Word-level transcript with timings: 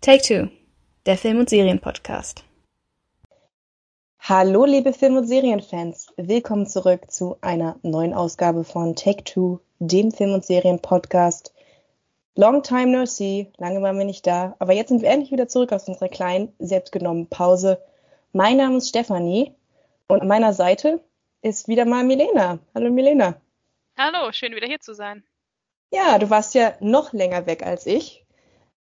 Take 0.00 0.22
Two, 0.22 0.48
der 1.06 1.18
Film- 1.18 1.40
und 1.40 1.50
Serienpodcast. 1.50 2.44
Hallo, 4.20 4.64
liebe 4.64 4.92
Film- 4.92 5.16
und 5.16 5.26
Serienfans. 5.26 6.12
Willkommen 6.16 6.68
zurück 6.68 7.10
zu 7.10 7.36
einer 7.40 7.80
neuen 7.82 8.14
Ausgabe 8.14 8.62
von 8.62 8.94
Take 8.94 9.24
Two, 9.24 9.58
dem 9.80 10.12
Film- 10.12 10.34
und 10.34 10.46
Serienpodcast. 10.46 11.52
Long 12.36 12.62
time 12.62 12.96
no 12.96 13.06
see, 13.06 13.50
lange 13.56 13.82
waren 13.82 13.98
wir 13.98 14.04
nicht 14.04 14.24
da, 14.24 14.54
aber 14.60 14.72
jetzt 14.72 14.90
sind 14.90 15.02
wir 15.02 15.10
endlich 15.10 15.32
wieder 15.32 15.48
zurück 15.48 15.72
aus 15.72 15.88
unserer 15.88 16.08
kleinen, 16.08 16.54
selbstgenommenen 16.60 17.26
Pause. 17.26 17.82
Mein 18.32 18.56
Name 18.58 18.76
ist 18.76 18.90
Stefanie 18.90 19.52
und 20.06 20.22
an 20.22 20.28
meiner 20.28 20.52
Seite 20.52 21.02
ist 21.42 21.66
wieder 21.66 21.86
mal 21.86 22.04
Milena. 22.04 22.60
Hallo 22.72 22.88
Milena. 22.92 23.40
Hallo, 23.96 24.30
schön 24.30 24.54
wieder 24.54 24.68
hier 24.68 24.80
zu 24.80 24.94
sein. 24.94 25.24
Ja, 25.90 26.20
du 26.20 26.30
warst 26.30 26.54
ja 26.54 26.74
noch 26.78 27.12
länger 27.12 27.46
weg 27.46 27.66
als 27.66 27.84
ich. 27.84 28.24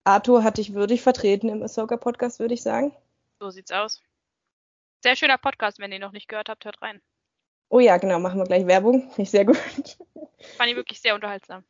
Arthur 0.04 0.44
hat 0.44 0.58
dich 0.58 0.74
würdig 0.74 1.02
vertreten 1.02 1.50
im 1.50 1.64
Ahsoka-Podcast, 1.64 2.40
würde 2.40 2.54
ich 2.54 2.62
sagen. 2.62 2.94
So 3.40 3.50
sieht's 3.50 3.72
aus. 3.72 4.02
Sehr 5.02 5.16
schöner 5.16 5.38
Podcast, 5.38 5.80
wenn 5.80 5.92
ihr 5.92 6.00
noch 6.00 6.12
nicht 6.12 6.28
gehört 6.28 6.50
habt, 6.50 6.66
hört 6.66 6.82
rein. 6.82 7.02
Oh 7.70 7.80
ja, 7.80 7.98
genau, 7.98 8.20
machen 8.20 8.40
wir 8.40 8.46
gleich 8.46 8.68
Werbung. 8.68 9.02
Finde 9.10 9.22
ich 9.24 9.32
sehr 9.32 9.46
gut. 9.46 9.58
Fand 10.58 10.70
ich 10.70 10.76
wirklich 10.76 11.02
sehr 11.02 11.16
unterhaltsam. 11.16 11.64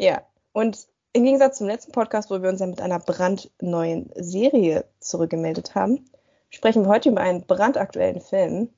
Ja, 0.00 0.22
und 0.52 0.86
im 1.12 1.24
Gegensatz 1.24 1.58
zum 1.58 1.66
letzten 1.66 1.92
Podcast, 1.92 2.30
wo 2.30 2.42
wir 2.42 2.48
uns 2.48 2.60
ja 2.60 2.66
mit 2.66 2.80
einer 2.80 2.98
brandneuen 2.98 4.10
Serie 4.14 4.84
zurückgemeldet 5.00 5.74
haben, 5.74 6.08
sprechen 6.50 6.84
wir 6.84 6.88
heute 6.88 7.08
über 7.08 7.20
einen 7.20 7.46
brandaktuellen 7.46 8.20
Film. 8.20 8.68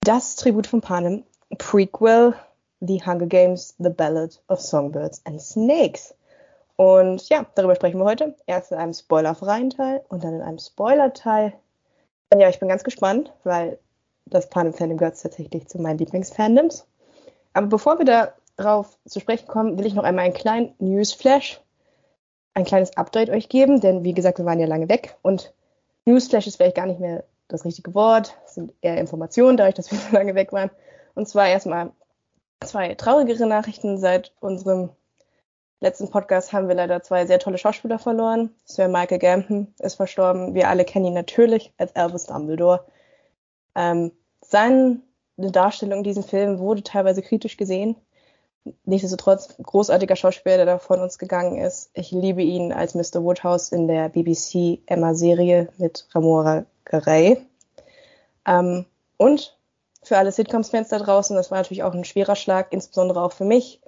Das 0.00 0.36
Tribut 0.36 0.66
von 0.66 0.80
Panem, 0.80 1.24
Prequel, 1.58 2.34
The 2.80 3.04
Hunger 3.04 3.26
Games, 3.26 3.74
The 3.78 3.90
Ballad 3.90 4.42
of 4.48 4.60
Songbirds 4.60 5.24
and 5.24 5.40
Snakes. 5.40 6.14
Und 6.80 7.28
ja, 7.28 7.44
darüber 7.56 7.76
sprechen 7.76 7.98
wir 7.98 8.06
heute. 8.06 8.34
Erst 8.46 8.72
in 8.72 8.78
einem 8.78 8.94
spoilerfreien 8.94 9.68
Teil 9.68 10.02
und 10.08 10.24
dann 10.24 10.36
in 10.36 10.40
einem 10.40 10.58
Spoiler-Teil. 10.58 11.52
Und 12.32 12.40
ja, 12.40 12.48
ich 12.48 12.58
bin 12.58 12.70
ganz 12.70 12.84
gespannt, 12.84 13.34
weil 13.44 13.78
das 14.24 14.48
Panem-Fandom 14.48 14.96
gehört 14.96 15.20
tatsächlich 15.20 15.68
zu 15.68 15.78
meinen 15.78 15.98
Lieblingsfandoms. 15.98 16.86
Aber 17.52 17.66
bevor 17.66 17.98
wir 17.98 18.32
darauf 18.56 18.96
zu 19.04 19.20
sprechen 19.20 19.46
kommen, 19.46 19.76
will 19.76 19.84
ich 19.84 19.92
noch 19.92 20.04
einmal 20.04 20.24
einen 20.24 20.32
kleinen 20.32 20.74
Newsflash, 20.78 21.60
ein 22.54 22.64
kleines 22.64 22.96
Update 22.96 23.28
euch 23.28 23.50
geben, 23.50 23.82
denn 23.82 24.02
wie 24.02 24.14
gesagt, 24.14 24.38
wir 24.38 24.46
waren 24.46 24.58
ja 24.58 24.66
lange 24.66 24.88
weg 24.88 25.18
und 25.20 25.52
Newsflash 26.06 26.46
ist 26.46 26.56
vielleicht 26.56 26.76
gar 26.76 26.86
nicht 26.86 26.98
mehr 26.98 27.24
das 27.48 27.66
richtige 27.66 27.94
Wort, 27.94 28.38
es 28.46 28.54
sind 28.54 28.72
eher 28.80 28.96
Informationen, 28.96 29.58
dadurch, 29.58 29.74
dass 29.74 29.90
wir 29.90 29.98
so 30.10 30.16
lange 30.16 30.34
weg 30.34 30.50
waren. 30.54 30.70
Und 31.14 31.28
zwar 31.28 31.46
erstmal 31.46 31.90
zwei 32.64 32.94
traurigere 32.94 33.46
Nachrichten 33.46 33.98
seit 33.98 34.32
unserem 34.40 34.88
letzten 35.80 36.10
Podcast 36.10 36.52
haben 36.52 36.68
wir 36.68 36.74
leider 36.74 37.02
zwei 37.02 37.26
sehr 37.26 37.38
tolle 37.38 37.58
Schauspieler 37.58 37.98
verloren. 37.98 38.54
Sir 38.64 38.88
Michael 38.88 39.18
Gambon 39.18 39.74
ist 39.78 39.94
verstorben. 39.94 40.54
Wir 40.54 40.68
alle 40.68 40.84
kennen 40.84 41.06
ihn 41.06 41.14
natürlich 41.14 41.72
als 41.78 41.92
Elvis 41.92 42.24
Dumbledore. 42.24 42.84
Ähm, 43.74 44.12
seine 44.42 45.00
Darstellung 45.36 45.98
in 45.98 46.04
diesem 46.04 46.22
Film 46.22 46.58
wurde 46.58 46.82
teilweise 46.82 47.22
kritisch 47.22 47.56
gesehen. 47.56 47.96
Nichtsdestotrotz 48.84 49.56
großartiger 49.62 50.16
Schauspieler, 50.16 50.58
der 50.58 50.66
da 50.66 50.78
von 50.78 51.00
uns 51.00 51.18
gegangen 51.18 51.56
ist. 51.56 51.90
Ich 51.94 52.10
liebe 52.10 52.42
ihn 52.42 52.72
als 52.72 52.94
Mr. 52.94 53.24
Woodhouse 53.24 53.72
in 53.72 53.88
der 53.88 54.10
BBC 54.10 54.80
Emma-Serie 54.86 55.68
mit 55.78 56.06
Ramora 56.14 56.66
Garay. 56.84 57.38
Ähm, 58.46 58.84
und 59.16 59.56
für 60.02 60.18
alle 60.18 60.32
Sitcoms-Fans 60.32 60.88
da 60.88 60.98
draußen, 60.98 61.36
das 61.36 61.50
war 61.50 61.58
natürlich 61.58 61.82
auch 61.82 61.94
ein 61.94 62.04
schwerer 62.04 62.36
Schlag, 62.36 62.72
insbesondere 62.72 63.22
auch 63.22 63.32
für 63.32 63.44
mich. 63.44 63.80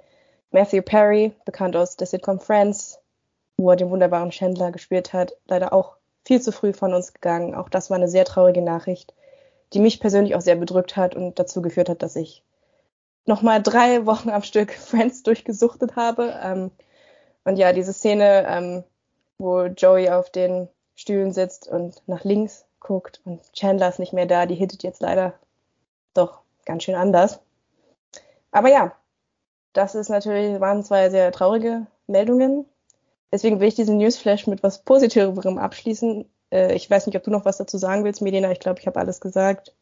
Matthew 0.53 0.83
Perry, 0.83 1.33
bekannt 1.45 1.75
aus 1.75 1.97
der 1.97 2.05
Sitcom 2.05 2.39
Friends, 2.39 2.99
wo 3.57 3.71
er 3.71 3.75
den 3.75 3.89
wunderbaren 3.89 4.29
Chandler 4.29 4.71
gespielt 4.71 5.11
hat, 5.11 5.35
leider 5.47 5.73
auch 5.73 5.97
viel 6.25 6.41
zu 6.41 6.51
früh 6.51 6.73
von 6.73 6.93
uns 6.93 7.11
gegangen. 7.11 7.55
Auch 7.55 7.69
das 7.69 7.89
war 7.89 7.97
eine 7.97 8.07
sehr 8.07 8.23
traurige 8.23 8.61
Nachricht, 8.61 9.15
die 9.73 9.79
mich 9.79 9.99
persönlich 9.99 10.35
auch 10.35 10.41
sehr 10.41 10.55
bedrückt 10.55 10.95
hat 10.95 11.15
und 11.15 11.39
dazu 11.39 11.63
geführt 11.63 11.89
hat, 11.89 12.03
dass 12.03 12.15
ich 12.15 12.43
nochmal 13.25 13.63
drei 13.63 14.05
Wochen 14.05 14.29
am 14.29 14.43
Stück 14.43 14.71
Friends 14.73 15.23
durchgesuchtet 15.23 15.95
habe. 15.95 16.39
Ähm, 16.43 16.69
und 17.45 17.57
ja, 17.57 17.73
diese 17.73 17.91
Szene, 17.91 18.45
ähm, 18.47 18.83
wo 19.39 19.63
Joey 19.63 20.11
auf 20.11 20.29
den 20.29 20.69
Stühlen 20.93 21.33
sitzt 21.33 21.67
und 21.67 22.07
nach 22.07 22.23
links 22.23 22.67
guckt 22.79 23.21
und 23.25 23.41
Chandler 23.53 23.89
ist 23.89 23.97
nicht 23.97 24.13
mehr 24.13 24.27
da, 24.27 24.45
die 24.45 24.55
hittet 24.55 24.83
jetzt 24.83 25.01
leider 25.01 25.33
doch 26.13 26.41
ganz 26.65 26.83
schön 26.83 26.95
anders. 26.95 27.39
Aber 28.51 28.69
ja, 28.69 28.95
das 29.73 29.95
ist 29.95 30.09
natürlich, 30.09 30.59
waren 30.59 30.83
zwei 30.83 31.09
sehr 31.09 31.31
traurige 31.31 31.87
Meldungen. 32.07 32.65
Deswegen 33.31 33.59
will 33.59 33.67
ich 33.67 33.75
diesen 33.75 33.97
Newsflash 33.97 34.47
mit 34.47 34.61
was 34.61 34.83
Positiverem 34.83 35.57
abschließen. 35.57 36.29
Äh, 36.51 36.75
ich 36.75 36.89
weiß 36.89 37.07
nicht, 37.07 37.17
ob 37.17 37.23
du 37.23 37.31
noch 37.31 37.45
was 37.45 37.57
dazu 37.57 37.77
sagen 37.77 38.03
willst, 38.03 38.21
Medina. 38.21 38.51
Ich 38.51 38.59
glaube, 38.59 38.79
ich 38.79 38.87
habe 38.87 38.99
alles 38.99 39.19
gesagt. 39.19 39.75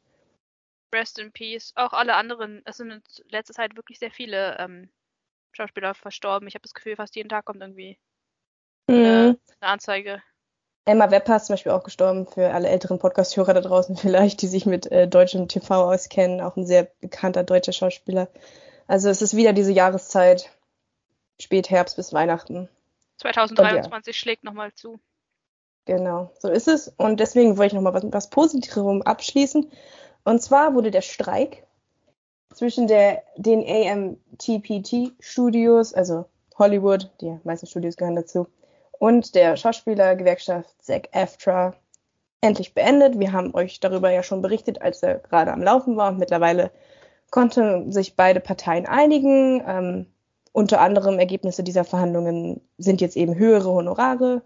Rest 0.94 1.20
in 1.20 1.32
Peace. 1.32 1.74
Auch 1.76 1.94
alle 1.94 2.16
anderen. 2.16 2.62
Es 2.66 2.78
sind 2.78 2.92
in 2.92 3.02
letzter 3.30 3.54
Zeit 3.54 3.76
wirklich 3.76 4.00
sehr 4.00 4.12
viele 4.12 4.58
ähm, 4.60 4.90
Schauspieler 5.52 5.94
verstorben. 5.94 6.48
Ich 6.48 6.56
habe 6.56 6.64
das 6.64 6.74
Gefühl, 6.74 6.96
fast 6.96 7.16
jeden 7.16 7.30
Tag 7.30 7.46
kommt 7.46 7.62
irgendwie 7.62 7.98
mhm. 8.88 8.96
eine, 8.96 9.38
eine 9.60 9.72
Anzeige. 9.72 10.22
Emma 10.86 11.12
Wepper 11.12 11.36
ist 11.36 11.46
zum 11.46 11.54
Beispiel 11.54 11.72
auch 11.74 11.84
gestorben, 11.84 12.26
für 12.26 12.52
alle 12.52 12.68
älteren 12.68 13.00
Podcast-Hörer 13.00 13.54
da 13.54 13.62
draußen 13.62 13.96
vielleicht, 13.98 14.42
die 14.42 14.48
sich 14.48 14.66
mit 14.66 14.92
äh, 14.92 15.08
deutschem 15.08 15.48
TV 15.48 15.92
auskennen. 15.92 16.42
Auch 16.42 16.56
ein 16.56 16.66
sehr 16.66 16.84
bekannter 17.02 17.44
deutscher 17.44 17.74
Schauspieler. 17.74 18.30
Also 18.92 19.10
es 19.10 19.22
ist 19.22 19.38
wieder 19.38 19.54
diese 19.54 19.72
Jahreszeit, 19.72 20.52
Spätherbst 21.40 21.96
bis 21.96 22.12
Weihnachten. 22.12 22.68
2023 23.20 24.14
ja. 24.14 24.20
schlägt 24.20 24.44
nochmal 24.44 24.74
zu. 24.74 25.00
Genau, 25.86 26.34
so 26.38 26.50
ist 26.50 26.68
es. 26.68 26.90
Und 26.98 27.22
deswegen 27.22 27.56
wollte 27.56 27.68
ich 27.68 27.82
nochmal 27.82 27.94
was, 27.94 28.04
was 28.12 28.30
Positives 28.30 29.06
abschließen. 29.06 29.72
Und 30.26 30.42
zwar 30.42 30.76
wurde 30.76 30.92
der 30.92 31.04
Streik 31.04 31.66
zwischen 32.54 32.88
der, 32.88 33.24
den 33.38 33.64
AMTPT-Studios, 33.66 35.94
also 35.94 36.26
Hollywood, 36.60 37.10
die 37.22 37.40
meisten 37.46 37.68
Studios 37.68 37.96
gehören 37.96 38.18
dazu, 38.18 38.50
und 39.00 39.36
der 39.36 39.56
Schauspielergewerkschaft 39.56 40.84
SAG 40.84 41.08
AFTRA 41.14 41.76
endlich 42.42 42.74
beendet. 42.74 43.22
Wir 43.22 43.32
haben 43.32 43.56
euch 43.56 43.80
darüber 43.80 44.12
ja 44.12 44.22
schon 44.22 44.42
berichtet, 44.42 44.82
als 44.82 45.02
er 45.02 45.20
gerade 45.20 45.54
am 45.54 45.64
Laufen 45.64 45.96
war. 45.96 46.10
Und 46.10 46.20
mittlerweile 46.20 46.72
konnten 47.32 47.92
sich 47.92 48.16
beide 48.16 48.40
Parteien 48.40 48.86
einigen. 48.86 49.64
Ähm, 49.66 50.06
unter 50.52 50.82
anderem 50.82 51.18
Ergebnisse 51.18 51.64
dieser 51.64 51.86
Verhandlungen 51.86 52.62
sind 52.78 53.02
jetzt 53.02 53.18
eben 53.18 53.36
höhere 53.36 53.72
Honorare, 53.72 54.44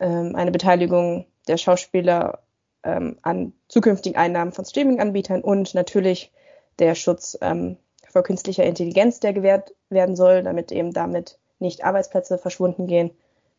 ähm, 0.00 0.34
eine 0.34 0.50
Beteiligung 0.50 1.26
der 1.46 1.58
Schauspieler 1.58 2.40
ähm, 2.82 3.18
an 3.22 3.52
zukünftigen 3.68 4.18
Einnahmen 4.18 4.52
von 4.52 4.64
Streaming-Anbietern 4.64 5.42
und 5.42 5.74
natürlich 5.74 6.32
der 6.78 6.94
Schutz 6.94 7.36
ähm, 7.42 7.76
vor 8.08 8.22
künstlicher 8.22 8.64
Intelligenz, 8.64 9.20
der 9.20 9.34
gewährt 9.34 9.74
werden 9.90 10.16
soll, 10.16 10.42
damit 10.42 10.72
eben 10.72 10.92
damit 10.92 11.38
nicht 11.58 11.84
Arbeitsplätze 11.84 12.38
verschwunden 12.38 12.86
gehen. 12.86 13.10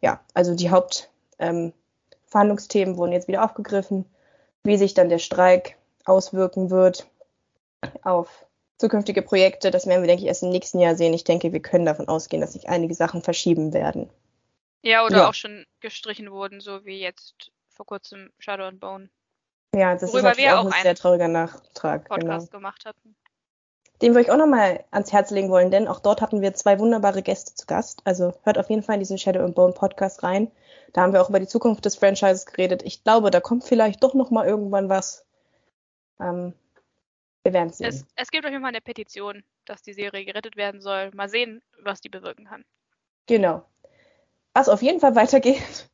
Ja, 0.02 0.20
also 0.34 0.56
die 0.56 0.72
Hauptverhandlungsthemen 0.72 2.96
ähm, 2.96 2.98
wurden 2.98 3.12
jetzt 3.12 3.28
wieder 3.28 3.46
aufgegriffen. 3.46 4.06
Wie 4.64 4.78
sich 4.78 4.96
dann 4.96 5.10
der 5.10 5.20
Streik 5.20 5.78
auswirken 6.06 6.72
wird, 6.72 7.11
auf 8.04 8.46
zukünftige 8.78 9.22
Projekte. 9.22 9.72
Das 9.72 9.86
werden 9.86 10.02
wir, 10.02 10.08
denke 10.08 10.24
ich, 10.24 10.28
erst 10.28 10.44
im 10.44 10.50
nächsten 10.50 10.80
Jahr 10.80 10.96
sehen. 10.96 11.14
Ich 11.14 11.24
denke, 11.24 11.54
wir 11.54 11.62
können 11.62 11.86
davon 11.86 12.08
ausgehen, 12.08 12.42
dass 12.42 12.54
sich 12.54 12.70
einige 12.70 12.96
Sachen 12.96 13.22
verschieben 13.22 13.74
werden. 13.74 14.10
Ja, 14.84 15.06
oder 15.06 15.18
ja. 15.18 15.30
auch 15.30 15.34
schon 15.34 15.66
gestrichen 15.80 16.32
wurden, 16.32 16.60
so 16.60 16.86
wie 16.86 17.00
jetzt 17.00 17.52
vor 17.70 17.86
kurzem 17.86 18.32
Shadow 18.40 18.66
and 18.66 18.80
Bone. 18.80 19.10
Ja, 19.76 19.96
das 19.96 20.12
Worüber 20.12 20.32
ist 20.32 20.38
wir 20.38 20.60
auch 20.60 20.66
ein 20.66 20.84
sehr 20.84 20.96
trauriger 20.96 21.28
Nachtrag. 21.28 22.10
Podcast 22.10 22.52
genau. 22.52 22.60
gemacht 22.60 22.86
hatten. 22.86 23.16
Den 24.02 24.14
würde 24.14 24.24
ich 24.24 24.32
auch 24.32 24.38
nochmal 24.38 24.84
ans 24.90 25.14
Herz 25.14 25.30
legen 25.30 25.52
wollen, 25.52 25.70
denn 25.70 25.88
auch 25.88 26.00
dort 26.00 26.22
hatten 26.22 26.42
wir 26.42 26.56
zwei 26.56 26.80
wunderbare 26.80 27.22
Gäste 27.22 27.54
zu 27.54 27.68
Gast. 27.68 28.02
Also 28.04 28.34
hört 28.44 28.58
auf 28.58 28.70
jeden 28.70 28.82
Fall 28.82 28.96
in 28.96 29.02
diesen 29.02 29.20
Shadow 29.20 29.44
and 29.44 29.54
Bone 29.54 29.74
Podcast 29.74 30.24
rein. 30.24 30.52
Da 30.94 31.02
haben 31.02 31.14
wir 31.14 31.22
auch 31.22 31.30
über 31.30 31.40
die 31.40 31.48
Zukunft 31.48 31.86
des 31.86 31.96
Franchises 31.96 32.48
geredet. 32.48 32.82
Ich 32.84 33.04
glaube, 33.04 33.30
da 33.30 33.40
kommt 33.40 33.64
vielleicht 33.64 34.04
doch 34.04 34.16
nochmal 34.16 34.48
irgendwann 34.48 34.90
was. 34.90 35.24
Ähm, 36.20 36.54
wir 37.44 37.54
werden 37.54 37.72
sehen. 37.72 37.88
Es, 37.88 38.06
es 38.16 38.32
gibt 38.32 38.46
auf 38.46 38.52
jeden 38.52 38.62
Fall 38.62 38.70
eine 38.70 38.82
Petition, 38.82 39.44
dass 39.66 39.82
die 39.82 39.94
Serie 39.94 40.26
gerettet 40.26 40.56
werden 40.56 40.82
soll. 40.82 41.12
Mal 41.14 41.30
sehen, 41.30 41.62
was 41.82 42.02
die 42.02 42.10
bewirken 42.10 42.46
kann. 42.46 42.64
Genau. 43.28 43.64
Was 44.54 44.70
auf 44.70 44.82
jeden 44.82 45.00
Fall 45.00 45.16
weitergeht, 45.16 45.90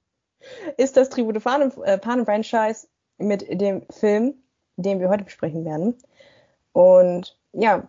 ist 0.77 0.97
das 0.97 1.09
Tribute 1.09 1.43
Panem, 1.43 1.71
äh, 1.83 1.97
Panem 1.97 2.25
Franchise 2.25 2.87
mit 3.17 3.45
dem 3.49 3.85
Film, 3.89 4.35
den 4.75 4.99
wir 4.99 5.09
heute 5.09 5.23
besprechen 5.23 5.65
werden. 5.65 5.97
Und 6.73 7.37
ja, 7.53 7.87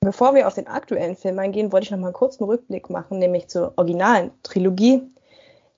bevor 0.00 0.34
wir 0.34 0.46
auf 0.46 0.54
den 0.54 0.66
aktuellen 0.66 1.16
Film 1.16 1.38
eingehen, 1.38 1.72
wollte 1.72 1.84
ich 1.84 1.90
noch 1.90 1.98
mal 1.98 2.08
einen 2.08 2.14
kurzen 2.14 2.44
Rückblick 2.44 2.90
machen, 2.90 3.18
nämlich 3.18 3.48
zur 3.48 3.74
originalen 3.76 4.30
Trilogie, 4.42 5.02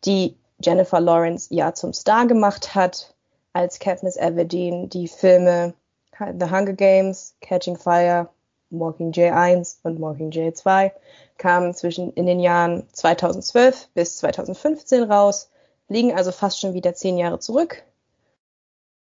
die 0.05 0.37
Jennifer 0.61 1.01
Lawrence 1.01 1.53
ja 1.53 1.75
zum 1.75 1.93
Star 1.93 2.27
gemacht 2.27 2.75
hat, 2.75 3.15
als 3.53 3.79
Katniss 3.79 4.17
Everdeen 4.17 4.89
die 4.89 5.09
Filme 5.09 5.75
The 6.19 6.51
Hunger 6.51 6.73
Games, 6.73 7.35
Catching 7.41 7.77
Fire, 7.77 8.29
Mockingjay 8.71 9.31
1 9.31 9.81
und 9.83 10.01
Mockingjay 10.01 10.53
2 10.53 10.93
kamen 11.39 11.75
zwischen 11.75 12.13
in 12.15 12.27
den 12.27 12.41
Jahren 12.41 12.87
2012 12.93 13.89
bis 13.95 14.17
2015 14.19 15.05
raus. 15.05 15.51
liegen 15.89 16.13
also 16.13 16.33
fast 16.33 16.61
schon 16.61 16.75
wieder 16.75 16.95
zehn 16.95 17.17
Jahre 17.17 17.39
zurück, 17.39 17.85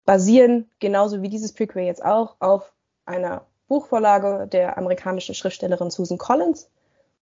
basieren 0.06 0.70
genauso 0.80 1.22
wie 1.22 1.30
dieses 1.30 1.54
Prequel 1.54 1.84
jetzt 1.84 2.04
auch 2.04 2.36
auf 2.40 2.72
einer 3.06 3.46
Buchvorlage 3.68 4.48
der 4.48 4.78
amerikanischen 4.78 5.36
Schriftstellerin 5.36 5.92
Susan 5.92 6.18
Collins. 6.18 6.70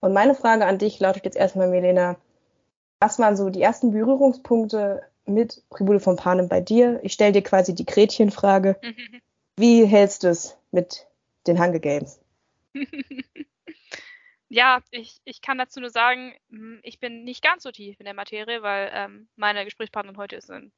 Und 0.00 0.12
meine 0.12 0.34
Frage 0.34 0.64
an 0.64 0.78
dich 0.78 1.00
lautet 1.00 1.24
jetzt 1.24 1.36
erstmal, 1.36 1.68
Melena, 1.68 2.16
was 3.00 3.18
waren 3.18 3.36
so 3.36 3.50
die 3.50 3.62
ersten 3.62 3.90
Berührungspunkte 3.90 5.02
mit 5.26 5.62
Tribute 5.70 6.02
von 6.02 6.16
Panem 6.16 6.48
bei 6.48 6.60
dir? 6.60 7.00
Ich 7.02 7.12
stelle 7.12 7.32
dir 7.32 7.42
quasi 7.42 7.74
die 7.74 7.86
Gretchenfrage. 7.86 8.76
Wie 9.58 9.86
hältst 9.86 10.22
du 10.22 10.28
es 10.28 10.56
mit 10.70 11.04
den 11.48 11.58
Hunger 11.60 11.80
Games? 11.80 12.20
ja, 14.48 14.80
ich, 14.92 15.20
ich 15.24 15.42
kann 15.42 15.58
dazu 15.58 15.80
nur 15.80 15.90
sagen, 15.90 16.32
hm, 16.48 16.78
ich 16.84 17.00
bin 17.00 17.24
nicht 17.24 17.42
ganz 17.42 17.64
so 17.64 17.72
tief 17.72 17.98
in 17.98 18.04
der 18.04 18.14
Materie, 18.14 18.62
weil 18.62 18.88
ähm, 18.92 19.28
meine 19.34 19.64
Gesprächspartnerin 19.64 20.16
heute 20.16 20.36
ist 20.36 20.48
eine 20.48 20.70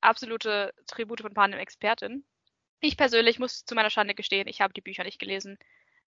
absolute 0.00 0.74
Tribute 0.88 1.20
von 1.20 1.34
Panem-Expertin. 1.34 2.24
Ich 2.80 2.96
persönlich 2.96 3.38
muss 3.38 3.64
zu 3.64 3.76
meiner 3.76 3.90
Schande 3.90 4.16
gestehen, 4.16 4.48
ich 4.48 4.60
habe 4.60 4.74
die 4.74 4.80
Bücher 4.80 5.04
nicht 5.04 5.20
gelesen. 5.20 5.56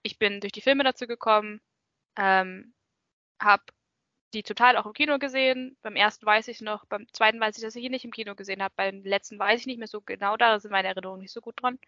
Ich 0.02 0.18
bin 0.18 0.40
durch 0.40 0.52
die 0.52 0.60
Filme 0.60 0.84
dazu 0.84 1.06
gekommen, 1.06 1.62
ähm, 2.18 2.74
habe 3.40 3.62
die 4.34 4.42
total 4.42 4.76
auch 4.76 4.86
im 4.86 4.92
Kino 4.92 5.18
gesehen. 5.18 5.76
Beim 5.82 5.96
ersten 5.96 6.26
weiß 6.26 6.48
ich 6.48 6.60
noch, 6.60 6.84
beim 6.86 7.06
zweiten 7.12 7.40
weiß 7.40 7.56
ich, 7.56 7.62
dass 7.62 7.76
ich 7.76 7.84
ihn 7.84 7.92
nicht 7.92 8.04
im 8.04 8.10
Kino 8.12 8.34
gesehen 8.34 8.62
habe. 8.62 8.74
Beim 8.76 9.02
letzten 9.04 9.38
weiß 9.38 9.60
ich 9.60 9.66
nicht 9.66 9.78
mehr 9.78 9.88
so 9.88 10.00
genau, 10.00 10.36
da 10.36 10.58
sind 10.58 10.70
meine 10.70 10.88
Erinnerungen 10.88 11.20
nicht 11.20 11.32
so 11.32 11.40
gut 11.40 11.60
dran. 11.60 11.78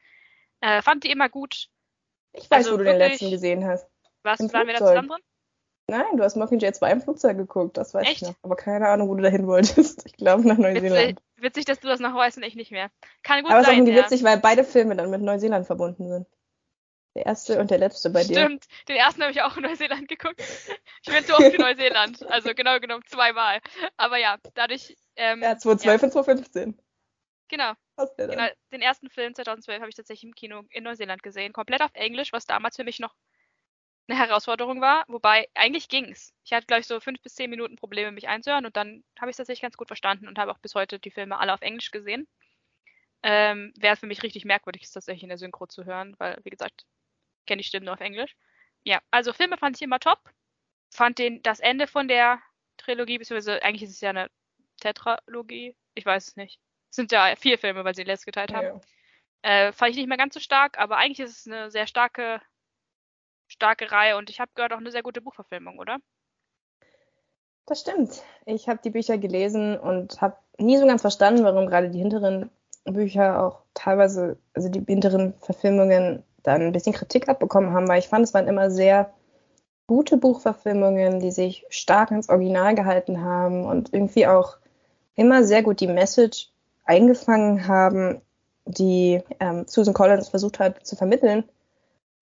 Äh, 0.61 0.82
fand 0.82 1.05
die 1.05 1.11
immer 1.11 1.29
gut. 1.29 1.69
Ich 2.32 2.50
weiß, 2.50 2.58
also, 2.58 2.73
wo 2.73 2.76
du 2.79 2.85
wirklich, 2.85 3.02
den 3.02 3.11
letzten 3.11 3.31
gesehen 3.31 3.67
hast. 3.67 3.88
Was, 4.23 4.40
waren 4.52 4.67
wir 4.67 4.75
da 4.75 4.87
zusammen 4.87 5.08
drin? 5.08 5.23
Nein, 5.90 6.19
du 6.19 6.23
hast 6.23 6.37
Mockingjay 6.37 6.73
2 6.73 6.93
im 6.93 7.00
Flugzeug 7.00 7.38
geguckt, 7.38 7.79
das 7.79 7.94
weiß 7.94 8.06
Echt? 8.06 8.23
ich 8.23 8.29
noch. 8.29 8.35
Aber 8.43 8.56
keine 8.56 8.88
Ahnung, 8.88 9.08
wo 9.08 9.14
du 9.14 9.23
dahin 9.23 9.46
wolltest. 9.46 10.05
Ich 10.05 10.12
glaube 10.12 10.46
nach 10.46 10.58
Neuseeland. 10.58 10.93
Witzig, 10.93 11.17
witzig, 11.37 11.64
dass 11.64 11.81
du 11.81 11.88
das 11.88 11.99
noch 11.99 12.14
weißt 12.14 12.37
und 12.37 12.43
ich 12.43 12.56
nicht 12.56 12.70
mehr. 12.70 12.91
Kann 13.23 13.43
gut 13.43 13.50
Aber 13.50 13.64
sein. 13.64 13.81
Aber 13.81 13.82
es 13.84 13.88
ist 13.88 13.99
auch 13.99 14.05
witzig, 14.05 14.25
weil 14.25 14.38
beide 14.38 14.64
Filme 14.64 14.96
dann 14.96 15.11
mit 15.11 15.23
Neuseeland 15.23 15.67
verbunden 15.67 16.08
sind. 16.08 16.26
Der 17.14 17.26
erste 17.26 17.58
und 17.58 17.70
der 17.70 17.78
letzte 17.78 18.10
bei 18.10 18.22
dir. 18.22 18.38
Stimmt, 18.38 18.64
den 18.88 18.96
ersten 18.96 19.22
habe 19.22 19.32
ich 19.32 19.43
auch 19.43 19.56
in 19.56 19.62
Neuseeland 19.64 20.08
geguckt. 20.08 20.43
Ich 21.06 21.14
bin 21.14 21.25
zu 21.25 21.32
oft 21.32 21.55
in 21.55 21.60
Neuseeland, 21.60 22.28
also 22.28 22.52
genau 22.55 22.81
genommen 22.81 23.05
zweimal. 23.06 23.60
Aber 23.96 24.19
ja, 24.19 24.37
dadurch. 24.55 24.96
Ähm, 25.16 25.40
ja, 25.40 25.56
2012 25.56 26.00
ja. 26.00 26.06
und 26.06 26.12
2015. 26.12 26.78
Genau. 27.49 27.72
genau. 28.16 28.46
Den 28.72 28.82
ersten 28.82 29.08
Film 29.08 29.34
2012 29.34 29.81
habe 29.81 29.88
ich 29.88 29.96
tatsächlich 29.96 30.28
im 30.28 30.34
Kino 30.34 30.64
in 30.70 30.84
Neuseeland 30.84 31.22
gesehen, 31.22 31.52
komplett 31.52 31.82
auf 31.82 31.90
Englisch, 31.94 32.32
was 32.32 32.46
damals 32.46 32.76
für 32.76 32.84
mich 32.84 32.99
noch 32.99 33.14
eine 34.08 34.19
Herausforderung 34.19 34.81
war. 34.81 35.05
Wobei 35.08 35.49
eigentlich 35.55 35.88
ging 35.88 36.10
es. 36.10 36.34
Ich 36.44 36.52
hatte, 36.52 36.66
glaube 36.66 36.81
ich, 36.81 36.87
so 36.87 37.00
fünf 37.00 37.20
bis 37.22 37.34
zehn 37.34 37.50
Minuten 37.50 37.76
Probleme, 37.76 38.12
mich 38.12 38.28
einzuhören 38.28 38.66
und 38.66 38.76
dann 38.76 39.05
habe 39.19 39.31
ich 39.31 39.34
es 39.34 39.38
tatsächlich 39.38 39.62
ganz 39.62 39.76
gut 39.76 39.88
verstanden 39.88 40.28
und 40.28 40.38
habe 40.38 40.50
auch 40.50 40.58
bis 40.58 40.75
heute 40.75 40.99
die 40.99 41.10
Filme 41.10 41.38
alle 41.38 41.55
auf 41.55 41.62
Englisch 41.62 41.90
gesehen. 41.90 42.26
Ähm, 43.22 43.72
Wäre 43.76 43.96
für 43.96 44.06
mich 44.06 44.22
richtig 44.22 44.44
merkwürdig, 44.44 44.82
es 44.82 44.93
tatsächlich 44.93 45.25
in 45.25 45.28
der 45.28 45.38
Synchro 45.38 45.66
zu 45.66 45.84
hören, 45.84 46.14
weil, 46.19 46.38
wie 46.44 46.50
gesagt, 46.50 46.87
kenne 47.49 47.62
die 47.62 47.67
Stimmen 47.67 47.87
nur 47.87 47.95
auf 47.95 48.00
Englisch. 48.00 48.37
Ja, 48.85 49.00
also 49.11 49.33
Filme 49.33 49.56
fand 49.56 49.77
ich 49.77 49.83
immer 49.83 49.99
top. 49.99 50.21
Fand 50.91 51.19
den, 51.19 51.43
das 51.43 51.61
Ende 51.61 51.87
von 51.87 52.06
der 52.06 52.41
Trilogie, 52.77 53.19
beziehungsweise 53.19 53.62
eigentlich 53.62 53.83
ist 53.83 53.97
es 53.97 54.00
ja 54.00 54.11
eine 54.11 54.31
Tetralogie. 54.81 55.77
Ich 55.95 56.06
weiß 56.06 56.29
es 56.29 56.37
nicht. 56.37 56.61
Es 56.91 56.97
sind 56.97 57.12
ja 57.12 57.35
vier 57.37 57.59
Filme, 57.59 57.85
weil 57.85 57.95
sie 57.95 58.05
letzt 58.05 58.25
geteilt 58.25 58.55
haben. 58.55 58.81
Ja. 59.45 59.69
Äh, 59.69 59.73
fand 59.73 59.91
ich 59.91 59.97
nicht 59.97 60.09
mehr 60.09 60.17
ganz 60.17 60.35
so 60.35 60.41
stark, 60.41 60.79
aber 60.79 60.97
eigentlich 60.97 61.21
ist 61.21 61.41
es 61.41 61.47
eine 61.47 61.71
sehr 61.71 61.87
starke, 61.87 62.41
starke 63.49 63.91
Reihe 63.91 64.17
und 64.17 64.31
ich 64.31 64.41
habe 64.41 64.51
gehört 64.55 64.73
auch 64.73 64.79
eine 64.79 64.91
sehr 64.91 65.03
gute 65.03 65.21
Buchverfilmung, 65.21 65.79
oder? 65.79 65.99
Das 67.67 67.81
stimmt. 67.81 68.23
Ich 68.47 68.69
habe 68.69 68.81
die 68.83 68.91
Bücher 68.91 69.19
gelesen 69.19 69.79
und 69.79 70.21
habe 70.23 70.39
nie 70.56 70.79
so 70.79 70.87
ganz 70.87 71.03
verstanden, 71.03 71.44
warum 71.44 71.67
gerade 71.67 71.91
die 71.91 71.99
hinteren 71.99 72.51
Bücher 72.85 73.44
auch 73.44 73.62
teilweise, 73.75 74.39
also 74.55 74.71
die 74.71 74.83
hinteren 74.85 75.35
Verfilmungen 75.35 76.25
dann 76.43 76.62
ein 76.62 76.73
bisschen 76.73 76.94
Kritik 76.94 77.29
abbekommen 77.29 77.73
haben, 77.73 77.88
weil 77.88 77.99
ich 77.99 78.08
fand, 78.08 78.25
es 78.25 78.35
waren 78.35 78.49
immer 78.49 78.70
sehr 78.70 79.11
gute 79.87 80.17
Buchverfilmungen, 80.17 81.20
die 81.20 81.31
sich 81.31 81.64
stark 81.70 82.11
ins 82.11 82.29
Original 82.29 82.75
gehalten 82.75 83.23
haben 83.23 83.64
und 83.64 83.93
irgendwie 83.93 84.26
auch 84.26 84.58
immer 85.14 85.44
sehr 85.44 85.62
gut 85.62 85.81
die 85.81 85.87
Message 85.87 86.50
eingefangen 86.85 87.67
haben, 87.67 88.20
die 88.67 89.23
ähm, 89.40 89.64
Susan 89.67 89.94
Collins 89.94 90.29
versucht 90.29 90.58
hat 90.58 90.87
zu 90.87 90.94
vermitteln. 90.94 91.44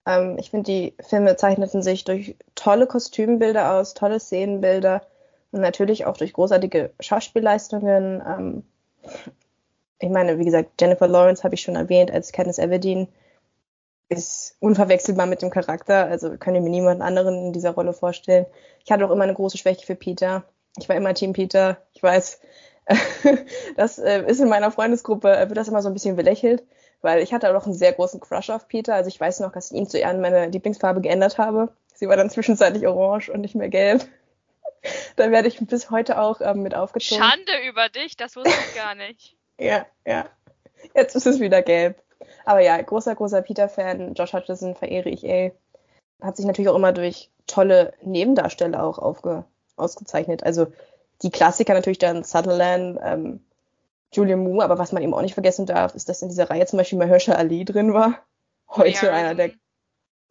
Ähm, 0.07 0.37
ich 0.39 0.51
finde, 0.51 0.71
die 0.71 0.95
Filme 1.01 1.37
zeichneten 1.37 1.83
sich 1.83 2.05
durch 2.05 2.37
tolle 2.55 2.87
Kostümbilder 2.87 3.73
aus, 3.75 3.95
tolle 3.95 4.21
Szenenbilder 4.21 5.03
und 5.51 5.61
natürlich 5.61 6.07
auch 6.07 6.17
durch 6.17 6.33
großartige 6.33 6.93
Schauspielleistungen. 7.01 8.23
Ähm, 8.27 8.63
ich 9.99 10.11
meine, 10.11 10.39
wie 10.39 10.45
gesagt, 10.45 10.81
Jennifer 10.81 11.09
Lawrence 11.09 11.43
habe 11.43 11.55
ich 11.55 11.63
schon 11.63 11.77
erwähnt 11.77 12.11
als 12.11 12.33
Katniss 12.33 12.59
Everdeen 12.59 13.09
ist 14.09 14.57
unverwechselbar 14.61 15.27
mit 15.27 15.43
dem 15.43 15.51
Charakter. 15.51 16.07
Also 16.07 16.37
kann 16.39 16.55
ich 16.55 16.63
mir 16.63 16.71
niemanden 16.71 17.03
anderen 17.03 17.47
in 17.47 17.53
dieser 17.53 17.73
Rolle 17.73 17.93
vorstellen. 17.93 18.47
Ich 18.85 18.91
hatte 18.91 19.05
auch 19.07 19.11
immer 19.11 19.25
eine 19.25 19.35
große 19.35 19.59
Schwäche 19.59 19.85
für 19.85 19.97
Peter. 19.97 20.45
Ich 20.79 20.89
war 20.89 20.97
immer 20.97 21.15
Team 21.15 21.33
Peter. 21.33 21.79
Ich 21.93 22.03
weiß, 22.03 22.41
das 23.77 23.99
äh, 23.99 24.23
ist 24.27 24.41
in 24.41 24.49
meiner 24.49 24.71
Freundesgruppe, 24.71 25.37
äh, 25.37 25.49
wird 25.49 25.57
das 25.57 25.69
immer 25.69 25.83
so 25.83 25.89
ein 25.89 25.95
bisschen 25.95 26.17
belächelt, 26.17 26.63
weil 27.03 27.23
ich 27.23 27.33
hatte 27.33 27.57
auch 27.57 27.65
einen 27.65 27.75
sehr 27.75 27.93
großen 27.93 28.21
Crush 28.21 28.51
auf 28.51 28.69
Peter. 28.69 28.95
Also 28.95 29.09
ich 29.09 29.21
weiß 29.21 29.41
noch, 29.41 29.53
dass 29.53 29.71
ich 29.71 29.77
ihn 29.77 29.89
zu 29.89 29.99
Ehren 29.99 30.21
meine 30.21 30.47
Lieblingsfarbe 30.47 31.01
geändert 31.01 31.39
habe. 31.39 31.73
Sie 31.95 32.09
war 32.09 32.17
dann 32.17 32.31
zwischenzeitlich 32.31 32.87
orange 32.87 33.31
und 33.31 33.41
nicht 33.41 33.55
mehr 33.55 33.69
gelb. 33.69 34.07
da 35.17 35.31
werde 35.31 35.49
ich 35.49 35.59
bis 35.59 35.91
heute 35.91 36.21
auch 36.21 36.41
ähm, 36.41 36.63
mit 36.63 36.75
aufgezogen. 36.75 37.23
Schande 37.23 37.53
über 37.69 37.89
dich, 37.89 38.17
das 38.17 38.37
wusste 38.37 38.51
ich 38.51 38.77
gar 38.77 38.95
nicht. 38.95 39.37
ja, 39.59 39.87
ja. 40.07 40.27
Jetzt 40.95 41.17
ist 41.17 41.27
es 41.27 41.41
wieder 41.41 41.63
gelb. 41.63 42.01
Aber 42.45 42.61
ja, 42.61 42.81
großer, 42.81 43.15
großer 43.15 43.43
Peter-Fan. 43.43 44.15
Josh 44.15 44.33
Hutcherson 44.33 44.75
verehre 44.75 45.09
ich 45.09 45.25
eh. 45.25 45.53
Hat 46.23 46.37
sich 46.37 46.47
natürlich 46.47 46.69
auch 46.69 46.77
immer 46.77 46.93
durch 46.93 47.31
tolle 47.47 47.93
Nebendarsteller 48.03 48.83
auch 48.83 48.99
aufge 48.99 49.45
ausgezeichnet. 49.77 50.43
Also 50.43 50.69
die 51.23 51.31
Klassiker 51.31 51.75
natürlich 51.75 51.99
dann 51.99 52.25
Sutherland, 52.25 52.99
ähm, 53.03 53.41
Julian 54.13 54.41
Moore, 54.41 54.65
aber 54.65 54.79
was 54.79 54.93
man 54.93 55.03
eben 55.03 55.15
auch 55.15 55.23
nicht 55.23 55.35
vergessen 55.35 55.67
darf, 55.67 55.95
ist, 55.95 56.09
dass 56.09 56.23
in 56.23 56.29
dieser 56.29 56.51
Reihe 56.51 56.67
zum 56.67 56.79
Beispiel 56.79 56.99
Mahershala 56.99 57.39
Ali 57.39 57.65
drin 57.65 57.93
war. 57.93 58.21
Heute 58.69 59.13
einer 59.13 59.35
der 59.35 59.51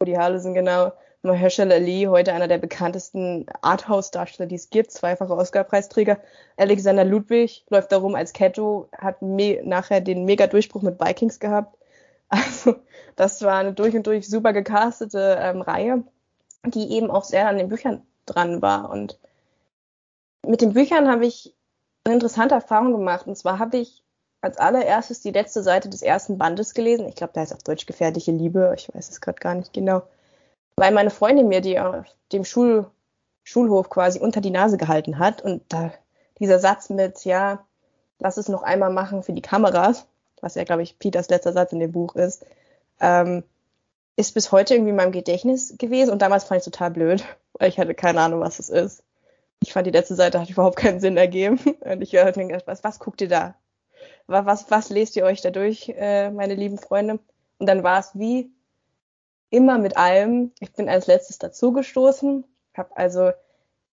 Woody 0.00 0.14
Harrelson, 0.14 0.54
genau. 0.54 0.92
Mahershala 1.22 1.74
Ali, 1.74 2.06
heute 2.08 2.32
einer 2.32 2.48
der 2.48 2.58
bekanntesten 2.58 3.46
Arthouse-Darsteller, 3.62 4.46
die 4.46 4.54
es 4.54 4.70
gibt, 4.70 4.92
zweifache 4.92 5.34
Oscar-Preisträger. 5.34 6.18
Alexander 6.56 7.04
Ludwig 7.04 7.64
läuft 7.68 7.92
da 7.92 7.98
rum 7.98 8.14
als 8.14 8.32
Ketto, 8.32 8.88
hat 8.96 9.22
nachher 9.22 10.00
den 10.00 10.24
Mega-Durchbruch 10.24 10.82
mit 10.82 11.00
Vikings 11.00 11.40
gehabt. 11.40 11.75
Also, 12.28 12.76
das 13.14 13.42
war 13.42 13.58
eine 13.58 13.72
durch 13.72 13.94
und 13.94 14.06
durch 14.06 14.28
super 14.28 14.52
gecastete 14.52 15.38
ähm, 15.40 15.62
Reihe, 15.62 16.02
die 16.64 16.90
eben 16.92 17.10
auch 17.10 17.24
sehr 17.24 17.48
an 17.48 17.56
den 17.56 17.68
Büchern 17.68 18.02
dran 18.26 18.62
war. 18.62 18.90
Und 18.90 19.18
mit 20.44 20.60
den 20.60 20.72
Büchern 20.72 21.08
habe 21.08 21.24
ich 21.24 21.54
eine 22.04 22.14
interessante 22.14 22.56
Erfahrung 22.56 22.92
gemacht. 22.92 23.26
Und 23.26 23.36
zwar 23.36 23.60
habe 23.60 23.78
ich 23.78 24.02
als 24.40 24.58
allererstes 24.58 25.20
die 25.20 25.30
letzte 25.30 25.62
Seite 25.62 25.88
des 25.88 26.02
ersten 26.02 26.36
Bandes 26.36 26.74
gelesen. 26.74 27.08
Ich 27.08 27.14
glaube, 27.14 27.32
da 27.32 27.42
ist 27.44 27.52
auf 27.52 27.62
Deutsch 27.62 27.86
gefährliche 27.86 28.32
Liebe. 28.32 28.74
Ich 28.76 28.92
weiß 28.92 29.08
es 29.08 29.20
gerade 29.20 29.38
gar 29.38 29.54
nicht 29.54 29.72
genau 29.72 30.02
weil 30.76 30.92
meine 30.92 31.10
Freundin 31.10 31.48
mir 31.48 31.60
die 31.60 31.80
auf 31.80 32.04
dem 32.32 32.44
Schul 32.44 32.86
Schulhof 33.44 33.90
quasi 33.90 34.18
unter 34.18 34.40
die 34.40 34.50
Nase 34.50 34.76
gehalten 34.76 35.18
hat 35.18 35.40
und 35.40 35.62
da 35.68 35.92
dieser 36.40 36.58
Satz 36.58 36.90
mit, 36.90 37.24
ja, 37.24 37.64
lass 38.18 38.38
es 38.38 38.48
noch 38.48 38.64
einmal 38.64 38.92
machen 38.92 39.22
für 39.22 39.32
die 39.32 39.42
Kameras, 39.42 40.06
was 40.40 40.54
ja, 40.54 40.64
glaube 40.64 40.82
ich, 40.82 40.98
Peters 40.98 41.28
letzter 41.28 41.52
Satz 41.52 41.72
in 41.72 41.80
dem 41.80 41.92
Buch 41.92 42.14
ist, 42.14 42.44
ähm, 43.00 43.42
ist 44.16 44.34
bis 44.34 44.52
heute 44.52 44.74
irgendwie 44.74 44.90
in 44.90 44.96
meinem 44.96 45.12
Gedächtnis 45.12 45.74
gewesen 45.78 46.10
und 46.10 46.22
damals 46.22 46.44
fand 46.44 46.60
ich 46.60 46.64
total 46.64 46.90
blöd, 46.90 47.24
weil 47.54 47.68
ich 47.68 47.78
hatte 47.78 47.94
keine 47.94 48.20
Ahnung, 48.20 48.40
was 48.40 48.58
es 48.58 48.68
ist. 48.68 49.02
Ich 49.60 49.72
fand 49.72 49.86
die 49.86 49.92
letzte 49.92 50.14
Seite 50.14 50.40
hat 50.40 50.50
überhaupt 50.50 50.76
keinen 50.76 51.00
Sinn 51.00 51.16
ergeben 51.16 51.58
und 51.80 52.02
ich 52.02 52.12
hörte 52.12 52.42
mir 52.42 52.62
was, 52.66 52.84
was 52.84 52.98
guckt 52.98 53.20
ihr 53.20 53.28
da? 53.28 53.54
Was, 54.26 54.70
was 54.70 54.90
lest 54.90 55.16
ihr 55.16 55.24
euch 55.24 55.40
da 55.40 55.50
durch, 55.50 55.88
äh, 55.96 56.30
meine 56.30 56.54
lieben 56.54 56.78
Freunde? 56.78 57.20
Und 57.58 57.66
dann 57.66 57.82
war 57.82 58.00
es 58.00 58.10
wie 58.14 58.50
immer 59.50 59.78
mit 59.78 59.96
allem. 59.96 60.52
Ich 60.60 60.72
bin 60.72 60.88
als 60.88 61.06
letztes 61.06 61.38
dazugestoßen, 61.38 62.44
habe 62.76 62.96
also 62.96 63.30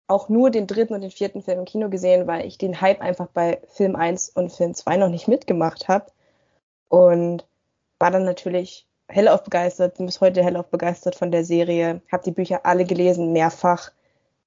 auch 0.07 0.29
nur 0.29 0.51
den 0.51 0.67
dritten 0.67 0.93
und 0.93 1.01
den 1.01 1.11
vierten 1.11 1.41
Film 1.41 1.59
im 1.59 1.65
Kino 1.65 1.89
gesehen, 1.89 2.27
weil 2.27 2.45
ich 2.45 2.57
den 2.57 2.79
Hype 2.79 3.01
einfach 3.01 3.27
bei 3.27 3.61
Film 3.67 3.95
1 3.95 4.29
und 4.29 4.51
Film 4.51 4.73
2 4.73 4.97
noch 4.97 5.09
nicht 5.09 5.27
mitgemacht 5.27 5.87
habe. 5.87 6.11
Und 6.89 7.45
war 7.99 8.11
dann 8.11 8.25
natürlich 8.25 8.87
hellauf 9.07 9.43
begeistert, 9.43 9.97
bin 9.97 10.05
bis 10.05 10.21
heute 10.21 10.43
hellauf 10.43 10.67
begeistert 10.67 11.15
von 11.15 11.31
der 11.31 11.45
Serie, 11.45 12.01
habe 12.11 12.23
die 12.23 12.31
Bücher 12.31 12.65
alle 12.65 12.85
gelesen, 12.85 13.33
mehrfach. 13.33 13.91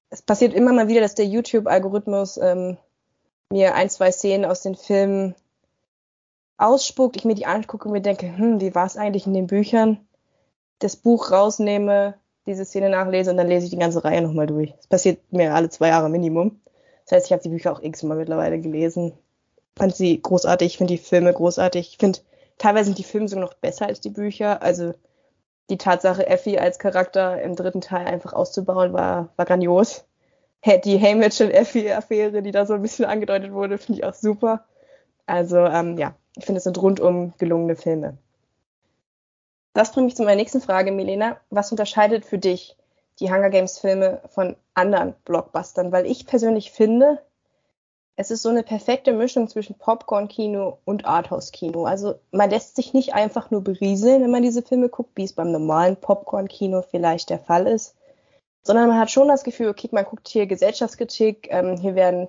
Es 0.09 0.21
passiert 0.21 0.53
immer 0.53 0.71
mal 0.71 0.87
wieder, 0.87 1.01
dass 1.01 1.15
der 1.15 1.25
YouTube-Algorithmus 1.25 2.37
ähm, 2.37 2.77
mir 3.51 3.75
ein, 3.75 3.89
zwei 3.89 4.11
Szenen 4.11 4.45
aus 4.45 4.61
den 4.61 4.75
Filmen 4.75 5.35
ausspuckt, 6.57 7.15
ich 7.15 7.25
mir 7.25 7.35
die 7.35 7.47
angucke 7.47 7.87
und 7.87 7.93
mir 7.93 8.01
denke, 8.01 8.37
hm, 8.37 8.61
wie 8.61 8.75
war 8.75 8.85
es 8.85 8.97
eigentlich 8.97 9.25
in 9.25 9.33
den 9.33 9.47
Büchern? 9.47 10.05
das 10.81 10.95
Buch 10.95 11.31
rausnehme, 11.31 12.15
diese 12.45 12.65
Szene 12.65 12.89
nachlese 12.89 13.31
und 13.31 13.37
dann 13.37 13.47
lese 13.47 13.65
ich 13.65 13.71
die 13.71 13.77
ganze 13.77 14.03
Reihe 14.03 14.21
nochmal 14.21 14.47
durch. 14.47 14.73
Das 14.77 14.87
passiert 14.87 15.31
mir 15.31 15.53
alle 15.53 15.69
zwei 15.69 15.89
Jahre 15.89 16.09
Minimum. 16.09 16.59
Das 17.05 17.13
heißt, 17.13 17.25
ich 17.27 17.31
habe 17.31 17.43
die 17.43 17.49
Bücher 17.49 17.71
auch 17.71 17.81
x-mal 17.81 18.17
mittlerweile 18.17 18.59
gelesen. 18.59 19.13
Fand 19.77 19.95
sie 19.95 20.21
großartig, 20.21 20.67
ich 20.67 20.77
finde 20.77 20.93
die 20.93 21.01
Filme 21.01 21.31
großartig. 21.31 21.89
Ich 21.91 21.97
finde, 21.97 22.19
teilweise 22.61 22.85
sind 22.85 22.99
die 22.99 23.03
Filme 23.03 23.27
sogar 23.27 23.43
noch 23.43 23.55
besser 23.55 23.87
als 23.87 24.01
die 24.01 24.11
Bücher. 24.11 24.61
Also 24.61 24.93
die 25.69 25.77
Tatsache, 25.77 26.27
Effie 26.27 26.59
als 26.59 26.79
Charakter 26.79 27.41
im 27.41 27.55
dritten 27.55 27.81
Teil 27.81 28.05
einfach 28.05 28.33
auszubauen, 28.33 28.93
war, 28.93 29.29
war 29.35 29.45
grandios. 29.45 30.05
Die 30.85 31.01
Hamish 31.01 31.41
und 31.41 31.49
Effie-Affäre, 31.49 32.43
die 32.43 32.51
da 32.51 32.67
so 32.67 32.75
ein 32.75 32.83
bisschen 32.83 33.05
angedeutet 33.05 33.51
wurde, 33.51 33.79
finde 33.79 33.99
ich 33.99 34.05
auch 34.05 34.13
super. 34.13 34.65
Also 35.25 35.57
ähm, 35.57 35.97
ja, 35.97 36.13
ich 36.37 36.45
finde, 36.45 36.59
es 36.59 36.65
sind 36.65 36.79
rundum 36.79 37.33
gelungene 37.39 37.75
Filme. 37.75 38.17
Das 39.73 39.91
bringt 39.91 40.05
mich 40.05 40.15
zu 40.15 40.23
meiner 40.23 40.35
nächsten 40.35 40.61
Frage, 40.61 40.91
Milena. 40.91 41.37
Was 41.49 41.71
unterscheidet 41.71 42.25
für 42.25 42.37
dich 42.37 42.77
die 43.19 43.31
Hunger 43.31 43.49
Games 43.49 43.79
Filme 43.79 44.21
von 44.27 44.55
anderen 44.75 45.15
Blockbustern? 45.25 45.91
Weil 45.91 46.05
ich 46.05 46.27
persönlich 46.27 46.71
finde, 46.71 47.19
es 48.21 48.29
ist 48.29 48.43
so 48.43 48.49
eine 48.49 48.61
perfekte 48.61 49.13
Mischung 49.13 49.47
zwischen 49.47 49.79
Popcorn-Kino 49.79 50.77
und 50.85 51.05
Arthouse-Kino. 51.05 51.85
Also 51.85 52.19
man 52.31 52.51
lässt 52.51 52.75
sich 52.75 52.93
nicht 52.93 53.15
einfach 53.15 53.49
nur 53.49 53.63
berieseln, 53.63 54.21
wenn 54.21 54.29
man 54.29 54.43
diese 54.43 54.61
Filme 54.61 54.89
guckt, 54.89 55.09
wie 55.15 55.23
es 55.23 55.33
beim 55.33 55.51
normalen 55.51 55.95
Popcorn-Kino 55.95 56.83
vielleicht 56.83 57.31
der 57.31 57.39
Fall 57.39 57.65
ist, 57.65 57.95
sondern 58.61 58.89
man 58.89 58.99
hat 58.99 59.09
schon 59.09 59.27
das 59.27 59.43
Gefühl, 59.43 59.69
okay, 59.69 59.89
man 59.91 60.05
guckt 60.05 60.27
hier 60.27 60.45
Gesellschaftskritik, 60.45 61.47
ähm, 61.49 61.77
hier 61.77 61.95
werden 61.95 62.27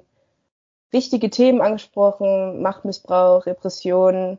wichtige 0.90 1.28
Themen 1.28 1.61
angesprochen, 1.61 2.62
Machtmissbrauch, 2.62 3.44
Repression, 3.44 4.38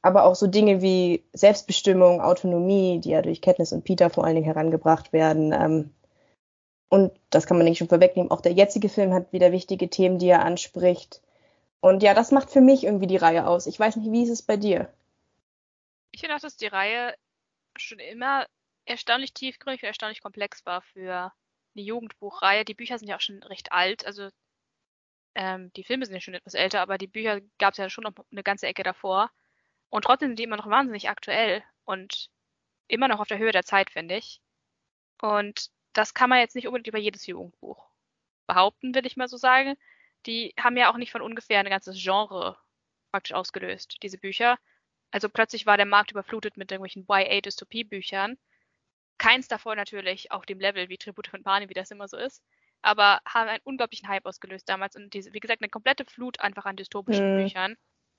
aber 0.00 0.24
auch 0.24 0.34
so 0.34 0.46
Dinge 0.46 0.80
wie 0.80 1.22
Selbstbestimmung, 1.34 2.22
Autonomie, 2.22 2.98
die 3.00 3.10
ja 3.10 3.20
durch 3.20 3.42
Katniss 3.42 3.74
und 3.74 3.84
Peter 3.84 4.08
vor 4.08 4.24
allen 4.24 4.36
Dingen 4.36 4.46
herangebracht 4.46 5.12
werden. 5.12 5.52
Ähm, 5.52 5.90
und 6.94 7.12
das 7.30 7.48
kann 7.48 7.56
man 7.56 7.66
nicht 7.66 7.78
schon 7.78 7.88
vorwegnehmen. 7.88 8.30
Auch 8.30 8.40
der 8.40 8.52
jetzige 8.52 8.88
Film 8.88 9.12
hat 9.12 9.32
wieder 9.32 9.50
wichtige 9.50 9.90
Themen, 9.90 10.20
die 10.20 10.28
er 10.28 10.44
anspricht. 10.44 11.20
Und 11.80 12.04
ja, 12.04 12.14
das 12.14 12.30
macht 12.30 12.50
für 12.50 12.60
mich 12.60 12.84
irgendwie 12.84 13.08
die 13.08 13.16
Reihe 13.16 13.48
aus. 13.48 13.66
Ich 13.66 13.80
weiß 13.80 13.96
nicht, 13.96 14.12
wie 14.12 14.22
ist 14.22 14.30
es 14.30 14.42
bei 14.42 14.56
dir? 14.56 14.88
Ich 16.12 16.20
finde 16.20 16.36
auch, 16.36 16.40
dass 16.40 16.56
die 16.56 16.68
Reihe 16.68 17.16
schon 17.76 17.98
immer 17.98 18.46
erstaunlich 18.84 19.34
tiefgründig 19.34 19.82
und 19.82 19.88
erstaunlich 19.88 20.22
komplex 20.22 20.64
war 20.66 20.82
für 20.82 21.32
eine 21.74 21.84
Jugendbuchreihe. 21.84 22.64
Die 22.64 22.74
Bücher 22.74 22.96
sind 22.96 23.08
ja 23.08 23.16
auch 23.16 23.20
schon 23.20 23.42
recht 23.42 23.72
alt. 23.72 24.06
Also 24.06 24.28
ähm, 25.34 25.72
die 25.72 25.82
Filme 25.82 26.06
sind 26.06 26.14
ja 26.14 26.20
schon 26.20 26.34
etwas 26.34 26.54
älter, 26.54 26.80
aber 26.80 26.96
die 26.96 27.08
Bücher 27.08 27.40
gab 27.58 27.72
es 27.72 27.78
ja 27.78 27.90
schon 27.90 28.04
noch 28.04 28.12
eine 28.30 28.44
ganze 28.44 28.68
Ecke 28.68 28.84
davor. 28.84 29.32
Und 29.90 30.04
trotzdem 30.04 30.28
sind 30.28 30.38
die 30.38 30.44
immer 30.44 30.58
noch 30.58 30.70
wahnsinnig 30.70 31.08
aktuell 31.08 31.64
und 31.86 32.30
immer 32.86 33.08
noch 33.08 33.18
auf 33.18 33.26
der 33.26 33.38
Höhe 33.38 33.50
der 33.50 33.64
Zeit, 33.64 33.90
finde 33.90 34.16
ich. 34.16 34.40
Und 35.20 35.73
das 35.94 36.12
kann 36.12 36.28
man 36.28 36.40
jetzt 36.40 36.54
nicht 36.54 36.66
unbedingt 36.66 36.88
über 36.88 36.98
jedes 36.98 37.26
Jugendbuch 37.26 37.88
behaupten, 38.46 38.94
will 38.94 39.06
ich 39.06 39.16
mal 39.16 39.28
so 39.28 39.36
sagen. 39.36 39.76
Die 40.26 40.54
haben 40.58 40.76
ja 40.76 40.92
auch 40.92 40.96
nicht 40.96 41.12
von 41.12 41.22
ungefähr 41.22 41.60
ein 41.60 41.66
ganzes 41.66 42.02
Genre 42.02 42.56
praktisch 43.10 43.32
ausgelöst, 43.34 43.96
diese 44.02 44.18
Bücher. 44.18 44.58
Also 45.10 45.28
plötzlich 45.28 45.66
war 45.66 45.76
der 45.76 45.86
Markt 45.86 46.10
überflutet 46.10 46.56
mit 46.56 46.72
irgendwelchen 46.72 47.06
YA-Dystopie-Büchern. 47.08 48.36
Keins 49.18 49.46
davor 49.46 49.76
natürlich 49.76 50.32
auf 50.32 50.44
dem 50.44 50.58
Level 50.58 50.88
wie 50.88 50.98
Tribute 50.98 51.28
von 51.28 51.42
Panem, 51.44 51.68
wie 51.68 51.74
das 51.74 51.92
immer 51.92 52.08
so 52.08 52.16
ist, 52.16 52.42
aber 52.82 53.20
haben 53.24 53.48
einen 53.48 53.60
unglaublichen 53.62 54.08
Hype 54.08 54.26
ausgelöst 54.26 54.68
damals 54.68 54.96
und 54.96 55.14
diese, 55.14 55.32
wie 55.32 55.40
gesagt, 55.40 55.62
eine 55.62 55.68
komplette 55.68 56.04
Flut 56.04 56.40
einfach 56.40 56.64
an 56.64 56.76
dystopischen 56.76 57.38
hm. 57.38 57.44
Büchern. 57.44 57.76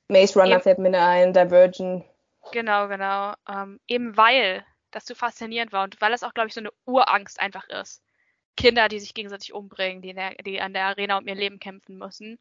Maze 0.08 0.40
Runner 0.40 0.60
fällt 0.60 0.80
mir 0.80 0.98
ein, 0.98 1.34
Divergent. 1.34 2.06
Genau, 2.52 2.88
genau. 2.88 3.34
Ähm, 3.50 3.80
eben 3.88 4.16
weil 4.16 4.64
das 4.96 5.06
so 5.06 5.14
faszinierend 5.14 5.74
war 5.74 5.84
und 5.84 6.00
weil 6.00 6.14
es 6.14 6.24
auch, 6.24 6.34
glaube 6.34 6.48
ich, 6.48 6.54
so 6.54 6.62
eine 6.62 6.72
Urangst 6.86 7.40
einfach 7.40 7.68
ist. 7.68 8.02
Kinder, 8.56 8.88
die 8.88 9.02
sich 9.02 9.14
gegenseitig 9.14 9.54
umbringen, 9.54 10.02
die, 10.02 10.14
der, 10.14 10.36
die 10.36 10.62
an 10.62 10.74
der 10.74 10.86
Arena 10.86 11.18
um 11.18 11.28
ihr 11.28 11.36
Leben 11.36 11.60
kämpfen 11.60 11.98
müssen. 11.98 12.40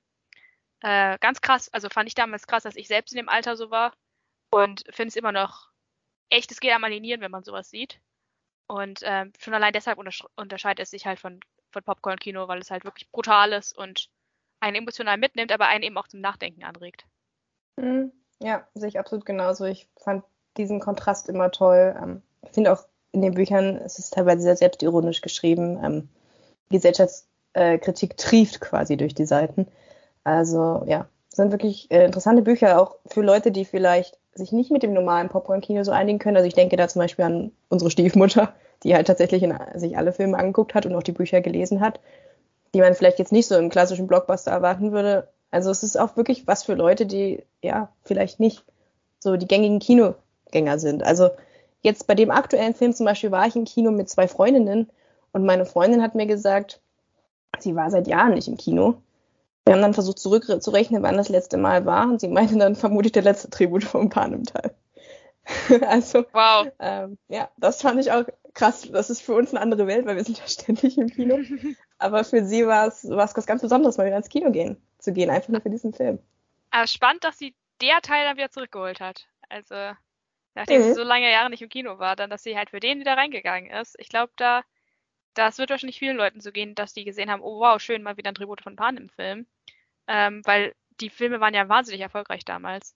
Äh, 0.80 1.18
ganz 1.18 1.40
krass, 1.40 1.68
also 1.72 1.88
fand 1.88 2.08
ich 2.08 2.14
damals 2.14 2.46
krass, 2.46 2.62
dass 2.62 2.76
ich 2.76 2.86
selbst 2.86 3.12
in 3.12 3.16
dem 3.16 3.28
Alter 3.28 3.56
so 3.56 3.70
war 3.72 3.92
und 4.50 4.84
finde 4.90 5.08
es 5.08 5.16
immer 5.16 5.32
noch 5.32 5.70
echt, 6.30 6.52
es 6.52 6.60
geht 6.60 6.72
am 6.72 6.82
Nieren, 6.82 7.20
wenn 7.20 7.32
man 7.32 7.42
sowas 7.42 7.70
sieht. 7.70 8.00
Und 8.68 9.02
äh, 9.02 9.26
schon 9.40 9.54
allein 9.54 9.72
deshalb 9.72 9.98
unterscheidet 9.98 10.82
es 10.82 10.90
sich 10.90 11.06
halt 11.06 11.18
von, 11.18 11.40
von 11.70 11.82
Popcorn-Kino, 11.82 12.46
weil 12.46 12.60
es 12.60 12.70
halt 12.70 12.84
wirklich 12.84 13.10
brutal 13.10 13.52
ist 13.52 13.76
und 13.76 14.08
einen 14.60 14.76
emotional 14.76 15.18
mitnimmt, 15.18 15.50
aber 15.50 15.66
einen 15.66 15.82
eben 15.82 15.98
auch 15.98 16.08
zum 16.08 16.20
Nachdenken 16.20 16.62
anregt. 16.62 17.04
Mhm. 17.76 18.12
Ja, 18.40 18.66
sehe 18.74 18.88
ich 18.88 18.98
absolut 18.98 19.26
genauso. 19.26 19.64
Ich 19.64 19.88
fand 19.96 20.24
diesen 20.56 20.80
Kontrast 20.80 21.28
immer 21.28 21.50
toll. 21.50 22.22
Ich 22.44 22.52
finde 22.52 22.72
auch 22.72 22.84
in 23.12 23.22
den 23.22 23.34
Büchern, 23.34 23.76
es 23.76 23.98
ist 23.98 24.14
teilweise 24.14 24.42
sehr 24.42 24.56
selbstironisch 24.56 25.20
geschrieben. 25.20 25.78
Ähm, 25.82 26.08
Gesellschaftskritik 26.70 28.16
trieft 28.16 28.60
quasi 28.60 28.96
durch 28.96 29.14
die 29.14 29.26
Seiten. 29.26 29.66
Also 30.24 30.82
ja, 30.86 31.06
sind 31.28 31.52
wirklich 31.52 31.90
äh, 31.90 32.04
interessante 32.04 32.42
Bücher, 32.42 32.80
auch 32.80 32.96
für 33.06 33.22
Leute, 33.22 33.52
die 33.52 33.64
vielleicht 33.64 34.18
sich 34.34 34.52
nicht 34.52 34.70
mit 34.70 34.82
dem 34.82 34.92
normalen 34.92 35.28
Popcorn-Kino 35.28 35.84
so 35.84 35.92
einigen 35.92 36.18
können. 36.18 36.36
Also 36.36 36.48
ich 36.48 36.54
denke 36.54 36.76
da 36.76 36.88
zum 36.88 37.00
Beispiel 37.00 37.24
an 37.24 37.52
unsere 37.68 37.90
Stiefmutter, 37.90 38.52
die 38.82 38.94
halt 38.94 39.06
tatsächlich 39.06 39.42
in, 39.42 39.54
sich 39.74 39.96
alle 39.96 40.12
Filme 40.12 40.38
angeguckt 40.38 40.74
hat 40.74 40.86
und 40.86 40.94
auch 40.94 41.02
die 41.02 41.12
Bücher 41.12 41.40
gelesen 41.40 41.80
hat, 41.80 42.00
die 42.74 42.80
man 42.80 42.94
vielleicht 42.94 43.18
jetzt 43.18 43.32
nicht 43.32 43.46
so 43.46 43.56
im 43.56 43.70
klassischen 43.70 44.06
Blockbuster 44.06 44.50
erwarten 44.50 44.92
würde. 44.92 45.28
Also 45.50 45.70
es 45.70 45.82
ist 45.82 45.98
auch 45.98 46.16
wirklich 46.16 46.46
was 46.48 46.64
für 46.64 46.74
Leute, 46.74 47.06
die 47.06 47.44
ja 47.62 47.88
vielleicht 48.02 48.40
nicht 48.40 48.64
so 49.20 49.36
die 49.36 49.46
gängigen 49.46 49.78
Kinogänger 49.78 50.78
sind. 50.78 51.04
Also 51.04 51.30
jetzt 51.84 52.06
bei 52.06 52.14
dem 52.14 52.30
aktuellen 52.30 52.74
Film 52.74 52.92
zum 52.92 53.06
Beispiel 53.06 53.30
war 53.30 53.46
ich 53.46 53.54
im 53.54 53.64
Kino 53.64 53.92
mit 53.92 54.08
zwei 54.08 54.26
Freundinnen 54.26 54.90
und 55.32 55.44
meine 55.44 55.66
Freundin 55.66 56.02
hat 56.02 56.14
mir 56.14 56.26
gesagt, 56.26 56.80
sie 57.58 57.76
war 57.76 57.90
seit 57.90 58.08
Jahren 58.08 58.34
nicht 58.34 58.48
im 58.48 58.56
Kino. 58.56 58.96
Wir 59.64 59.74
haben 59.74 59.82
dann 59.82 59.94
versucht 59.94 60.18
zurückzurechnen, 60.18 61.02
wann 61.02 61.16
das 61.16 61.28
letzte 61.28 61.56
Mal 61.56 61.86
war 61.86 62.08
und 62.08 62.20
sie 62.20 62.28
meinte 62.28 62.58
dann 62.58 62.74
vermutlich 62.74 63.12
der 63.12 63.22
letzte 63.22 63.50
Tribut 63.50 63.84
vom 63.84 64.08
Panem-Teil. 64.08 64.74
also, 65.88 66.24
wow. 66.32 66.68
Ähm, 66.78 67.18
ja, 67.28 67.50
das 67.58 67.82
fand 67.82 68.00
ich 68.00 68.10
auch 68.10 68.24
krass. 68.54 68.88
Das 68.90 69.10
ist 69.10 69.20
für 69.20 69.34
uns 69.34 69.50
eine 69.50 69.60
andere 69.60 69.86
Welt, 69.86 70.06
weil 70.06 70.16
wir 70.16 70.24
sind 70.24 70.38
ja 70.38 70.46
ständig 70.46 70.96
im 70.96 71.08
Kino. 71.08 71.38
Aber 71.98 72.24
für 72.24 72.44
sie 72.44 72.66
war 72.66 72.88
es 72.88 73.06
was 73.08 73.34
ganz 73.46 73.62
Besonderes, 73.62 73.98
mal 73.98 74.06
wieder 74.06 74.16
ins 74.16 74.28
Kino 74.28 74.50
gehen, 74.50 74.76
zu 74.98 75.12
gehen, 75.12 75.30
einfach 75.30 75.50
nur 75.50 75.60
für 75.60 75.70
diesen 75.70 75.92
Film. 75.92 76.18
Aber 76.70 76.86
spannend, 76.86 77.24
dass 77.24 77.38
sie 77.38 77.54
der 77.80 78.00
Teil 78.02 78.24
dann 78.24 78.36
wieder 78.36 78.50
zurückgeholt 78.50 79.00
hat. 79.00 79.26
Also, 79.48 79.74
nachdem 80.54 80.80
mhm. 80.80 80.84
sie 80.86 80.94
so 80.94 81.02
lange 81.02 81.30
Jahre 81.30 81.50
nicht 81.50 81.62
im 81.62 81.68
Kino 81.68 81.98
war, 81.98 82.16
dann, 82.16 82.30
dass 82.30 82.42
sie 82.42 82.56
halt 82.56 82.70
für 82.70 82.80
den 82.80 83.00
wieder 83.00 83.16
reingegangen 83.16 83.70
ist. 83.70 83.96
Ich 83.98 84.08
glaube, 84.08 84.32
da, 84.36 84.62
das 85.34 85.58
wird 85.58 85.70
wahrscheinlich 85.70 85.98
vielen 85.98 86.16
Leuten 86.16 86.40
so 86.40 86.52
gehen, 86.52 86.74
dass 86.74 86.92
die 86.92 87.04
gesehen 87.04 87.30
haben, 87.30 87.42
oh 87.42 87.60
wow, 87.60 87.80
schön, 87.80 88.02
mal 88.02 88.16
wieder 88.16 88.30
ein 88.30 88.34
Tribut 88.34 88.62
von 88.62 88.76
Pan 88.76 88.96
im 88.96 89.08
Film. 89.08 89.46
Ähm, 90.06 90.42
weil 90.44 90.74
die 91.00 91.10
Filme 91.10 91.40
waren 91.40 91.54
ja 91.54 91.68
wahnsinnig 91.68 92.00
erfolgreich 92.00 92.44
damals. 92.44 92.94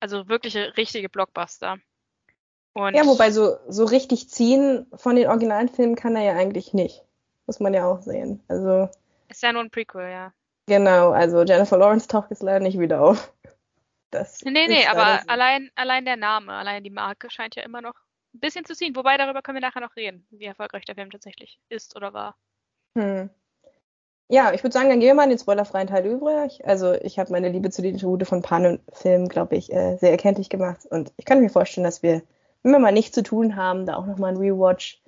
Also 0.00 0.28
wirkliche, 0.28 0.76
richtige 0.76 1.08
Blockbuster. 1.08 1.78
Und 2.74 2.94
ja, 2.94 3.06
wobei 3.06 3.30
so, 3.30 3.56
so 3.68 3.84
richtig 3.84 4.28
ziehen 4.30 4.86
von 4.94 5.16
den 5.16 5.28
originalen 5.28 5.68
Filmen 5.68 5.94
kann 5.94 6.16
er 6.16 6.22
ja 6.22 6.32
eigentlich 6.34 6.72
nicht. 6.72 7.04
Muss 7.46 7.60
man 7.60 7.74
ja 7.74 7.86
auch 7.86 8.00
sehen. 8.02 8.42
Also. 8.48 8.88
Ist 9.28 9.42
ja 9.42 9.52
nur 9.52 9.62
ein 9.62 9.70
Prequel, 9.70 10.10
ja. 10.10 10.32
Genau, 10.66 11.10
also 11.10 11.42
Jennifer 11.42 11.76
Lawrence 11.76 12.08
taucht 12.08 12.30
jetzt 12.30 12.42
leider 12.42 12.60
nicht 12.60 12.78
wieder 12.78 13.02
auf. 13.02 13.32
Das 14.12 14.42
nee, 14.44 14.66
nee, 14.68 14.86
aber 14.86 15.20
so. 15.22 15.28
allein, 15.28 15.70
allein 15.74 16.04
der 16.04 16.16
Name, 16.16 16.52
allein 16.52 16.84
die 16.84 16.90
Marke 16.90 17.30
scheint 17.30 17.56
ja 17.56 17.62
immer 17.62 17.80
noch 17.80 17.94
ein 18.34 18.40
bisschen 18.40 18.64
zu 18.64 18.74
ziehen. 18.74 18.94
Wobei, 18.94 19.16
darüber 19.16 19.40
können 19.42 19.56
wir 19.56 19.66
nachher 19.66 19.80
noch 19.80 19.96
reden, 19.96 20.26
wie 20.30 20.44
erfolgreich 20.44 20.84
der 20.84 20.94
Film 20.94 21.10
tatsächlich 21.10 21.58
ist 21.70 21.96
oder 21.96 22.12
war. 22.12 22.36
Hm. 22.96 23.30
Ja, 24.28 24.52
ich 24.52 24.62
würde 24.62 24.72
sagen, 24.72 24.90
dann 24.90 25.00
gehen 25.00 25.08
wir 25.08 25.14
mal 25.14 25.24
in 25.24 25.30
den 25.30 25.38
spoilerfreien 25.38 25.88
Teil 25.88 26.06
über. 26.06 26.48
Also 26.64 26.92
ich 26.92 27.18
habe 27.18 27.32
meine 27.32 27.48
Liebe 27.48 27.70
zu 27.70 27.82
den 27.82 27.98
Tribute 27.98 28.26
von 28.26 28.42
Panem-Filmen, 28.42 29.28
glaube 29.28 29.56
ich, 29.56 29.72
äh, 29.72 29.96
sehr 29.96 30.10
erkenntlich 30.10 30.50
gemacht. 30.50 30.86
Und 30.88 31.12
ich 31.16 31.24
kann 31.24 31.40
mir 31.40 31.50
vorstellen, 31.50 31.84
dass 31.84 32.02
wir, 32.02 32.22
wenn 32.62 32.72
wir 32.72 32.78
mal 32.78 32.92
nichts 32.92 33.14
zu 33.14 33.22
tun 33.22 33.56
haben, 33.56 33.86
da 33.86 33.96
auch 33.96 34.06
nochmal 34.06 34.32
ein 34.32 34.38
Rewatch 34.38 35.02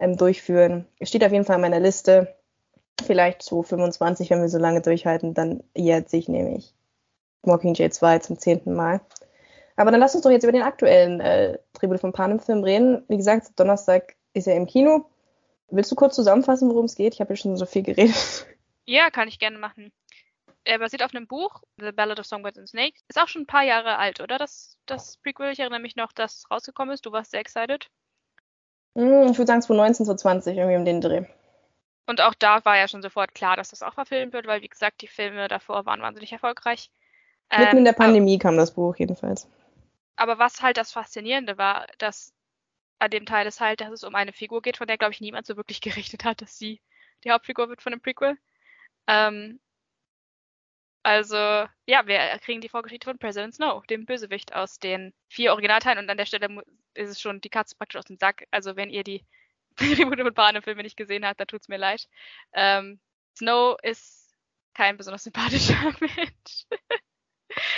ähm, 0.00 0.16
durchführen. 0.16 0.86
Es 0.98 1.08
steht 1.08 1.24
auf 1.24 1.32
jeden 1.32 1.44
Fall 1.44 1.56
in 1.56 1.62
meiner 1.62 1.80
Liste. 1.80 2.36
Vielleicht 3.04 3.42
zu 3.42 3.62
25, 3.62 4.30
wenn 4.30 4.40
wir 4.40 4.48
so 4.48 4.58
lange 4.58 4.80
durchhalten, 4.80 5.34
dann 5.34 5.62
jährt 5.76 6.08
sich 6.08 6.28
nämlich 6.28 6.74
Mockingjay 7.42 7.90
2 7.90 8.18
zum 8.20 8.38
zehnten 8.38 8.74
Mal. 8.74 9.00
Aber 9.76 9.90
dann 9.90 10.00
lass 10.00 10.14
uns 10.14 10.24
doch 10.24 10.30
jetzt 10.30 10.42
über 10.42 10.52
den 10.52 10.62
aktuellen 10.62 11.20
äh, 11.20 11.58
Tribute 11.72 12.00
von 12.00 12.12
Panem-Film 12.12 12.64
reden. 12.64 13.04
Wie 13.08 13.16
gesagt, 13.16 13.58
Donnerstag 13.58 14.16
ist 14.32 14.48
er 14.48 14.56
im 14.56 14.66
Kino. 14.66 15.08
Willst 15.70 15.92
du 15.92 15.96
kurz 15.96 16.16
zusammenfassen, 16.16 16.68
worum 16.70 16.86
es 16.86 16.96
geht? 16.96 17.14
Ich 17.14 17.20
habe 17.20 17.32
ja 17.32 17.36
schon 17.36 17.56
so 17.56 17.66
viel 17.66 17.82
geredet. 17.82 18.46
Ja, 18.86 19.10
kann 19.10 19.28
ich 19.28 19.38
gerne 19.38 19.58
machen. 19.58 19.92
Er 20.64 20.78
basiert 20.78 21.02
auf 21.02 21.14
einem 21.14 21.26
Buch, 21.26 21.62
The 21.76 21.92
Ballad 21.92 22.18
of 22.18 22.26
Songbirds 22.26 22.58
and 22.58 22.68
Snakes. 22.68 23.02
Ist 23.06 23.20
auch 23.20 23.28
schon 23.28 23.42
ein 23.42 23.46
paar 23.46 23.62
Jahre 23.62 23.98
alt, 23.98 24.20
oder? 24.20 24.38
Das, 24.38 24.78
das 24.86 25.18
Prequel. 25.18 25.52
Ich 25.52 25.58
erinnere 25.58 25.78
mich 25.78 25.94
noch, 25.94 26.10
dass 26.12 26.38
es 26.38 26.50
rausgekommen 26.50 26.94
ist. 26.94 27.04
Du 27.04 27.12
warst 27.12 27.30
sehr 27.32 27.40
excited. 27.40 27.90
Hm, 28.96 29.30
ich 29.30 29.38
würde 29.38 29.46
sagen 29.46 29.62
2019, 29.62 30.06
2020, 30.06 30.56
irgendwie 30.56 30.76
um 30.76 30.84
den 30.84 31.00
Dreh. 31.00 31.24
Und 32.06 32.22
auch 32.22 32.34
da 32.34 32.64
war 32.64 32.78
ja 32.78 32.88
schon 32.88 33.02
sofort 33.02 33.34
klar, 33.34 33.56
dass 33.56 33.68
das 33.68 33.82
auch 33.82 33.94
verfilmt 33.94 34.32
wird, 34.32 34.46
weil, 34.46 34.62
wie 34.62 34.68
gesagt, 34.68 35.02
die 35.02 35.06
Filme 35.06 35.46
davor 35.48 35.84
waren 35.84 36.00
wahnsinnig 36.00 36.32
erfolgreich. 36.32 36.90
Mitten 37.50 37.72
ähm, 37.72 37.78
in 37.78 37.84
der 37.84 37.92
Pandemie 37.92 38.34
aber, 38.34 38.42
kam 38.42 38.56
das 38.56 38.72
Buch 38.74 38.96
jedenfalls. 38.96 39.48
Aber 40.16 40.38
was 40.38 40.62
halt 40.62 40.76
das 40.76 40.92
Faszinierende 40.92 41.58
war, 41.58 41.86
dass 41.98 42.34
an 42.98 43.10
dem 43.10 43.26
Teil 43.26 43.46
ist 43.46 43.60
halt, 43.60 43.80
dass 43.80 43.90
es 43.92 44.04
um 44.04 44.14
eine 44.14 44.32
Figur 44.32 44.62
geht, 44.62 44.76
von 44.76 44.86
der, 44.86 44.98
glaube 44.98 45.12
ich, 45.12 45.20
niemand 45.20 45.46
so 45.46 45.56
wirklich 45.56 45.80
gerichtet 45.82 46.24
hat, 46.24 46.42
dass 46.42 46.58
sie 46.58 46.80
die 47.24 47.30
Hauptfigur 47.30 47.68
wird 47.68 47.82
von 47.82 47.92
dem 47.92 48.00
Prequel. 48.00 48.36
Ähm, 49.08 49.60
Also, 51.02 51.36
ja, 51.36 52.06
wir 52.06 52.18
kriegen 52.40 52.60
die 52.60 52.68
Vorgeschichte 52.68 53.06
von 53.06 53.18
President 53.18 53.54
Snow, 53.54 53.84
dem 53.86 54.04
Bösewicht 54.04 54.54
aus 54.54 54.78
den 54.78 55.14
vier 55.28 55.52
Originalteilen. 55.52 55.98
Und 55.98 56.10
an 56.10 56.18
der 56.18 56.26
Stelle 56.26 56.62
ist 56.94 57.10
es 57.10 57.20
schon 57.20 57.40
die 57.40 57.48
Katze 57.48 57.76
praktisch 57.76 57.98
aus 57.98 58.04
dem 58.04 58.18
Sack. 58.18 58.46
Also, 58.50 58.76
wenn 58.76 58.90
ihr 58.90 59.04
die 59.04 59.24
Tribute 59.76 60.20
von 60.20 60.34
Panem-Filme 60.34 60.82
nicht 60.82 60.96
gesehen 60.96 61.24
habt, 61.26 61.40
dann 61.40 61.46
tut's 61.46 61.68
mir 61.68 61.78
leid. 61.78 62.08
Ähm, 62.52 63.00
Snow 63.36 63.78
ist 63.82 64.34
kein 64.74 64.96
besonders 64.96 65.24
sympathischer 65.24 65.94
Mensch. 66.00 66.66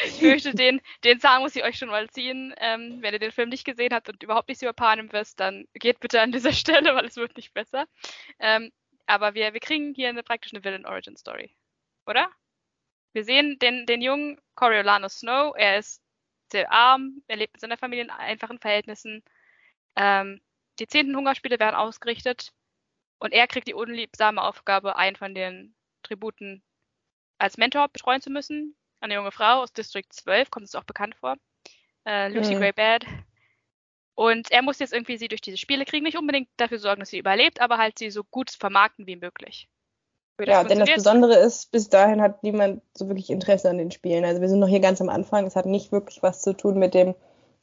Ich 0.05 0.13
fürchte, 0.13 0.55
den, 0.55 0.81
den 1.05 1.21
Zahn 1.21 1.43
muss 1.43 1.57
ich 1.57 1.65
euch 1.65 1.79
schon 1.79 1.89
mal 1.89 2.09
ziehen. 2.11 2.55
Ähm, 2.59 2.99
wenn 3.01 3.13
ihr 3.13 3.19
den 3.19 3.33
Film 3.33 3.49
nicht 3.49 3.65
gesehen 3.65 3.95
habt 3.95 4.09
und 4.09 4.23
überhaupt 4.23 4.49
nichts 4.49 4.63
über 4.63 4.73
Panem 4.73 5.13
wisst, 5.13 5.41
dann 5.41 5.67
geht 5.75 6.01
bitte 6.01 6.21
an 6.21 6.33
dieser 6.33 6.53
Stelle, 6.53 6.95
weil 6.95 7.07
es 7.07 7.17
wird 7.17 7.37
nicht 7.37 7.55
besser. 7.55 7.87
Ähm, 8.39 8.73
aber 9.07 9.35
wir, 9.35 9.53
wir 9.55 9.61
kriegen 9.61 9.95
hier 9.95 10.09
eine 10.09 10.23
praktisch 10.23 10.53
eine 10.53 10.65
Villain 10.65 10.87
Origin 10.87 11.17
Story. 11.17 11.55
Oder? 12.07 12.31
Wir 13.13 13.25
sehen 13.25 13.59
den, 13.59 13.87
den 13.87 14.03
jungen 14.03 14.41
Coriolanus 14.55 15.21
Snow. 15.21 15.55
Er 15.57 15.79
ist 15.79 16.03
sehr 16.53 16.71
arm, 16.71 17.23
er 17.29 17.37
lebt 17.37 17.55
mit 17.55 17.61
seiner 17.61 17.77
Familie 17.77 18.05
in 18.05 18.11
einfachen 18.11 18.59
Verhältnissen. 18.59 19.23
Ähm, 19.97 20.41
die 20.79 20.87
zehnten 20.87 21.17
Hungerspiele 21.17 21.59
werden 21.59 21.77
ausgerichtet 21.77 22.53
und 23.19 23.33
er 23.33 23.47
kriegt 23.47 23.69
die 23.69 23.75
unliebsame 23.75 24.43
Aufgabe, 24.43 24.97
einen 24.97 25.17
von 25.17 25.35
den 25.35 25.75
Tributen 26.03 26.63
als 27.39 27.57
Mentor 27.57 27.89
betreuen 27.89 28.21
zu 28.21 28.31
müssen. 28.31 28.77
Eine 29.01 29.15
junge 29.15 29.33
Frau 29.33 29.63
aus 29.63 29.73
District 29.73 30.07
12, 30.09 30.51
kommt 30.51 30.67
es 30.67 30.75
auch 30.75 30.85
bekannt 30.85 31.15
vor. 31.17 31.37
Äh, 32.07 32.29
Lucy 32.29 32.55
mhm. 32.55 32.59
Grey 32.59 32.73
Bad. 32.73 33.05
Und 34.15 34.51
er 34.51 34.63
muss 34.63 34.79
jetzt 34.79 34.93
irgendwie 34.93 35.17
sie 35.17 35.29
durch 35.29 35.41
diese 35.41 35.57
Spiele 35.57 35.85
kriegen, 35.87 36.05
nicht 36.05 36.19
unbedingt 36.19 36.49
dafür 36.59 36.79
sorgen, 36.79 37.01
dass 37.01 37.11
sie 37.11 37.19
überlebt, 37.19 37.61
aber 37.61 37.79
halt 37.79 37.99
sie 37.99 38.11
so 38.11 38.23
gut 38.25 38.51
vermarkten 38.51 39.07
wie 39.07 39.17
möglich. 39.17 39.69
Ja, 40.47 40.65
denn 40.65 40.79
das 40.79 40.95
Besondere 40.95 41.35
ist, 41.35 41.71
bis 41.71 41.89
dahin 41.89 42.23
hat 42.23 42.43
niemand 42.43 42.83
so 42.97 43.09
wirklich 43.09 43.31
Interesse 43.31 43.69
an 43.69 43.79
den 43.79 43.91
Spielen. 43.91 44.25
Also 44.25 44.41
wir 44.41 44.49
sind 44.49 44.59
noch 44.59 44.69
hier 44.69 44.81
ganz 44.81 45.01
am 45.01 45.11
Anfang. 45.11 45.47
Es 45.47 45.57
hat 45.57 45.67
nicht 45.67 45.93
wirklich 45.93 46.23
was 46.23 46.41
zu 46.41 46.55
tun 46.55 46.79
mit 46.79 46.95
dem 46.95 47.15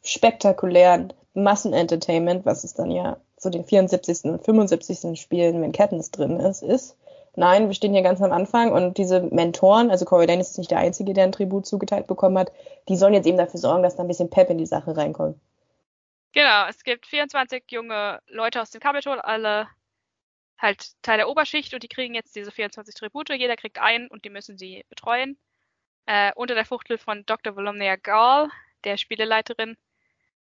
spektakulären 0.03 1.13
Massenentertainment, 1.33 2.45
was 2.45 2.63
es 2.63 2.73
dann 2.73 2.91
ja 2.91 3.17
zu 3.37 3.49
den 3.49 3.65
74. 3.65 4.25
und 4.25 4.43
75. 4.43 5.19
Spielen, 5.19 5.61
wenn 5.61 5.71
Katniss 5.71 6.11
drin 6.11 6.39
ist, 6.39 6.63
ist. 6.63 6.97
Nein, 7.37 7.67
wir 7.67 7.75
stehen 7.75 7.93
hier 7.93 8.01
ganz 8.01 8.19
am 8.19 8.31
Anfang 8.31 8.71
und 8.71 8.97
diese 8.97 9.21
Mentoren, 9.21 9.91
also 9.91 10.05
Corey 10.05 10.25
Lane 10.25 10.41
ist 10.41 10.57
nicht 10.57 10.71
der 10.71 10.79
Einzige, 10.79 11.13
der 11.13 11.23
ein 11.23 11.31
Tribut 11.31 11.67
zugeteilt 11.67 12.07
bekommen 12.07 12.35
hat, 12.35 12.51
die 12.89 12.95
sollen 12.95 13.13
jetzt 13.13 13.27
eben 13.27 13.37
dafür 13.37 13.59
sorgen, 13.59 13.83
dass 13.83 13.95
da 13.95 14.03
ein 14.03 14.07
bisschen 14.07 14.31
Pep 14.31 14.49
in 14.49 14.57
die 14.57 14.65
Sache 14.65 14.97
reinkommt. 14.97 15.39
Genau, 16.33 16.65
es 16.67 16.83
gibt 16.83 17.05
24 17.05 17.65
junge 17.69 18.23
Leute 18.25 18.59
aus 18.59 18.71
dem 18.71 18.81
Capitol, 18.81 19.19
alle 19.19 19.67
halt 20.57 20.93
Teil 21.03 21.17
der 21.17 21.29
Oberschicht 21.29 21.75
und 21.75 21.83
die 21.83 21.87
kriegen 21.87 22.15
jetzt 22.15 22.35
diese 22.35 22.51
24 22.51 22.95
Tribute. 22.95 23.29
Jeder 23.29 23.55
kriegt 23.55 23.79
einen 23.79 24.07
und 24.07 24.25
die 24.25 24.31
müssen 24.31 24.57
sie 24.57 24.83
betreuen. 24.89 25.37
Äh, 26.07 26.31
unter 26.33 26.55
der 26.55 26.65
Fuchtel 26.65 26.97
von 26.97 27.23
Dr. 27.27 27.55
Volumnia 27.55 27.97
Gall, 27.97 28.49
der 28.83 28.97
Spieleleiterin, 28.97 29.77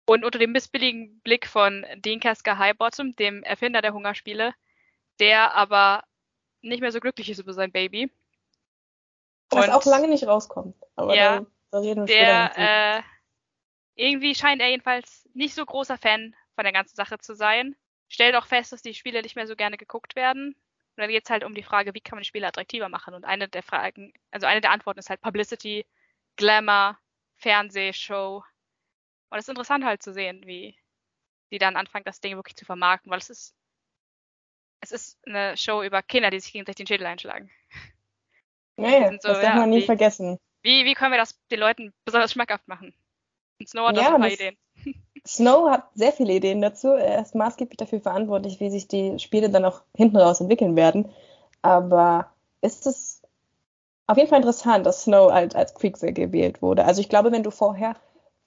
und 0.05 0.25
unter 0.25 0.39
dem 0.39 0.51
missbilligen 0.51 1.21
Blick 1.21 1.47
von 1.47 1.85
Dean 1.95 2.19
Kasker 2.19 2.57
Highbottom, 2.57 3.15
dem 3.15 3.43
Erfinder 3.43 3.81
der 3.81 3.93
Hungerspiele, 3.93 4.53
der 5.19 5.53
aber 5.53 6.03
nicht 6.61 6.81
mehr 6.81 6.91
so 6.91 6.99
glücklich 6.99 7.29
ist 7.29 7.39
über 7.39 7.53
sein 7.53 7.71
Baby. 7.71 8.11
Was 9.49 9.67
und, 9.67 9.73
auch 9.73 9.85
lange 9.85 10.07
nicht 10.07 10.25
rauskommt. 10.25 10.75
Aber 10.95 11.15
ja, 11.15 11.39
da, 11.39 11.45
da 11.71 11.77
reden 11.79 12.07
wir 12.07 12.15
der, 12.15 12.51
äh, 12.55 13.01
irgendwie 13.95 14.35
scheint 14.35 14.61
er 14.61 14.69
jedenfalls 14.69 15.27
nicht 15.33 15.53
so 15.53 15.65
großer 15.65 15.97
Fan 15.97 16.35
von 16.55 16.63
der 16.63 16.73
ganzen 16.73 16.95
Sache 16.95 17.17
zu 17.19 17.35
sein. 17.35 17.75
Stellt 18.07 18.35
auch 18.35 18.45
fest, 18.45 18.71
dass 18.71 18.81
die 18.81 18.93
Spiele 18.93 19.21
nicht 19.21 19.35
mehr 19.35 19.47
so 19.47 19.55
gerne 19.55 19.77
geguckt 19.77 20.15
werden. 20.15 20.53
Und 20.53 20.97
dann 20.97 21.09
geht 21.09 21.23
es 21.23 21.29
halt 21.29 21.43
um 21.43 21.55
die 21.55 21.63
Frage, 21.63 21.93
wie 21.93 22.01
kann 22.01 22.17
man 22.17 22.23
die 22.23 22.27
Spiele 22.27 22.47
attraktiver 22.47 22.89
machen? 22.89 23.13
Und 23.13 23.25
eine 23.25 23.47
der 23.47 23.63
Fragen, 23.63 24.13
also 24.31 24.47
eine 24.47 24.61
der 24.61 24.71
Antworten 24.71 24.99
ist 24.99 25.09
halt 25.09 25.21
Publicity, 25.21 25.85
Glamour, 26.35 26.97
Fernsehshow, 27.37 28.43
und 29.31 29.37
es 29.37 29.45
ist 29.45 29.49
interessant 29.49 29.85
halt 29.85 30.03
zu 30.03 30.13
sehen, 30.13 30.45
wie 30.45 30.77
die 31.51 31.57
dann 31.57 31.77
anfangen, 31.77 32.03
das 32.03 32.19
Ding 32.19 32.35
wirklich 32.35 32.57
zu 32.57 32.65
vermarkten, 32.65 33.09
weil 33.09 33.19
es 33.19 33.29
ist, 33.29 33.55
es 34.81 34.91
ist 34.91 35.17
eine 35.25 35.55
Show 35.55 35.83
über 35.83 36.01
Kinder, 36.01 36.29
die 36.29 36.39
sich 36.39 36.51
gegenseitig 36.51 36.85
den 36.85 36.87
Schädel 36.87 37.07
einschlagen. 37.07 37.49
Nee, 38.77 39.17
so, 39.21 39.29
das 39.29 39.41
darf 39.41 39.43
ja, 39.43 39.55
man 39.55 39.69
nie 39.69 39.81
wie, 39.81 39.85
vergessen. 39.85 40.39
Wie, 40.63 40.85
wie 40.85 40.95
können 40.95 41.11
wir 41.11 41.19
das 41.19 41.39
den 41.49 41.59
Leuten 41.59 41.93
besonders 42.03 42.31
schmackhaft 42.31 42.67
machen? 42.67 42.93
Und 43.59 43.69
Snow 43.69 43.87
hat 43.87 43.95
ja, 43.95 44.09
da 44.09 44.15
ein 44.15 44.21
paar 44.21 44.31
Ideen. 44.31 44.57
Snow 45.27 45.69
hat 45.69 45.87
sehr 45.93 46.11
viele 46.11 46.33
Ideen 46.33 46.61
dazu. 46.61 46.89
Er 46.89 47.21
ist 47.21 47.35
maßgeblich 47.35 47.77
dafür 47.77 48.01
verantwortlich, 48.01 48.59
wie 48.59 48.71
sich 48.71 48.87
die 48.87 49.19
Spiele 49.19 49.49
dann 49.51 49.65
auch 49.65 49.81
hinten 49.95 50.17
raus 50.17 50.41
entwickeln 50.41 50.75
werden. 50.75 51.13
Aber 51.61 52.31
ist 52.61 52.87
es 52.87 53.21
auf 54.07 54.17
jeden 54.17 54.29
Fall 54.29 54.39
interessant, 54.39 54.85
dass 54.85 55.03
Snow 55.03 55.31
halt 55.31 55.55
als 55.55 55.75
Kriegsel 55.75 56.11
gewählt 56.11 56.61
wurde. 56.63 56.85
Also 56.85 57.01
ich 57.01 57.09
glaube, 57.09 57.31
wenn 57.31 57.43
du 57.43 57.51
vorher 57.51 57.95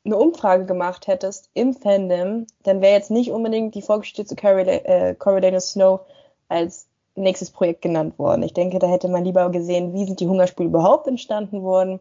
eine 0.04 0.16
Umfrage 0.16 0.66
gemacht 0.66 1.06
hättest 1.06 1.48
im 1.54 1.74
Fandom, 1.74 2.46
dann 2.64 2.80
wäre 2.80 2.94
jetzt 2.94 3.10
nicht 3.10 3.30
unbedingt 3.30 3.74
die 3.74 3.82
Vorgeschichte 3.82 4.26
zu 4.26 4.34
äh, 4.36 5.14
Coriolanus 5.14 5.70
Snow 5.70 6.00
als 6.48 6.86
nächstes 7.14 7.50
Projekt 7.50 7.82
genannt 7.82 8.18
worden. 8.18 8.42
Ich 8.42 8.54
denke, 8.54 8.78
da 8.78 8.86
hätte 8.86 9.08
man 9.08 9.24
lieber 9.24 9.50
gesehen, 9.50 9.92
wie 9.92 10.04
sind 10.04 10.20
die 10.20 10.28
Hungerspiele 10.28 10.68
überhaupt 10.68 11.06
entstanden 11.06 11.62
worden. 11.62 12.00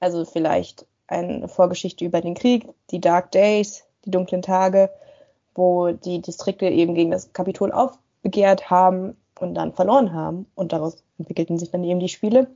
Also 0.00 0.24
vielleicht 0.24 0.86
eine 1.06 1.48
Vorgeschichte 1.48 2.04
über 2.04 2.20
den 2.20 2.34
Krieg, 2.34 2.68
die 2.90 3.00
Dark 3.00 3.32
Days, 3.32 3.84
die 4.04 4.10
dunklen 4.10 4.42
Tage, 4.42 4.90
wo 5.54 5.90
die 5.90 6.22
Distrikte 6.22 6.66
eben 6.66 6.94
gegen 6.94 7.10
das 7.10 7.32
Kapitol 7.32 7.72
aufbegehrt 7.72 8.70
haben 8.70 9.16
und 9.38 9.54
dann 9.54 9.72
verloren 9.72 10.12
haben. 10.12 10.46
Und 10.54 10.72
daraus 10.72 11.02
entwickelten 11.18 11.58
sich 11.58 11.70
dann 11.70 11.84
eben 11.84 12.00
die 12.00 12.08
Spiele 12.08 12.48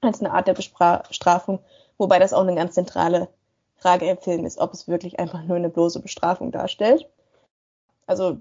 als 0.00 0.20
eine 0.20 0.32
Art 0.32 0.48
der 0.48 0.54
Bestrafung, 0.54 1.60
wobei 1.98 2.18
das 2.18 2.32
auch 2.32 2.42
eine 2.42 2.56
ganz 2.56 2.74
zentrale 2.74 3.28
Frage 3.76 4.08
im 4.08 4.18
Film 4.18 4.44
ist, 4.44 4.58
ob 4.58 4.72
es 4.72 4.88
wirklich 4.88 5.20
einfach 5.20 5.44
nur 5.44 5.56
eine 5.56 5.68
bloße 5.68 6.00
Bestrafung 6.00 6.50
darstellt. 6.50 7.08
Also 8.06 8.38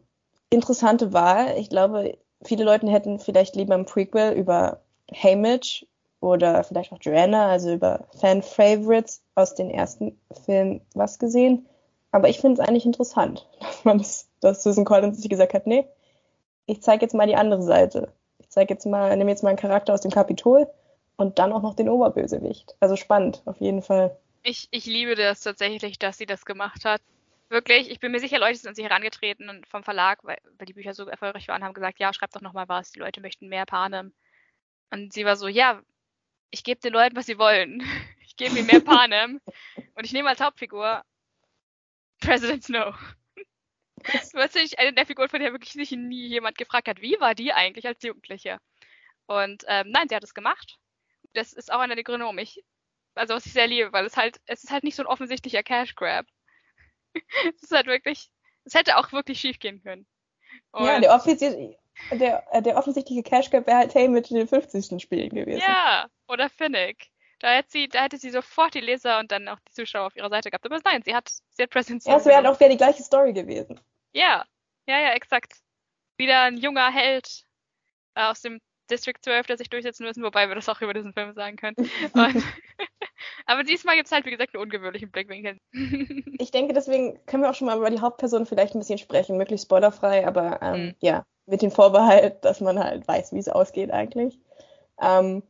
interessante 0.52 1.14
Wahl. 1.14 1.58
Ich 1.58 1.70
glaube, 1.70 2.18
viele 2.44 2.64
Leute 2.64 2.88
hätten 2.92 3.20
vielleicht 3.20 3.56
lieber 3.56 3.74
im 3.74 3.86
Prequel 3.86 4.34
über 4.34 4.82
Haymitch 5.12 5.88
oder 6.20 6.64
vielleicht 6.64 6.92
auch 6.92 7.00
Joanna, 7.02 7.50
also 7.50 7.74
über 7.74 8.06
Fan-Favorites 8.20 9.24
aus 9.34 9.56
den 9.56 9.72
ersten 9.72 10.20
Filmen 10.46 10.82
was 10.94 11.18
gesehen. 11.18 11.66
Aber 12.12 12.30
ich 12.30 12.40
finde 12.40 12.62
es 12.62 12.68
eigentlich 12.68 12.86
interessant, 12.86 13.48
dass 13.60 13.84
man 13.84 13.98
das, 13.98 14.28
dass 14.42 14.64
Susan 14.64 14.86
Collins 14.86 15.18
sich 15.18 15.30
gesagt 15.30 15.54
hat, 15.54 15.66
nee, 15.66 15.88
ich 16.68 16.82
zeige 16.82 17.04
jetzt 17.04 17.16
mal 17.16 17.28
die 17.28 17.36
andere 17.36 17.64
Seite. 17.64 18.12
Ich 18.38 18.50
zeige 18.50 18.74
jetzt 18.74 18.86
mal, 18.86 19.16
nehme 19.18 19.32
jetzt 19.32 19.44
mal 19.44 19.50
einen 19.50 19.58
Charakter 19.58 19.94
aus 19.94 20.02
dem 20.02 20.12
Kapitol 20.12 20.68
und 21.16 21.40
dann 21.40 21.54
auch 21.54 21.62
noch 21.62 21.74
den 21.74 21.90
Oberbösewicht. 21.90 22.76
Also 22.80 22.96
spannend, 22.96 23.42
auf 23.46 23.60
jeden 23.60 23.82
Fall. 23.82 24.16
Ich, 24.44 24.68
ich 24.72 24.86
liebe 24.86 25.16
das 25.16 25.42
tatsächlich, 25.42 26.00
dass 26.00 26.18
sie 26.18 26.26
das 26.26 26.46
gemacht 26.46 26.86
hat. 26.86 27.02
Wirklich, 27.52 27.92
ich 27.92 28.00
bin 28.00 28.14
mir 28.14 28.22
sicher, 28.22 28.40
Leute 28.40 28.56
sind 28.56 28.70
an 28.70 28.76
sie 28.76 28.84
herangetreten 28.84 29.50
und 29.50 29.68
vom 29.68 29.84
Verlag, 29.84 30.24
weil, 30.24 30.38
weil 30.58 30.66
die 30.66 30.74
Bücher 30.74 30.94
so 30.94 31.06
erfolgreich 31.08 31.50
waren, 31.50 31.66
haben 31.66 31.74
gesagt, 31.74 32.00
ja, 32.00 32.14
schreib 32.14 32.32
doch 32.32 32.40
nochmal 32.40 32.70
was, 32.70 32.92
die 32.94 33.00
Leute 33.00 33.20
möchten 33.20 33.50
mehr 33.50 33.66
Panem. 33.66 34.14
Und 34.90 35.12
sie 35.12 35.26
war 35.26 35.36
so, 35.36 35.50
ja, 35.50 35.82
ich 36.52 36.64
gebe 36.64 36.80
den 36.80 36.94
Leuten, 36.94 37.16
was 37.18 37.26
sie 37.28 37.38
wollen. 37.38 37.84
Ich 38.32 38.38
gebe 38.38 38.58
ihnen 38.58 38.68
mehr 38.68 38.80
Panem 38.80 39.42
und 39.96 40.06
ich 40.06 40.14
nehme 40.14 40.30
als 40.30 40.40
Hauptfigur 40.40 41.04
President 42.22 42.64
Snow. 42.64 42.96
Das 44.14 44.34
war 44.34 44.44
tatsächlich 44.44 44.80
eine 44.80 44.94
der 44.94 45.06
Figuren, 45.06 45.28
von 45.30 45.42
der 45.42 45.52
wirklich 45.52 45.74
sich 45.74 45.92
nie 45.92 46.28
jemand 46.28 46.58
gefragt 46.58 46.88
hat, 46.88 47.02
wie 47.02 47.20
war 47.20 47.36
die 47.36 47.52
eigentlich 47.52 47.86
als 47.86 48.02
Jugendliche? 48.02 48.60
Und 49.28 49.66
ähm, 49.68 49.92
nein, 49.92 50.08
sie 50.08 50.16
hat 50.16 50.24
es 50.24 50.34
gemacht. 50.34 50.80
Das 51.34 51.52
ist 51.54 51.72
auch 51.72 51.80
einer 51.80 51.96
der 51.96 52.06
Gründe, 52.06 52.24
warum 52.24 52.40
ich 52.40 52.64
also 53.16 53.36
was 53.36 53.46
ich 53.46 53.54
sehr 53.54 53.68
liebe, 53.68 53.92
weil 53.94 54.06
es 54.06 54.18
halt, 54.18 54.40
es 54.46 54.64
ist 54.64 54.72
halt 54.72 54.84
nicht 54.84 54.96
so 54.96 55.04
ein 55.04 55.08
offensichtlicher 55.08 55.64
Cash 55.64 55.96
Grab. 55.96 56.26
es 57.56 57.64
ist 57.64 57.72
halt 57.72 57.88
wirklich, 57.88 58.30
es 58.66 58.74
hätte 58.74 58.98
auch 58.98 59.12
wirklich 59.12 59.40
schief 59.40 59.60
gehen 59.60 59.82
können. 59.82 60.06
Und 60.72 60.86
ja, 60.86 61.00
der, 61.00 61.16
offizielle, 61.16 61.78
der, 62.12 62.44
der 62.62 62.78
offensichtliche 62.78 63.24
Cash 63.24 63.50
Grab 63.50 63.68
wäre 63.68 63.78
halt 63.78 63.94
Hey 63.94 64.08
mit 64.08 64.30
den 64.30 64.48
50. 64.48 65.02
Spielen 65.02 65.30
gewesen. 65.30 65.62
Ja, 65.62 66.08
oder 66.28 66.50
Finnick. 66.50 67.10
Da 67.40 67.54
hätte 67.54 67.72
sie, 67.72 67.88
da 67.88 68.04
hätte 68.04 68.18
sie 68.18 68.30
sofort 68.30 68.76
die 68.76 68.82
Leser 68.82 69.20
und 69.20 69.32
dann 69.32 69.48
auch 69.48 69.60
die 69.68 69.74
Zuschauer 69.74 70.08
auf 70.08 70.16
ihrer 70.16 70.30
Seite 70.30 70.52
gehabt. 70.52 70.66
Aber 70.66 70.80
nein, 70.84 71.02
sie 71.04 71.16
hat, 71.16 71.30
sie 71.30 71.64
hat 71.64 71.72
Presence. 71.72 72.06
Ja, 72.06 72.18
es 72.18 72.26
wäre 72.26 72.38
halt 72.38 72.46
auch 72.46 72.60
wieder 72.60 72.70
die 72.70 72.78
gleiche 72.78 73.02
Story 73.02 73.34
gewesen. 73.34 73.80
Ja, 74.14 74.46
ja, 74.88 75.00
ja, 75.00 75.14
exakt. 75.14 75.54
Wieder 76.18 76.42
ein 76.44 76.58
junger 76.58 76.92
Held 76.92 77.46
äh, 78.14 78.26
aus 78.26 78.42
dem 78.42 78.62
District 78.90 79.18
12, 79.22 79.48
der 79.48 79.58
sich 79.58 79.70
durchsetzen 79.70 80.06
müssen, 80.06 80.24
wobei 80.24 80.48
wir 80.48 80.56
das 80.56 80.70
auch 80.70 80.82
über 80.82 80.94
diesen 80.94 81.14
Film 81.14 81.34
sagen 81.34 81.58
können. 81.58 81.76
Und, 81.78 82.44
aber 83.46 83.64
diesmal 83.64 83.96
gibt 83.96 84.08
es 84.08 84.12
halt, 84.12 84.26
wie 84.26 84.32
gesagt, 84.32 84.54
einen 84.54 84.64
ungewöhnlichen 84.64 85.12
Blickwinkel. 85.12 85.58
ich 86.38 86.52
denke, 86.52 86.74
deswegen 86.74 87.20
können 87.26 87.44
wir 87.44 87.50
auch 87.50 87.56
schon 87.56 87.68
mal 87.68 87.78
über 87.78 87.90
die 87.90 88.02
Hauptperson 88.02 88.46
vielleicht 88.46 88.76
ein 88.76 88.80
bisschen 88.80 88.98
sprechen, 88.98 89.38
möglichst 89.38 89.66
spoilerfrei, 89.66 90.28
aber 90.28 90.62
ähm, 90.62 90.86
mhm. 90.86 90.96
ja, 91.00 91.26
mit 91.46 91.62
dem 91.62 91.72
Vorbehalt, 91.72 92.44
dass 92.44 92.62
man 92.62 92.84
halt 92.84 93.08
weiß, 93.08 93.34
wie 93.34 93.40
es 93.40 93.50
ausgeht 93.50 93.92
eigentlich. 93.92 94.40
Ähm, 95.02 95.44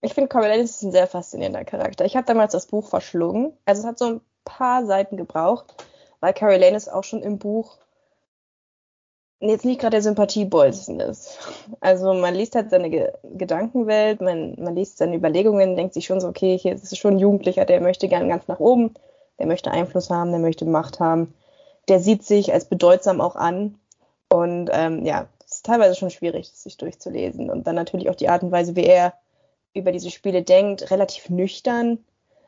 ich 0.00 0.12
finde, 0.12 0.28
Coriolanus 0.28 0.70
ist 0.70 0.82
ein 0.82 0.92
sehr 0.92 1.06
faszinierender 1.06 1.64
Charakter. 1.64 2.04
Ich 2.04 2.16
habe 2.16 2.26
damals 2.26 2.52
das 2.52 2.66
Buch 2.66 2.88
verschlungen. 2.88 3.56
Also 3.64 3.80
es 3.80 3.86
hat 3.86 3.98
so 3.98 4.04
ein 4.06 4.20
paar 4.44 4.84
Seiten 4.84 5.16
gebraucht, 5.16 5.74
weil 6.20 6.34
Coriolanus 6.34 6.88
auch 6.88 7.04
schon 7.04 7.22
im 7.22 7.38
Buch 7.38 7.78
jetzt 9.40 9.64
nicht 9.64 9.80
gerade 9.80 9.92
der 9.92 10.02
Sympathiebolzen 10.02 11.00
ist. 11.00 11.38
Also 11.80 12.14
man 12.14 12.34
liest 12.34 12.54
halt 12.54 12.70
seine 12.70 12.90
Ge 12.90 13.12
Gedankenwelt, 13.22 14.20
man, 14.20 14.54
man 14.58 14.74
liest 14.74 14.98
seine 14.98 15.16
Überlegungen, 15.16 15.76
denkt 15.76 15.94
sich 15.94 16.06
schon 16.06 16.20
so, 16.20 16.28
okay, 16.28 16.56
hier 16.58 16.74
ist 16.74 16.96
schon 16.96 17.14
ein 17.14 17.18
Jugendlicher, 17.18 17.64
der 17.64 17.80
möchte 17.80 18.08
gern 18.08 18.28
ganz 18.28 18.48
nach 18.48 18.60
oben, 18.60 18.94
der 19.38 19.46
möchte 19.46 19.70
Einfluss 19.70 20.10
haben, 20.10 20.30
der 20.30 20.40
möchte 20.40 20.64
Macht 20.64 21.00
haben, 21.00 21.34
der 21.88 22.00
sieht 22.00 22.24
sich 22.24 22.52
als 22.52 22.64
bedeutsam 22.66 23.20
auch 23.20 23.36
an. 23.36 23.78
Und 24.28 24.70
ähm, 24.72 25.04
ja, 25.04 25.28
es 25.44 25.56
ist 25.56 25.66
teilweise 25.66 25.94
schon 25.94 26.10
schwierig, 26.10 26.50
sich 26.50 26.76
durchzulesen. 26.76 27.50
Und 27.50 27.66
dann 27.66 27.74
natürlich 27.74 28.08
auch 28.10 28.14
die 28.14 28.28
Art 28.28 28.42
und 28.42 28.52
Weise, 28.52 28.76
wie 28.76 28.84
er 28.84 29.14
über 29.74 29.92
diese 29.92 30.10
Spiele 30.10 30.42
denkt, 30.42 30.90
relativ 30.90 31.28
nüchtern. 31.28 31.98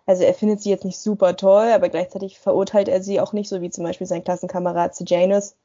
Also 0.06 0.22
er 0.22 0.34
findet 0.34 0.62
sie 0.62 0.70
jetzt 0.70 0.84
nicht 0.84 0.98
super 0.98 1.36
toll, 1.36 1.68
aber 1.72 1.88
gleichzeitig 1.88 2.38
verurteilt 2.38 2.88
er 2.88 3.02
sie 3.02 3.20
auch 3.20 3.32
nicht, 3.32 3.48
so 3.48 3.60
wie 3.60 3.70
zum 3.70 3.84
Beispiel 3.84 4.06
sein 4.06 4.22
Klassenkamerad 4.22 4.94
Sejanus. 4.94 5.56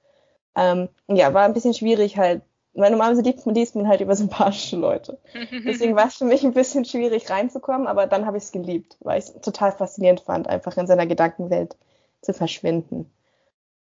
Ähm, 0.56 0.90
ja, 1.08 1.34
war 1.34 1.44
ein 1.44 1.54
bisschen 1.54 1.74
schwierig 1.74 2.18
halt, 2.18 2.42
weil 2.74 2.92
normalerweise 2.92 3.22
liest 3.22 3.46
man, 3.46 3.56
liest 3.56 3.76
man 3.76 3.88
halt 3.88 4.02
über 4.02 4.16
sympathische 4.16 4.76
Leute. 4.78 5.18
Deswegen 5.66 5.96
war 5.96 6.08
es 6.08 6.16
für 6.16 6.26
mich 6.26 6.44
ein 6.44 6.54
bisschen 6.54 6.86
schwierig 6.86 7.30
reinzukommen, 7.30 7.88
aber 7.88 8.08
dann 8.08 8.26
habe 8.26 8.38
ich 8.38 8.44
es 8.44 8.52
geliebt, 8.52 8.98
weil 9.00 9.20
ich 9.20 9.26
es 9.26 9.42
total 9.42 9.72
faszinierend 9.72 10.22
fand, 10.22 10.48
einfach 10.48 10.78
in 10.78 10.88
seiner 10.88 11.08
Gedankenwelt 11.08 11.78
zu 12.22 12.34
verschwinden. 12.34 13.12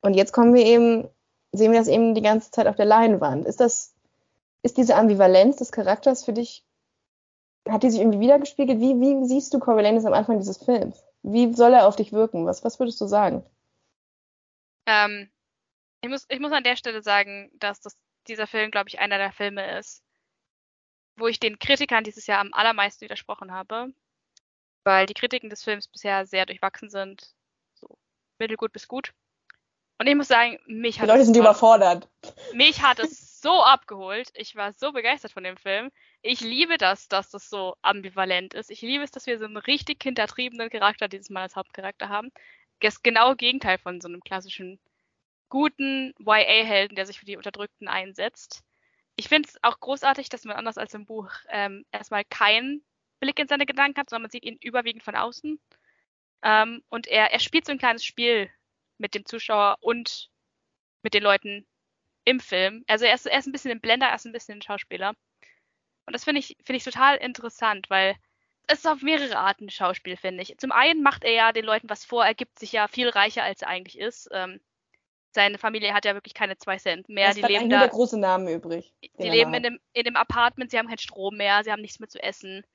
Und 0.02 0.16
jetzt 0.16 0.34
kommen 0.34 0.54
wir 0.54 0.66
eben, 0.66 1.08
sehen 1.52 1.72
wir 1.72 1.80
das 1.80 1.88
eben 1.88 2.16
die 2.16 2.22
ganze 2.22 2.52
Zeit 2.52 2.68
auf 2.68 2.76
der 2.76 2.86
Leinwand. 2.86 3.46
Ist 3.46 3.60
das, 3.60 3.94
ist 4.64 4.78
diese 4.78 4.96
Ambivalenz 4.96 5.58
des 5.58 5.72
Charakters 5.72 6.24
für 6.24 6.34
dich 6.34 6.64
hat 7.70 7.84
die 7.84 7.92
sich 7.92 8.00
irgendwie 8.00 8.20
wiedergespiegelt? 8.20 8.80
Wie, 8.80 9.00
wie 9.00 9.26
siehst 9.26 9.54
du 9.54 9.60
Coriolanus 9.60 10.06
am 10.06 10.14
Anfang 10.14 10.40
dieses 10.40 10.58
Films? 10.58 11.04
Wie 11.24 11.54
soll 11.54 11.74
er 11.74 11.88
auf 11.88 11.96
dich 11.96 12.12
wirken? 12.12 12.46
Was, 12.46 12.64
was 12.64 12.80
würdest 12.80 13.00
du 13.02 13.06
sagen? 13.06 13.44
Ähm, 14.88 15.30
ich, 16.02 16.10
muss, 16.10 16.26
ich 16.30 16.40
muss 16.40 16.52
an 16.52 16.64
der 16.64 16.76
Stelle 16.76 17.02
sagen, 17.02 17.52
dass 17.54 17.80
das, 17.80 17.96
dieser 18.28 18.48
Film, 18.48 18.72
glaube 18.72 18.90
ich, 18.90 19.00
einer 19.00 19.18
der 19.18 19.32
Filme 19.32 19.78
ist, 19.78 20.04
wo 21.16 21.28
ich 21.28 21.40
den 21.40 21.60
Kritikern 21.60 22.04
dieses 22.04 22.28
Jahr 22.28 22.40
am 22.40 22.54
allermeisten 22.54 23.02
widersprochen 23.02 23.52
habe, 23.52 23.94
weil 24.84 25.06
die 25.06 25.14
Kritiken 25.14 25.50
des 25.50 25.64
Films 25.64 25.88
bisher 25.88 26.26
sehr 26.26 26.46
durchwachsen 26.46 26.90
sind. 26.90 27.34
So 27.76 27.98
mittelgut 28.40 28.74
bis 28.74 28.88
gut. 28.88 29.14
Und 30.00 30.08
ich 30.08 30.16
muss 30.16 30.30
sagen, 30.30 30.58
mich 30.66 31.00
hat. 31.00 31.08
Die 31.08 31.12
Leute 31.12 31.26
sind 31.26 31.38
überfordert. 31.38 32.10
Mich 32.54 32.82
hat 32.82 32.98
es 32.98 33.40
so 33.40 33.62
abgeholt. 33.62 34.32
Ich 34.34 34.56
war 34.56 34.74
so 34.74 34.92
begeistert 34.92 35.32
von 35.32 35.44
dem 35.44 35.58
Film. 35.58 35.92
Ich 36.24 36.42
liebe 36.42 36.80
das, 36.80 37.08
dass 37.08 37.30
das 37.30 37.52
so 37.52 37.76
ambivalent 37.84 38.56
ist. 38.56 38.72
Ich 38.72 38.82
liebe 38.82 39.04
es, 39.04 39.12
dass 39.12 39.28
wir 39.28 39.38
so 39.38 39.46
einen 39.46 39.58
richtig 39.58 40.02
hintertriebenen 40.02 40.72
Charakter 40.72 41.08
dieses 41.08 41.30
Mal 41.30 41.44
als 41.44 41.56
Hauptcharakter 41.56 42.10
haben. 42.10 42.32
Das 42.80 43.04
genaue 43.04 43.36
Gegenteil 43.36 43.78
von 43.78 44.02
so 44.02 44.08
einem 44.08 44.22
klassischen 44.22 44.80
guten 45.52 46.16
YA-Helden, 46.18 46.96
der 46.96 47.06
sich 47.06 47.20
für 47.20 47.26
die 47.26 47.38
Unterdrückten 47.38 47.88
einsetzt. 47.88 48.64
Ich 49.18 49.28
finde 49.28 49.50
es 49.50 49.64
auch 49.64 49.80
großartig, 49.80 50.30
dass 50.30 50.46
man 50.46 50.56
anders 50.56 50.80
als 50.80 50.94
im 50.96 51.06
Buch 51.06 51.30
ähm, 51.50 51.86
erstmal 51.92 52.24
keinen 52.26 52.84
Blick 53.20 53.38
in 53.38 53.48
seine 53.48 53.68
Gedanken 53.68 54.00
hat, 54.00 54.10
sondern 54.10 54.24
man 54.24 54.32
sieht 54.32 54.46
ihn 54.46 54.58
überwiegend 54.62 55.04
von 55.04 55.16
außen. 55.16 55.60
Ähm, 56.44 56.84
und 56.90 57.06
er, 57.06 57.32
er 57.32 57.40
spielt 57.40 57.66
so 57.66 57.74
ein 57.74 57.78
kleines 57.78 58.06
Spiel 58.06 58.50
mit 58.98 59.14
dem 59.14 59.26
Zuschauer 59.26 59.78
und 59.82 60.32
mit 61.04 61.14
den 61.14 61.22
Leuten 61.22 61.68
im 62.24 62.40
Film. 62.40 62.84
Also 62.88 63.06
er 63.06 63.14
ist, 63.14 63.26
er 63.26 63.38
ist 63.38 63.48
ein 63.48 63.52
bisschen 63.52 63.72
ein 63.72 63.82
Blender, 63.82 64.08
er 64.08 64.16
ist 64.16 64.26
ein 64.26 64.32
bisschen 64.32 64.60
ein 64.60 64.62
Schauspieler. 64.62 65.14
Und 66.06 66.14
das 66.14 66.24
finde 66.24 66.40
ich, 66.40 66.56
finde 66.64 66.78
ich 66.78 66.84
total 66.84 67.18
interessant, 67.18 67.90
weil 67.90 68.16
es 68.68 68.80
ist 68.80 68.88
auf 68.88 69.02
mehrere 69.02 69.38
Arten 69.38 69.70
Schauspiel, 69.70 70.16
finde 70.16 70.44
ich. 70.44 70.58
Zum 70.58 70.72
einen 70.72 71.04
macht 71.04 71.26
er 71.26 71.34
ja 71.34 71.52
den 71.52 71.66
Leuten 71.66 71.90
was 71.90 72.06
vor, 72.06 72.26
er 72.26 72.36
gibt 72.36 72.58
sich 72.58 72.72
ja 72.72 72.88
viel 72.88 73.10
reicher, 73.10 73.44
als 73.44 73.64
er 73.64 73.68
eigentlich 73.68 74.00
ist. 74.00 74.30
Ähm, 74.32 74.62
seine 75.32 75.58
Familie 75.58 75.94
hat 75.94 76.06
ja 76.06 76.13
wirklich 76.13 76.34
keine 76.34 76.58
zwei 76.58 76.78
Cent 76.78 77.10
mehr. 77.10 77.30
Es 77.30 77.36
die 77.36 77.41
leben 77.41 77.70
da. 77.70 77.78
Nur 77.78 77.86
der 77.88 77.89
große 77.89 78.20
Name 78.20 78.54
übrig. 78.54 78.94
Die 79.02 79.30
leben 79.30 79.54
in 79.54 79.63
dem, 79.63 79.80
in 79.94 80.04
dem 80.04 80.15
Apartment, 80.15 80.72
sie 80.72 80.78
haben 80.78 80.88
keinen 80.88 80.98
Strom 80.98 81.38
mehr, 81.38 81.63
sie 81.63 81.72
haben 81.72 81.82
nichts 81.82 82.00
mehr 82.00 82.10
zu 82.10 82.22
essen. 82.22 82.65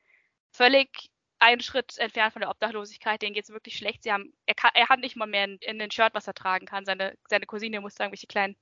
Völlig 0.53 1.11
einen 1.39 1.61
Schritt 1.61 1.99
entfernt 1.99 2.33
von 2.33 2.41
der 2.41 2.51
Obdachlosigkeit, 2.51 3.21
denen 3.21 3.35
geht 3.35 3.45
es 3.45 3.51
wirklich 3.51 3.77
schlecht. 3.77 4.03
Sie 4.03 4.13
haben, 4.13 4.33
er, 4.47 4.55
kann, 4.55 4.71
er 4.75 4.89
hat 4.89 5.01
nicht 5.01 5.17
mal 5.17 5.27
mehr 5.27 5.45
in, 5.45 5.59
in 5.61 5.79
den 5.79 5.91
Shirt, 5.91 6.15
was 6.15 6.27
er 6.27 6.35
tragen 6.35 6.67
kann. 6.67 6.87
Seine, 6.87 7.17
seine 7.29 7.47
Cousine 7.47 7.81
muss 7.81 7.95
da 7.95 8.05
irgendwelche 8.05 8.27
kleinen 8.27 8.57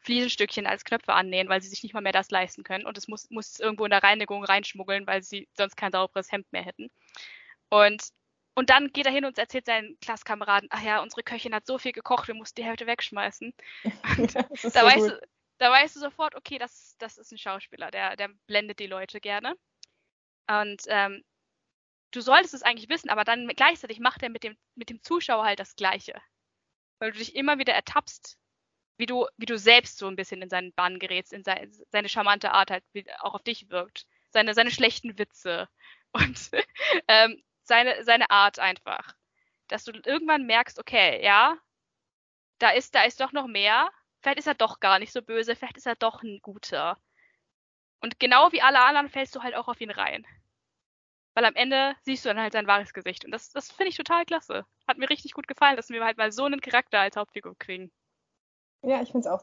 Fliesenstückchen 0.00 0.66
als 0.66 0.84
Knöpfe 0.84 1.12
annähen, 1.12 1.48
weil 1.48 1.62
sie 1.62 1.68
sich 1.68 1.82
nicht 1.82 1.94
mal 1.94 2.00
mehr 2.02 2.12
das 2.12 2.30
leisten 2.30 2.62
können. 2.62 2.86
Und 2.86 2.98
es 2.98 3.08
muss, 3.08 3.30
muss 3.30 3.58
irgendwo 3.58 3.84
in 3.84 3.90
der 3.90 4.02
Reinigung 4.02 4.44
reinschmuggeln, 4.44 5.06
weil 5.06 5.22
sie 5.22 5.48
sonst 5.56 5.76
kein 5.76 5.92
sauberes 5.92 6.30
Hemd 6.30 6.50
mehr 6.52 6.62
hätten. 6.62 6.90
Und, 7.70 8.02
und 8.54 8.70
dann 8.70 8.92
geht 8.92 9.06
er 9.06 9.12
hin 9.12 9.24
und 9.24 9.38
erzählt 9.38 9.66
seinen 9.66 9.98
Klasskameraden, 10.00 10.68
ach 10.70 10.82
ja, 10.82 11.00
unsere 11.00 11.22
Köchin 11.22 11.54
hat 11.54 11.66
so 11.66 11.78
viel 11.78 11.92
gekocht, 11.92 12.28
wir 12.28 12.34
mussten 12.34 12.60
die 12.60 12.64
Hälfte 12.66 12.86
wegschmeißen. 12.86 13.54
da, 14.34 14.48
so 14.54 14.68
weißt 14.70 15.08
du, 15.08 15.20
da 15.58 15.70
weißt 15.70 15.96
du 15.96 16.00
sofort, 16.00 16.34
okay, 16.34 16.58
das, 16.58 16.96
das 16.98 17.18
ist 17.18 17.32
ein 17.32 17.38
Schauspieler, 17.38 17.90
der, 17.90 18.16
der 18.16 18.28
blendet 18.46 18.80
die 18.80 18.86
Leute 18.86 19.20
gerne. 19.20 19.54
Und 20.48 20.82
ähm, 20.88 21.22
du 22.10 22.20
solltest 22.20 22.54
es 22.54 22.62
eigentlich 22.62 22.88
wissen, 22.88 23.10
aber 23.10 23.24
dann 23.24 23.46
gleichzeitig 23.48 24.00
macht 24.00 24.22
er 24.22 24.30
mit 24.30 24.42
dem, 24.42 24.56
mit 24.74 24.90
dem 24.90 25.02
Zuschauer 25.02 25.44
halt 25.44 25.60
das 25.60 25.76
Gleiche. 25.76 26.20
Weil 26.98 27.12
du 27.12 27.18
dich 27.18 27.36
immer 27.36 27.58
wieder 27.58 27.72
ertappst, 27.72 28.36
wie 28.96 29.06
du, 29.06 29.26
wie 29.36 29.46
du 29.46 29.58
selbst 29.58 29.98
so 29.98 30.06
ein 30.08 30.16
bisschen 30.16 30.42
in 30.42 30.50
seinen 30.50 30.72
Bann 30.74 30.98
gerätst, 30.98 31.32
in 31.32 31.44
seine, 31.44 31.70
seine 31.90 32.08
charmante 32.08 32.52
Art 32.52 32.70
halt 32.70 32.84
wie 32.92 33.04
auch 33.20 33.34
auf 33.34 33.42
dich 33.42 33.70
wirkt. 33.70 34.06
Seine, 34.30 34.54
seine 34.54 34.70
schlechten 34.70 35.18
Witze 35.18 35.68
und 36.12 36.50
ähm, 37.08 37.42
seine, 37.70 38.04
seine 38.04 38.28
Art 38.30 38.58
einfach. 38.58 39.14
Dass 39.68 39.84
du 39.84 39.92
irgendwann 40.04 40.44
merkst, 40.44 40.78
okay, 40.80 41.24
ja, 41.24 41.56
da 42.58 42.70
ist, 42.70 42.94
da 42.96 43.04
ist 43.04 43.20
doch 43.20 43.32
noch 43.32 43.46
mehr. 43.46 43.88
Vielleicht 44.20 44.40
ist 44.40 44.48
er 44.48 44.54
doch 44.54 44.80
gar 44.80 44.98
nicht 44.98 45.12
so 45.12 45.22
böse, 45.22 45.54
vielleicht 45.54 45.76
ist 45.76 45.86
er 45.86 45.94
doch 45.94 46.22
ein 46.22 46.40
guter. 46.42 46.98
Und 48.02 48.18
genau 48.18 48.50
wie 48.50 48.60
alle 48.60 48.80
anderen 48.80 49.08
fällst 49.08 49.36
du 49.36 49.42
halt 49.42 49.54
auch 49.54 49.68
auf 49.68 49.80
ihn 49.80 49.90
rein. 49.90 50.26
Weil 51.34 51.44
am 51.44 51.54
Ende 51.54 51.94
siehst 52.02 52.24
du 52.24 52.30
dann 52.30 52.40
halt 52.40 52.52
sein 52.52 52.66
wahres 52.66 52.92
Gesicht. 52.92 53.24
Und 53.24 53.30
das, 53.30 53.50
das 53.52 53.70
finde 53.70 53.90
ich 53.90 53.96
total 53.96 54.24
klasse. 54.24 54.66
Hat 54.88 54.98
mir 54.98 55.08
richtig 55.08 55.32
gut 55.32 55.46
gefallen, 55.46 55.76
dass 55.76 55.90
wir 55.90 56.04
halt 56.04 56.18
mal 56.18 56.32
so 56.32 56.44
einen 56.44 56.60
Charakter 56.60 56.98
als 56.98 57.16
Hauptfigur 57.16 57.56
kriegen. 57.56 57.92
Ja, 58.82 59.00
ich 59.00 59.12
finde 59.12 59.28
es 59.28 59.32
auch 59.32 59.42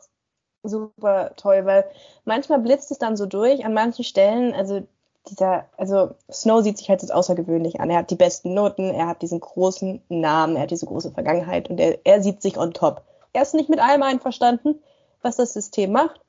super 0.63 1.33
toll, 1.37 1.65
weil 1.65 1.89
manchmal 2.25 2.59
blitzt 2.59 2.91
es 2.91 2.99
dann 2.99 3.15
so 3.15 3.25
durch, 3.25 3.63
an 3.63 3.73
manchen 3.73 4.03
Stellen, 4.03 4.53
also 4.53 4.85
dieser, 5.29 5.65
also 5.77 6.11
Snow 6.31 6.61
sieht 6.63 6.77
sich 6.77 6.89
halt 6.89 7.01
jetzt 7.01 7.13
außergewöhnlich 7.13 7.79
an. 7.79 7.89
Er 7.89 7.99
hat 7.99 8.11
die 8.11 8.15
besten 8.15 8.53
Noten, 8.53 8.89
er 8.89 9.07
hat 9.07 9.21
diesen 9.21 9.39
großen 9.39 10.01
Namen, 10.09 10.55
er 10.55 10.63
hat 10.63 10.71
diese 10.71 10.85
große 10.85 11.11
Vergangenheit 11.11 11.69
und 11.69 11.79
er, 11.79 11.99
er 12.05 12.21
sieht 12.21 12.41
sich 12.41 12.57
on 12.57 12.73
top. 12.73 13.03
Er 13.33 13.41
ist 13.41 13.53
nicht 13.53 13.69
mit 13.69 13.79
allem 13.79 14.03
einverstanden, 14.03 14.81
was 15.21 15.35
das 15.35 15.53
System 15.53 15.91
macht, 15.91 16.19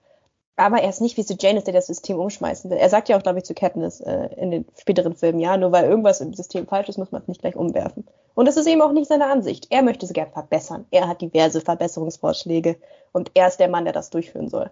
aber 0.57 0.83
er 0.83 0.91
ist 0.91 1.01
nicht 1.01 1.17
wie 1.17 1.23
so 1.23 1.35
Janus, 1.39 1.65
der 1.65 1.75
das 1.75 1.87
System 1.87 2.19
umschmeißen 2.19 2.69
will. 2.71 2.79
Er 2.79 2.89
sagt 2.89 3.09
ja 3.09 3.17
auch, 3.17 3.23
glaube 3.23 3.39
ich, 3.39 3.45
zu 3.45 3.55
Katniss 3.55 4.01
äh, 4.01 4.29
in 4.37 4.51
den 4.51 4.67
späteren 4.77 5.15
Filmen, 5.15 5.39
ja, 5.39 5.57
nur 5.57 5.71
weil 5.71 5.89
irgendwas 5.89 6.21
im 6.21 6.35
System 6.35 6.67
falsch 6.67 6.89
ist, 6.89 6.99
muss 6.99 7.13
man 7.13 7.23
es 7.23 7.29
nicht 7.29 7.41
gleich 7.41 7.55
umwerfen. 7.55 8.07
Und 8.35 8.47
das 8.47 8.57
ist 8.57 8.67
eben 8.67 8.83
auch 8.83 8.93
nicht 8.93 9.09
seine 9.09 9.27
Ansicht. 9.27 9.69
Er 9.71 9.83
möchte 9.83 10.05
es 10.05 10.13
gern 10.13 10.33
verbessern. 10.33 10.85
Er 10.91 11.07
hat 11.07 11.21
diverse 11.21 11.61
Verbesserungsvorschläge 11.61 12.77
und 13.13 13.31
er 13.35 13.49
ist 13.49 13.61
der 13.61 13.69
Mann, 13.69 13.85
der 13.85 13.93
das 13.93 14.11
durchführen 14.11 14.49
soll. 14.49 14.71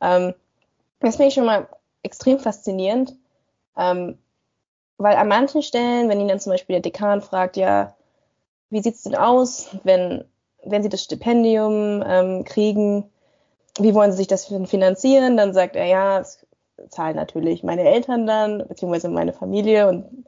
Ähm, 0.00 0.34
das 1.00 1.16
finde 1.16 1.28
ich 1.28 1.34
schon 1.34 1.46
mal 1.46 1.68
extrem 2.02 2.38
faszinierend, 2.38 3.14
ähm, 3.76 4.18
weil 4.98 5.16
an 5.16 5.28
manchen 5.28 5.62
Stellen, 5.62 6.08
wenn 6.08 6.20
ihn 6.20 6.28
dann 6.28 6.40
zum 6.40 6.52
Beispiel 6.52 6.74
der 6.74 6.82
Dekan 6.82 7.22
fragt, 7.22 7.56
ja, 7.56 7.94
wie 8.70 8.82
sieht's 8.82 9.02
denn 9.02 9.16
aus, 9.16 9.76
wenn, 9.82 10.24
wenn 10.64 10.82
Sie 10.82 10.88
das 10.88 11.02
Stipendium 11.02 12.02
ähm, 12.06 12.44
kriegen, 12.44 13.10
wie 13.78 13.94
wollen 13.94 14.12
sie 14.12 14.18
sich 14.18 14.28
das 14.28 14.46
finanzieren? 14.46 15.36
Dann 15.36 15.54
sagt 15.54 15.76
er, 15.76 15.86
ja, 15.86 16.20
es 16.20 16.46
zahlen 16.88 17.16
natürlich 17.16 17.62
meine 17.62 17.82
Eltern 17.82 18.26
dann, 18.26 18.66
beziehungsweise 18.68 19.08
meine 19.08 19.32
Familie 19.32 19.88
und 19.88 20.26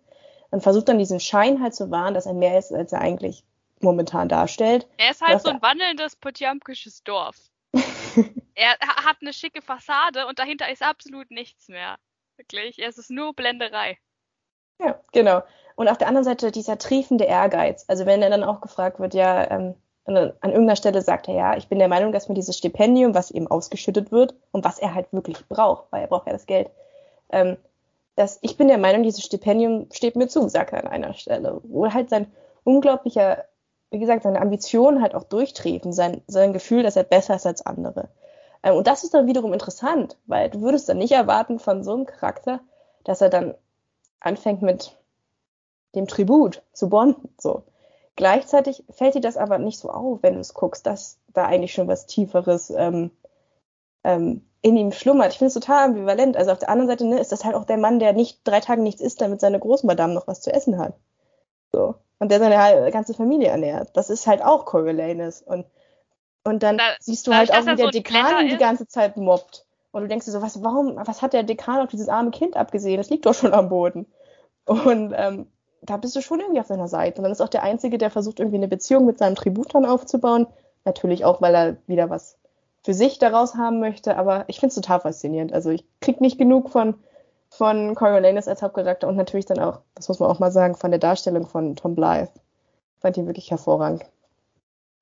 man 0.51 0.61
versucht 0.61 0.89
dann 0.89 0.99
diesen 0.99 1.21
Schein 1.21 1.61
halt 1.61 1.75
zu 1.75 1.91
wahren, 1.91 2.15
dass 2.15 2.27
er 2.27 2.35
mehr 2.35 2.59
ist, 2.59 2.73
als 2.73 2.93
er 2.93 3.01
eigentlich 3.01 3.45
momentan 3.81 4.29
darstellt. 4.29 4.87
Er 4.99 5.11
ist 5.11 5.21
halt 5.21 5.43
so 5.43 5.51
ein 5.51 5.61
wandelndes 5.61 6.17
potjamkisches 6.17 7.03
Dorf. 7.03 7.37
er 8.55 8.71
hat 8.79 9.17
eine 9.21 9.33
schicke 9.33 9.63
Fassade 9.63 10.27
und 10.27 10.39
dahinter 10.39 10.71
ist 10.71 10.83
absolut 10.83 11.31
nichts 11.31 11.69
mehr. 11.69 11.97
Wirklich, 12.37 12.79
es 12.79 12.99
ist 12.99 13.11
nur 13.11 13.35
Blenderei. 13.35 13.99
Ja, 14.81 15.01
genau. 15.13 15.43
Und 15.77 15.89
auf 15.89 15.99
der 15.99 16.09
anderen 16.09 16.25
Seite 16.25 16.51
dieser 16.51 16.79
triefende 16.79 17.25
Ehrgeiz. 17.25 17.85
Also 17.89 18.07
wenn 18.07 18.23
er 18.23 18.31
dann 18.31 18.45
auch 18.45 18.61
gefragt 18.61 19.01
wird, 19.01 19.15
ja, 19.15 19.51
ähm, 19.51 19.75
an 20.07 20.17
irgendeiner 20.43 20.77
Stelle 20.77 21.01
sagt 21.01 21.29
er, 21.29 21.35
ja, 21.35 21.57
ich 21.57 21.69
bin 21.69 21.79
der 21.79 21.89
Meinung, 21.89 22.13
dass 22.13 22.29
mir 22.29 22.35
dieses 22.35 22.59
Stipendium, 22.59 23.15
was 23.15 23.31
ihm 23.31 23.47
ausgeschüttet 23.47 24.13
wird 24.13 24.35
und 24.53 24.65
was 24.65 24.79
er 24.79 24.95
halt 24.95 25.07
wirklich 25.13 25.47
braucht, 25.49 25.91
weil 25.91 26.03
er 26.03 26.09
braucht 26.09 26.27
ja 26.27 26.33
das 26.35 26.47
Geld, 26.47 26.69
ähm, 27.31 27.57
dass 28.15 28.39
ich 28.43 28.57
bin 28.57 28.69
der 28.69 28.79
Meinung, 28.79 29.03
dieses 29.03 29.25
Stipendium 29.25 29.89
steht 29.93 30.15
mir 30.15 30.29
zu, 30.29 30.49
sagt 30.49 30.73
er 30.73 30.85
an 30.85 30.91
einer 30.91 31.15
Stelle, 31.15 31.61
wo 31.65 31.91
halt 31.93 32.11
sein 32.11 32.31
unglaublicher, 32.65 33.45
wie 33.91 33.99
gesagt, 33.99 34.25
seine 34.25 34.41
Ambitionen 34.41 35.01
halt 35.01 35.15
auch 35.15 35.25
durchtreten, 35.25 35.93
sein, 35.93 36.23
sein 36.27 36.53
Gefühl, 36.53 36.83
dass 36.83 36.97
er 36.97 37.05
besser 37.05 37.37
ist 37.37 37.47
als 37.47 37.65
andere. 37.65 38.09
Ähm, 38.65 38.75
und 38.77 38.89
das 38.89 39.05
ist 39.05 39.15
dann 39.15 39.29
wiederum 39.29 39.53
interessant, 39.53 40.19
weil 40.27 40.51
du 40.51 40.63
würdest 40.63 40.89
dann 40.89 40.99
nicht 40.99 41.13
erwarten 41.13 41.61
von 41.61 41.85
so 41.85 41.93
einem 41.93 42.07
Charakter, 42.07 42.61
dass 43.05 43.21
er 43.21 43.29
dann 43.29 43.55
anfängt 44.19 44.63
mit 44.63 44.99
dem 45.95 46.09
Tribut 46.09 46.63
zu 46.73 46.89
bonden, 46.89 47.29
so. 47.39 47.63
Gleichzeitig 48.17 48.85
fällt 48.91 49.17
dir 49.17 49.21
das 49.21 49.37
aber 49.37 49.59
nicht 49.59 49.79
so 49.79 49.91
auf, 49.91 50.23
wenn 50.23 50.35
du 50.35 50.41
es 50.41 50.55
guckst, 50.55 50.87
dass 50.87 51.19
da 51.33 51.47
eigentlich 51.47 51.73
schon 51.73 51.89
was 51.89 52.07
Tieferes 52.07 52.71
ähm, 52.71 53.11
ähm, 54.05 54.47
in 54.63 54.77
ihm 54.77 54.93
schlummert. 54.93 55.33
Ich 55.33 55.39
finde 55.39 55.49
es 55.49 55.55
total 55.55 55.87
ambivalent. 55.87 56.37
Also 56.37 56.53
auf 56.53 56.61
der 56.61 56.69
anderen 56.69 56.89
Seite 56.89 57.07
ne, 57.07 57.19
ist 57.19 57.33
das 57.33 57.45
halt 57.45 57.57
auch 57.57 57.65
der 57.65 57.77
Mann, 57.77 57.99
der 57.99 58.13
nicht 58.13 58.41
drei 58.45 58.61
Tage 58.61 58.83
nichts 58.83 59.01
isst, 59.01 59.21
damit 59.21 59.41
seine 59.41 59.59
Großmadame 59.59 60.15
noch 60.15 60.29
was 60.29 60.43
zu 60.43 60.53
essen 60.53 60.79
hat. 60.79 60.95
So. 61.73 61.97
Und 62.21 62.31
der 62.31 62.39
seine 62.39 62.91
ganze 62.93 63.15
Familie 63.15 63.49
ernährt. 63.49 63.91
Das 63.95 64.11
ist 64.11 64.29
halt 64.29 64.45
auch 64.45 64.65
Coriolanus. 64.65 65.43
Und, 65.43 65.67
und 66.45 66.63
dann 66.63 66.79
da, 66.79 66.85
siehst 67.01 67.27
du 67.27 67.35
halt 67.35 67.51
auch, 67.51 67.63
wie 67.63 67.75
der 67.75 67.87
so 67.87 67.91
Dekan 67.91 68.49
die 68.49 68.57
ganze 68.57 68.87
Zeit 68.87 69.17
mobbt. 69.17 69.65
Und 69.93 70.03
du 70.03 70.09
denkst 70.09 70.27
dir 70.27 70.33
so, 70.33 70.43
was, 70.43 70.63
warum, 70.63 70.97
was 70.97 71.23
hat 71.23 71.33
der 71.33 71.43
Dekan 71.43 71.81
auf 71.81 71.89
dieses 71.89 72.09
arme 72.09 72.31
Kind 72.31 72.57
abgesehen? 72.57 72.99
Das 72.99 73.11
liegt 73.11 73.27
doch 73.27 73.35
schon 73.35 73.55
am 73.55 73.69
Boden. 73.69 74.07
Und 74.67 75.15
ähm, 75.17 75.47
da 75.83 75.97
bist 75.97 76.17
du 76.17 76.21
schon 76.21 76.41
irgendwie 76.41 76.61
auf 76.61 76.67
seiner 76.67 76.89
Seite. 76.89 77.19
Und 77.19 77.25
dann 77.25 77.33
ist 77.33 77.41
auch 77.41 77.49
der 77.49 77.63
Einzige, 77.63 77.97
der 77.97 78.11
versucht, 78.11 78.41
irgendwie 78.41 78.57
eine 78.57 78.69
Beziehung 78.69 79.07
mit 79.07 79.19
seinem 79.19 79.37
Tributon 79.37 79.85
aufzubauen. 79.85 80.47
Natürlich 80.85 81.25
auch, 81.25 81.41
weil 81.41 81.55
er 81.55 81.77
wieder 81.87 82.11
was 82.11 82.37
für 82.83 82.93
sich 82.93 83.19
daraus 83.19 83.55
haben 83.55 83.81
möchte. 83.81 84.17
Aber 84.17 84.45
ich 84.49 84.61
finde 84.61 84.71
es 84.71 84.75
total 84.75 85.01
faszinierend. 85.01 85.53
Also 85.53 85.71
ich 85.71 85.85
krieg 86.01 86.21
nicht 86.21 86.39
genug 86.39 86.71
von, 86.71 86.95
von 87.49 87.95
Coriolanus 87.95 88.49
als 88.49 88.63
Hauptcharakter 88.63 89.09
und 89.09 89.17
natürlich 89.17 89.47
dann 89.47 89.61
auch, 89.61 89.81
das 89.95 90.09
muss 90.09 90.19
man 90.19 90.31
auch 90.31 90.41
mal 90.41 90.53
sagen, 90.53 90.75
von 90.75 90.91
der 90.91 91.01
Darstellung 91.01 91.47
von 91.47 91.77
Tom 91.77 91.95
Blythe. 91.95 92.33
Fand 93.01 93.17
ihn 93.17 93.27
wirklich 93.27 93.51
hervorragend. 93.51 94.05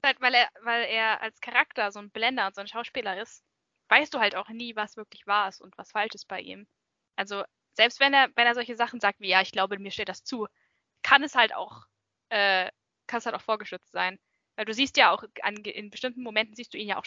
Weil 0.02 0.34
er, 0.34 0.48
weil 0.62 0.84
er 0.84 1.20
als 1.22 1.40
Charakter 1.40 1.92
so 1.92 2.00
ein 2.00 2.10
Blender 2.10 2.46
und 2.46 2.54
so 2.54 2.60
ein 2.60 2.66
Schauspieler 2.68 3.20
ist, 3.20 3.44
weißt 3.88 4.12
du 4.12 4.18
halt 4.20 4.34
auch 4.34 4.48
nie, 4.48 4.74
was 4.76 4.96
wirklich 4.96 5.26
wahr 5.26 5.48
ist 5.48 5.60
und 5.60 5.76
was 5.78 5.92
falsch 5.92 6.14
ist 6.14 6.26
bei 6.28 6.40
ihm. 6.40 6.66
Also 7.16 7.44
selbst 7.74 8.00
wenn 8.00 8.12
er, 8.14 8.28
wenn 8.36 8.46
er 8.46 8.54
solche 8.54 8.76
Sachen 8.76 9.00
sagt 9.00 9.20
wie, 9.20 9.28
ja, 9.28 9.40
ich 9.42 9.52
glaube, 9.52 9.78
mir 9.78 9.90
steht 9.92 10.08
das 10.08 10.24
zu, 10.24 10.46
kann 11.02 11.22
es 11.22 11.34
halt 11.34 11.54
auch, 11.54 11.86
äh, 12.30 12.70
kann 13.06 13.18
es 13.18 13.26
halt 13.26 13.36
auch 13.36 13.42
vorgeschützt 13.42 13.92
sein. 13.92 14.18
Weil 14.56 14.66
du 14.66 14.74
siehst 14.74 14.96
ja 14.96 15.10
auch, 15.12 15.24
an, 15.42 15.56
in 15.56 15.90
bestimmten 15.90 16.22
Momenten 16.22 16.54
siehst 16.56 16.74
du 16.74 16.78
ihn 16.78 16.88
ja 16.88 16.98
auch, 16.98 17.04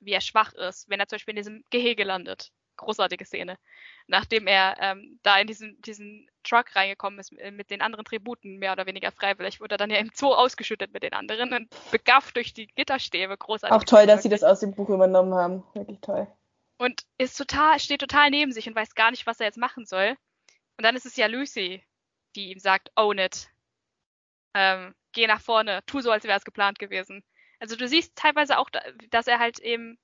wie 0.00 0.12
er 0.12 0.20
schwach 0.20 0.52
ist, 0.54 0.88
wenn 0.88 1.00
er 1.00 1.08
zum 1.08 1.16
Beispiel 1.16 1.32
in 1.32 1.36
diesem 1.36 1.64
Gehege 1.70 2.04
landet. 2.04 2.50
Großartige 2.76 3.24
Szene. 3.24 3.58
Nachdem 4.06 4.46
er 4.46 4.76
ähm, 4.80 5.18
da 5.22 5.38
in 5.38 5.46
diesen, 5.46 5.80
diesen 5.82 6.28
Truck 6.42 6.74
reingekommen 6.76 7.18
ist 7.18 7.32
äh, 7.38 7.50
mit 7.50 7.70
den 7.70 7.82
anderen 7.82 8.04
Tributen, 8.04 8.58
mehr 8.58 8.72
oder 8.72 8.86
weniger 8.86 9.12
freiwillig, 9.12 9.60
wurde 9.60 9.74
er 9.74 9.78
dann 9.78 9.90
ja 9.90 9.98
im 9.98 10.10
Zoo 10.14 10.32
ausgeschüttet 10.32 10.92
mit 10.92 11.02
den 11.02 11.12
anderen 11.12 11.52
und 11.52 11.68
begafft 11.90 12.36
durch 12.36 12.54
die 12.54 12.66
Gitterstäbe. 12.68 13.36
Großartig. 13.36 13.76
Auch 13.76 13.84
toll, 13.84 14.06
dass 14.06 14.22
sie 14.22 14.28
das 14.28 14.44
aus 14.44 14.60
dem 14.60 14.74
Buch 14.74 14.88
übernommen 14.88 15.34
haben. 15.34 15.64
Wirklich 15.74 16.00
toll. 16.00 16.26
Und 16.78 17.02
ist 17.18 17.36
total, 17.36 17.80
steht 17.80 18.00
total 18.00 18.30
neben 18.30 18.52
sich 18.52 18.68
und 18.68 18.76
weiß 18.76 18.94
gar 18.94 19.10
nicht, 19.10 19.26
was 19.26 19.40
er 19.40 19.46
jetzt 19.46 19.58
machen 19.58 19.86
soll. 19.86 20.16
Und 20.76 20.84
dann 20.84 20.94
ist 20.94 21.06
es 21.06 21.16
ja 21.16 21.26
Lucy, 21.26 21.82
die 22.34 22.50
ihm 22.50 22.58
sagt, 22.58 22.90
own 22.96 23.18
it. 23.18 23.50
Ähm, 24.54 24.94
geh 25.12 25.26
nach 25.26 25.40
vorne, 25.40 25.80
tu 25.86 26.00
so, 26.00 26.10
als 26.10 26.24
wäre 26.24 26.38
es 26.38 26.44
geplant 26.44 26.78
gewesen. 26.78 27.24
Also 27.58 27.76
du 27.76 27.88
siehst 27.88 28.14
teilweise 28.16 28.58
auch, 28.58 28.70
dass 29.10 29.26
er 29.26 29.38
halt 29.38 29.58
eben 29.58 29.98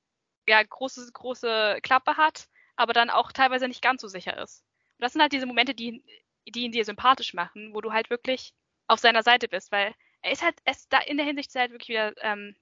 ja 0.48 0.62
große, 0.62 1.10
große 1.12 1.78
Klappe 1.82 2.16
hat, 2.16 2.48
aber 2.76 2.92
dann 2.92 3.10
auch 3.10 3.32
teilweise 3.32 3.68
nicht 3.68 3.82
ganz 3.82 4.02
so 4.02 4.08
sicher 4.08 4.36
ist. 4.42 4.64
Und 4.98 5.02
das 5.02 5.12
sind 5.12 5.22
halt 5.22 5.32
diese 5.32 5.46
Momente, 5.46 5.74
die, 5.74 6.04
die 6.46 6.62
ihn 6.62 6.72
dir 6.72 6.84
sympathisch 6.84 7.34
machen, 7.34 7.74
wo 7.74 7.80
du 7.80 7.92
halt 7.92 8.10
wirklich 8.10 8.54
auf 8.86 8.98
seiner 8.98 9.22
Seite 9.22 9.48
bist, 9.48 9.72
weil 9.72 9.94
er 10.22 10.32
ist 10.32 10.42
halt, 10.42 10.56
er 10.64 10.72
ist 10.72 10.92
da 10.92 10.98
in 10.98 11.16
der 11.16 11.26
Hinsicht 11.26 11.54
halt 11.54 11.72
wirklich 11.72 11.88
wieder 11.88 12.12
ähm, 12.22 12.54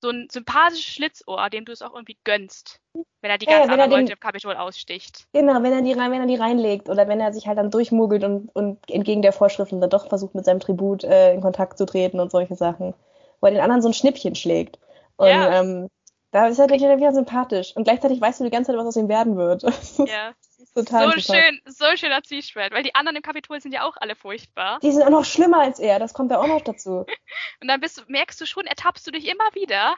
so 0.00 0.10
ein 0.10 0.28
sympathisches 0.30 0.84
Schlitzohr, 0.84 1.48
dem 1.50 1.64
du 1.64 1.72
es 1.72 1.82
auch 1.82 1.94
irgendwie 1.94 2.18
gönnst, 2.24 2.80
wenn 2.94 3.30
er 3.30 3.38
die 3.38 3.46
ja, 3.46 3.58
ganz 3.58 3.72
anderen 3.72 3.90
Leute 3.90 4.12
im 4.12 4.20
Kapitol 4.20 4.54
aussticht. 4.54 5.26
Genau, 5.32 5.62
wenn 5.62 5.72
er 5.72 5.82
die 5.82 5.92
rein, 5.92 6.12
wenn 6.12 6.20
er 6.20 6.26
die 6.26 6.36
reinlegt 6.36 6.88
oder 6.88 7.08
wenn 7.08 7.20
er 7.20 7.32
sich 7.32 7.46
halt 7.46 7.58
dann 7.58 7.70
durchmogelt 7.70 8.22
und, 8.24 8.54
und 8.54 8.90
entgegen 8.90 9.22
der 9.22 9.32
Vorschriften 9.32 9.80
dann 9.80 9.90
doch 9.90 10.08
versucht, 10.08 10.34
mit 10.34 10.44
seinem 10.44 10.60
Tribut 10.60 11.04
äh, 11.04 11.32
in 11.34 11.40
Kontakt 11.40 11.78
zu 11.78 11.86
treten 11.86 12.20
und 12.20 12.30
solche 12.30 12.54
Sachen. 12.54 12.94
Wo 13.40 13.46
er 13.46 13.52
den 13.52 13.60
anderen 13.60 13.82
so 13.82 13.88
ein 13.88 13.94
Schnippchen 13.94 14.34
schlägt. 14.34 14.78
Und 15.16 15.28
ja. 15.28 15.60
ähm, 15.60 15.88
da 16.30 16.48
ist 16.48 16.58
er 16.58 16.68
wieder 16.68 17.12
sympathisch. 17.12 17.74
Und 17.76 17.84
gleichzeitig 17.84 18.20
weißt 18.20 18.40
du 18.40 18.44
die 18.44 18.50
ganze 18.50 18.72
Zeit, 18.72 18.78
was 18.78 18.86
aus 18.86 18.96
ihm 18.96 19.08
werden 19.08 19.36
wird. 19.36 19.62
Ja. 20.06 20.34
Total 20.74 21.10
so 21.12 21.32
schön, 21.32 21.60
so 21.64 21.84
schöner 21.96 22.22
Zwiespalt, 22.22 22.72
weil 22.72 22.82
die 22.82 22.94
anderen 22.94 23.16
im 23.16 23.22
Kapitol 23.22 23.60
sind 23.60 23.72
ja 23.72 23.82
auch 23.82 23.96
alle 23.98 24.14
furchtbar. 24.14 24.78
Die 24.82 24.92
sind 24.92 25.02
auch 25.02 25.10
noch 25.10 25.24
schlimmer 25.24 25.60
als 25.60 25.78
er, 25.78 25.98
das 25.98 26.12
kommt 26.12 26.30
ja 26.30 26.38
auch 26.38 26.46
noch 26.46 26.60
dazu. 26.60 27.06
und 27.60 27.68
dann 27.68 27.80
bist 27.80 28.08
merkst 28.08 28.40
du 28.40 28.46
schon, 28.46 28.66
ertappst 28.66 29.06
du 29.06 29.10
dich 29.10 29.26
immer 29.26 29.54
wieder, 29.54 29.96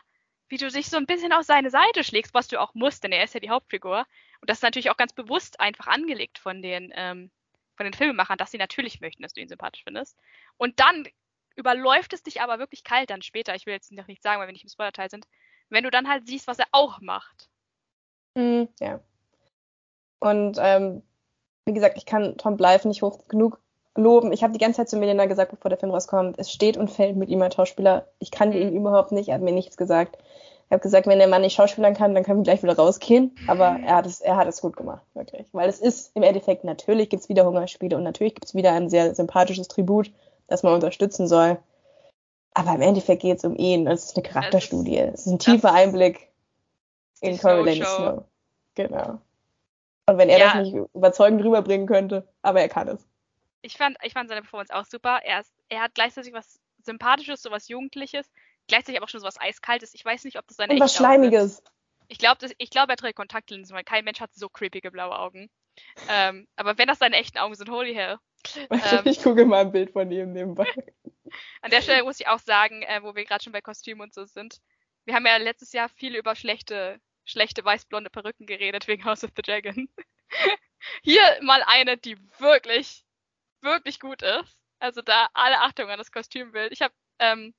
wie 0.48 0.56
du 0.56 0.68
dich 0.68 0.88
so 0.88 0.96
ein 0.96 1.06
bisschen 1.06 1.32
auf 1.32 1.44
seine 1.44 1.70
Seite 1.70 2.04
schlägst, 2.04 2.34
was 2.34 2.48
du 2.48 2.60
auch 2.60 2.74
musst, 2.74 3.04
denn 3.04 3.12
er 3.12 3.24
ist 3.24 3.34
ja 3.34 3.40
die 3.40 3.50
Hauptfigur. 3.50 4.04
Und 4.40 4.50
das 4.50 4.58
ist 4.58 4.62
natürlich 4.62 4.90
auch 4.90 4.96
ganz 4.96 5.12
bewusst 5.12 5.60
einfach 5.60 5.88
angelegt 5.88 6.38
von 6.38 6.62
den, 6.62 6.92
ähm, 6.94 7.30
von 7.76 7.84
den 7.84 7.94
Filmemachern, 7.94 8.38
dass 8.38 8.50
sie 8.50 8.58
natürlich 8.58 9.00
möchten, 9.00 9.22
dass 9.22 9.32
du 9.32 9.40
ihn 9.40 9.48
sympathisch 9.48 9.82
findest. 9.84 10.16
Und 10.56 10.80
dann 10.80 11.06
überläuft 11.56 12.12
es 12.12 12.22
dich 12.22 12.40
aber 12.40 12.58
wirklich 12.58 12.84
kalt 12.84 13.10
dann 13.10 13.22
später, 13.22 13.54
ich 13.54 13.66
will 13.66 13.74
jetzt 13.74 13.90
noch 13.92 14.06
nicht 14.06 14.22
sagen, 14.22 14.40
weil 14.40 14.48
wir 14.48 14.52
nicht 14.52 14.64
im 14.64 14.70
Spoilerteil 14.70 15.10
sind, 15.10 15.26
wenn 15.70 15.84
du 15.84 15.90
dann 15.90 16.08
halt 16.08 16.26
siehst, 16.26 16.46
was 16.46 16.58
er 16.58 16.66
auch 16.72 17.00
macht. 17.00 17.48
Mhm, 18.34 18.68
ja. 18.80 19.00
Und 20.20 20.58
ähm, 20.60 21.02
wie 21.64 21.74
gesagt, 21.74 21.96
ich 21.96 22.06
kann 22.06 22.36
Tom 22.36 22.56
Blythe 22.56 22.88
nicht 22.88 23.02
hoch 23.02 23.28
genug 23.28 23.60
loben. 23.94 24.32
Ich 24.32 24.42
habe 24.42 24.52
die 24.52 24.58
ganze 24.58 24.78
Zeit 24.78 24.88
zu 24.88 24.96
Melina 24.96 25.26
gesagt, 25.26 25.50
bevor 25.50 25.68
der 25.68 25.78
Film 25.78 25.92
rauskommt, 25.92 26.38
es 26.38 26.50
steht 26.50 26.76
und 26.76 26.90
fällt 26.90 27.16
mit 27.16 27.28
ihm 27.28 27.42
als 27.42 27.54
Schauspieler. 27.54 28.06
Ich 28.18 28.30
kann 28.30 28.52
ihn 28.52 28.72
überhaupt 28.72 29.12
nicht, 29.12 29.28
er 29.28 29.34
hat 29.34 29.42
mir 29.42 29.52
nichts 29.52 29.76
gesagt. 29.76 30.18
Ich 30.66 30.72
habe 30.72 30.82
gesagt, 30.82 31.06
wenn 31.06 31.18
der 31.18 31.28
Mann 31.28 31.40
nicht 31.40 31.54
schauspielern 31.54 31.94
kann, 31.94 32.14
dann 32.14 32.24
können 32.24 32.40
wir 32.40 32.44
gleich 32.44 32.62
wieder 32.62 32.76
rausgehen. 32.76 33.34
Aber 33.46 33.78
er 33.84 33.96
hat 33.96 34.06
es, 34.06 34.20
er 34.20 34.36
hat 34.36 34.48
es 34.48 34.60
gut 34.60 34.76
gemacht, 34.76 35.02
wirklich. 35.14 35.46
Weil 35.52 35.68
es 35.68 35.78
ist 35.78 36.14
im 36.14 36.22
Endeffekt, 36.22 36.62
natürlich 36.64 37.08
gibt 37.08 37.22
es 37.22 37.28
wieder 37.30 37.46
Hungerspiele 37.46 37.96
und 37.96 38.02
natürlich 38.02 38.34
gibt 38.34 38.44
es 38.44 38.54
wieder 38.54 38.72
ein 38.72 38.90
sehr 38.90 39.14
sympathisches 39.14 39.68
Tribut, 39.68 40.10
das 40.46 40.62
man 40.62 40.74
unterstützen 40.74 41.26
soll. 41.26 41.58
Aber 42.54 42.74
im 42.74 42.80
Endeffekt 42.80 43.22
geht 43.22 43.38
es 43.38 43.44
um 43.44 43.56
ihn. 43.56 43.86
Es 43.86 44.06
ist 44.06 44.16
eine 44.16 44.26
Charakterstudie. 44.26 44.98
Es 44.98 45.26
ist 45.26 45.32
ein 45.32 45.38
tiefer 45.38 45.72
Einblick 45.72 46.28
in 47.20 47.38
Coriolanus 47.38 47.88
Snow. 47.88 48.24
Genau. 48.74 49.20
Und 50.06 50.18
wenn 50.18 50.28
er 50.28 50.38
ja. 50.38 50.54
das 50.54 50.64
nicht 50.64 50.74
überzeugend 50.94 51.44
rüberbringen 51.44 51.86
könnte, 51.86 52.26
aber 52.42 52.60
er 52.60 52.68
kann 52.68 52.88
es. 52.88 53.06
Ich 53.60 53.76
fand, 53.76 53.96
ich 54.02 54.12
fand 54.12 54.28
seine 54.28 54.40
Performance 54.40 54.74
auch 54.74 54.84
super. 54.84 55.20
Er, 55.24 55.40
ist, 55.40 55.52
er 55.68 55.82
hat 55.82 55.94
gleichzeitig 55.94 56.32
was 56.32 56.60
Sympathisches, 56.82 57.42
so 57.42 57.50
was 57.50 57.68
Jugendliches, 57.68 58.30
gleichzeitig 58.68 58.96
aber 58.96 59.04
auch 59.04 59.08
schon 59.08 59.20
so 59.20 59.26
was 59.26 59.40
Eiskaltes. 59.40 59.94
Ich 59.94 60.04
weiß 60.04 60.24
nicht, 60.24 60.38
ob 60.38 60.46
das 60.46 60.56
seine 60.56 60.74
Und 60.74 60.80
was 60.80 60.94
Schleimiges. 60.94 61.62
Ich 62.08 62.18
glaube, 62.18 62.46
glaub, 62.70 62.88
er 62.88 62.96
trägt 62.96 63.16
Kontaktlinsen, 63.16 63.76
weil 63.76 63.84
kein 63.84 64.04
Mensch 64.04 64.20
hat 64.20 64.34
so 64.34 64.48
creepige 64.48 64.90
blaue 64.90 65.18
Augen. 65.18 65.50
ähm, 66.08 66.48
aber 66.56 66.78
wenn 66.78 66.88
das 66.88 66.98
seine 66.98 67.16
echten 67.16 67.38
Augen 67.38 67.54
sind, 67.54 67.70
holy 67.70 67.94
hell. 67.94 68.16
Ähm, 68.70 69.02
ich 69.04 69.22
gucke 69.22 69.44
mal 69.44 69.60
ein 69.62 69.72
Bild 69.72 69.90
von 69.90 70.10
ihm 70.10 70.32
nebenbei. 70.32 70.66
An 71.62 71.70
der 71.70 71.82
Stelle 71.82 72.04
muss 72.04 72.20
ich 72.20 72.28
auch 72.28 72.38
sagen, 72.40 72.82
äh, 72.82 73.02
wo 73.02 73.14
wir 73.14 73.24
gerade 73.24 73.42
schon 73.42 73.52
bei 73.52 73.60
Kostümen 73.60 74.02
und 74.02 74.14
so 74.14 74.24
sind. 74.24 74.60
Wir 75.04 75.14
haben 75.14 75.26
ja 75.26 75.36
letztes 75.36 75.72
Jahr 75.72 75.88
viel 75.88 76.16
über 76.16 76.34
schlechte 76.34 77.00
schlechte 77.28 77.64
weißblonde 77.64 78.10
Perücken 78.10 78.46
geredet 78.46 78.88
wegen 78.88 79.04
House 79.04 79.22
of 79.22 79.30
the 79.36 79.42
Dragon. 79.42 79.88
Hier 81.02 81.22
mal 81.42 81.62
eine, 81.66 81.96
die 81.96 82.16
wirklich, 82.38 83.04
wirklich 83.60 84.00
gut 84.00 84.22
ist. 84.22 84.56
Also 84.78 85.02
da 85.02 85.28
alle 85.34 85.60
Achtung 85.60 85.90
an 85.90 85.98
das 85.98 86.12
Kostümbild. 86.12 86.72
Ich 86.72 86.82
habe 86.82 86.94
ähm, 87.18 87.54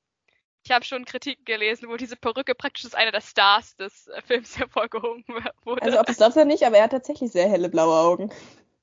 ich 0.63 0.71
habe 0.71 0.83
schon 0.83 1.05
Kritiken 1.05 1.45
gelesen, 1.45 1.89
wo 1.89 1.95
diese 1.95 2.15
Perücke 2.15 2.53
praktisch 2.53 2.85
als 2.85 2.95
einer 2.95 3.11
der 3.11 3.21
Stars 3.21 3.75
des 3.75 4.07
äh, 4.07 4.21
Films 4.21 4.57
hervorgehoben 4.59 5.23
wurde. 5.63 5.81
Also 5.81 5.99
ob 5.99 6.09
es 6.09 6.17
das 6.17 6.35
ja 6.35 6.45
nicht, 6.45 6.63
aber 6.63 6.77
er 6.77 6.83
hat 6.85 6.91
tatsächlich 6.91 7.31
sehr 7.31 7.49
helle 7.49 7.69
blaue 7.69 7.97
Augen. 7.97 8.31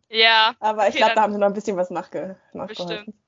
Ja. 0.08 0.54
Aber 0.60 0.82
okay, 0.82 0.90
ich 0.90 0.96
glaube, 0.96 1.14
da 1.14 1.22
haben 1.22 1.32
sie 1.32 1.38
noch 1.38 1.48
ein 1.48 1.54
bisschen 1.54 1.76
was 1.76 1.90
nachge 1.90 2.36
nachgeholfen. 2.52 2.96
Bestimmt. 3.06 3.25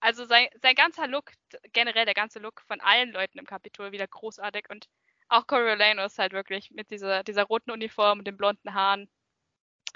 Also 0.00 0.24
sein, 0.24 0.46
sein 0.62 0.74
ganzer 0.74 1.06
Look, 1.06 1.32
generell 1.72 2.04
der 2.04 2.14
ganze 2.14 2.38
Look 2.38 2.60
von 2.66 2.80
allen 2.80 3.12
Leuten 3.12 3.38
im 3.38 3.46
Kapitol 3.46 3.92
wieder 3.92 4.06
großartig 4.06 4.66
und 4.70 4.88
auch 5.28 5.46
Coriolanus 5.46 6.18
halt 6.18 6.32
wirklich 6.32 6.70
mit 6.70 6.90
dieser, 6.90 7.22
dieser 7.24 7.44
roten 7.44 7.70
Uniform 7.70 8.20
und 8.20 8.26
den 8.26 8.36
blonden 8.36 8.74
Haaren. 8.74 9.08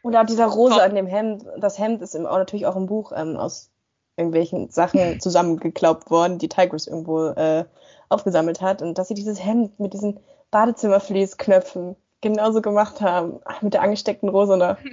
Und 0.02 0.16
auch 0.16 0.24
dieser 0.24 0.46
Rose 0.46 0.74
Top. 0.74 0.82
an 0.82 0.94
dem 0.94 1.06
Hemd. 1.06 1.44
Das 1.58 1.78
Hemd 1.78 2.02
ist 2.02 2.14
im, 2.14 2.26
auch 2.26 2.38
natürlich 2.38 2.66
auch 2.66 2.76
im 2.76 2.86
Buch 2.86 3.12
ähm, 3.14 3.36
aus 3.36 3.70
irgendwelchen 4.16 4.70
Sachen 4.70 5.20
zusammengeklaubt 5.20 6.10
worden, 6.10 6.38
die 6.38 6.48
Tigris 6.48 6.86
irgendwo 6.86 7.28
äh, 7.28 7.64
aufgesammelt 8.08 8.60
hat. 8.60 8.82
Und 8.82 8.98
dass 8.98 9.08
sie 9.08 9.14
dieses 9.14 9.44
Hemd 9.44 9.78
mit 9.78 9.92
diesen 9.92 10.20
Badezimmerfließknöpfen 10.50 11.96
genauso 12.20 12.62
gemacht 12.62 13.00
haben. 13.00 13.40
Ach, 13.44 13.62
mit 13.62 13.74
der 13.74 13.82
angesteckten 13.82 14.28
Rose 14.28 14.56
noch. 14.56 14.76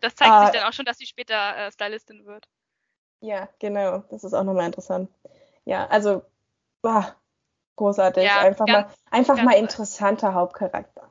Das 0.00 0.14
zeigt 0.14 0.30
ah, 0.30 0.44
sich 0.44 0.60
dann 0.60 0.68
auch 0.68 0.72
schon, 0.72 0.84
dass 0.84 0.98
sie 0.98 1.06
später 1.06 1.56
äh, 1.56 1.72
Stylistin 1.72 2.24
wird. 2.24 2.46
Ja, 3.20 3.48
genau. 3.58 4.04
Das 4.10 4.24
ist 4.24 4.34
auch 4.34 4.44
nochmal 4.44 4.66
interessant. 4.66 5.10
Ja, 5.64 5.86
also, 5.88 6.22
bah, 6.82 7.16
großartig. 7.76 8.24
Ja, 8.24 8.40
einfach 8.40 8.66
ganz, 8.66 8.88
mal, 8.88 8.94
einfach 9.10 9.42
mal 9.42 9.52
interessanter 9.52 10.34
Hauptcharakter. 10.34 11.10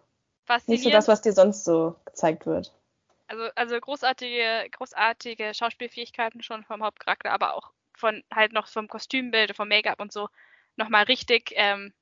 Nicht 0.67 0.83
so 0.83 0.89
das, 0.89 1.07
was 1.07 1.21
dir 1.21 1.33
sonst 1.33 1.65
so 1.65 1.95
gezeigt 2.05 2.45
wird. 2.45 2.73
Also, 3.27 3.49
also 3.55 3.79
großartige, 3.79 4.69
großartige 4.71 5.53
Schauspielfähigkeiten 5.53 6.41
schon 6.41 6.63
vom 6.63 6.81
Hauptcharakter, 6.81 7.31
aber 7.31 7.55
auch 7.55 7.73
von 7.93 8.23
halt 8.33 8.53
noch 8.53 8.67
vom 8.67 8.87
Kostümbild, 8.87 9.55
vom 9.55 9.67
Make-up 9.67 9.99
und 9.99 10.13
so 10.13 10.29
nochmal 10.77 11.03
richtig, 11.03 11.51
ähm, 11.55 11.93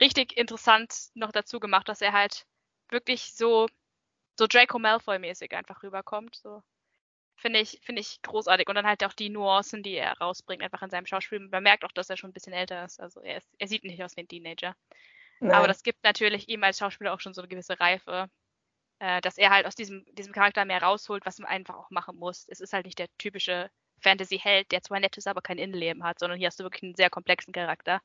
richtig 0.00 0.36
interessant 0.36 0.94
noch 1.14 1.32
dazu 1.32 1.58
gemacht, 1.60 1.88
dass 1.88 2.02
er 2.02 2.12
halt 2.12 2.46
wirklich 2.90 3.34
so, 3.34 3.68
so 4.38 4.46
Draco 4.46 4.78
Malfoy-mäßig 4.78 5.54
einfach 5.54 5.82
rüberkommt. 5.82 6.36
So. 6.36 6.62
Finde 7.36 7.60
ich, 7.60 7.80
finde 7.82 8.00
ich 8.00 8.20
großartig. 8.22 8.68
Und 8.68 8.74
dann 8.74 8.86
halt 8.86 9.04
auch 9.04 9.12
die 9.12 9.28
Nuancen, 9.28 9.82
die 9.82 9.94
er 9.94 10.16
rausbringt, 10.18 10.62
einfach 10.62 10.82
in 10.82 10.90
seinem 10.90 11.06
Schauspiel. 11.06 11.40
Man 11.40 11.62
merkt 11.62 11.84
auch, 11.84 11.92
dass 11.92 12.08
er 12.08 12.16
schon 12.16 12.30
ein 12.30 12.32
bisschen 12.32 12.54
älter 12.54 12.84
ist. 12.84 12.98
Also 12.98 13.20
er, 13.20 13.38
ist, 13.38 13.48
er 13.58 13.68
sieht 13.68 13.84
nicht 13.84 14.02
aus 14.02 14.16
wie 14.16 14.22
ein 14.22 14.28
Teenager. 14.28 14.74
Nein. 15.40 15.52
Aber 15.52 15.68
das 15.68 15.82
gibt 15.82 16.02
natürlich 16.02 16.48
ihm 16.48 16.64
als 16.64 16.78
Schauspieler 16.78 17.12
auch 17.12 17.20
schon 17.20 17.34
so 17.34 17.42
eine 17.42 17.48
gewisse 17.48 17.78
Reife, 17.78 18.30
äh, 19.00 19.20
dass 19.20 19.36
er 19.36 19.50
halt 19.50 19.66
aus 19.66 19.74
diesem, 19.74 20.04
diesem 20.14 20.32
Charakter 20.32 20.64
mehr 20.64 20.82
rausholt, 20.82 21.26
was 21.26 21.38
man 21.38 21.50
einfach 21.50 21.76
auch 21.76 21.90
machen 21.90 22.16
muss. 22.16 22.46
Es 22.48 22.60
ist 22.60 22.72
halt 22.72 22.86
nicht 22.86 22.98
der 22.98 23.08
typische 23.18 23.70
Fantasy-Held, 24.00 24.72
der 24.72 24.82
zwar 24.82 25.00
nett 25.00 25.16
ist, 25.18 25.28
aber 25.28 25.42
kein 25.42 25.58
Innenleben 25.58 26.04
hat, 26.04 26.18
sondern 26.18 26.38
hier 26.38 26.48
hast 26.48 26.58
du 26.58 26.64
wirklich 26.64 26.82
einen 26.82 26.94
sehr 26.94 27.10
komplexen 27.10 27.52
Charakter. 27.52 28.00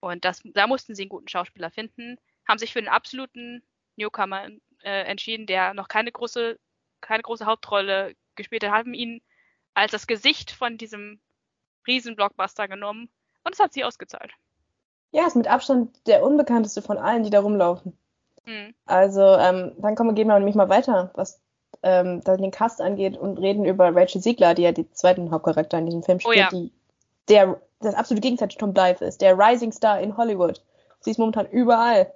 Und 0.00 0.24
das, 0.24 0.42
da 0.44 0.66
mussten 0.66 0.94
sie 0.94 1.02
einen 1.02 1.08
guten 1.08 1.28
Schauspieler 1.28 1.70
finden, 1.70 2.16
haben 2.46 2.58
sich 2.58 2.72
für 2.72 2.78
einen 2.78 2.88
absoluten 2.88 3.62
Newcomer 3.96 4.48
äh, 4.82 5.02
entschieden, 5.02 5.46
der 5.46 5.74
noch 5.74 5.88
keine 5.88 6.12
große, 6.12 6.58
keine 7.00 7.22
große 7.22 7.46
Hauptrolle 7.46 8.14
gespielt 8.36 8.64
hat, 8.64 8.72
haben 8.72 8.94
ihn 8.94 9.20
als 9.74 9.92
das 9.92 10.06
Gesicht 10.06 10.50
von 10.50 10.78
diesem 10.78 11.20
Riesen-Blockbuster 11.86 12.68
genommen 12.68 13.08
und 13.44 13.54
es 13.54 13.60
hat 13.60 13.72
sie 13.72 13.84
ausgezahlt. 13.84 14.32
Ja, 15.12 15.26
ist 15.26 15.36
mit 15.36 15.48
Abstand 15.48 16.06
der 16.06 16.22
unbekannteste 16.22 16.82
von 16.82 16.98
allen, 16.98 17.22
die 17.22 17.30
da 17.30 17.40
rumlaufen. 17.40 17.96
Mhm. 18.44 18.74
Also, 18.86 19.22
ähm, 19.22 19.72
dann 19.78 19.94
kommen, 19.94 20.14
gehen 20.14 20.28
wir 20.28 20.38
nämlich 20.38 20.56
mal 20.56 20.68
weiter, 20.68 21.10
was 21.14 21.40
ähm, 21.82 22.22
den 22.22 22.50
Cast 22.50 22.80
angeht 22.80 23.16
und 23.16 23.38
reden 23.38 23.64
über 23.64 23.94
Rachel 23.94 24.20
Ziegler, 24.20 24.54
die 24.54 24.62
ja 24.62 24.72
die 24.72 24.90
zweiten 24.90 25.30
Hauptcharakter 25.30 25.78
in 25.78 25.86
diesem 25.86 26.02
Film 26.02 26.18
oh 26.24 26.30
spielt, 26.32 26.52
oh, 26.52 26.56
ja. 26.56 26.60
die 26.60 26.72
der 27.28 27.60
das 27.80 27.94
absolute 27.94 28.22
Gegenteil 28.22 28.48
Tom 28.48 28.72
Blythe 28.72 29.04
ist, 29.04 29.20
der 29.20 29.38
Rising 29.38 29.72
Star 29.72 30.00
in 30.00 30.16
Hollywood. 30.16 30.62
Sie 31.00 31.10
ist 31.10 31.18
momentan 31.18 31.46
überall 31.46 32.12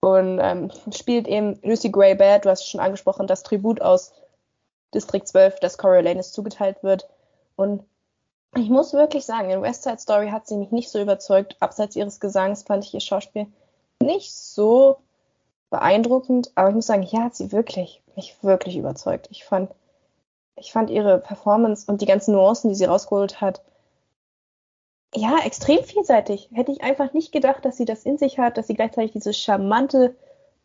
und 0.00 0.38
ähm, 0.42 0.70
spielt 0.92 1.26
eben 1.26 1.58
Lucy 1.62 1.90
Gray 1.90 2.14
Baird, 2.14 2.44
du 2.44 2.50
hast 2.50 2.60
es 2.60 2.68
schon 2.68 2.80
angesprochen, 2.80 3.26
das 3.26 3.42
Tribut 3.42 3.80
aus 3.80 4.12
District 4.94 5.24
12, 5.24 5.60
das 5.60 5.78
Coriolanus 5.78 6.32
zugeteilt 6.32 6.82
wird. 6.82 7.08
Und 7.56 7.84
ich 8.56 8.68
muss 8.68 8.92
wirklich 8.92 9.24
sagen, 9.24 9.50
in 9.50 9.62
West 9.62 9.84
Side 9.84 9.98
Story 9.98 10.30
hat 10.30 10.46
sie 10.46 10.56
mich 10.56 10.72
nicht 10.72 10.90
so 10.90 11.00
überzeugt. 11.00 11.56
Abseits 11.60 11.96
ihres 11.96 12.20
Gesangs 12.20 12.64
fand 12.64 12.84
ich 12.84 12.94
ihr 12.94 13.00
Schauspiel 13.00 13.46
nicht 14.02 14.34
so 14.34 14.98
beeindruckend, 15.70 16.50
aber 16.56 16.70
ich 16.70 16.74
muss 16.74 16.86
sagen, 16.86 17.02
hier 17.02 17.22
hat 17.22 17.36
sie 17.36 17.52
wirklich, 17.52 18.02
mich 18.16 18.42
wirklich 18.42 18.76
überzeugt. 18.76 19.28
Ich 19.30 19.44
fand, 19.44 19.70
ich 20.56 20.72
fand 20.72 20.90
ihre 20.90 21.18
Performance 21.18 21.90
und 21.90 22.00
die 22.00 22.06
ganzen 22.06 22.34
Nuancen, 22.34 22.70
die 22.70 22.76
sie 22.76 22.86
rausgeholt 22.86 23.40
hat, 23.40 23.62
ja, 25.14 25.38
extrem 25.44 25.82
vielseitig. 25.82 26.48
Hätte 26.52 26.72
ich 26.72 26.82
einfach 26.82 27.12
nicht 27.12 27.32
gedacht, 27.32 27.64
dass 27.64 27.76
sie 27.76 27.84
das 27.84 28.04
in 28.04 28.18
sich 28.18 28.38
hat, 28.38 28.56
dass 28.56 28.68
sie 28.68 28.74
gleichzeitig 28.74 29.12
diese 29.12 29.32
charmante 29.32 30.14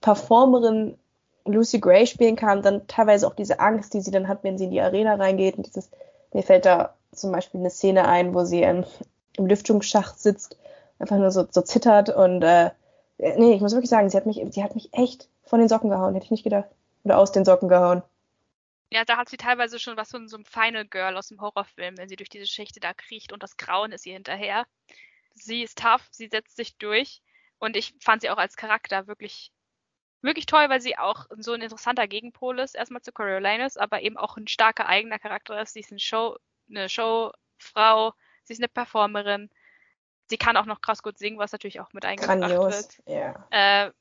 Performerin 0.01 0.97
Lucy 1.45 1.79
Gray 1.79 2.07
spielen 2.07 2.35
kann, 2.35 2.61
dann 2.61 2.87
teilweise 2.87 3.27
auch 3.27 3.35
diese 3.35 3.59
Angst, 3.59 3.93
die 3.93 4.01
sie 4.01 4.11
dann 4.11 4.27
hat, 4.27 4.43
wenn 4.43 4.57
sie 4.57 4.65
in 4.65 4.71
die 4.71 4.81
Arena 4.81 5.15
reingeht. 5.15 5.57
Und 5.57 5.67
dieses, 5.67 5.89
mir 6.33 6.43
fällt 6.43 6.65
da 6.65 6.95
zum 7.11 7.31
Beispiel 7.31 7.59
eine 7.59 7.69
Szene 7.69 8.07
ein, 8.07 8.33
wo 8.33 8.43
sie 8.43 8.61
ähm, 8.61 8.83
im 9.37 9.45
Lüftungsschacht 9.45 10.19
sitzt, 10.19 10.57
einfach 10.99 11.17
nur 11.17 11.31
so, 11.31 11.47
so 11.49 11.61
zittert 11.61 12.09
und 12.09 12.41
äh, 12.41 12.71
nee, 13.17 13.53
ich 13.53 13.61
muss 13.61 13.73
wirklich 13.73 13.89
sagen, 13.89 14.09
sie 14.09 14.17
hat 14.17 14.25
mich, 14.25 14.41
sie 14.49 14.63
hat 14.63 14.75
mich 14.75 14.93
echt 14.93 15.29
von 15.43 15.59
den 15.59 15.69
Socken 15.69 15.89
gehauen, 15.89 16.13
hätte 16.13 16.25
ich 16.25 16.31
nicht 16.31 16.43
gedacht. 16.43 16.69
Oder 17.03 17.19
aus 17.19 17.31
den 17.31 17.45
Socken 17.45 17.69
gehauen. 17.69 18.01
Ja, 18.91 19.03
da 19.05 19.17
hat 19.17 19.29
sie 19.29 19.37
teilweise 19.37 19.79
schon 19.79 19.97
was 19.97 20.11
von 20.11 20.27
so 20.27 20.37
einem 20.37 20.45
Final 20.45 20.85
Girl 20.85 21.17
aus 21.17 21.27
dem 21.27 21.41
Horrorfilm, 21.41 21.97
wenn 21.97 22.09
sie 22.09 22.15
durch 22.15 22.29
diese 22.29 22.47
Schichte 22.47 22.79
da 22.79 22.93
kriecht 22.93 23.31
und 23.31 23.43
das 23.43 23.57
Grauen 23.57 23.91
ist 23.91 24.05
ihr 24.05 24.13
hinterher. 24.13 24.65
Sie 25.33 25.63
ist 25.63 25.77
tough, 25.77 26.07
sie 26.11 26.27
setzt 26.27 26.55
sich 26.55 26.77
durch 26.77 27.21
und 27.59 27.75
ich 27.75 27.93
fand 27.99 28.21
sie 28.21 28.29
auch 28.29 28.37
als 28.37 28.55
Charakter 28.55 29.07
wirklich 29.07 29.51
wirklich 30.25 30.45
toll, 30.45 30.69
weil 30.69 30.81
sie 30.81 30.97
auch 30.97 31.25
so 31.37 31.53
ein 31.53 31.61
interessanter 31.61 32.07
Gegenpol 32.07 32.59
ist, 32.59 32.75
erstmal 32.75 33.01
zu 33.01 33.11
Coriolanus, 33.11 33.77
aber 33.77 34.01
eben 34.01 34.17
auch 34.17 34.37
ein 34.37 34.47
starker 34.47 34.87
eigener 34.87 35.19
Charakter 35.19 35.61
ist. 35.61 35.73
Sie 35.73 35.79
ist 35.79 35.91
eine, 35.91 35.99
Show, 35.99 36.37
eine 36.69 36.89
Showfrau, 36.89 38.13
sie 38.43 38.53
ist 38.53 38.59
eine 38.59 38.67
Performerin. 38.67 39.49
Sie 40.27 40.37
kann 40.37 40.57
auch 40.57 40.65
noch 40.65 40.81
krass 40.81 41.03
gut 41.03 41.17
singen, 41.17 41.37
was 41.37 41.51
natürlich 41.51 41.79
auch 41.79 41.93
mit 41.93 42.05
eingebracht 42.05 42.39
Grandios, 42.39 42.99
wird. 43.05 43.07
Yeah. 43.07 43.47
Äh, 43.51 43.91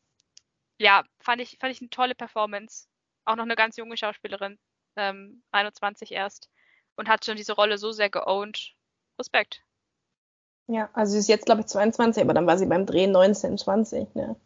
ja, 0.79 1.05
fand 1.21 1.43
ich, 1.43 1.59
fand 1.61 1.73
ich 1.73 1.81
eine 1.81 1.91
tolle 1.91 2.15
Performance. 2.15 2.87
Auch 3.27 3.37
noch 3.37 3.45
eine 3.45 3.57
ganz 3.57 3.77
junge 3.77 3.97
Schauspielerin, 3.97 4.59
ähm, 4.97 5.43
21 5.53 6.13
erst, 6.13 6.51
und 6.97 7.09
hat 7.09 7.25
schon 7.25 7.37
diese 7.37 7.55
Rolle 7.55 7.79
so 7.79 7.93
sehr 7.93 8.11
geowned. 8.11 8.75
Respekt. 9.19 9.63
Ja, 10.67 10.89
also 10.93 11.13
sie 11.13 11.19
ist 11.19 11.29
jetzt, 11.29 11.47
glaube 11.47 11.61
ich, 11.61 11.67
22, 11.67 12.23
aber 12.23 12.35
dann 12.35 12.47
war 12.47 12.59
sie 12.59 12.67
beim 12.67 12.87
Drehen 12.87 13.13
19, 13.13 13.59
20, 13.59 14.15
ne? 14.15 14.37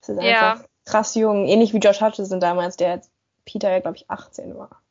Das 0.00 0.08
ist 0.10 0.22
ja. 0.22 0.52
einfach 0.52 0.68
krass 0.86 1.14
jung, 1.14 1.46
ähnlich 1.46 1.74
wie 1.74 1.78
Josh 1.78 2.00
Hutcherson 2.00 2.40
damals, 2.40 2.76
der 2.76 2.94
jetzt 2.94 3.10
Peter 3.44 3.70
ja, 3.70 3.80
glaube 3.80 3.96
ich, 3.98 4.08
18 4.08 4.56
war. 4.56 4.82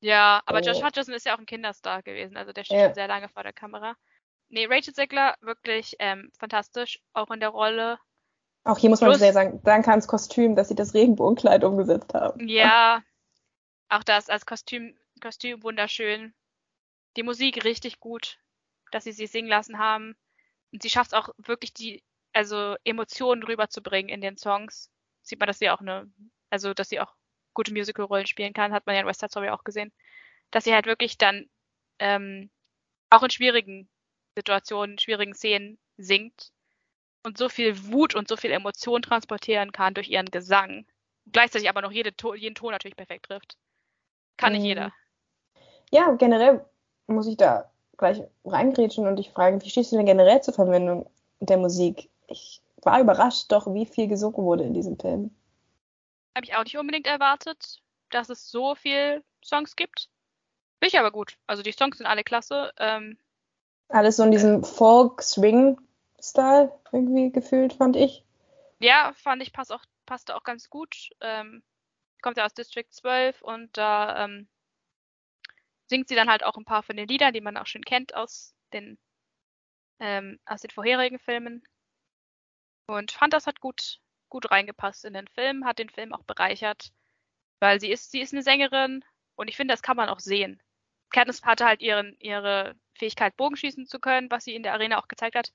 Ja, 0.00 0.42
aber 0.46 0.58
oh. 0.58 0.62
Josh 0.62 0.82
Hutcherson 0.82 1.14
ist 1.14 1.26
ja 1.26 1.34
auch 1.34 1.38
ein 1.38 1.46
Kinderstar 1.46 2.02
gewesen, 2.02 2.36
also 2.36 2.52
der 2.52 2.64
steht 2.64 2.78
ja. 2.78 2.86
schon 2.86 2.94
sehr 2.94 3.06
lange 3.06 3.28
vor 3.28 3.44
der 3.44 3.52
Kamera. 3.52 3.94
Nee, 4.48 4.66
Rachel 4.66 4.92
Zegler, 4.92 5.36
wirklich 5.40 5.94
ähm, 5.98 6.30
fantastisch, 6.38 7.00
auch 7.12 7.30
in 7.30 7.40
der 7.40 7.50
Rolle. 7.50 7.98
Auch 8.64 8.78
hier 8.78 8.90
muss 8.90 9.00
man 9.00 9.10
Plus, 9.10 9.20
sehr 9.20 9.32
sagen, 9.32 9.60
danke 9.64 9.90
ans 9.90 10.06
Kostüm, 10.06 10.56
dass 10.56 10.68
sie 10.68 10.74
das 10.74 10.94
Regenbogenkleid 10.94 11.64
umgesetzt 11.64 12.12
haben. 12.14 12.48
Ja, 12.48 13.02
auch 13.88 14.02
das 14.02 14.28
als 14.28 14.44
Kostüm, 14.44 14.94
Kostüm 15.20 15.62
wunderschön. 15.62 16.34
Die 17.16 17.22
Musik 17.22 17.64
richtig 17.64 18.00
gut, 18.00 18.38
dass 18.90 19.04
sie 19.04 19.12
sie 19.12 19.26
singen 19.26 19.48
lassen 19.48 19.78
haben. 19.78 20.16
Und 20.72 20.82
sie 20.82 20.90
schafft 20.90 21.12
es 21.12 21.18
auch 21.18 21.28
wirklich 21.38 21.72
die, 21.74 22.02
also 22.32 22.76
Emotionen 22.84 23.42
rüberzubringen 23.42 24.08
in 24.08 24.20
den 24.20 24.36
Songs 24.36 24.90
sieht 25.22 25.40
man, 25.40 25.46
dass 25.46 25.58
sie 25.58 25.70
auch 25.70 25.80
eine, 25.80 26.10
also 26.50 26.74
dass 26.74 26.88
sie 26.88 27.00
auch 27.00 27.14
gute 27.54 27.72
Musical-Rollen 27.72 28.26
spielen 28.26 28.52
kann, 28.52 28.72
hat 28.72 28.86
man 28.86 28.94
ja 28.94 29.02
in 29.02 29.06
West 29.06 29.20
Side 29.20 29.30
Story 29.30 29.50
auch 29.50 29.64
gesehen. 29.64 29.92
Dass 30.50 30.64
sie 30.64 30.74
halt 30.74 30.86
wirklich 30.86 31.18
dann 31.18 31.48
ähm, 31.98 32.50
auch 33.10 33.22
in 33.22 33.30
schwierigen 33.30 33.88
Situationen, 34.36 34.98
schwierigen 34.98 35.34
Szenen 35.34 35.78
singt 35.96 36.52
und 37.24 37.38
so 37.38 37.48
viel 37.48 37.92
Wut 37.92 38.14
und 38.14 38.28
so 38.28 38.36
viel 38.36 38.50
Emotion 38.50 39.02
transportieren 39.02 39.72
kann 39.72 39.94
durch 39.94 40.08
ihren 40.08 40.26
Gesang. 40.26 40.86
Gleichzeitig 41.30 41.68
aber 41.68 41.82
noch 41.82 41.92
jede 41.92 42.12
jeden 42.36 42.54
Ton 42.54 42.72
natürlich 42.72 42.96
perfekt 42.96 43.26
trifft. 43.26 43.56
Kann 44.36 44.52
mhm. 44.52 44.58
nicht 44.58 44.68
jeder. 44.68 44.92
Ja, 45.90 46.12
generell 46.12 46.64
muss 47.06 47.26
ich 47.26 47.36
da 47.36 47.70
gleich 47.98 48.22
reingrätschen 48.44 49.06
und 49.06 49.16
dich 49.16 49.30
fragen, 49.30 49.62
wie 49.62 49.70
stehst 49.70 49.92
du 49.92 49.96
denn 49.96 50.06
generell 50.06 50.42
zur 50.42 50.54
Verwendung 50.54 51.08
der 51.40 51.58
Musik? 51.58 52.08
Ich 52.26 52.61
war 52.82 53.00
überrascht 53.00 53.50
doch, 53.50 53.72
wie 53.72 53.86
viel 53.86 54.08
gesungen 54.08 54.36
wurde 54.36 54.64
in 54.64 54.74
diesem 54.74 54.98
Film. 54.98 55.34
Habe 56.34 56.46
ich 56.46 56.56
auch 56.56 56.64
nicht 56.64 56.78
unbedingt 56.78 57.06
erwartet, 57.06 57.82
dass 58.10 58.28
es 58.28 58.50
so 58.50 58.74
viel 58.74 59.22
Songs 59.44 59.76
gibt. 59.76 60.08
Bin 60.80 60.88
ich 60.88 60.98
aber 60.98 61.12
gut. 61.12 61.38
Also 61.46 61.62
die 61.62 61.72
Songs 61.72 61.98
sind 61.98 62.06
alle 62.06 62.24
klasse. 62.24 62.72
Ähm, 62.78 63.18
Alles 63.88 64.16
so 64.16 64.24
in 64.24 64.32
diesem 64.32 64.64
Folk-Swing-Style 64.64 66.72
irgendwie 66.90 67.30
gefühlt, 67.30 67.74
fand 67.74 67.96
ich. 67.96 68.24
Ja, 68.80 69.12
fand 69.14 69.42
ich 69.42 69.52
passt 69.52 69.72
auch, 69.72 69.84
passte 70.06 70.34
auch 70.34 70.42
ganz 70.42 70.70
gut. 70.70 71.10
Ähm, 71.20 71.62
kommt 72.20 72.36
ja 72.36 72.44
aus 72.44 72.54
District 72.54 72.90
12 72.90 73.42
und 73.42 73.76
da 73.76 74.24
ähm, 74.24 74.48
singt 75.86 76.08
sie 76.08 76.14
dann 76.14 76.30
halt 76.30 76.44
auch 76.44 76.56
ein 76.56 76.64
paar 76.64 76.82
von 76.82 76.96
den 76.96 77.06
Liedern, 77.06 77.34
die 77.34 77.40
man 77.40 77.56
auch 77.56 77.66
schon 77.66 77.84
kennt 77.84 78.14
aus 78.14 78.54
den, 78.72 78.98
ähm, 80.00 80.40
aus 80.46 80.62
den 80.62 80.70
vorherigen 80.70 81.18
Filmen. 81.18 81.62
Und 82.92 83.12
fand, 83.12 83.32
das 83.32 83.46
hat 83.46 83.60
gut, 83.60 84.00
gut 84.28 84.50
reingepasst 84.50 85.06
in 85.06 85.14
den 85.14 85.26
Film, 85.28 85.64
hat 85.64 85.78
den 85.78 85.88
Film 85.88 86.12
auch 86.12 86.24
bereichert, 86.24 86.92
weil 87.58 87.80
sie 87.80 87.90
ist, 87.90 88.10
sie 88.10 88.20
ist 88.20 88.34
eine 88.34 88.42
Sängerin 88.42 89.02
und 89.34 89.48
ich 89.48 89.56
finde, 89.56 89.72
das 89.72 89.82
kann 89.82 89.96
man 89.96 90.10
auch 90.10 90.20
sehen. 90.20 90.60
Katniss 91.10 91.42
hatte 91.42 91.64
halt 91.64 91.80
ihren, 91.80 92.16
ihre 92.18 92.74
Fähigkeit, 92.94 93.36
Bogenschießen 93.36 93.86
zu 93.86 93.98
können, 93.98 94.30
was 94.30 94.44
sie 94.44 94.54
in 94.54 94.62
der 94.62 94.74
Arena 94.74 94.98
auch 94.98 95.08
gezeigt 95.08 95.36
hat. 95.36 95.52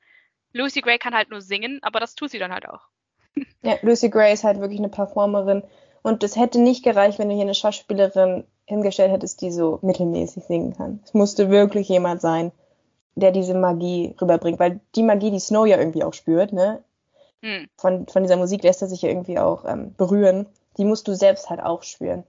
Lucy 0.52 0.82
Gray 0.82 0.98
kann 0.98 1.14
halt 1.14 1.30
nur 1.30 1.42
singen, 1.42 1.80
aber 1.84 2.00
das 2.00 2.16
tut 2.16 2.32
sie 2.32 2.40
dann 2.40 2.52
halt 2.52 2.68
auch. 2.68 2.82
Ja, 3.62 3.78
Lucy 3.82 4.10
Gray 4.10 4.34
ist 4.34 4.44
halt 4.44 4.60
wirklich 4.60 4.80
eine 4.80 4.90
Performerin. 4.90 5.64
Und 6.02 6.24
es 6.24 6.36
hätte 6.36 6.60
nicht 6.60 6.84
gereicht, 6.84 7.20
wenn 7.20 7.30
du 7.30 7.36
hier 7.36 7.44
eine 7.44 7.54
Schauspielerin 7.54 8.46
hingestellt 8.66 9.12
hättest, 9.12 9.42
die 9.42 9.52
so 9.52 9.80
mittelmäßig 9.82 10.44
singen 10.44 10.76
kann. 10.76 11.02
Es 11.04 11.14
musste 11.14 11.50
wirklich 11.50 11.90
jemand 11.90 12.22
sein, 12.22 12.52
der 13.16 13.32
diese 13.32 13.54
Magie 13.54 14.16
rüberbringt, 14.22 14.60
weil 14.60 14.80
die 14.96 15.04
Magie, 15.04 15.32
die 15.32 15.40
Snow 15.40 15.68
ja 15.68 15.78
irgendwie 15.78 16.04
auch 16.04 16.14
spürt, 16.14 16.54
ne, 16.54 16.84
hm. 17.44 17.68
Von, 17.78 18.08
von 18.08 18.24
dieser 18.24 18.38
Musik 18.38 18.64
lässt 18.64 18.82
er 18.82 18.88
sich 18.88 19.04
irgendwie 19.04 19.40
auch 19.40 19.66
ähm, 19.66 19.94
berühren. 19.96 20.48
Die 20.78 20.86
musst 20.86 21.08
du 21.08 21.16
selbst 21.16 21.50
halt 21.50 21.62
auch 21.62 21.84
spüren. 21.84 22.24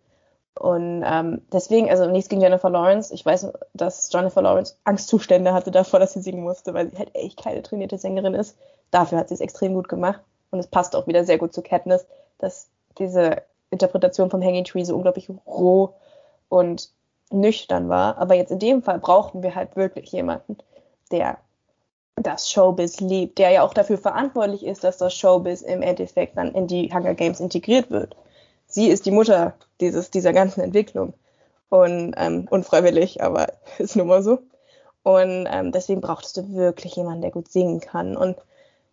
Und 0.59 1.05
ähm, 1.07 1.43
deswegen, 1.53 1.89
also 1.89 2.07
nichts 2.07 2.29
gegen 2.29 2.43
Jennifer 2.43 2.69
Lawrence. 2.69 3.15
Ich 3.15 3.25
weiß, 3.25 3.53
dass 3.75 4.13
Jennifer 4.13 4.43
Lawrence 4.43 4.77
Angstzustände 4.85 5.53
hatte 5.53 5.71
davor, 5.71 6.01
dass 6.01 6.13
sie 6.13 6.21
singen 6.21 6.43
musste, 6.43 6.75
weil 6.75 6.91
sie 6.91 6.99
halt 6.99 7.15
echt 7.15 7.43
keine 7.43 7.63
trainierte 7.63 7.99
Sängerin 7.99 8.35
ist. 8.35 8.57
Dafür 8.91 9.19
hat 9.19 9.29
sie 9.29 9.35
es 9.35 9.41
extrem 9.41 9.75
gut 9.75 9.89
gemacht. 9.89 10.21
Und 10.51 10.59
es 10.59 10.67
passt 10.67 10.97
auch 10.97 11.07
wieder 11.07 11.25
sehr 11.25 11.39
gut 11.39 11.53
zu 11.53 11.63
Katniss, 11.63 12.07
dass 12.39 12.69
diese 12.99 13.43
Interpretation 13.71 14.31
vom 14.31 14.43
Hanging 14.43 14.65
Tree 14.65 14.85
so 14.85 14.97
unglaublich 14.97 15.29
roh 15.47 15.95
und 16.49 16.91
nüchtern 17.31 17.89
war. 17.89 18.17
Aber 18.19 18.35
jetzt 18.35 18.51
in 18.51 18.59
dem 18.59 18.83
Fall 18.83 18.99
brauchten 18.99 19.43
wir 19.43 19.55
halt 19.55 19.77
wirklich 19.77 20.11
jemanden, 20.11 20.57
der 21.11 21.39
das 22.21 22.51
Showbiz 22.51 23.01
liebt, 23.01 23.39
der 23.39 23.51
ja 23.51 23.63
auch 23.63 23.75
dafür 23.75 23.99
verantwortlich 23.99 24.65
ist, 24.65 24.85
dass 24.85 24.99
das 24.99 25.15
Showbiz 25.15 25.63
im 25.63 25.83
Endeffekt 25.83 26.37
dann 26.37 26.55
in 26.55 26.67
die 26.67 26.93
Hunger 26.93 27.15
Games 27.15 27.41
integriert 27.41 27.91
wird. 27.91 28.17
Sie 28.67 28.89
ist 28.89 29.07
die 29.07 29.11
Mutter 29.11 29.55
dieses, 29.81 30.11
dieser 30.11 30.33
ganzen 30.33 30.61
Entwicklung. 30.61 31.15
Und 31.71 32.15
ähm, 32.17 32.47
unfreiwillig, 32.51 33.23
aber 33.23 33.49
ist 33.79 33.97
nun 33.97 34.07
mal 34.07 34.23
so. 34.23 34.41
Und 35.03 35.47
ähm, 35.51 35.73
deswegen 35.73 36.01
brauchtest 36.01 36.37
du 36.37 36.53
wirklich 36.55 36.97
jemanden, 36.97 37.23
der 37.23 37.31
gut 37.31 37.49
singen 37.49 37.81
kann. 37.81 38.17
Und 38.17 38.37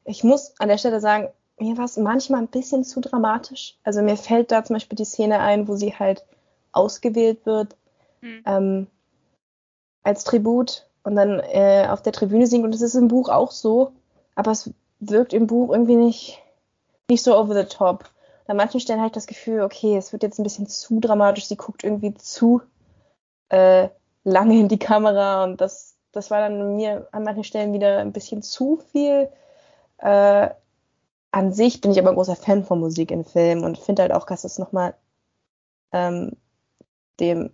ich 0.06 0.24
muss 0.24 0.54
an 0.60 0.70
der 0.70 0.78
Stelle 0.78 1.00
sagen, 1.00 1.30
mir 1.58 1.78
war 1.78 1.86
es 1.86 1.98
manchmal 1.98 2.42
ein 2.42 2.48
bisschen 2.48 2.84
zu 2.84 3.02
dramatisch. 3.02 3.78
Also 3.84 4.02
mir 4.02 4.18
fällt 4.18 4.52
da 4.52 4.64
zum 4.64 4.76
Beispiel 4.76 4.98
die 4.98 5.06
Szene 5.06 5.40
ein, 5.40 5.68
wo 5.68 5.76
sie 5.76 5.94
halt 5.94 6.26
ausgewählt 6.72 7.46
wird 7.46 7.76
hm. 8.22 8.44
ähm, 8.46 8.88
als 10.04 10.24
Tribut 10.24 10.85
und 11.06 11.16
dann 11.16 11.40
äh, 11.40 11.88
auf 11.90 12.02
der 12.02 12.14
Tribüne 12.14 12.48
singt. 12.48 12.66
Und 12.66 12.74
das 12.74 12.82
ist 12.82 12.96
im 12.96 13.08
Buch 13.08 13.30
auch 13.30 13.52
so, 13.52 13.94
aber 14.34 14.52
es 14.52 14.72
wirkt 15.00 15.34
im 15.34 15.48
Buch 15.48 15.72
irgendwie 15.72 15.96
nicht, 15.96 16.42
nicht 17.10 17.24
so 17.24 17.38
over 17.38 17.54
the 17.54 17.70
top. 17.70 18.10
An 18.48 18.58
manchen 18.58 18.80
Stellen 18.80 19.00
habe 19.00 19.08
ich 19.08 19.14
das 19.14 19.28
Gefühl, 19.28 19.62
okay, 19.62 19.96
es 19.98 20.12
wird 20.12 20.24
jetzt 20.24 20.40
ein 20.40 20.44
bisschen 20.44 20.68
zu 20.68 21.00
dramatisch, 21.00 21.46
sie 21.46 21.58
guckt 21.58 21.84
irgendwie 21.84 22.14
zu 22.16 22.62
äh, 23.50 23.90
lange 24.24 24.60
in 24.60 24.68
die 24.68 24.80
Kamera 24.80 25.44
und 25.44 25.62
das, 25.62 25.96
das 26.12 26.32
war 26.32 26.42
dann 26.42 26.76
mir 26.76 27.08
an 27.12 27.24
manchen 27.24 27.44
Stellen 27.44 27.74
wieder 27.74 28.00
ein 28.00 28.12
bisschen 28.12 28.42
zu 28.42 28.82
viel. 28.92 29.30
Äh, 30.00 30.50
an 31.32 31.54
sich 31.54 31.82
bin 31.82 31.92
ich 31.92 32.00
aber 32.00 32.10
ein 32.10 32.16
großer 32.16 32.36
Fan 32.36 32.64
von 32.64 32.80
Musik 32.80 33.12
in 33.12 33.26
Filmen 33.26 33.64
und 33.64 33.78
finde 33.78 34.02
halt 34.02 34.12
auch, 34.12 34.26
dass 34.26 34.44
es 34.44 34.58
nochmal 34.58 34.96
ähm, 35.92 36.32
dem 37.20 37.52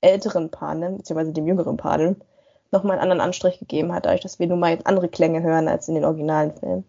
älteren 0.00 0.50
Panen, 0.50 0.96
beziehungsweise 0.96 1.32
dem 1.32 1.46
jüngeren 1.46 1.76
Panen, 1.76 2.22
nochmal 2.72 2.98
einen 2.98 3.02
anderen 3.02 3.20
Anstrich 3.20 3.58
gegeben 3.58 3.92
hat, 3.92 4.06
dadurch, 4.06 4.22
dass 4.22 4.38
wir 4.38 4.46
nun 4.46 4.58
mal 4.58 4.70
jetzt 4.70 4.86
andere 4.86 5.08
Klänge 5.08 5.42
hören 5.42 5.68
als 5.68 5.88
in 5.88 5.94
den 5.94 6.04
originalen 6.04 6.56
Filmen. 6.56 6.84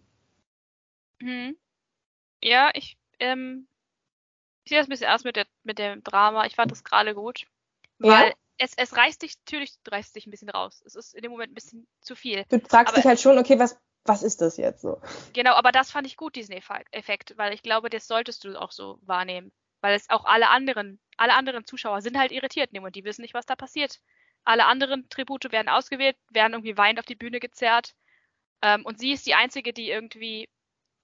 Mhm. 1.20 1.58
Ja, 2.42 2.72
ich, 2.74 2.98
ähm, 3.20 3.68
ich 4.64 4.70
sehe 4.70 4.80
das 4.80 4.88
ein 4.88 4.90
bisschen 4.90 5.08
erst 5.08 5.26
mit, 5.26 5.36
der, 5.36 5.46
mit 5.64 5.80
dem 5.80 6.04
Drama. 6.04 6.46
Ich 6.46 6.56
fand 6.56 6.72
das 6.72 6.84
gerade 6.84 7.14
gut. 7.14 7.46
Weil 8.00 8.30
ja? 8.30 8.34
es, 8.58 8.74
es 8.76 8.96
reißt 8.96 9.22
dich, 9.22 9.38
natürlich 9.40 9.74
reißt 9.88 10.16
dich 10.16 10.28
ein 10.28 10.32
bisschen 10.32 10.50
raus. 10.50 10.82
Es 10.86 10.96
ist 10.96 11.14
in 11.14 11.22
dem 11.22 11.32
Moment 11.32 11.52
ein 11.52 11.56
bisschen 11.56 11.88
zu 12.02 12.16
viel. 12.16 12.46
Du 12.50 12.60
fragst 12.60 12.94
aber, 12.94 13.02
dich 13.02 13.06
halt 13.06 13.20
schon, 13.20 13.38
okay, 13.38 13.60
was, 13.60 13.78
was 14.06 14.24
ist 14.24 14.42
das 14.42 14.58
jetzt 14.58 14.82
so? 14.82 15.02
Genau, 15.34 15.54
aber 15.54 15.72
das 15.72 15.92
fand 15.92 16.08
ich 16.08 16.18
gut, 16.18 16.36
diesen 16.36 16.54
Effekt, 16.54 17.38
weil 17.38 17.54
ich 17.54 17.64
glaube, 17.64 17.90
das 17.90 18.08
solltest 18.08 18.44
du 18.44 18.60
auch 18.60 18.72
so 18.72 19.00
wahrnehmen. 19.02 19.52
Weil 19.82 19.96
es 19.96 20.10
auch 20.10 20.24
alle 20.24 20.50
anderen, 20.50 21.00
alle 21.18 21.34
anderen 21.34 21.66
Zuschauer 21.66 22.02
sind 22.02 22.18
halt 22.18 22.32
irritiert 22.32 22.72
und 22.74 22.96
die 22.96 23.04
wissen 23.04 23.22
nicht, 23.22 23.34
was 23.34 23.46
da 23.46 23.56
passiert. 23.56 24.00
Alle 24.46 24.66
anderen 24.66 25.08
Tribute 25.10 25.52
werden 25.52 25.70
ausgewählt, 25.70 26.18
werden 26.30 26.54
irgendwie 26.54 26.78
weinend 26.78 27.00
auf 27.00 27.06
die 27.06 27.16
Bühne 27.16 27.40
gezerrt. 27.40 27.94
Ähm, 28.62 28.86
und 28.86 29.00
sie 29.00 29.12
ist 29.12 29.26
die 29.26 29.36
Einzige, 29.36 29.74
die 29.74 29.90
irgendwie, 29.90 30.50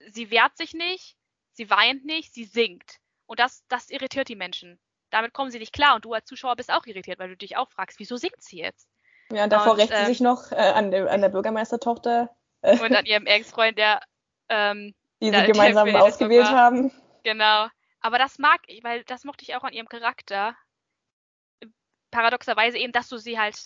sie 0.07 0.31
wehrt 0.31 0.57
sich 0.57 0.73
nicht, 0.73 1.15
sie 1.53 1.69
weint 1.69 2.05
nicht, 2.05 2.33
sie 2.33 2.45
singt. 2.45 2.97
Und 3.25 3.39
das, 3.39 3.63
das 3.67 3.89
irritiert 3.89 4.29
die 4.29 4.35
Menschen. 4.35 4.79
Damit 5.09 5.33
kommen 5.33 5.51
sie 5.51 5.59
nicht 5.59 5.73
klar 5.73 5.95
und 5.95 6.05
du 6.05 6.13
als 6.13 6.25
Zuschauer 6.25 6.55
bist 6.55 6.71
auch 6.71 6.85
irritiert, 6.85 7.19
weil 7.19 7.29
du 7.29 7.37
dich 7.37 7.57
auch 7.57 7.69
fragst, 7.69 7.99
wieso 7.99 8.17
singt 8.17 8.41
sie 8.41 8.59
jetzt? 8.59 8.87
Ja, 9.31 9.43
und 9.43 9.53
davor 9.53 9.73
und, 9.73 9.79
rächt 9.79 9.89
sie 9.89 9.99
ähm, 9.99 10.05
sich 10.05 10.21
noch 10.21 10.51
äh, 10.51 10.55
an, 10.55 10.91
der, 10.91 11.09
an 11.11 11.21
der 11.21 11.29
Bürgermeistertochter. 11.29 12.29
Äh, 12.61 12.79
und 12.83 12.95
an 12.95 13.05
ihrem 13.05 13.25
Ex-Freund, 13.25 13.77
der 13.77 14.01
ähm, 14.49 14.93
die 15.21 15.31
sie 15.31 15.43
gemeinsam 15.43 15.95
ausgewählt 15.95 16.47
haben. 16.47 16.91
Genau. 17.23 17.67
Aber 18.01 18.17
das 18.17 18.39
mag 18.39 18.61
ich, 18.67 18.83
weil 18.83 19.03
das 19.03 19.25
mochte 19.25 19.43
ich 19.43 19.55
auch 19.55 19.63
an 19.63 19.73
ihrem 19.73 19.89
Charakter 19.89 20.55
paradoxerweise 22.11 22.77
eben, 22.77 22.91
dass 22.91 23.09
du 23.09 23.17
sie 23.17 23.39
halt, 23.39 23.57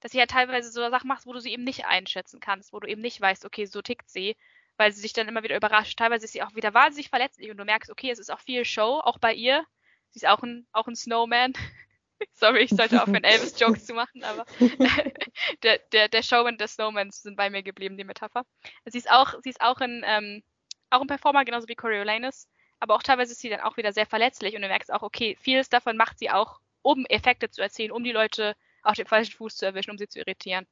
dass 0.00 0.12
sie 0.12 0.18
halt 0.18 0.30
teilweise 0.30 0.70
so 0.70 0.88
Sachen 0.90 1.08
machst, 1.08 1.26
wo 1.26 1.32
du 1.32 1.40
sie 1.40 1.52
eben 1.52 1.64
nicht 1.64 1.84
einschätzen 1.84 2.40
kannst, 2.40 2.72
wo 2.72 2.80
du 2.80 2.88
eben 2.88 3.00
nicht 3.00 3.20
weißt, 3.20 3.44
okay, 3.44 3.66
so 3.66 3.82
tickt 3.82 4.10
sie, 4.10 4.36
weil 4.76 4.92
sie 4.92 5.00
sich 5.00 5.12
dann 5.12 5.28
immer 5.28 5.42
wieder 5.42 5.56
überrascht. 5.56 5.98
Teilweise 5.98 6.24
ist 6.24 6.32
sie 6.32 6.42
auch 6.42 6.54
wieder 6.54 6.74
wahnsinnig 6.74 7.08
verletzlich 7.08 7.50
und 7.50 7.56
du 7.56 7.64
merkst, 7.64 7.90
okay, 7.90 8.10
es 8.10 8.18
ist 8.18 8.30
auch 8.30 8.40
viel 8.40 8.64
Show, 8.64 9.00
auch 9.02 9.18
bei 9.18 9.34
ihr. 9.34 9.64
Sie 10.10 10.18
ist 10.18 10.26
auch 10.26 10.42
ein, 10.42 10.66
auch 10.72 10.86
ein 10.86 10.96
Snowman. 10.96 11.52
Sorry, 12.32 12.60
ich 12.60 12.70
sollte 12.70 13.02
aufhören, 13.02 13.24
Elvis-Jokes 13.24 13.86
zu 13.86 13.94
machen, 13.94 14.24
aber 14.24 14.46
der, 15.62 15.78
der, 15.92 16.08
der 16.08 16.22
Showman 16.22 16.58
der 16.58 16.68
Snowmans 16.68 17.22
sind 17.22 17.36
bei 17.36 17.50
mir 17.50 17.62
geblieben, 17.62 17.96
die 17.96 18.04
Metapher. 18.04 18.44
Sie 18.86 18.98
ist 18.98 19.10
auch, 19.10 19.34
sie 19.42 19.50
ist 19.50 19.60
auch 19.60 19.80
ein, 19.80 20.02
ähm, 20.06 20.42
auch 20.90 21.00
ein 21.00 21.06
Performer, 21.06 21.44
genauso 21.44 21.68
wie 21.68 21.74
Coriolanus, 21.74 22.48
aber 22.80 22.94
auch 22.94 23.02
teilweise 23.02 23.32
ist 23.32 23.40
sie 23.40 23.48
dann 23.48 23.60
auch 23.60 23.76
wieder 23.76 23.92
sehr 23.92 24.06
verletzlich 24.06 24.54
und 24.54 24.62
du 24.62 24.68
merkst 24.68 24.92
auch, 24.92 25.02
okay, 25.02 25.36
vieles 25.40 25.68
davon 25.68 25.96
macht 25.96 26.18
sie 26.18 26.30
auch 26.30 26.60
um 26.86 27.04
Effekte 27.06 27.50
zu 27.50 27.60
erzielen, 27.60 27.90
um 27.90 28.04
die 28.04 28.12
Leute 28.12 28.54
auf 28.82 28.94
den 28.94 29.06
falschen 29.06 29.32
Fuß 29.32 29.56
zu 29.56 29.66
erwischen, 29.66 29.90
um 29.90 29.98
sie 29.98 30.06
zu 30.06 30.20
irritieren. 30.20 30.66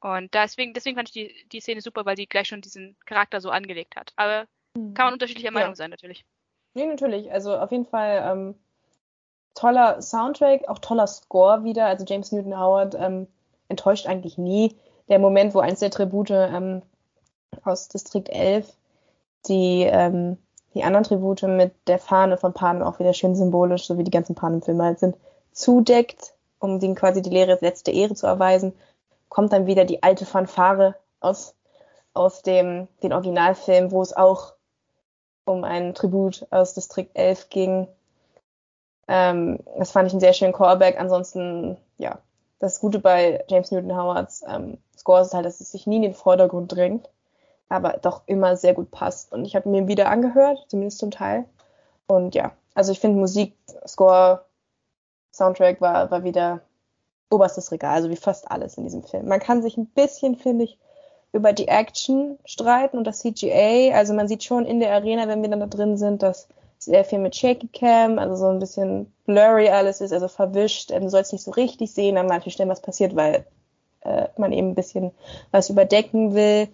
Und 0.00 0.32
deswegen, 0.34 0.72
deswegen 0.72 0.96
fand 0.96 1.08
ich 1.08 1.12
die, 1.12 1.48
die 1.48 1.60
Szene 1.60 1.80
super, 1.80 2.04
weil 2.04 2.16
sie 2.16 2.26
gleich 2.26 2.48
schon 2.48 2.60
diesen 2.60 2.96
Charakter 3.06 3.40
so 3.40 3.50
angelegt 3.50 3.96
hat. 3.96 4.12
Aber 4.16 4.46
mhm. 4.76 4.94
kann 4.94 5.06
man 5.06 5.14
unterschiedlicher 5.14 5.50
Meinung 5.50 5.72
ja. 5.72 5.76
sein, 5.76 5.90
natürlich. 5.90 6.24
Nee, 6.74 6.86
natürlich. 6.86 7.30
Also 7.32 7.56
auf 7.56 7.72
jeden 7.72 7.86
Fall 7.86 8.22
ähm, 8.24 8.54
toller 9.54 10.00
Soundtrack, 10.00 10.68
auch 10.68 10.78
toller 10.78 11.06
Score 11.06 11.64
wieder. 11.64 11.86
Also 11.86 12.04
James 12.06 12.32
Newton 12.32 12.58
Howard 12.58 12.94
ähm, 12.94 13.26
enttäuscht 13.68 14.06
eigentlich 14.06 14.38
nie. 14.38 14.76
Der 15.08 15.18
Moment, 15.18 15.54
wo 15.54 15.60
eins 15.60 15.80
der 15.80 15.90
Tribute 15.90 16.30
ähm, 16.30 16.82
aus 17.64 17.88
Distrikt 17.88 18.28
11 18.28 18.72
die, 19.46 19.82
ähm, 19.82 20.38
die 20.74 20.84
anderen 20.84 21.04
Tribute 21.04 21.42
mit 21.42 21.74
der 21.86 21.98
Fahne 21.98 22.36
von 22.38 22.54
Panem 22.54 22.82
auch 22.82 22.98
wieder 22.98 23.12
schön 23.12 23.34
symbolisch, 23.34 23.86
so 23.86 23.98
wie 23.98 24.04
die 24.04 24.10
ganzen 24.10 24.34
Panem-Filme 24.34 24.84
halt 24.84 25.00
sind, 25.00 25.16
zudeckt, 25.52 26.34
um 26.58 26.80
denen 26.80 26.94
quasi 26.94 27.22
die 27.22 27.30
letzte 27.30 27.90
Ehre 27.90 28.14
zu 28.14 28.26
erweisen, 28.26 28.72
kommt 29.28 29.52
dann 29.52 29.66
wieder 29.66 29.84
die 29.84 30.02
alte 30.02 30.26
Fanfare 30.26 30.96
aus, 31.20 31.54
aus 32.14 32.42
dem 32.42 32.88
den 33.02 33.12
Originalfilm, 33.12 33.90
wo 33.90 34.02
es 34.02 34.12
auch 34.12 34.54
um 35.44 35.64
einen 35.64 35.94
Tribut 35.94 36.46
aus 36.50 36.74
Distrikt 36.74 37.16
11 37.16 37.48
ging. 37.48 37.88
Ähm, 39.08 39.58
das 39.78 39.90
fand 39.90 40.06
ich 40.06 40.12
einen 40.12 40.20
sehr 40.20 40.32
schönen 40.32 40.52
Callback. 40.52 41.00
Ansonsten, 41.00 41.76
ja, 41.98 42.18
das 42.58 42.80
Gute 42.80 42.98
bei 43.00 43.44
James 43.48 43.70
Newton 43.70 43.96
Howards 43.96 44.44
ähm, 44.46 44.78
Score 44.96 45.22
ist 45.22 45.34
halt, 45.34 45.46
dass 45.46 45.60
es 45.60 45.72
sich 45.72 45.86
nie 45.86 45.96
in 45.96 46.02
den 46.02 46.14
Vordergrund 46.14 46.70
drängt, 46.70 47.08
aber 47.68 47.98
doch 48.00 48.22
immer 48.26 48.56
sehr 48.56 48.74
gut 48.74 48.90
passt. 48.90 49.32
Und 49.32 49.44
ich 49.44 49.56
habe 49.56 49.68
mir 49.68 49.88
wieder 49.88 50.08
angehört, 50.08 50.64
zumindest 50.68 50.98
zum 50.98 51.10
Teil. 51.10 51.44
Und 52.06 52.34
ja, 52.34 52.52
also 52.74 52.92
ich 52.92 53.00
finde 53.00 53.18
Musik, 53.18 53.56
Score, 53.86 54.44
Soundtrack 55.32 55.80
war, 55.80 56.10
war 56.10 56.24
wieder 56.24 56.60
oberstes 57.30 57.72
Regal, 57.72 57.94
also 57.94 58.10
wie 58.10 58.16
fast 58.16 58.50
alles 58.50 58.76
in 58.76 58.84
diesem 58.84 59.02
Film. 59.02 59.26
Man 59.26 59.40
kann 59.40 59.62
sich 59.62 59.76
ein 59.76 59.86
bisschen, 59.86 60.36
finde 60.36 60.64
ich, 60.64 60.78
über 61.32 61.52
die 61.52 61.68
Action 61.68 62.38
streiten 62.44 62.98
und 62.98 63.04
das 63.04 63.20
CGA. 63.20 63.94
Also 63.94 64.12
man 64.12 64.28
sieht 64.28 64.44
schon 64.44 64.66
in 64.66 64.80
der 64.80 64.92
Arena, 64.92 65.26
wenn 65.28 65.42
wir 65.42 65.48
dann 65.48 65.60
da 65.60 65.66
drin 65.66 65.96
sind, 65.96 66.22
dass 66.22 66.46
sehr 66.78 67.04
viel 67.04 67.20
mit 67.20 67.34
Shaky 67.34 67.68
Cam, 67.68 68.18
also 68.18 68.34
so 68.34 68.48
ein 68.48 68.58
bisschen 68.58 69.12
blurry 69.24 69.68
alles 69.68 70.00
ist, 70.00 70.12
also 70.12 70.28
verwischt. 70.28 70.90
Ähm, 70.90 71.02
du 71.02 71.10
sollst 71.10 71.32
nicht 71.32 71.44
so 71.44 71.52
richtig 71.52 71.92
sehen 71.92 72.18
an 72.18 72.26
manchen 72.26 72.50
Stellen, 72.50 72.68
was 72.68 72.82
passiert, 72.82 73.16
weil 73.16 73.46
äh, 74.00 74.28
man 74.36 74.52
eben 74.52 74.70
ein 74.70 74.74
bisschen 74.74 75.12
was 75.52 75.70
überdecken 75.70 76.34
will. 76.34 76.68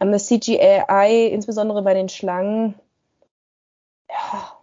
Ähm, 0.00 0.12
das 0.12 0.26
CGI, 0.26 1.28
insbesondere 1.32 1.82
bei 1.82 1.94
den 1.94 2.08
Schlangen, 2.08 2.74
ja, 4.10 4.58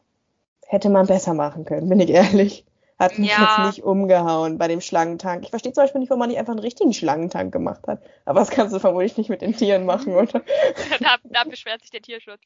hätte 0.67 0.89
man 0.89 1.07
besser 1.07 1.33
machen 1.33 1.65
können, 1.65 1.89
bin 1.89 1.99
ich 1.99 2.09
ehrlich. 2.09 2.65
Hat 3.01 3.17
mich 3.17 3.31
ja. 3.31 3.57
jetzt 3.57 3.77
nicht 3.77 3.83
umgehauen 3.83 4.59
bei 4.59 4.67
dem 4.67 4.79
Schlangentank. 4.79 5.43
Ich 5.43 5.49
verstehe 5.49 5.73
zum 5.73 5.85
Beispiel 5.85 6.01
nicht, 6.01 6.11
warum 6.11 6.19
man 6.19 6.29
nicht 6.29 6.37
einfach 6.37 6.51
einen 6.51 6.59
richtigen 6.59 6.93
Schlangentank 6.93 7.51
gemacht 7.51 7.87
hat. 7.87 8.03
Aber 8.25 8.41
das 8.41 8.51
kannst 8.51 8.75
du 8.75 8.79
vermutlich 8.79 9.17
nicht 9.17 9.27
mit 9.27 9.41
den 9.41 9.57
Tieren 9.57 9.87
machen, 9.87 10.13
oder? 10.13 10.43
da, 10.99 11.17
da, 11.23 11.43
beschwert 11.45 11.81
sich 11.81 11.89
der 11.89 12.03
Tierschutz. 12.03 12.43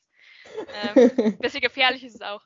Ähm, 0.95 1.37
bisschen 1.39 1.59
gefährlich 1.59 2.05
ist 2.05 2.15
es 2.15 2.21
auch. 2.21 2.41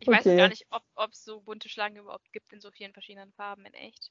Ich 0.00 0.06
okay. 0.06 0.18
weiß 0.18 0.24
gar 0.24 0.48
nicht, 0.48 0.66
ob 0.70 1.10
es 1.10 1.24
so 1.24 1.40
bunte 1.40 1.70
Schlangen 1.70 1.96
überhaupt 1.96 2.30
gibt 2.32 2.52
in 2.52 2.60
so 2.60 2.70
vielen 2.70 2.92
verschiedenen 2.92 3.32
Farben 3.32 3.64
in 3.64 3.72
echt. 3.72 4.10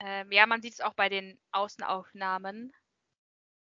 Ähm, 0.00 0.32
ja, 0.32 0.46
man 0.46 0.60
sieht 0.60 0.72
es 0.72 0.80
auch 0.80 0.94
bei 0.94 1.08
den 1.08 1.40
Außenaufnahmen 1.52 2.72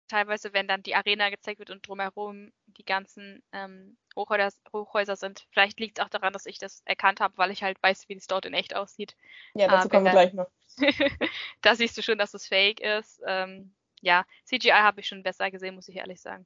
teilweise, 0.07 0.53
wenn 0.53 0.67
dann 0.67 0.83
die 0.83 0.95
Arena 0.95 1.29
gezeigt 1.29 1.59
wird 1.59 1.69
und 1.69 1.87
drumherum 1.87 2.51
die 2.67 2.85
ganzen 2.85 3.43
ähm, 3.51 3.97
Hochhäuser, 4.15 4.49
Hochhäuser, 4.71 5.15
sind. 5.15 5.45
Vielleicht 5.51 5.79
liegt 5.79 5.99
es 5.99 6.05
auch 6.05 6.09
daran, 6.09 6.33
dass 6.33 6.45
ich 6.45 6.57
das 6.57 6.81
erkannt 6.85 7.19
habe, 7.19 7.37
weil 7.37 7.51
ich 7.51 7.63
halt 7.63 7.81
weiß, 7.81 8.07
wie 8.09 8.15
es 8.15 8.27
dort 8.27 8.45
in 8.45 8.53
echt 8.53 8.75
aussieht. 8.75 9.15
Ja, 9.53 9.67
dazu 9.67 9.87
äh, 9.87 9.91
kommen 9.91 10.05
wir 10.05 10.11
gleich 10.11 10.33
noch. 10.33 10.47
da 11.61 11.75
siehst 11.75 11.97
du 11.97 12.01
schon, 12.01 12.17
dass 12.17 12.33
es 12.33 12.47
fake 12.47 12.79
ist. 12.81 13.21
Ähm, 13.25 13.73
ja, 14.01 14.25
CGI 14.45 14.71
habe 14.71 14.99
ich 14.99 15.07
schon 15.07 15.23
besser 15.23 15.49
gesehen, 15.51 15.75
muss 15.75 15.87
ich 15.87 15.95
ehrlich 15.95 16.21
sagen. 16.21 16.45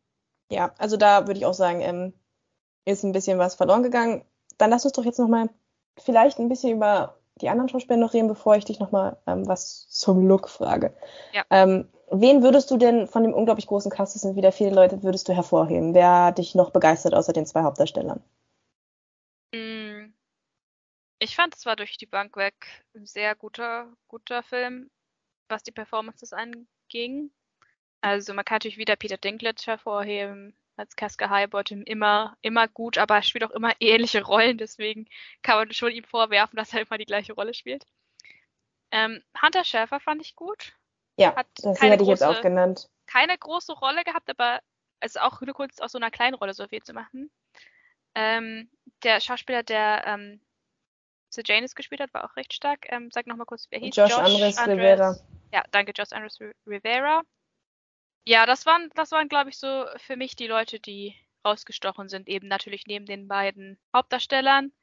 Ja, 0.50 0.74
also 0.78 0.96
da 0.98 1.28
würde 1.28 1.40
ich 1.40 1.46
auch 1.46 1.54
sagen, 1.54 1.82
ähm, 1.82 2.14
ist 2.86 3.04
ein 3.04 3.12
bisschen 3.12 3.40
was 3.40 3.56
verloren 3.56 3.84
gegangen. 3.84 4.24
Dann 4.58 4.70
lass 4.70 4.86
uns 4.86 4.94
doch 4.94 5.06
jetzt 5.06 5.20
nochmal 5.20 5.50
vielleicht 5.98 6.40
ein 6.40 6.50
bisschen 6.50 6.74
über 6.74 7.20
die 7.38 7.50
anderen 7.50 7.70
Schauspieler 7.70 7.98
noch 7.98 8.14
reden, 8.14 8.28
bevor 8.28 8.56
ich 8.56 8.66
dich 8.66 8.80
nochmal 8.80 9.18
ähm, 9.28 9.48
was 9.48 9.88
zum 9.90 10.28
Look 10.28 10.50
frage. 10.50 10.94
Ja. 11.34 11.46
Ähm, 11.50 11.88
wen 12.12 12.44
würdest 12.44 12.72
du 12.72 12.78
denn 12.78 13.08
von 13.08 13.24
dem 13.24 13.34
unglaublich 13.34 13.68
großen 13.68 13.92
Cast, 13.92 14.16
das 14.16 14.22
sind 14.22 14.36
wieder 14.36 14.52
viele 14.52 14.72
Leute, 14.72 15.04
würdest 15.04 15.28
du 15.28 15.34
hervorheben? 15.34 15.94
Wer 15.94 16.26
hat 16.26 16.38
dich 16.38 16.56
noch 16.56 16.72
begeistert 16.72 17.14
außer 17.14 17.34
den 17.34 17.46
zwei 17.46 17.64
Hauptdarstellern? 17.64 18.22
Mm, 19.54 20.14
ich 21.20 21.36
fand 21.36 21.56
es 21.56 21.66
war 21.66 21.76
durch 21.76 21.98
die 21.98 22.06
Bank 22.06 22.36
weg 22.38 22.86
ein 22.96 23.06
sehr 23.06 23.36
guter, 23.36 23.92
guter 24.08 24.44
Film, 24.44 24.90
was 25.50 25.64
die 25.64 25.72
Performances 25.72 26.34
anging. 26.34 27.32
Also 28.02 28.34
man 28.34 28.46
kann 28.46 28.56
natürlich 28.56 28.78
wieder 28.78 28.96
Peter 28.96 29.18
Dinklage 29.18 29.64
hervorheben 29.66 30.56
als 30.78 30.96
Casca 30.96 31.30
Highbottom 31.30 31.84
immer, 31.84 32.38
immer 32.42 32.68
gut, 32.68 32.98
aber 32.98 33.16
er 33.16 33.24
spielt 33.24 33.44
auch 33.44 33.52
immer 33.52 33.74
ähnliche 33.80 34.24
Rollen, 34.24 34.58
deswegen 34.58 35.08
kann 35.42 35.58
man 35.58 35.74
schon 35.74 35.92
ihm 35.92 36.04
vorwerfen, 36.04 36.58
dass 36.58 36.74
er 36.74 36.82
immer 36.82 36.98
die 36.98 37.06
gleiche 37.06 37.34
Rolle 37.34 37.54
spielt. 37.54 37.86
Ähm, 38.92 39.22
Hunter 39.42 39.64
Schäfer 39.64 40.00
fand 40.00 40.22
ich 40.22 40.36
gut. 40.36 40.74
Ja, 41.18 41.36
Hat 41.36 41.48
das 41.58 41.82
hätte 41.82 42.04
ich 42.04 42.10
jetzt 42.10 42.24
auch 42.24 42.42
genannt. 42.42 42.90
Keine 43.08 43.38
große 43.38 43.74
Rolle 43.74 44.04
gehabt, 44.04 44.30
aber 44.30 44.62
es 45.00 45.16
ist 45.16 45.22
auch 45.22 45.42
eine 45.42 45.54
Kunst, 45.54 45.82
aus 45.82 45.92
so 45.92 45.98
einer 45.98 46.12
kleinen 46.12 46.36
Rolle 46.36 46.54
so 46.54 46.68
viel 46.68 46.82
zu 46.84 46.94
machen. 46.94 47.30
Ähm, 48.16 48.70
der 49.04 49.20
Schauspieler, 49.20 49.64
der 49.64 50.04
ähm, 50.06 50.42
Sir 51.30 51.44
Janus 51.46 51.76
gespielt 51.76 52.02
hat, 52.02 52.14
war 52.14 52.26
auch 52.26 52.36
recht 52.36 52.54
stark. 52.54 52.86
Ähm, 52.92 53.10
sag 53.12 53.28
nochmal 53.28 53.46
kurz, 53.46 53.68
wer 53.70 53.80
hieß 53.80 53.96
Josh, 53.96 54.12
Josh 54.12 54.20
Andres, 54.20 54.58
Andres 54.58 54.78
Rivera. 54.78 55.18
Ja, 55.54 55.64
danke, 55.72 55.92
Josh 55.96 56.12
Andres 56.12 56.40
Rivera. 56.66 57.24
Ja, 58.28 58.46
das 58.46 58.66
waren, 58.66 58.90
das 58.94 59.12
waren, 59.12 59.30
glaube 59.30 59.52
ich, 59.52 59.58
so 59.58 59.86
für 59.96 60.18
mich 60.18 60.36
die 60.36 60.48
Leute, 60.48 60.82
die 60.82 61.16
rausgestochen 61.46 62.10
sind, 62.10 62.28
eben 62.28 62.50
natürlich 62.50 62.84
neben 62.86 63.06
den 63.06 63.30
beiden 63.30 63.80
Hauptdarstellern. 63.96 64.74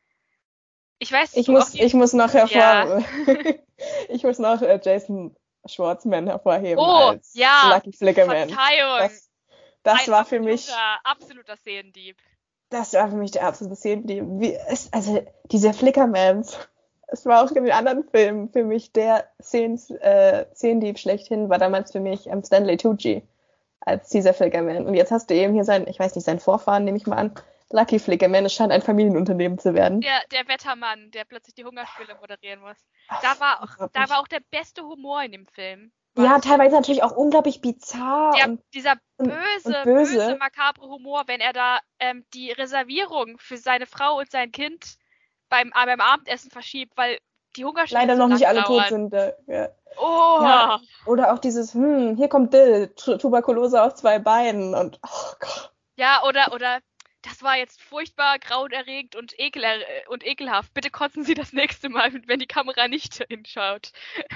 Ich 0.99 1.13
weiß, 1.13 1.37
ich 1.37 1.49
muss, 1.49 1.75
ich 1.75 1.93
muss 1.93 2.15
noch 2.15 2.33
hervor, 2.33 2.57
ja. 2.57 3.05
ich 4.09 4.23
muss 4.23 4.39
noch 4.39 4.63
äh, 4.63 4.81
Jason 4.83 5.37
Schwartzman 5.67 6.27
hervorheben 6.27 6.79
oh, 6.79 7.11
als 7.11 7.35
ja, 7.35 7.75
Lucky 7.75 7.93
Flickerman. 7.93 8.49
Verzeihung. 8.49 8.99
Das, 9.01 9.31
das 9.83 10.09
war 10.09 10.25
für 10.25 10.41
mich 10.41 10.71
absoluter 11.03 11.59
Sehendieb. 11.59 12.17
Das 12.71 12.95
war 12.95 13.11
für 13.11 13.17
mich 13.17 13.33
der 13.33 13.47
absolute. 13.47 13.77
Wie, 13.77 14.55
es, 14.55 14.91
also 14.91 15.23
diese 15.51 15.75
Flickermans. 15.75 16.59
Es 17.09 17.27
war 17.27 17.45
auch 17.45 17.51
in 17.51 17.65
den 17.65 17.75
anderen 17.75 18.09
Filmen 18.09 18.49
für 18.49 18.65
mich 18.65 18.93
der 18.93 19.29
Szenen, 19.41 19.79
äh, 20.01 20.47
Sehendieb 20.55 20.99
schlechthin, 20.99 21.51
war 21.51 21.59
damals 21.59 21.93
für 21.93 22.01
mich 22.01 22.27
ähm, 22.27 22.43
Stanley 22.43 22.79
Tucci 22.79 23.23
als 23.85 24.09
dieser 24.09 24.35
Flickerman. 24.35 24.87
Und 24.87 24.95
jetzt 24.95 25.13
hast 25.13 25.31
du 25.31 25.35
eben 25.35 25.55
hier 25.55 25.65
sein, 25.65 25.87
ich 25.89 25.99
weiß 25.99 26.15
nicht, 26.15 26.25
sein 26.25 26.41
Vorfahren, 26.41 26.85
nehme 26.85 26.97
ich 26.97 27.07
mal 27.07 27.17
an, 27.17 27.35
Lucky 27.71 27.99
Flickerman. 27.99 28.45
Es 28.45 28.55
scheint 28.55 28.73
ein 28.73 28.83
Familienunternehmen 28.83 29.59
zu 29.59 29.75
werden. 29.75 30.01
Der, 30.01 30.21
der 30.31 30.49
Wettermann, 30.49 31.11
der 31.11 31.25
plötzlich 31.25 31.55
die 31.55 31.65
Hungerspiele 31.65 32.15
moderieren 32.21 32.61
muss. 32.61 32.77
Da 33.23 33.39
war, 33.41 33.63
auch, 33.63 33.89
da 33.93 34.09
war 34.09 34.21
auch 34.21 34.29
der 34.29 34.41
beste 34.51 34.83
Humor 34.83 35.23
in 35.23 35.33
dem 35.33 35.47
Film. 35.47 35.93
Ja, 36.17 36.39
teilweise 36.39 36.77
natürlich 36.77 37.03
auch 37.03 37.11
unglaublich 37.11 37.61
bizarr. 37.61 38.35
Der, 38.37 38.49
und, 38.49 38.63
dieser 38.73 38.95
böse, 39.19 39.33
und 39.79 39.85
böse, 39.85 40.15
böse, 40.15 40.37
makabre 40.37 40.87
Humor, 40.87 41.25
wenn 41.27 41.41
er 41.41 41.53
da 41.53 41.81
ähm, 41.99 42.25
die 42.35 42.53
Reservierung 42.53 43.37
für 43.39 43.57
seine 43.57 43.87
Frau 43.87 44.19
und 44.19 44.31
sein 44.31 44.53
Kind 44.53 44.97
beim, 45.49 45.71
beim 45.71 46.01
Abendessen 46.01 46.51
verschiebt, 46.51 46.97
weil 46.97 47.19
die 47.57 47.65
Hungerspiele 47.65 48.01
leider 48.01 48.17
noch 48.17 48.29
nicht 48.29 48.47
alle 48.47 48.63
dauern. 48.63 48.79
tot 48.79 48.89
sind. 48.89 49.15
Äh, 49.15 49.35
ja. 49.47 49.69
Oh. 49.97 50.41
Ja, 50.43 50.81
oder 51.07 51.33
auch 51.33 51.39
dieses, 51.39 51.75
hm, 51.75 52.17
hier 52.17 52.29
kommt 52.29 52.53
Dill, 52.53 52.89
Tuberkulose 52.97 53.83
auf 53.83 53.95
zwei 53.95 54.19
Beinen 54.19 54.75
und 54.75 54.99
oh 55.03 55.33
Gott. 55.39 55.73
Ja, 55.97 56.25
oder, 56.25 56.53
oder 56.53 56.81
das 57.23 57.43
war 57.43 57.57
jetzt 57.57 57.81
furchtbar 57.81 58.39
grauenerregend 58.39 59.17
und, 59.17 59.39
ekel, 59.39 59.65
und 60.09 60.27
ekelhaft. 60.27 60.75
Bitte 60.75 60.91
kotzen 60.91 61.25
Sie 61.25 61.35
das 61.35 61.53
nächste 61.53 61.89
Mal, 61.89 62.13
wenn 62.27 62.39
die 62.39 62.47
Kamera 62.47 62.89
nicht 62.89 63.25
hinschaut. 63.29 63.93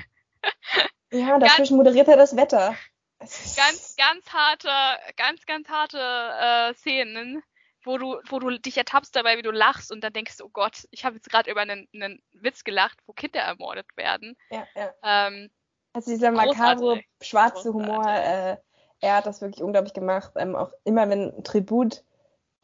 Ja, 1.11 1.39
dazwischen 1.39 1.57
ganz, 1.57 1.71
moderiert 1.71 2.07
er 2.09 2.19
das 2.19 2.37
Wetter. 2.37 2.77
Ganz, 3.19 3.97
ganz 3.97 4.31
harte, 4.31 4.69
ganz, 5.17 5.47
ganz 5.47 5.67
harte 5.71 5.99
äh, 5.99 6.75
Szenen, 6.75 7.43
wo 7.89 7.99
du, 7.99 8.21
wo 8.29 8.39
du 8.39 8.59
dich 8.59 8.77
ertappst 8.77 9.17
dabei, 9.17 9.39
wie 9.39 9.43
du 9.43 9.51
lachst 9.51 9.91
und 9.91 10.05
dann 10.05 10.13
denkst, 10.13 10.37
oh 10.45 10.51
Gott, 10.53 10.87
ich 10.91 11.05
habe 11.05 11.17
jetzt 11.17 11.31
gerade 11.31 11.51
über 11.51 11.63
einen, 11.63 11.89
einen 11.95 12.23
Witz 12.33 12.63
gelacht, 12.63 12.99
wo 13.07 13.13
Kinder 13.13 13.41
ermordet 13.41 13.87
werden. 13.97 14.37
Ja, 14.51 14.65
ja. 14.77 14.93
Ähm, 15.03 15.51
also 15.95 16.11
dieser 16.11 16.31
makabre, 16.31 17.01
schwarze 17.21 17.73
Humor, 17.73 18.07
äh, 18.07 18.57
er 19.01 19.17
hat 19.17 19.27
das 19.27 19.41
wirklich 19.41 19.63
unglaublich 19.63 19.95
gemacht. 19.95 20.33
Ähm, 20.37 20.55
auch 20.55 20.73
immer 20.85 21.09
wenn 21.09 21.35
ein 21.35 21.45
Tribut 21.45 22.05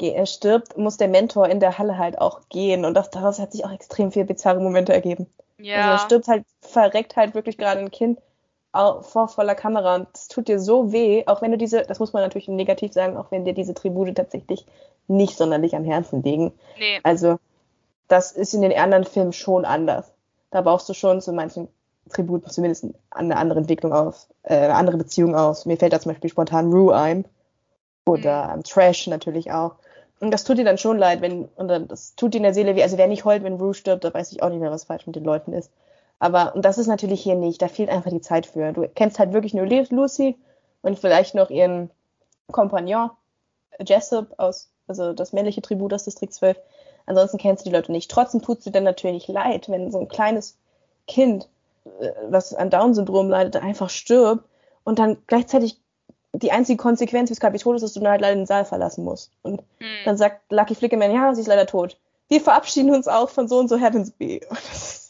äh, 0.01 0.27
stirbt, 0.27 0.77
muss 0.77 0.99
der 0.99 1.09
Mentor 1.09 1.49
in 1.49 1.59
der 1.59 1.79
Halle 1.79 1.99
halt 1.99 2.19
auch 2.19 2.49
gehen. 2.51 2.85
Und 2.85 2.95
das, 2.95 3.11
daraus 3.11 3.39
hat 3.39 3.53
sich 3.53 3.65
auch 3.65 3.73
extrem 3.73 4.13
viele 4.13 4.27
bizarre 4.27 4.61
Momente 4.61 4.93
ergeben. 4.93 5.27
Ja. 5.59 5.77
Also 5.77 5.91
er 5.91 5.99
stirbt 5.99 6.29
halt, 6.29 6.45
verreckt 6.61 7.17
halt 7.17 7.35
wirklich 7.35 7.57
gerade 7.57 7.81
ein 7.81 7.91
Kind 7.91 8.21
vor 8.75 9.29
voller 9.29 9.55
Kamera 9.55 9.95
und 9.95 10.09
es 10.15 10.27
tut 10.27 10.49
dir 10.49 10.59
so 10.59 10.91
weh, 10.93 11.23
auch 11.27 11.43
wenn 11.43 11.53
du 11.53 11.59
diese, 11.59 11.83
das 11.83 12.01
muss 12.01 12.13
man 12.13 12.25
natürlich 12.25 12.49
negativ 12.49 12.93
sagen, 12.93 13.17
auch 13.17 13.31
wenn 13.31 13.45
dir 13.45 13.55
diese 13.55 13.73
Tribute 13.73 14.17
tatsächlich 14.17 14.67
nicht 15.07 15.37
sonderlich 15.37 15.75
am 15.77 15.85
Herzen 15.85 16.23
liegen. 16.23 16.53
Nee. 16.79 17.01
Also 17.03 17.39
das 18.09 18.33
ist 18.33 18.55
in 18.55 18.63
den 18.63 18.77
anderen 18.77 19.05
Filmen 19.05 19.33
schon 19.33 19.65
anders. 19.65 20.13
Da 20.51 20.61
baust 20.61 20.89
du 20.89 20.95
schon 20.95 21.21
zu 21.21 21.33
manchen 21.33 21.69
Tributen 22.13 22.51
zumindest 22.51 22.87
eine 23.11 23.37
andere 23.37 23.61
Entwicklung 23.61 23.93
auf, 23.93 24.27
äh, 24.43 24.57
eine 24.57 24.75
andere 24.75 24.99
Beziehung 24.99 25.35
aus. 25.35 25.67
Mir 25.67 25.77
fällt 25.77 25.93
da 25.93 26.01
zum 26.01 26.13
Beispiel 26.13 26.31
spontan 26.31 26.73
Rue 26.73 26.95
ein. 26.95 27.25
Oder 28.07 28.57
mhm. 28.57 28.63
Trash 28.65 29.07
natürlich 29.07 29.53
auch. 29.53 29.77
Und 30.21 30.31
das 30.31 30.45
tut 30.45 30.59
dir 30.59 30.65
dann 30.65 30.79
schon 30.79 30.99
leid, 30.99 31.21
wenn, 31.23 31.47
und 31.57 31.69
dann, 31.69 31.89
das 31.89 32.15
tut 32.15 32.35
dir 32.35 32.39
in 32.39 32.45
der 32.45 32.55
Seele 32.55 32.77
weh. 32.77 32.83
Also 32.83 32.99
wer 32.99 33.09
nicht 33.09 33.25
heult, 33.25 33.43
wenn 33.43 33.55
Rue 33.55 33.75
stirbt, 33.75 34.05
da 34.05 34.13
weiß 34.13 34.33
ich 34.33 34.43
auch 34.43 34.49
nicht 34.49 34.61
mehr, 34.61 34.71
was 34.71 34.85
falsch 34.85 35.07
mit 35.07 35.17
den 35.17 35.25
Leuten 35.25 35.53
ist. 35.53 35.71
Aber, 36.19 36.55
und 36.55 36.65
das 36.65 36.79
ist 36.79 36.87
natürlich 36.87 37.23
hier 37.23 37.35
nicht, 37.35 37.61
da 37.61 37.69
fehlt 37.69 37.91
einfach 37.91 38.11
die 38.11 38.21
Zeit 38.21 38.47
für. 38.47 38.73
Du 38.73 38.89
kennst 38.95 39.19
halt 39.19 39.33
wirklich 39.33 39.55
nur 39.55 39.67
Lucy 39.67 40.37
und 40.83 40.99
vielleicht 40.99 41.35
noch 41.35 41.51
ihren 41.51 41.91
Kompagnon, 42.51 43.11
Jessup 43.85 44.35
aus, 44.39 44.71
also 44.87 45.13
das 45.13 45.33
männliche 45.33 45.63
Tribut 45.63 45.93
aus 45.93 46.05
Distrikt 46.05 46.35
12. 46.35 46.59
Ansonsten 47.07 47.39
kennst 47.39 47.65
du 47.65 47.71
die 47.71 47.77
Leute 47.77 47.93
nicht. 47.93 48.11
Trotzdem 48.11 48.43
tut 48.43 48.59
es 48.59 48.65
dir 48.65 48.71
dann 48.71 48.85
natürlich 48.85 49.29
leid, 49.29 49.69
wenn 49.69 49.91
so 49.91 50.01
ein 50.01 50.09
kleines 50.09 50.57
Kind, 51.07 51.49
äh, 52.01 52.11
was 52.29 52.55
an 52.55 52.71
Down-Syndrom 52.71 53.29
leidet, 53.29 53.57
einfach 53.57 53.91
stirbt 53.91 54.45
und 54.85 54.99
dann 54.99 55.19
gleichzeitig 55.27 55.81
die 56.33 56.51
einzige 56.51 56.79
Konsequenz 56.79 57.31
fürs 57.31 57.41
Kapitol 57.41 57.77
ist, 57.77 57.83
dass 57.83 57.93
du 57.93 58.01
dann 58.01 58.11
halt 58.11 58.21
leider 58.21 58.35
den 58.35 58.47
Saal 58.47 58.65
verlassen 58.65 59.05
musst. 59.05 59.31
Und 59.43 59.61
hm. 59.79 59.87
dann 60.05 60.17
sagt 60.17 60.51
Lucky 60.51 60.75
Flickerman, 60.75 61.13
ja, 61.13 61.35
sie 61.35 61.43
ist 61.43 61.47
leider 61.47 61.67
tot. 61.67 61.97
Wir 62.29 62.41
verabschieden 62.41 62.95
uns 62.95 63.07
auch 63.07 63.29
von 63.29 63.49
so 63.49 63.59
und 63.59 63.69
so 63.69 63.77
Heavensby. 63.77 64.41
Und 64.49 64.59
das 64.59 64.83
ist 64.87 65.05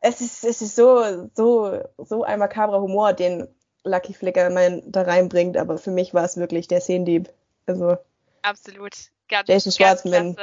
es 0.00 0.20
ist, 0.20 0.44
es 0.44 0.62
ist 0.62 0.76
so, 0.76 1.28
so, 1.34 1.78
so 1.98 2.24
ein 2.24 2.38
makabrer 2.38 2.80
Humor, 2.80 3.12
den 3.12 3.46
Lucky 3.84 4.14
Flickerman 4.14 4.82
da 4.86 5.02
reinbringt, 5.02 5.56
aber 5.56 5.78
für 5.78 5.90
mich 5.90 6.14
war 6.14 6.24
es 6.24 6.36
wirklich 6.36 6.68
der 6.68 6.80
Szenendieb. 6.80 7.30
Also. 7.66 7.96
Absolut. 8.42 8.94
Ganz, 9.28 9.48
Jason 9.48 9.72
Schwartzman. 9.72 10.36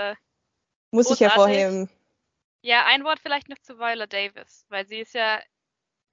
Muss 0.92 1.12
ich 1.12 1.20
hervorheben. 1.20 1.90
Ja, 2.62 2.86
ein 2.86 3.04
Wort 3.04 3.20
vielleicht 3.20 3.50
noch 3.50 3.60
zu 3.60 3.78
Viola 3.78 4.08
Davis, 4.08 4.66
weil 4.70 4.88
sie 4.88 5.00
ist 5.00 5.14
ja 5.14 5.42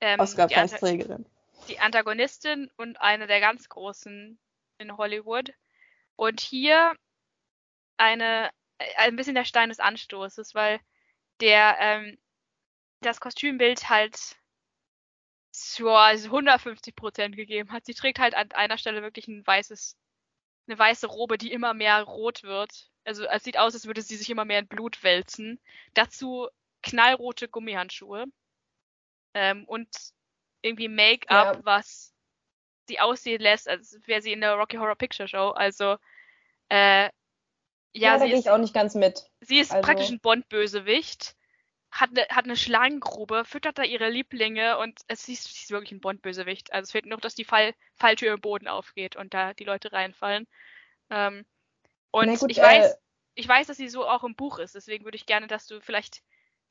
ähm, 0.01 0.21
Oscar-Preisträgerin. 0.21 1.27
Die 1.69 1.79
Antagonistin 1.79 2.71
und 2.77 3.01
eine 3.01 3.27
der 3.27 3.41
ganz 3.41 3.69
großen 3.69 4.39
in 4.79 4.97
Hollywood. 4.97 5.53
Und 6.17 6.41
hier 6.41 6.95
eine, 7.97 8.51
äh, 8.79 8.85
ein 8.99 9.17
bisschen 9.17 9.35
der 9.35 9.45
Stein 9.45 9.69
des 9.69 9.81
Anstoßes, 9.81 10.55
weil 10.55 10.81
der 11.41 11.77
ähm, 11.81 12.19
das 13.01 13.21
Kostümbild 13.21 13.89
halt 13.89 14.37
ja, 15.79 16.25
150 16.25 16.97
Prozent 16.97 17.37
gegeben 17.37 17.73
hat. 17.73 17.87
Sie 17.87 17.95
trägt 17.95 18.19
halt 18.19 18.35
an 18.35 18.51
einer 18.53 18.79
Stelle 18.79 19.03
wirklich 19.03 19.29
ein 19.29 19.47
weißes, 19.47 19.97
eine 20.67 20.79
weiße 20.79 21.07
Robe, 21.07 21.39
die 21.39 21.53
immer 21.53 21.75
mehr 21.75 22.03
rot 22.03 22.43
wird. 22.43 22.91
Also 23.05 23.25
es 23.25 23.45
sieht 23.45 23.59
aus, 23.59 23.75
als 23.75 23.87
würde 23.87 24.03
sie 24.03 24.17
sich 24.17 24.31
immer 24.31 24.45
mehr 24.45 24.61
in 24.61 24.69
Blut 24.69 25.03
wälzen. 25.03 25.61
Dazu 25.93 26.49
knallrote 26.83 27.49
Gummihandschuhe 27.49 28.27
ähm, 29.35 29.65
und 29.67 29.89
irgendwie 30.63 30.89
Make-up, 30.89 31.57
ja. 31.57 31.65
was 31.65 32.15
sie 32.89 33.01
aussehen 33.01 33.41
lässt, 33.41 33.69
als 33.69 33.99
wäre 34.07 34.23
sie 34.23 34.33
in 34.33 34.41
der 34.41 34.55
Rocky 34.55 34.77
Horror 34.77 34.97
Picture 34.97 35.29
Show. 35.29 35.51
Also 35.51 35.97
äh, 36.69 37.05
ja, 37.05 37.11
ja 37.93 38.19
da 38.19 38.27
gehe 38.27 38.39
ich 38.39 38.51
auch 38.51 38.59
nicht 38.59 38.75
ganz 38.75 38.95
mit. 38.95 39.25
Sie 39.41 39.59
ist 39.59 39.73
also... 39.73 39.87
praktisch 39.87 40.11
ein 40.11 40.21
Bond-Bösewicht 40.21 41.37
hat 41.95 42.11
eine, 42.11 42.23
hat 42.29 42.45
eine 42.45 42.57
Schlangengrube, 42.57 43.45
füttert 43.45 43.79
da 43.79 43.85
ihre 43.85 44.11
Lieblinge 44.11 44.79
und 44.79 45.01
es 45.07 45.29
ist, 45.29 45.47
ist 45.47 45.71
wirklich 45.71 45.93
ein 45.93 46.01
Bond-Bösewicht. 46.01 46.73
Also 46.73 46.89
es 46.89 46.93
fehlt 46.93 47.07
nur, 47.07 47.19
dass 47.19 47.37
die 47.37 47.45
Fall, 47.45 47.73
Falltür 47.95 48.35
im 48.35 48.41
Boden 48.41 48.67
aufgeht 48.67 49.15
und 49.15 49.33
da 49.33 49.55
die 49.55 49.65
Leute 49.65 49.93
reinfallen. 49.93 50.49
Ähm, 51.11 51.47
und 52.11 52.37
gut, 52.41 52.51
ich, 52.51 52.59
äh, 52.59 52.63
weiß, 52.63 52.97
ich 53.37 53.47
weiß, 53.47 53.69
dass 53.69 53.77
sie 53.77 53.89
so 53.89 54.07
auch 54.09 54.25
im 54.25 54.35
Buch 54.35 54.59
ist. 54.59 54.75
Deswegen 54.75 55.05
würde 55.05 55.17
ich 55.17 55.27
gerne, 55.27 55.47
dass 55.47 55.69
du 55.69 55.81
vielleicht 55.81 56.23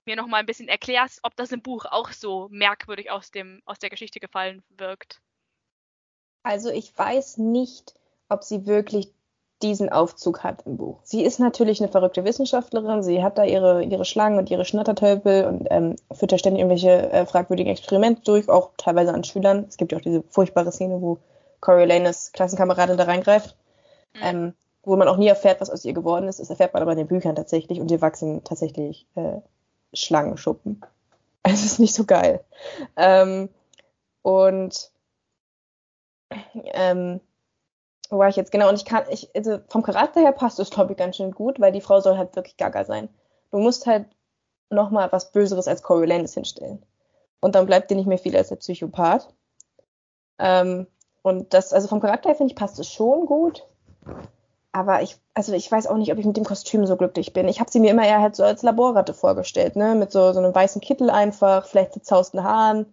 mir 0.05 0.17
noch 0.17 0.27
mal 0.27 0.37
ein 0.37 0.45
bisschen 0.45 0.67
erklärst, 0.67 1.21
ob 1.23 1.37
das 1.37 1.53
im 1.53 1.61
Buch 1.61 1.85
auch 1.85 2.11
so 2.11 2.49
merkwürdig 2.51 3.09
aus, 3.09 3.31
dem, 3.31 3.61
aus 3.63 3.79
der 3.79 3.89
Geschichte 3.89 4.19
gefallen 4.19 4.61
wirkt. 4.71 5.21
Also 6.43 6.69
ich 6.69 6.97
weiß 6.97 7.37
nicht, 7.37 7.93
ob 8.27 8.43
sie 8.43 8.65
wirklich 8.65 9.13
diesen 9.63 9.89
Aufzug 9.89 10.43
hat 10.43 10.65
im 10.65 10.77
Buch. 10.77 10.99
Sie 11.03 11.23
ist 11.23 11.39
natürlich 11.39 11.81
eine 11.81 11.91
verrückte 11.91 12.23
Wissenschaftlerin, 12.25 13.01
sie 13.01 13.23
hat 13.23 13.37
da 13.37 13.43
ihre, 13.43 13.83
ihre 13.83 14.05
Schlangen 14.05 14.37
und 14.37 14.51
ihre 14.51 14.65
Schnattertölpel 14.65 15.45
und 15.45 15.67
ähm, 15.71 15.95
führt 16.11 16.31
da 16.31 16.37
ständig 16.37 16.59
irgendwelche 16.61 17.11
äh, 17.11 17.25
fragwürdigen 17.25 17.71
Experimente 17.71 18.21
durch, 18.23 18.49
auch 18.49 18.71
teilweise 18.77 19.13
an 19.13 19.23
Schülern. 19.23 19.65
Es 19.67 19.77
gibt 19.77 19.91
ja 19.91 19.97
auch 19.97 20.03
diese 20.03 20.23
furchtbare 20.29 20.71
Szene, 20.71 21.01
wo 21.01 21.17
Coriolanus 21.61 22.31
Klassenkameradin 22.33 22.97
da 22.97 23.05
reingreift, 23.05 23.55
mhm. 24.15 24.19
ähm, 24.21 24.53
wo 24.83 24.95
man 24.97 25.07
auch 25.07 25.17
nie 25.17 25.27
erfährt, 25.27 25.61
was 25.61 25.69
aus 25.69 25.85
ihr 25.85 25.93
geworden 25.93 26.27
ist. 26.27 26.39
Das 26.39 26.49
erfährt 26.49 26.73
man 26.73 26.83
aber 26.83 26.91
in 26.91 26.97
den 26.97 27.07
Büchern 27.07 27.35
tatsächlich 27.35 27.79
und 27.79 27.89
ihr 27.89 28.01
wachsen 28.01 28.43
tatsächlich 28.43 29.07
äh, 29.15 29.39
Schlangenschuppen. 29.93 30.81
Es 31.45 31.65
ist 31.65 31.77
nicht 31.77 31.93
so 31.93 32.05
geil. 32.05 32.41
Ähm, 32.95 33.49
und 34.21 34.91
ähm, 36.53 37.19
wo 38.13 38.19
war 38.19 38.29
ich 38.29 38.35
jetzt 38.35 38.51
genau? 38.51 38.69
Und 38.69 38.75
ich 38.75 38.85
kann, 38.85 39.03
ich, 39.09 39.29
also 39.35 39.59
vom 39.67 39.83
Charakter 39.83 40.21
her 40.21 40.31
passt 40.31 40.59
es, 40.59 40.69
glaube 40.69 40.93
ich, 40.93 40.97
ganz 40.97 41.17
schön 41.17 41.31
gut, 41.31 41.59
weil 41.59 41.71
die 41.71 41.81
Frau 41.81 41.99
soll 41.99 42.17
halt 42.17 42.35
wirklich 42.35 42.57
gaga 42.57 42.85
sein. 42.85 43.09
Du 43.51 43.57
musst 43.57 43.87
halt 43.87 44.05
nochmal 44.69 45.11
was 45.11 45.31
Böseres 45.31 45.67
als 45.67 45.83
Coriolanus 45.83 46.33
hinstellen. 46.33 46.83
Und 47.41 47.55
dann 47.55 47.65
bleibt 47.65 47.89
dir 47.91 47.95
nicht 47.95 48.07
mehr 48.07 48.19
viel 48.19 48.37
als 48.37 48.49
der 48.49 48.57
Psychopath. 48.57 49.33
Ähm, 50.39 50.87
und 51.23 51.53
das, 51.53 51.73
also 51.73 51.87
vom 51.87 52.01
Charakter 52.01 52.29
her 52.29 52.35
finde 52.35 52.51
ich, 52.51 52.55
passt 52.55 52.79
es 52.79 52.89
schon 52.89 53.25
gut. 53.25 53.65
aber 54.73 55.03
ich, 55.03 55.17
also 55.33 55.53
ich 55.53 55.71
weiß 55.71 55.87
auch 55.87 55.97
nicht, 55.97 56.11
ob 56.11 56.17
ich 56.17 56.25
mit 56.25 56.35
dem 56.35 56.43
Kostüm 56.43 56.85
so 56.87 56.97
glücklich 56.97 57.31
bin. 57.31 57.47
Ich 57.47 57.59
habe 57.59 57.71
sie 57.71 57.79
mir 57.79 57.91
immer 57.91 58.05
eher 58.05 58.21
halt 58.21 58.35
so 58.35 58.43
als 58.43 58.63
Laborratte 58.63 59.13
vorgestellt, 59.13 59.75
ne? 59.75 59.95
Mit 59.95 60.11
so, 60.11 60.33
so 60.33 60.39
einem 60.39 60.53
weißen 60.53 60.81
Kittel 60.81 61.09
einfach, 61.11 61.67
vielleicht 61.67 61.93
zerzausten 61.93 62.43
Haaren, 62.43 62.91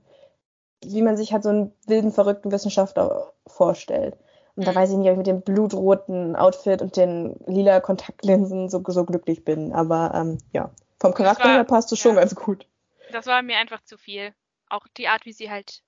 wie 0.85 1.03
man 1.03 1.17
sich 1.17 1.33
halt 1.33 1.43
so 1.43 1.49
einen 1.49 1.73
wilden, 1.87 2.13
verrückten 2.13 2.53
Wissenschaftler 2.53 3.33
vorstellt. 3.47 4.17
Und 4.61 4.67
da 4.67 4.75
weiß 4.75 4.91
ich 4.91 4.99
nicht, 4.99 5.07
ob 5.07 5.13
ich 5.13 5.17
mit 5.17 5.27
dem 5.27 5.41
blutroten 5.41 6.37
Outfit 6.37 6.83
und 6.83 6.95
den 6.95 7.35
lila 7.47 7.81
Kontaktlinsen 7.81 8.69
so, 8.69 8.83
so 8.87 9.07
glücklich 9.07 9.43
bin. 9.43 9.73
Aber 9.73 10.13
ähm, 10.15 10.37
ja, 10.53 10.71
vom 11.01 11.15
Charakter 11.15 11.45
war, 11.45 11.55
her 11.55 11.65
passt 11.65 11.91
es 11.93 11.99
ja, 11.99 12.11
schon 12.11 12.17
ganz 12.17 12.35
gut. 12.35 12.67
Das 13.11 13.25
war 13.25 13.41
mir 13.41 13.57
einfach 13.57 13.81
zu 13.83 13.97
viel. 13.97 14.35
Auch 14.69 14.87
die 14.99 15.09
Art, 15.09 15.25
wie 15.25 15.33
sie 15.33 15.51
halt 15.51 15.83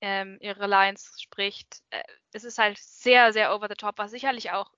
ähm, 0.00 0.38
ihre 0.40 0.66
Lines 0.66 1.20
spricht. 1.20 1.82
Äh, 1.90 2.02
es 2.32 2.44
ist 2.44 2.56
halt 2.56 2.78
sehr, 2.78 3.34
sehr 3.34 3.54
over 3.54 3.66
the 3.68 3.74
top, 3.74 3.98
was 3.98 4.10
sicherlich 4.10 4.52
auch 4.52 4.72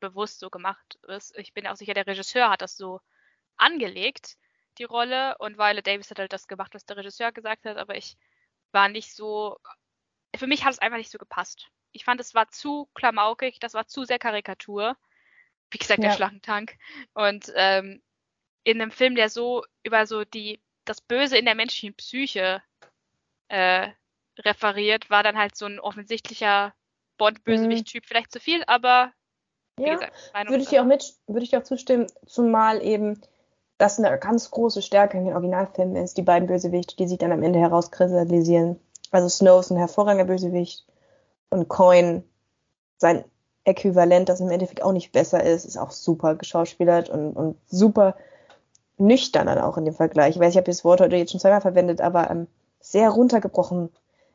bewusst 0.00 0.40
so 0.40 0.50
gemacht 0.50 0.98
ist. 1.08 1.34
Ich 1.38 1.54
bin 1.54 1.66
auch 1.66 1.76
sicher, 1.76 1.94
der 1.94 2.06
Regisseur 2.06 2.50
hat 2.50 2.60
das 2.60 2.76
so 2.76 3.00
angelegt, 3.56 4.36
die 4.76 4.84
Rolle. 4.84 5.34
Und 5.38 5.56
Viola 5.56 5.80
Davis 5.80 6.10
hat 6.10 6.18
halt 6.18 6.34
das 6.34 6.46
gemacht, 6.46 6.74
was 6.74 6.84
der 6.84 6.98
Regisseur 6.98 7.32
gesagt 7.32 7.64
hat. 7.64 7.78
Aber 7.78 7.96
ich 7.96 8.18
war 8.70 8.90
nicht 8.90 9.14
so. 9.14 9.56
Für 10.36 10.46
mich 10.46 10.66
hat 10.66 10.74
es 10.74 10.78
einfach 10.78 10.98
nicht 10.98 11.10
so 11.10 11.16
gepasst. 11.16 11.70
Ich 11.92 12.04
fand, 12.04 12.20
es 12.20 12.34
war 12.34 12.50
zu 12.50 12.88
klamaukig, 12.94 13.58
das 13.60 13.74
war 13.74 13.86
zu 13.86 14.04
sehr 14.04 14.18
Karikatur. 14.18 14.96
Wie 15.70 15.78
gesagt, 15.78 16.02
ja. 16.02 16.10
der 16.10 16.16
Schlangentank. 16.16 16.76
Und 17.14 17.52
ähm, 17.56 18.02
in 18.64 18.80
einem 18.80 18.90
Film, 18.90 19.14
der 19.14 19.28
so 19.28 19.64
über 19.82 20.06
so 20.06 20.24
die 20.24 20.60
das 20.84 21.00
Böse 21.00 21.36
in 21.36 21.44
der 21.44 21.54
menschlichen 21.54 21.94
Psyche 21.94 22.62
äh, 23.48 23.88
referiert, 24.38 25.10
war 25.10 25.22
dann 25.22 25.36
halt 25.36 25.56
so 25.56 25.66
ein 25.66 25.80
offensichtlicher 25.80 26.74
Bond-Bösewicht-Typ 27.18 28.02
mhm. 28.04 28.06
vielleicht 28.06 28.32
zu 28.32 28.40
viel, 28.40 28.62
aber 28.66 29.12
ja, 29.78 29.94
gesagt, 29.94 30.12
würde 30.48 30.62
ich 30.62 30.68
dir 30.68 30.82
auch 30.82 30.86
mit, 30.86 31.14
würde 31.26 31.42
ich 31.42 31.50
dir 31.50 31.58
auch 31.58 31.64
zustimmen, 31.64 32.06
zumal 32.26 32.82
eben 32.82 33.20
das 33.78 33.98
eine 33.98 34.18
ganz 34.18 34.50
große 34.50 34.80
Stärke 34.80 35.18
in 35.18 35.26
den 35.26 35.34
Originalfilmen 35.34 35.96
ist, 35.96 36.16
die 36.16 36.22
beiden 36.22 36.48
Bösewichte, 36.48 36.96
die 36.96 37.06
sich 37.06 37.18
dann 37.18 37.32
am 37.32 37.42
Ende 37.42 37.58
herauskristallisieren. 37.58 38.80
Also 39.10 39.28
Snow 39.28 39.60
ist 39.60 39.70
ein 39.70 39.76
hervorragender 39.76 40.24
Bösewicht 40.24 40.86
und 41.50 41.68
Coin 41.68 42.24
sein 42.98 43.24
Äquivalent, 43.64 44.28
das 44.28 44.40
im 44.40 44.50
Endeffekt 44.50 44.82
auch 44.82 44.92
nicht 44.92 45.12
besser 45.12 45.42
ist, 45.42 45.64
ist 45.64 45.76
auch 45.76 45.90
super 45.90 46.36
geschauspielert 46.36 47.10
und, 47.10 47.32
und 47.32 47.56
super 47.66 48.16
nüchtern 48.98 49.46
dann 49.46 49.58
auch 49.58 49.76
in 49.76 49.84
dem 49.84 49.94
Vergleich. 49.94 50.36
Ich 50.36 50.40
weiß, 50.40 50.50
ich 50.50 50.56
habe 50.56 50.70
das 50.70 50.84
Wort 50.84 51.00
heute 51.00 51.16
jetzt 51.16 51.32
schon 51.32 51.40
zweimal 51.40 51.60
verwendet, 51.60 52.00
aber 52.00 52.30
ähm, 52.30 52.46
sehr 52.80 53.10
runtergebrochen 53.10 53.90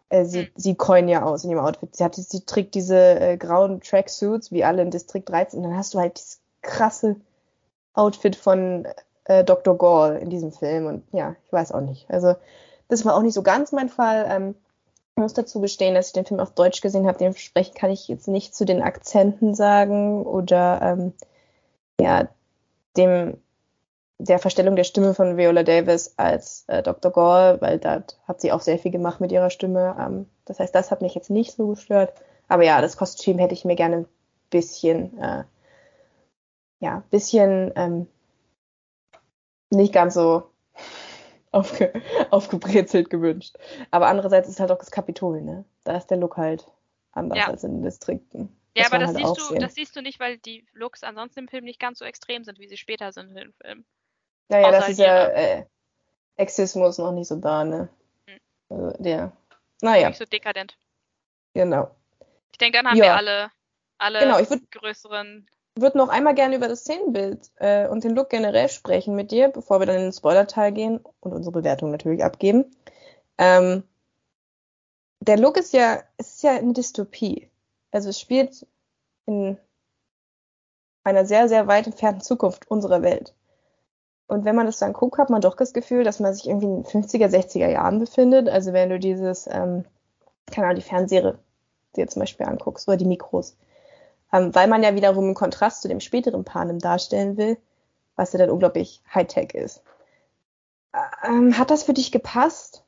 äh, 0.09 0.25
sieht, 0.25 0.47
hm. 0.47 0.53
sieht 0.57 0.77
Coin 0.77 1.07
ja 1.07 1.23
aus 1.23 1.43
in 1.43 1.51
ihrem 1.51 1.65
Outfit. 1.65 1.95
Sie, 1.95 2.03
hat, 2.03 2.15
sie 2.15 2.45
trägt 2.45 2.75
diese 2.75 2.97
äh, 2.97 3.37
grauen 3.37 3.81
Tracksuits, 3.81 4.51
wie 4.51 4.63
alle 4.63 4.81
in 4.81 4.91
Distrikt 4.91 5.29
13, 5.29 5.59
und 5.59 5.69
dann 5.69 5.77
hast 5.77 5.93
du 5.93 5.99
halt 5.99 6.17
dieses 6.17 6.41
krasse 6.61 7.15
Outfit 7.93 8.35
von 8.35 8.85
äh, 9.25 9.43
Dr. 9.43 9.77
Gall 9.77 10.17
in 10.17 10.29
diesem 10.29 10.51
Film. 10.51 10.85
Und 10.85 11.03
ja, 11.13 11.35
ich 11.45 11.53
weiß 11.53 11.71
auch 11.71 11.81
nicht. 11.81 12.09
Also, 12.09 12.35
das 12.89 13.05
war 13.05 13.15
auch 13.15 13.21
nicht 13.21 13.33
so 13.33 13.41
ganz 13.41 13.71
mein 13.71 13.89
Fall. 13.89 14.25
Ähm, 14.29 14.55
ich 15.15 15.21
muss 15.21 15.33
dazu 15.33 15.61
gestehen, 15.61 15.93
dass 15.93 16.07
ich 16.07 16.13
den 16.13 16.25
Film 16.25 16.39
auf 16.39 16.53
Deutsch 16.53 16.81
gesehen 16.81 17.07
habe. 17.07 17.17
Dementsprechend 17.17 17.75
kann 17.75 17.91
ich 17.91 18.07
jetzt 18.07 18.27
nicht 18.27 18.55
zu 18.55 18.65
den 18.65 18.81
Akzenten 18.81 19.53
sagen 19.53 20.25
oder 20.25 20.81
ähm, 20.81 21.13
ja, 21.99 22.27
dem 22.97 23.37
der 24.17 24.39
Verstellung 24.39 24.75
der 24.75 24.83
Stimme 24.83 25.15
von 25.15 25.35
Viola 25.35 25.63
Davis 25.63 26.13
als 26.17 26.63
äh, 26.67 26.83
Dr. 26.83 27.11
Gore, 27.11 27.57
weil 27.59 27.79
da 27.79 28.03
hat 28.27 28.39
sie 28.39 28.51
auch 28.51 28.61
sehr 28.61 28.77
viel 28.77 28.91
gemacht 28.91 29.19
mit 29.19 29.31
ihrer 29.31 29.49
Stimme. 29.49 29.95
Ähm, 29.99 30.27
das 30.45 30.59
heißt, 30.59 30.75
das 30.75 30.91
hat 30.91 31.01
mich 31.01 31.15
jetzt 31.15 31.31
nicht 31.31 31.53
so 31.53 31.67
gestört. 31.67 32.13
Aber 32.47 32.63
ja, 32.63 32.81
das 32.81 32.97
Kostüm 32.97 33.39
hätte 33.39 33.53
ich 33.53 33.65
mir 33.65 33.75
gerne 33.75 33.97
ein 33.97 34.07
bisschen, 34.51 35.17
äh, 35.19 35.43
ja, 36.79 37.03
bisschen 37.09 37.71
ähm, 37.75 38.07
nicht 39.71 39.93
ganz 39.93 40.13
so 40.13 40.43
aufge 41.51 41.93
aufgebrezelt 42.31 43.09
gewünscht. 43.09 43.57
Aber 43.91 44.07
andererseits 44.07 44.49
ist 44.49 44.59
halt 44.59 44.71
auch 44.71 44.77
das 44.77 44.91
Kapitol, 44.91 45.41
ne? 45.41 45.65
Da 45.83 45.97
ist 45.97 46.07
der 46.07 46.17
Look 46.17 46.37
halt 46.37 46.65
anders 47.11 47.37
ja. 47.37 47.47
als 47.47 47.63
in 47.63 47.75
den 47.75 47.83
Distrikten. 47.83 48.55
Ja, 48.75 48.85
aber 48.85 48.99
das, 48.99 49.13
halt 49.13 49.17
siehst 49.17 49.49
du, 49.49 49.55
das 49.55 49.75
siehst 49.75 49.95
du 49.95 50.01
nicht, 50.01 50.19
weil 50.19 50.37
die 50.37 50.65
Looks 50.73 51.03
ansonsten 51.03 51.41
im 51.41 51.47
Film 51.49 51.65
nicht 51.65 51.79
ganz 51.79 51.99
so 51.99 52.05
extrem 52.05 52.43
sind, 52.43 52.59
wie 52.59 52.69
sie 52.69 52.77
später 52.77 53.11
sind 53.11 53.35
im 53.35 53.53
Film. 53.53 53.83
Naja, 54.47 54.67
Außer 54.67 54.79
das 54.79 54.89
ist 54.89 54.99
ja 54.99 55.27
äh, 55.27 55.65
Exismus 56.37 56.97
noch 56.97 57.11
nicht 57.11 57.27
so 57.27 57.35
da, 57.35 57.63
ne? 57.63 57.89
Hm. 58.27 58.39
Also, 58.69 59.03
der. 59.03 59.31
Naja. 59.81 60.09
Nicht 60.09 60.19
so 60.19 60.25
dekadent. 60.25 60.77
Genau. 61.53 61.93
Ich 62.51 62.57
denke, 62.57 62.77
dann 62.77 62.87
haben 62.87 62.97
ja. 62.97 63.03
wir 63.03 63.15
alle, 63.15 63.51
alle 63.97 64.19
genau, 64.19 64.37
würd, 64.37 64.71
größeren. 64.71 65.47
Würde 65.75 65.97
noch 65.97 66.09
einmal 66.09 66.35
gerne 66.35 66.55
über 66.57 66.67
das 66.67 66.81
Szenenbild 66.81 67.49
äh, 67.55 67.87
und 67.87 68.03
den 68.03 68.13
Look 68.13 68.29
generell 68.29 68.69
sprechen 68.69 69.15
mit 69.15 69.31
dir, 69.31 69.47
bevor 69.47 69.79
wir 69.79 69.85
dann 69.85 69.95
in 69.95 70.01
den 70.03 70.13
Spoiler-Teil 70.13 70.73
gehen 70.73 70.99
und 71.21 71.33
unsere 71.33 71.53
Bewertung 71.53 71.91
natürlich 71.91 72.23
abgeben. 72.23 72.75
Ähm, 73.37 73.83
der 75.21 75.37
Look 75.37 75.57
ist 75.57 75.73
ja, 75.73 76.01
es 76.17 76.35
ist 76.35 76.43
ja 76.43 76.51
eine 76.51 76.73
Dystopie. 76.73 77.49
Also 77.91 78.09
es 78.09 78.19
spielt 78.19 78.65
in 79.25 79.57
einer 81.03 81.25
sehr, 81.25 81.47
sehr 81.47 81.67
weit 81.67 81.87
entfernten 81.87 82.21
Zukunft 82.21 82.69
unserer 82.69 83.01
Welt. 83.01 83.33
Und 84.27 84.45
wenn 84.45 84.55
man 84.55 84.65
das 84.65 84.79
dann 84.79 84.93
guckt, 84.93 85.17
hat 85.17 85.29
man 85.29 85.41
doch 85.41 85.55
das 85.55 85.73
Gefühl, 85.73 86.03
dass 86.03 86.19
man 86.19 86.33
sich 86.33 86.47
irgendwie 86.47 86.67
in 86.67 86.83
den 86.83 86.85
50er, 86.85 87.27
60er 87.27 87.69
Jahren 87.69 87.99
befindet. 87.99 88.49
Also 88.49 88.73
wenn 88.73 88.89
du 88.89 88.97
dieses, 88.97 89.47
ähm, 89.47 89.85
keine 90.47 90.67
Ahnung, 90.67 90.77
die 90.77 90.87
Fernseher 90.87 91.37
dir 91.95 92.07
zum 92.07 92.21
Beispiel 92.21 92.45
anguckst 92.45 92.87
oder 92.87 92.97
die 92.97 93.05
Mikros. 93.05 93.57
Ähm, 94.31 94.53
weil 94.55 94.67
man 94.67 94.83
ja 94.83 94.95
wiederum 94.95 95.29
im 95.29 95.35
Kontrast 95.35 95.81
zu 95.81 95.87
dem 95.87 95.99
späteren 95.99 96.45
Panem 96.45 96.79
darstellen 96.79 97.37
will, 97.37 97.57
was 98.15 98.33
ja 98.33 98.39
dann 98.39 98.49
unglaublich 98.49 99.01
Hightech 99.13 99.53
ist. 99.53 99.83
Ähm, 101.23 101.57
hat 101.57 101.71
das 101.71 101.83
für 101.83 101.93
dich 101.93 102.11
gepasst? 102.11 102.83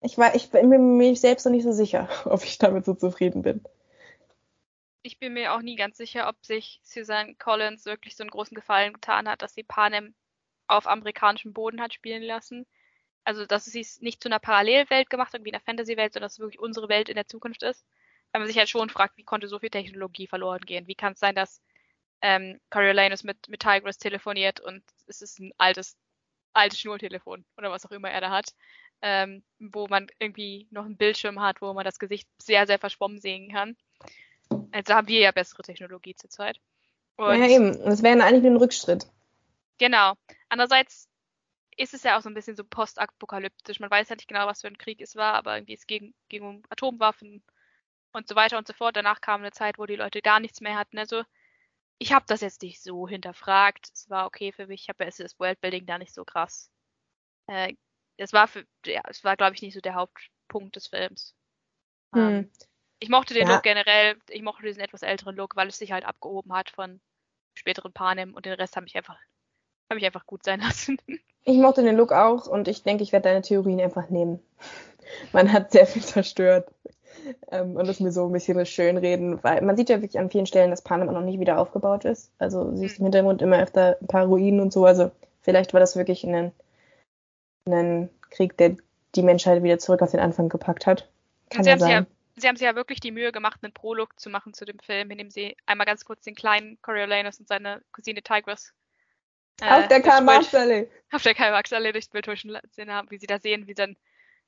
Ich, 0.00 0.18
war, 0.18 0.34
ich 0.34 0.50
bin 0.50 0.96
mir 0.96 1.16
selbst 1.16 1.44
noch 1.44 1.52
nicht 1.52 1.64
so 1.64 1.72
sicher, 1.72 2.08
ob 2.24 2.44
ich 2.44 2.58
damit 2.58 2.84
so 2.84 2.94
zufrieden 2.94 3.42
bin. 3.42 3.62
Ich 5.02 5.18
bin 5.18 5.32
mir 5.32 5.54
auch 5.54 5.62
nie 5.62 5.76
ganz 5.76 5.96
sicher, 5.96 6.28
ob 6.28 6.44
sich 6.44 6.80
Suzanne 6.82 7.34
Collins 7.36 7.86
wirklich 7.86 8.16
so 8.16 8.22
einen 8.22 8.30
großen 8.30 8.54
Gefallen 8.54 8.92
getan 8.92 9.28
hat, 9.28 9.42
dass 9.42 9.54
sie 9.54 9.62
Panem 9.62 10.14
auf 10.66 10.86
amerikanischem 10.86 11.52
Boden 11.52 11.80
hat 11.80 11.94
spielen 11.94 12.22
lassen. 12.22 12.66
Also, 13.24 13.46
dass 13.46 13.64
sie 13.64 13.80
es 13.80 14.00
nicht 14.00 14.22
zu 14.22 14.28
einer 14.28 14.38
Parallelwelt 14.38 15.10
gemacht 15.10 15.32
hat, 15.32 15.44
wie 15.44 15.52
einer 15.52 15.62
Fantasy-Welt, 15.62 16.12
sondern 16.12 16.26
dass 16.26 16.34
es 16.34 16.38
wirklich 16.40 16.60
unsere 16.60 16.88
Welt 16.88 17.08
in 17.08 17.14
der 17.14 17.26
Zukunft 17.26 17.62
ist. 17.62 17.84
Weil 18.32 18.40
man 18.40 18.48
sich 18.48 18.58
halt 18.58 18.68
schon 18.68 18.90
fragt, 18.90 19.16
wie 19.16 19.24
konnte 19.24 19.48
so 19.48 19.58
viel 19.58 19.70
Technologie 19.70 20.26
verloren 20.26 20.60
gehen? 20.60 20.86
Wie 20.86 20.94
kann 20.94 21.14
es 21.14 21.20
sein, 21.20 21.34
dass 21.34 21.62
ähm, 22.22 22.60
Coriolanus 22.70 23.24
mit, 23.24 23.48
mit 23.48 23.60
Tigris 23.60 23.98
telefoniert 23.98 24.60
und 24.60 24.82
es 25.06 25.22
ist 25.22 25.38
ein 25.38 25.52
altes, 25.56 25.96
altes 26.52 26.80
Schnurtelefon 26.80 27.44
oder 27.56 27.70
was 27.70 27.86
auch 27.86 27.92
immer 27.92 28.10
er 28.10 28.20
da 28.20 28.30
hat, 28.30 28.54
ähm, 29.02 29.42
wo 29.58 29.86
man 29.86 30.08
irgendwie 30.18 30.66
noch 30.70 30.84
einen 30.84 30.96
Bildschirm 30.96 31.40
hat, 31.40 31.62
wo 31.62 31.72
man 31.72 31.84
das 31.84 31.98
Gesicht 31.98 32.28
sehr, 32.38 32.66
sehr 32.66 32.78
verschwommen 32.78 33.20
sehen 33.20 33.52
kann. 33.52 33.76
Also 34.72 34.94
haben 34.94 35.08
wir 35.08 35.20
ja 35.20 35.32
bessere 35.32 35.62
Technologie 35.62 36.14
zurzeit. 36.14 36.60
Und 37.16 37.38
ja, 37.38 37.48
eben. 37.48 37.72
Das 37.84 38.02
wäre 38.02 38.22
eigentlich 38.22 38.42
nur 38.42 38.52
ein 38.52 38.56
Rückschritt. 38.56 39.06
Genau. 39.78 40.14
Andererseits 40.48 41.08
ist 41.76 41.94
es 41.94 42.02
ja 42.02 42.18
auch 42.18 42.22
so 42.22 42.28
ein 42.28 42.34
bisschen 42.34 42.56
so 42.56 42.64
postapokalyptisch. 42.64 43.80
Man 43.80 43.90
weiß 43.90 44.08
ja 44.08 44.16
nicht 44.16 44.28
genau, 44.28 44.46
was 44.46 44.60
für 44.60 44.66
ein 44.66 44.78
Krieg 44.78 45.00
es 45.00 45.16
war, 45.16 45.34
aber 45.34 45.56
irgendwie 45.56 45.74
es 45.74 45.86
ging, 45.86 46.14
ging 46.28 46.42
um 46.42 46.62
Atomwaffen 46.68 47.42
und 48.12 48.28
so 48.28 48.34
weiter 48.34 48.58
und 48.58 48.66
so 48.66 48.72
fort. 48.72 48.96
Danach 48.96 49.20
kam 49.20 49.40
eine 49.40 49.52
Zeit, 49.52 49.78
wo 49.78 49.86
die 49.86 49.96
Leute 49.96 50.22
gar 50.22 50.40
nichts 50.40 50.60
mehr 50.60 50.76
hatten. 50.76 50.98
Also 50.98 51.22
ich 51.98 52.12
habe 52.12 52.24
das 52.28 52.40
jetzt 52.40 52.62
nicht 52.62 52.82
so 52.82 53.08
hinterfragt. 53.08 53.90
Es 53.92 54.08
war 54.08 54.26
okay 54.26 54.52
für 54.52 54.66
mich. 54.66 54.82
Ich 54.82 54.88
habe 54.88 55.04
ja 55.04 55.10
das 55.10 55.38
Worldbuilding 55.38 55.86
da 55.86 55.98
nicht 55.98 56.14
so 56.14 56.24
krass. 56.24 56.70
Äh, 57.46 57.74
es 58.16 58.32
war 58.32 58.48
für, 58.48 58.64
ja, 58.86 59.02
es 59.08 59.24
war 59.24 59.36
glaube 59.36 59.54
ich 59.54 59.62
nicht 59.62 59.74
so 59.74 59.80
der 59.80 59.94
Hauptpunkt 59.94 60.76
des 60.76 60.88
Films. 60.88 61.34
Hm. 62.14 62.28
Ähm, 62.28 62.50
ich 63.00 63.08
mochte 63.08 63.34
den 63.34 63.46
ja. 63.46 63.54
Look 63.54 63.62
generell. 63.62 64.18
Ich 64.28 64.42
mochte 64.42 64.62
diesen 64.62 64.80
etwas 64.80 65.02
älteren 65.02 65.36
Look, 65.36 65.56
weil 65.56 65.68
es 65.68 65.78
sich 65.78 65.92
halt 65.92 66.04
abgehoben 66.04 66.52
hat 66.52 66.70
von 66.70 67.00
späteren 67.54 67.92
Panem 67.92 68.34
und 68.34 68.46
den 68.46 68.54
Rest 68.54 68.76
habe 68.76 68.86
ich 68.86 68.96
einfach 68.96 69.18
habe 69.90 70.00
ich 70.00 70.06
einfach 70.06 70.26
gut 70.26 70.44
sein 70.44 70.60
lassen. 70.60 70.98
Ich 71.44 71.56
mochte 71.56 71.82
den 71.82 71.96
Look 71.96 72.12
auch 72.12 72.46
und 72.46 72.68
ich 72.68 72.82
denke, 72.82 73.02
ich 73.02 73.12
werde 73.12 73.28
deine 73.28 73.42
Theorien 73.42 73.80
einfach 73.80 74.10
nehmen. 74.10 74.40
Man 75.32 75.52
hat 75.52 75.72
sehr 75.72 75.86
viel 75.86 76.04
zerstört 76.04 76.70
ähm, 77.50 77.76
und 77.76 77.86
das 77.86 78.00
mir 78.00 78.12
so 78.12 78.26
ein 78.26 78.32
bisschen 78.32 78.64
schön 78.66 78.96
reden, 78.96 79.42
weil 79.42 79.62
man 79.62 79.76
sieht 79.76 79.88
ja 79.88 80.00
wirklich 80.00 80.18
an 80.18 80.30
vielen 80.30 80.46
Stellen, 80.46 80.70
dass 80.70 80.82
Panama 80.82 81.12
noch 81.12 81.22
nicht 81.22 81.40
wieder 81.40 81.58
aufgebaut 81.58 82.04
ist. 82.04 82.30
Also 82.38 82.74
siehst 82.74 82.98
im 82.98 83.06
Hintergrund 83.06 83.42
immer 83.42 83.60
öfter 83.60 83.96
ein 84.00 84.06
paar 84.06 84.26
Ruinen 84.26 84.60
und 84.60 84.72
so. 84.72 84.84
Also 84.84 85.10
vielleicht 85.42 85.72
war 85.72 85.80
das 85.80 85.96
wirklich 85.96 86.24
ein, 86.24 86.52
ein 87.66 88.08
Krieg, 88.30 88.56
der 88.56 88.76
die 89.14 89.22
Menschheit 89.22 89.62
wieder 89.62 89.78
zurück 89.78 90.02
auf 90.02 90.10
den 90.10 90.20
Anfang 90.20 90.48
gepackt 90.48 90.86
hat. 90.86 91.08
Kann 91.50 91.64
ja 91.64 91.78
sein. 91.78 91.90
Ja, 91.90 92.06
sie 92.36 92.48
haben 92.48 92.56
sich 92.56 92.66
ja 92.66 92.74
wirklich 92.74 93.00
die 93.00 93.12
Mühe 93.12 93.32
gemacht, 93.32 93.60
einen 93.62 93.72
Prolog 93.72 94.18
zu 94.20 94.30
machen 94.30 94.54
zu 94.54 94.64
dem 94.64 94.78
Film, 94.78 95.10
in 95.10 95.18
dem 95.18 95.30
sie 95.30 95.56
einmal 95.66 95.86
ganz 95.86 96.04
kurz 96.04 96.22
den 96.22 96.34
kleinen 96.34 96.80
Coriolanus 96.82 97.40
und 97.40 97.48
seine 97.48 97.82
Cousine 97.92 98.22
Tigris 98.22 98.74
auf 99.62 99.84
äh, 99.84 99.88
der 99.88 100.02
Karl-Marx-Allee. 100.02 100.88
Auf 101.10 101.22
der 101.22 101.34
Karl-Marx-Allee 101.34 101.92
durchs 101.92 102.08
Bild 102.08 102.28
huschen 102.28 102.56
haben, 102.88 103.10
wie 103.10 103.18
sie 103.18 103.26
da 103.26 103.38
sehen, 103.38 103.66
wie 103.66 103.74
dann 103.74 103.96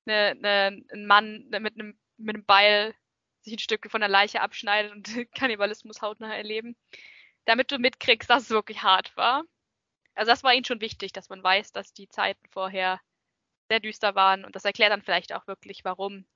eine, 0.07 0.31
eine, 0.31 0.85
ein 0.93 1.07
Mann 1.07 1.47
mit 1.51 1.75
einem, 1.75 1.99
mit 2.21 2.37
einem 2.37 2.45
Beil 2.45 2.95
sich 3.43 3.55
ein 3.55 3.59
Stück 3.59 3.91
von 3.91 4.01
der 4.01 4.11
Leiche 4.11 4.41
abschneidet 4.41 4.93
und 4.93 5.05
Kannibalismus 5.35 6.03
hautnah 6.03 6.35
erleben. 6.35 6.77
damit 7.47 7.73
du 7.73 7.79
mitkriegst, 7.79 8.29
dass 8.29 8.45
es 8.45 8.51
wirklich 8.51 8.83
hart 8.83 9.17
war. 9.17 9.45
Also 10.15 10.31
das 10.31 10.45
war 10.45 10.55
ihnen 10.55 10.65
schon 10.65 10.81
wichtig, 10.81 11.13
dass 11.13 11.31
man 11.31 11.43
weiß, 11.43 11.73
dass 11.73 11.93
die 11.93 12.09
Zeiten 12.09 12.47
vorher 12.51 13.01
sehr 13.69 13.81
düster 13.81 14.15
waren 14.15 14.45
und 14.45 14.55
das 14.57 14.65
erklärt 14.65 14.93
dann 14.93 15.03
vielleicht 15.03 15.33
auch 15.33 15.47
wirklich, 15.47 15.85
warum, 15.85 16.27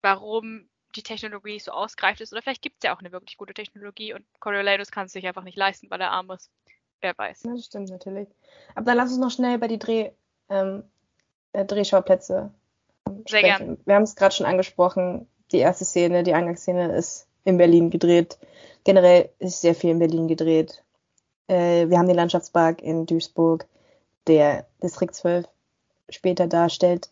warum 0.00 0.68
die 0.94 1.02
Technologie 1.02 1.58
so 1.58 1.72
ausgereift 1.72 2.20
ist. 2.20 2.32
Oder 2.32 2.42
vielleicht 2.42 2.62
gibt 2.62 2.76
es 2.78 2.86
ja 2.86 2.94
auch 2.94 3.00
eine 3.00 3.12
wirklich 3.12 3.36
gute 3.36 3.54
Technologie 3.54 4.14
und 4.14 4.24
Coriolanus 4.40 4.90
kann 4.90 5.06
es 5.06 5.12
sich 5.12 5.26
einfach 5.26 5.44
nicht 5.44 5.56
leisten, 5.56 5.90
weil 5.90 6.00
er 6.00 6.12
arm 6.12 6.30
ist. 6.30 6.50
Wer 7.00 7.16
weiß. 7.18 7.42
Das 7.42 7.64
stimmt 7.64 7.90
natürlich. 7.90 8.28
Aber 8.74 8.86
dann 8.86 8.96
lass 8.96 9.10
uns 9.10 9.18
noch 9.18 9.30
schnell 9.30 9.58
bei 9.58 9.66
die 9.66 9.78
Dreh, 9.78 10.12
ähm, 10.48 10.84
äh, 11.52 11.64
Drehschauplätze 11.64 12.54
Sehr 13.06 13.40
sprechen. 13.40 13.66
Gern. 13.66 13.78
Wir 13.84 13.94
haben 13.94 14.02
es 14.02 14.16
gerade 14.16 14.34
schon 14.34 14.46
angesprochen. 14.46 15.26
Die 15.52 15.58
erste 15.58 15.84
Szene, 15.84 16.22
die 16.22 16.34
Eingangsszene 16.34 16.94
ist 16.96 17.26
in 17.44 17.58
Berlin 17.58 17.90
gedreht. 17.90 18.38
Generell 18.84 19.30
ist 19.38 19.60
sehr 19.60 19.74
viel 19.74 19.90
in 19.90 19.98
Berlin 19.98 20.28
gedreht. 20.28 20.82
Äh, 21.48 21.88
wir 21.88 21.98
haben 21.98 22.08
den 22.08 22.16
Landschaftspark 22.16 22.82
in 22.82 23.06
Duisburg, 23.06 23.66
der 24.26 24.66
Distrikt 24.82 25.14
12 25.14 25.46
später 26.08 26.46
darstellt. 26.46 27.10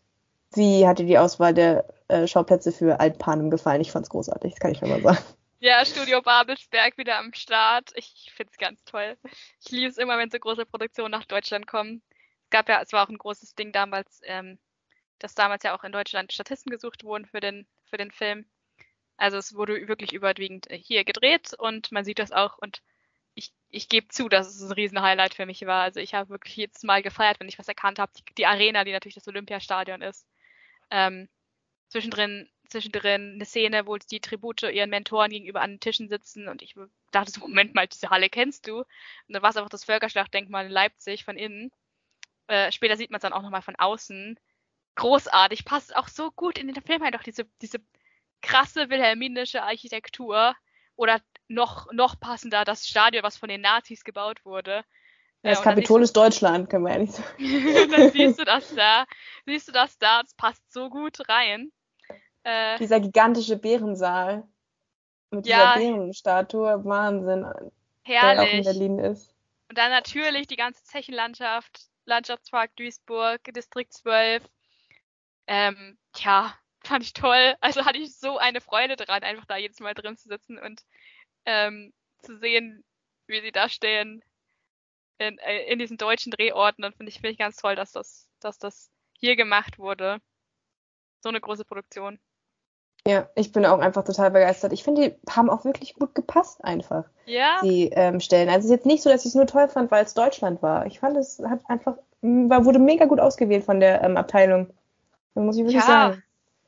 Wie 0.52 0.86
hat 0.86 0.98
dir 0.98 1.06
die 1.06 1.18
Auswahl 1.18 1.54
der 1.54 1.84
äh, 2.08 2.26
Schauplätze 2.26 2.72
für 2.72 2.98
Altpanem 2.98 3.50
gefallen? 3.50 3.80
Ich 3.80 3.92
fand 3.92 4.06
es 4.06 4.10
großartig, 4.10 4.52
das 4.52 4.60
kann 4.60 4.72
ich 4.72 4.78
schon 4.78 4.88
mal 4.88 5.00
sagen. 5.02 5.18
Ja, 5.62 5.84
Studio 5.84 6.22
Babelsberg 6.22 6.96
wieder 6.96 7.18
am 7.18 7.34
Start. 7.34 7.90
Ich 7.94 8.32
finde 8.34 8.50
es 8.50 8.56
ganz 8.56 8.82
toll. 8.84 9.18
Ich 9.60 9.70
liebe 9.70 9.90
es 9.90 9.98
immer, 9.98 10.16
wenn 10.16 10.30
so 10.30 10.38
große 10.38 10.64
Produktionen 10.64 11.10
nach 11.10 11.26
Deutschland 11.26 11.66
kommen. 11.66 12.02
Es 12.44 12.50
gab 12.50 12.66
ja, 12.70 12.80
es 12.80 12.94
war 12.94 13.04
auch 13.04 13.10
ein 13.10 13.18
großes 13.18 13.54
Ding 13.56 13.70
damals, 13.70 14.22
ähm, 14.24 14.58
dass 15.22 15.34
damals 15.34 15.62
ja 15.62 15.76
auch 15.76 15.84
in 15.84 15.92
Deutschland 15.92 16.32
Statisten 16.32 16.70
gesucht 16.70 17.04
wurden 17.04 17.26
für 17.26 17.40
den, 17.40 17.66
für 17.84 17.96
den 17.96 18.10
Film. 18.10 18.46
Also 19.16 19.36
es 19.36 19.54
wurde 19.54 19.86
wirklich 19.86 20.12
überwiegend 20.12 20.66
hier 20.70 21.04
gedreht 21.04 21.54
und 21.58 21.92
man 21.92 22.04
sieht 22.04 22.18
das 22.18 22.32
auch 22.32 22.58
und 22.58 22.82
ich, 23.34 23.52
ich 23.68 23.88
gebe 23.88 24.08
zu, 24.08 24.28
dass 24.28 24.48
es 24.48 24.62
ein 24.62 24.72
Riesenhighlight 24.72 25.34
für 25.34 25.46
mich 25.46 25.64
war. 25.66 25.82
Also 25.82 26.00
ich 26.00 26.14
habe 26.14 26.30
wirklich 26.30 26.56
jedes 26.56 26.82
Mal 26.82 27.02
gefeiert, 27.02 27.38
wenn 27.40 27.48
ich 27.48 27.58
was 27.58 27.68
erkannt 27.68 27.98
habe. 27.98 28.12
Die, 28.16 28.34
die, 28.34 28.46
Arena, 28.46 28.84
die 28.84 28.92
natürlich 28.92 29.14
das 29.14 29.28
Olympiastadion 29.28 30.02
ist. 30.02 30.26
Ähm, 30.90 31.28
zwischendrin, 31.88 32.48
zwischendrin 32.68 33.34
eine 33.34 33.44
Szene, 33.44 33.86
wo 33.86 33.96
die 33.96 34.20
Tribute 34.20 34.62
ihren 34.62 34.90
Mentoren 34.90 35.30
gegenüber 35.30 35.60
an 35.60 35.72
den 35.72 35.80
Tischen 35.80 36.08
sitzen 36.08 36.48
und 36.48 36.62
ich 36.62 36.74
dachte 37.12 37.30
so, 37.30 37.40
Moment 37.40 37.74
mal, 37.74 37.86
diese 37.86 38.10
Halle 38.10 38.30
kennst 38.30 38.66
du. 38.66 38.78
Und 38.78 38.86
dann 39.28 39.42
war 39.42 39.50
es 39.50 39.56
einfach 39.56 39.70
das 39.70 39.84
Völkerschlachtdenkmal 39.84 40.66
in 40.66 40.72
Leipzig 40.72 41.24
von 41.24 41.36
innen. 41.36 41.70
Äh, 42.46 42.72
später 42.72 42.96
sieht 42.96 43.10
man 43.10 43.18
es 43.18 43.22
dann 43.22 43.32
auch 43.32 43.42
nochmal 43.42 43.62
von 43.62 43.76
außen. 43.76 44.38
Großartig, 44.96 45.64
passt 45.64 45.94
auch 45.96 46.08
so 46.08 46.30
gut 46.30 46.58
in 46.58 46.66
den 46.66 46.82
Film 46.82 47.02
halt 47.02 47.16
auch 47.16 47.22
diese, 47.22 47.44
diese 47.62 47.78
krasse 48.42 48.90
wilhelminische 48.90 49.62
Architektur 49.62 50.54
oder 50.96 51.20
noch, 51.48 51.90
noch 51.92 52.18
passender 52.20 52.64
das 52.64 52.86
Stadion, 52.86 53.22
was 53.22 53.36
von 53.36 53.48
den 53.48 53.60
Nazis 53.60 54.04
gebaut 54.04 54.44
wurde. 54.44 54.84
Das 55.42 55.60
äh, 55.60 55.62
Kapitol 55.62 56.02
ist 56.02 56.16
Deutschland, 56.16 56.68
können 56.68 56.84
wir 56.84 56.92
ehrlich 56.92 57.12
sagen. 57.12 57.28
dann 57.90 58.10
siehst 58.10 58.38
du 58.38 58.44
das 58.44 58.74
da, 58.74 59.06
siehst 59.46 59.68
du 59.68 59.72
das 59.72 59.98
da, 59.98 60.22
das 60.22 60.34
passt 60.34 60.72
so 60.72 60.90
gut 60.90 61.28
rein. 61.28 61.72
Äh, 62.42 62.78
dieser 62.78 63.00
gigantische 63.00 63.56
Bärensaal 63.56 64.46
mit 65.30 65.46
ja, 65.46 65.74
dieser 65.74 65.92
Bärenstatue, 65.92 66.84
Wahnsinn. 66.84 67.46
Herrlich. 68.02 68.38
Der 68.38 68.42
auch 68.42 68.52
in 68.52 68.64
Berlin 68.64 68.98
ist. 68.98 69.34
Und 69.68 69.78
dann 69.78 69.90
natürlich 69.90 70.46
die 70.46 70.56
ganze 70.56 70.82
Zechenlandschaft, 70.82 71.86
Landschaftspark 72.04 72.74
Duisburg, 72.76 73.40
Distrikt 73.54 73.92
12. 73.92 74.42
Ähm, 75.50 75.98
ja, 76.16 76.54
fand 76.84 77.04
ich 77.04 77.12
toll. 77.12 77.54
Also 77.60 77.84
hatte 77.84 77.98
ich 77.98 78.16
so 78.16 78.38
eine 78.38 78.62
Freude 78.62 78.96
daran, 78.96 79.22
einfach 79.22 79.44
da 79.44 79.56
jedes 79.56 79.80
Mal 79.80 79.92
drin 79.92 80.16
zu 80.16 80.28
sitzen 80.28 80.58
und 80.58 80.82
ähm, 81.44 81.92
zu 82.22 82.38
sehen, 82.38 82.84
wie 83.26 83.40
sie 83.42 83.52
da 83.52 83.68
stehen 83.68 84.22
in, 85.18 85.38
äh, 85.38 85.64
in 85.64 85.78
diesen 85.78 85.98
deutschen 85.98 86.30
Drehorten. 86.30 86.84
Und 86.84 86.96
finde 86.96 87.10
ich, 87.10 87.16
finde 87.16 87.32
ich 87.32 87.38
ganz 87.38 87.56
toll, 87.56 87.74
dass 87.74 87.92
das, 87.92 88.28
dass 88.40 88.58
das 88.58 88.90
hier 89.18 89.36
gemacht 89.36 89.78
wurde. 89.78 90.18
So 91.22 91.28
eine 91.28 91.40
große 91.40 91.64
Produktion. 91.64 92.18
Ja, 93.06 93.28
ich 93.34 93.52
bin 93.52 93.64
auch 93.64 93.78
einfach 93.78 94.04
total 94.04 94.30
begeistert. 94.30 94.72
Ich 94.72 94.84
finde, 94.84 95.10
die 95.10 95.30
haben 95.30 95.48
auch 95.48 95.64
wirklich 95.64 95.94
gut 95.94 96.14
gepasst 96.14 96.62
einfach. 96.62 97.04
Ja. 97.24 97.60
Die 97.62 97.88
ähm, 97.88 98.20
Stellen. 98.20 98.48
Also 98.48 98.60
es 98.60 98.64
ist 98.66 98.70
jetzt 98.70 98.86
nicht 98.86 99.02
so, 99.02 99.10
dass 99.10 99.22
ich 99.22 99.30
es 99.30 99.34
nur 99.34 99.46
toll 99.46 99.68
fand, 99.68 99.90
weil 99.90 100.04
es 100.04 100.14
Deutschland 100.14 100.62
war. 100.62 100.86
Ich 100.86 101.00
fand, 101.00 101.16
es 101.16 101.40
hat 101.40 101.60
einfach, 101.68 101.96
war, 102.20 102.64
wurde 102.64 102.78
mega 102.78 103.06
gut 103.06 103.20
ausgewählt 103.20 103.64
von 103.64 103.80
der 103.80 104.02
ähm, 104.02 104.16
Abteilung. 104.16 104.72
Das 105.34 105.44
muss 105.44 105.56
ich 105.56 105.62
wirklich 105.62 105.82
ja. 105.82 105.86
sagen. 105.86 106.22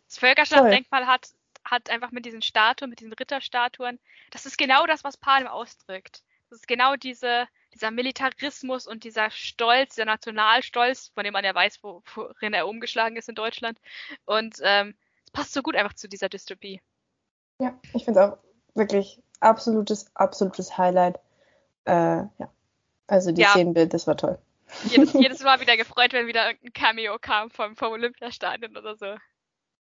Das 0.08 0.18
Völkerschlachtdenkmal 0.18 1.06
hat, 1.06 1.28
hat 1.64 1.90
einfach 1.90 2.10
mit 2.10 2.24
diesen 2.26 2.42
Statuen, 2.42 2.90
mit 2.90 3.00
diesen 3.00 3.12
Ritterstatuen, 3.12 3.98
das 4.30 4.46
ist 4.46 4.58
genau 4.58 4.86
das, 4.86 5.04
was 5.04 5.16
Panem 5.16 5.48
ausdrückt. 5.48 6.22
Das 6.50 6.60
ist 6.60 6.68
genau 6.68 6.96
diese, 6.96 7.46
dieser 7.72 7.90
Militarismus 7.90 8.86
und 8.86 9.04
dieser 9.04 9.30
Stolz, 9.30 9.94
der 9.94 10.04
Nationalstolz, 10.04 11.12
von 11.14 11.24
dem 11.24 11.32
man 11.32 11.44
ja 11.44 11.54
weiß, 11.54 11.82
worin 11.82 12.52
er 12.52 12.68
umgeschlagen 12.68 13.16
ist 13.16 13.30
in 13.30 13.34
Deutschland. 13.34 13.78
Und 14.26 14.56
ähm, 14.62 14.94
es 15.24 15.30
passt 15.30 15.54
so 15.54 15.62
gut 15.62 15.76
einfach 15.76 15.94
zu 15.94 16.08
dieser 16.08 16.28
Dystopie. 16.28 16.82
Ja, 17.58 17.78
ich 17.94 18.04
finde 18.04 18.20
es 18.20 18.26
auch 18.26 18.38
wirklich 18.74 19.22
absolutes, 19.40 20.14
absolutes 20.14 20.76
Highlight. 20.76 21.18
Äh, 21.86 21.92
ja. 21.92 22.50
Also 23.06 23.32
die 23.32 23.42
ja. 23.42 23.48
Szenenbild, 23.48 23.94
das 23.94 24.06
war 24.06 24.16
toll. 24.16 24.38
Jedes, 24.84 25.12
jedes 25.14 25.42
Mal 25.42 25.60
wieder 25.60 25.76
gefreut, 25.76 26.12
wenn 26.12 26.26
wieder 26.26 26.44
ein 26.44 26.72
Cameo 26.72 27.18
kam 27.20 27.50
vom, 27.50 27.76
vom 27.76 27.92
Olympiastadion 27.92 28.76
oder 28.76 28.96
so. 28.96 29.14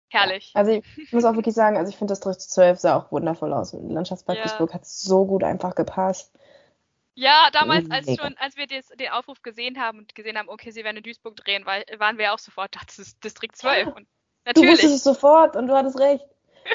Herrlich. 0.10 0.52
Also 0.56 0.72
ich 0.72 1.14
muss 1.14 1.24
auch 1.24 1.36
wirklich 1.36 1.54
sagen, 1.54 1.78
also 1.78 1.90
ich 1.90 1.98
finde 1.98 2.12
das 2.12 2.20
3 2.22 2.34
zu 2.34 2.50
12 2.50 2.80
sah 2.80 2.96
auch 2.98 3.12
wundervoll 3.12 3.54
aus. 3.54 3.74
Und 3.74 3.90
Landschaftspark 3.92 4.38
ja. 4.38 4.44
Duisburg 4.44 4.74
hat 4.74 4.86
so 4.86 5.26
gut 5.26 5.44
einfach 5.44 5.76
gepasst. 5.76 6.34
Ja, 7.14 7.50
damals, 7.52 7.92
als 7.92 8.08
schon, 8.16 8.36
als 8.40 8.56
wir 8.56 8.66
des, 8.66 8.88
den 8.88 9.10
Aufruf 9.10 9.42
gesehen 9.42 9.80
haben 9.80 10.00
und 10.00 10.16
gesehen 10.16 10.38
haben, 10.38 10.48
okay, 10.48 10.72
sie 10.72 10.84
werden 10.84 10.98
in 10.98 11.04
Duisburg 11.04 11.36
drehen, 11.36 11.66
weil, 11.66 11.84
waren 11.98 12.18
wir 12.18 12.34
auch 12.34 12.40
sofort, 12.40 12.76
das 12.88 12.98
ist 12.98 13.24
Distrikt 13.24 13.58
12. 13.58 13.88
Und 13.88 14.08
natürlich. 14.46 14.70
Du 14.70 14.74
wusstest 14.74 14.96
es 14.96 15.04
sofort 15.04 15.56
und 15.56 15.68
du 15.68 15.76
hattest 15.76 16.00
recht. 16.00 16.26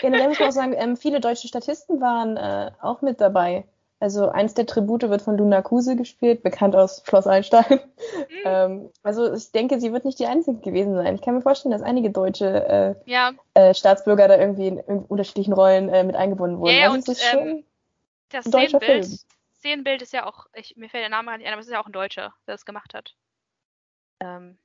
Generell 0.01 0.29
muss 0.29 0.39
man 0.39 0.49
auch 0.49 0.53
sagen, 0.53 0.75
ähm, 0.77 0.97
viele 0.97 1.21
deutsche 1.21 1.49
Statisten 1.49 2.01
waren 2.01 2.37
äh, 2.37 2.73
auch 2.81 3.01
mit 3.01 3.21
dabei. 3.21 3.67
Also 4.05 4.29
eins 4.29 4.53
der 4.53 4.67
Tribute 4.67 5.09
wird 5.09 5.23
von 5.23 5.39
Luna 5.39 5.63
Kuse 5.63 5.97
gespielt, 5.97 6.43
bekannt 6.43 6.77
aus 6.77 7.03
Schloss 7.07 7.27
Einstein. 7.27 7.65
Mhm. 7.71 7.81
ähm, 8.45 8.91
also 9.03 9.33
ich 9.33 9.51
denke, 9.51 9.81
sie 9.81 9.95
wird 9.95 10.05
nicht 10.05 10.19
die 10.19 10.27
einzige 10.27 10.59
gewesen 10.59 10.95
sein. 10.95 11.15
Ich 11.15 11.23
kann 11.23 11.35
mir 11.35 11.41
vorstellen, 11.41 11.73
dass 11.73 11.81
einige 11.81 12.11
deutsche 12.11 12.99
äh, 13.07 13.11
ja. 13.11 13.33
äh, 13.55 13.73
Staatsbürger 13.73 14.29
da 14.29 14.37
irgendwie 14.37 14.67
in, 14.67 14.77
in 14.77 14.99
unterschiedlichen 14.99 15.55
Rollen 15.55 15.89
äh, 15.89 16.05
mit 16.05 16.17
eingebunden 16.17 16.59
wurden. 16.59 16.77
Ja, 16.77 16.91
also 16.91 16.97
und, 16.97 17.09
ist 17.09 17.25
ähm, 17.33 17.65
das 18.29 18.45
Szenenbild, 18.45 19.07
Szenenbild 19.55 20.03
ist 20.03 20.13
ja 20.13 20.27
auch, 20.27 20.49
ich, 20.53 20.77
mir 20.77 20.91
fällt 20.91 21.05
der 21.05 21.09
Name 21.09 21.31
gar 21.31 21.39
nicht 21.39 21.47
ein, 21.47 21.55
aber 21.55 21.61
es 21.61 21.67
ist 21.67 21.73
ja 21.73 21.81
auch 21.81 21.87
ein 21.87 21.93
Deutscher, 21.93 22.35
der 22.47 22.53
das 22.53 22.67
gemacht 22.67 22.93
hat. 22.93 23.17
Ähm, 24.21 24.59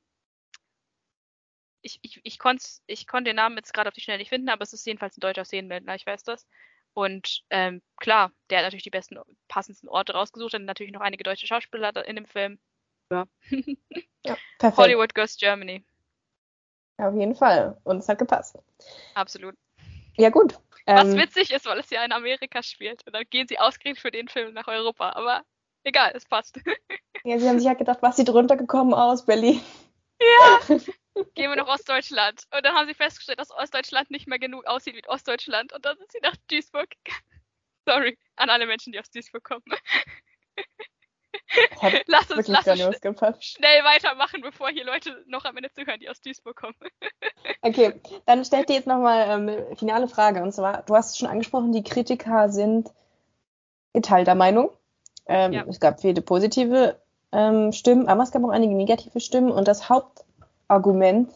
ich, 1.81 1.99
ich, 2.01 2.19
ich, 2.25 2.39
ich 2.87 3.07
konnte 3.07 3.29
den 3.29 3.37
Namen 3.37 3.55
jetzt 3.55 3.73
gerade 3.73 3.87
auf 3.87 3.93
die 3.93 4.01
Schnelle 4.01 4.19
nicht 4.19 4.27
finden, 4.27 4.49
aber 4.49 4.63
es 4.63 4.73
ist 4.73 4.85
jedenfalls 4.85 5.15
ein 5.15 5.21
deutscher 5.21 5.45
Szenenbildner, 5.45 5.95
ich 5.95 6.05
weiß 6.05 6.25
das. 6.25 6.45
Und 6.93 7.43
ähm, 7.49 7.81
klar, 7.97 8.31
der 8.49 8.59
hat 8.59 8.65
natürlich 8.65 8.83
die 8.83 8.89
besten, 8.89 9.19
passendsten 9.47 9.89
Orte 9.89 10.13
rausgesucht. 10.13 10.55
und 10.55 10.65
natürlich 10.65 10.93
noch 10.93 11.01
einige 11.01 11.23
deutsche 11.23 11.47
Schauspieler 11.47 12.05
in 12.07 12.15
dem 12.15 12.25
Film. 12.25 12.59
Ja. 13.11 13.25
ja 14.25 14.37
perfekt. 14.57 14.77
Hollywood 14.77 15.15
Goes 15.15 15.37
Germany. 15.37 15.83
Auf 16.97 17.15
jeden 17.15 17.35
Fall. 17.35 17.77
Und 17.83 17.99
es 17.99 18.09
hat 18.09 18.19
gepasst. 18.19 18.57
Absolut. 19.13 19.55
Ja, 20.17 20.29
gut. 20.29 20.59
Was 20.85 21.07
ähm, 21.07 21.17
witzig 21.17 21.51
ist, 21.51 21.65
weil 21.65 21.79
es 21.79 21.89
ja 21.89 22.03
in 22.03 22.11
Amerika 22.11 22.61
spielt. 22.61 23.05
Und 23.05 23.13
dann 23.13 23.23
gehen 23.29 23.47
sie 23.47 23.59
ausgerechnet 23.59 24.01
für 24.01 24.11
den 24.11 24.27
Film 24.27 24.53
nach 24.53 24.67
Europa. 24.67 25.11
Aber 25.11 25.43
egal, 25.83 26.11
es 26.15 26.25
passt. 26.25 26.59
Ja, 27.25 27.37
sie 27.37 27.49
haben 27.49 27.59
sich 27.59 27.67
ja 27.67 27.73
gedacht, 27.73 27.99
was 28.01 28.15
sieht 28.15 28.29
runtergekommen 28.29 28.93
aus 28.93 29.25
Berlin? 29.25 29.61
Ja. 30.21 30.77
Gehen 31.35 31.49
wir 31.49 31.55
nach 31.55 31.67
Ostdeutschland. 31.67 32.43
Und 32.55 32.65
dann 32.65 32.75
haben 32.75 32.87
sie 32.87 32.93
festgestellt, 32.93 33.39
dass 33.39 33.51
Ostdeutschland 33.51 34.11
nicht 34.11 34.27
mehr 34.27 34.39
genug 34.39 34.65
aussieht 34.65 34.95
wie 34.95 35.07
Ostdeutschland. 35.07 35.73
Und 35.73 35.85
dann 35.85 35.97
sind 35.97 36.11
sie 36.11 36.19
nach 36.21 36.35
Duisburg 36.49 36.89
gegangen. 37.03 37.23
Sorry 37.85 38.17
an 38.35 38.49
alle 38.49 38.65
Menschen, 38.65 38.93
die 38.93 38.99
aus 38.99 39.09
Duisburg 39.09 39.43
kommen. 39.43 39.63
lass 42.07 42.31
uns, 42.31 42.47
lass 42.47 42.67
uns 42.67 42.99
schnell 43.41 43.83
weitermachen, 43.83 44.41
bevor 44.41 44.69
hier 44.69 44.85
Leute 44.85 45.23
noch 45.27 45.45
am 45.45 45.57
Ende 45.57 45.71
zuhören, 45.71 45.99
die 45.99 46.09
aus 46.09 46.21
Duisburg 46.21 46.55
kommen. 46.55 46.75
okay, 47.61 47.99
dann 48.25 48.45
stell 48.45 48.65
dir 48.65 48.75
jetzt 48.75 48.87
nochmal 48.87 49.27
ähm, 49.29 49.49
eine 49.49 49.75
finale 49.75 50.07
Frage. 50.07 50.41
Und 50.41 50.51
zwar, 50.53 50.83
du 50.83 50.95
hast 50.95 51.11
es 51.11 51.17
schon 51.17 51.29
angesprochen, 51.29 51.71
die 51.71 51.83
Kritiker 51.83 52.49
sind 52.49 52.91
geteilter 53.93 54.35
Meinung. 54.35 54.71
Ähm, 55.27 55.53
ja. 55.53 55.65
Es 55.67 55.79
gab 55.79 56.01
viele 56.01 56.21
positive 56.21 56.99
ähm, 57.31 57.71
Stimmen, 57.71 58.07
aber 58.07 58.23
es 58.23 58.31
gab 58.31 58.43
auch 58.43 58.49
einige 58.49 58.75
negative 58.75 59.19
Stimmen. 59.19 59.51
Und 59.51 59.67
das 59.67 59.89
Hauptargument, 60.69 61.31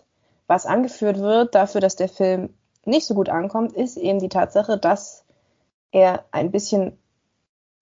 was 0.47 0.65
angeführt 0.65 1.19
wird 1.19 1.55
dafür, 1.55 1.81
dass 1.81 1.95
der 1.95 2.09
Film 2.09 2.53
nicht 2.85 3.05
so 3.07 3.15
gut 3.15 3.29
ankommt, 3.29 3.73
ist 3.73 3.97
eben 3.97 4.19
die 4.19 4.29
Tatsache, 4.29 4.77
dass 4.77 5.25
er 5.91 6.25
ein 6.31 6.51
bisschen 6.51 6.97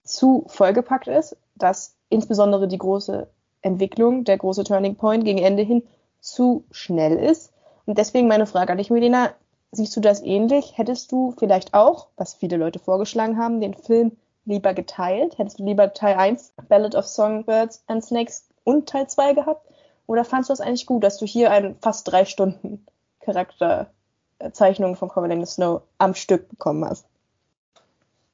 zu 0.04 0.46
vollgepackt 0.48 1.08
ist, 1.08 1.36
dass 1.56 1.96
insbesondere 2.10 2.68
die 2.68 2.78
große 2.78 3.28
Entwicklung, 3.62 4.24
der 4.24 4.38
große 4.38 4.64
Turning 4.64 4.96
Point 4.96 5.26
gegen 5.26 5.40
Ende 5.40 5.64
hin 5.64 5.84
zu 6.20 6.64
schnell 6.72 7.18
ist. 7.18 7.52
Und 7.86 7.98
deswegen 7.98 8.28
meine 8.28 8.46
Frage 8.46 8.72
an 8.72 8.78
dich, 8.78 8.90
Melina, 8.90 9.32
siehst 9.72 9.96
du 9.96 10.02
das 10.02 10.22
ähnlich? 10.22 10.78
Hättest 10.78 11.12
du 11.12 11.34
vielleicht 11.38 11.74
auch, 11.74 12.08
was 12.16 12.34
viele 12.34 12.58
Leute 12.58 12.80
vorgeschlagen 12.80 13.38
haben, 13.38 13.60
den 13.60 13.74
Film 13.74 14.18
lieber 14.46 14.74
geteilt? 14.74 15.38
Hättest 15.38 15.60
du 15.60 15.66
lieber 15.66 15.94
Teil 15.94 16.16
1 16.16 16.54
Ballad 16.70 16.96
of 16.96 17.08
Songbirds 17.08 17.84
and 17.88 18.04
Snakes 18.04 18.48
und 18.64 18.88
Teil 18.88 19.08
2 19.08 19.34
gehabt? 19.34 19.68
Oder 20.08 20.26
fandest 20.26 20.50
du 20.50 20.54
es 20.54 20.62
eigentlich 20.62 20.86
gut, 20.86 21.04
dass 21.04 21.18
du 21.18 21.26
hier 21.26 21.52
einen 21.52 21.80
fast 21.80 22.08
drei 22.08 22.26
Stunden 22.26 22.86
Charakterzeichnung 23.22 24.96
von 24.96 25.10
Coriolanus 25.10 25.56
Snow 25.56 25.84
am 25.98 26.16
Stück 26.16 26.50
bekommen 26.50 26.86
hast? 26.86 27.08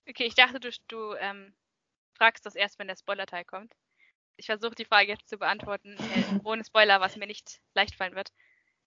Okay, 0.09 0.25
ich 0.25 0.35
dachte, 0.35 0.59
du, 0.59 0.69
du 0.87 1.13
ähm, 1.15 1.53
fragst 2.13 2.45
das 2.45 2.55
erst, 2.55 2.79
wenn 2.79 2.87
der 2.87 2.95
Spoiler-Teil 2.95 3.45
kommt. 3.45 3.73
Ich 4.37 4.45
versuche 4.45 4.75
die 4.75 4.85
Frage 4.85 5.09
jetzt 5.09 5.29
zu 5.29 5.37
beantworten, 5.37 5.97
äh, 5.97 6.39
ohne 6.43 6.63
Spoiler, 6.63 7.01
was 7.01 7.15
mir 7.17 7.27
nicht 7.27 7.59
leicht 7.73 7.95
fallen 7.95 8.15
wird. 8.15 8.31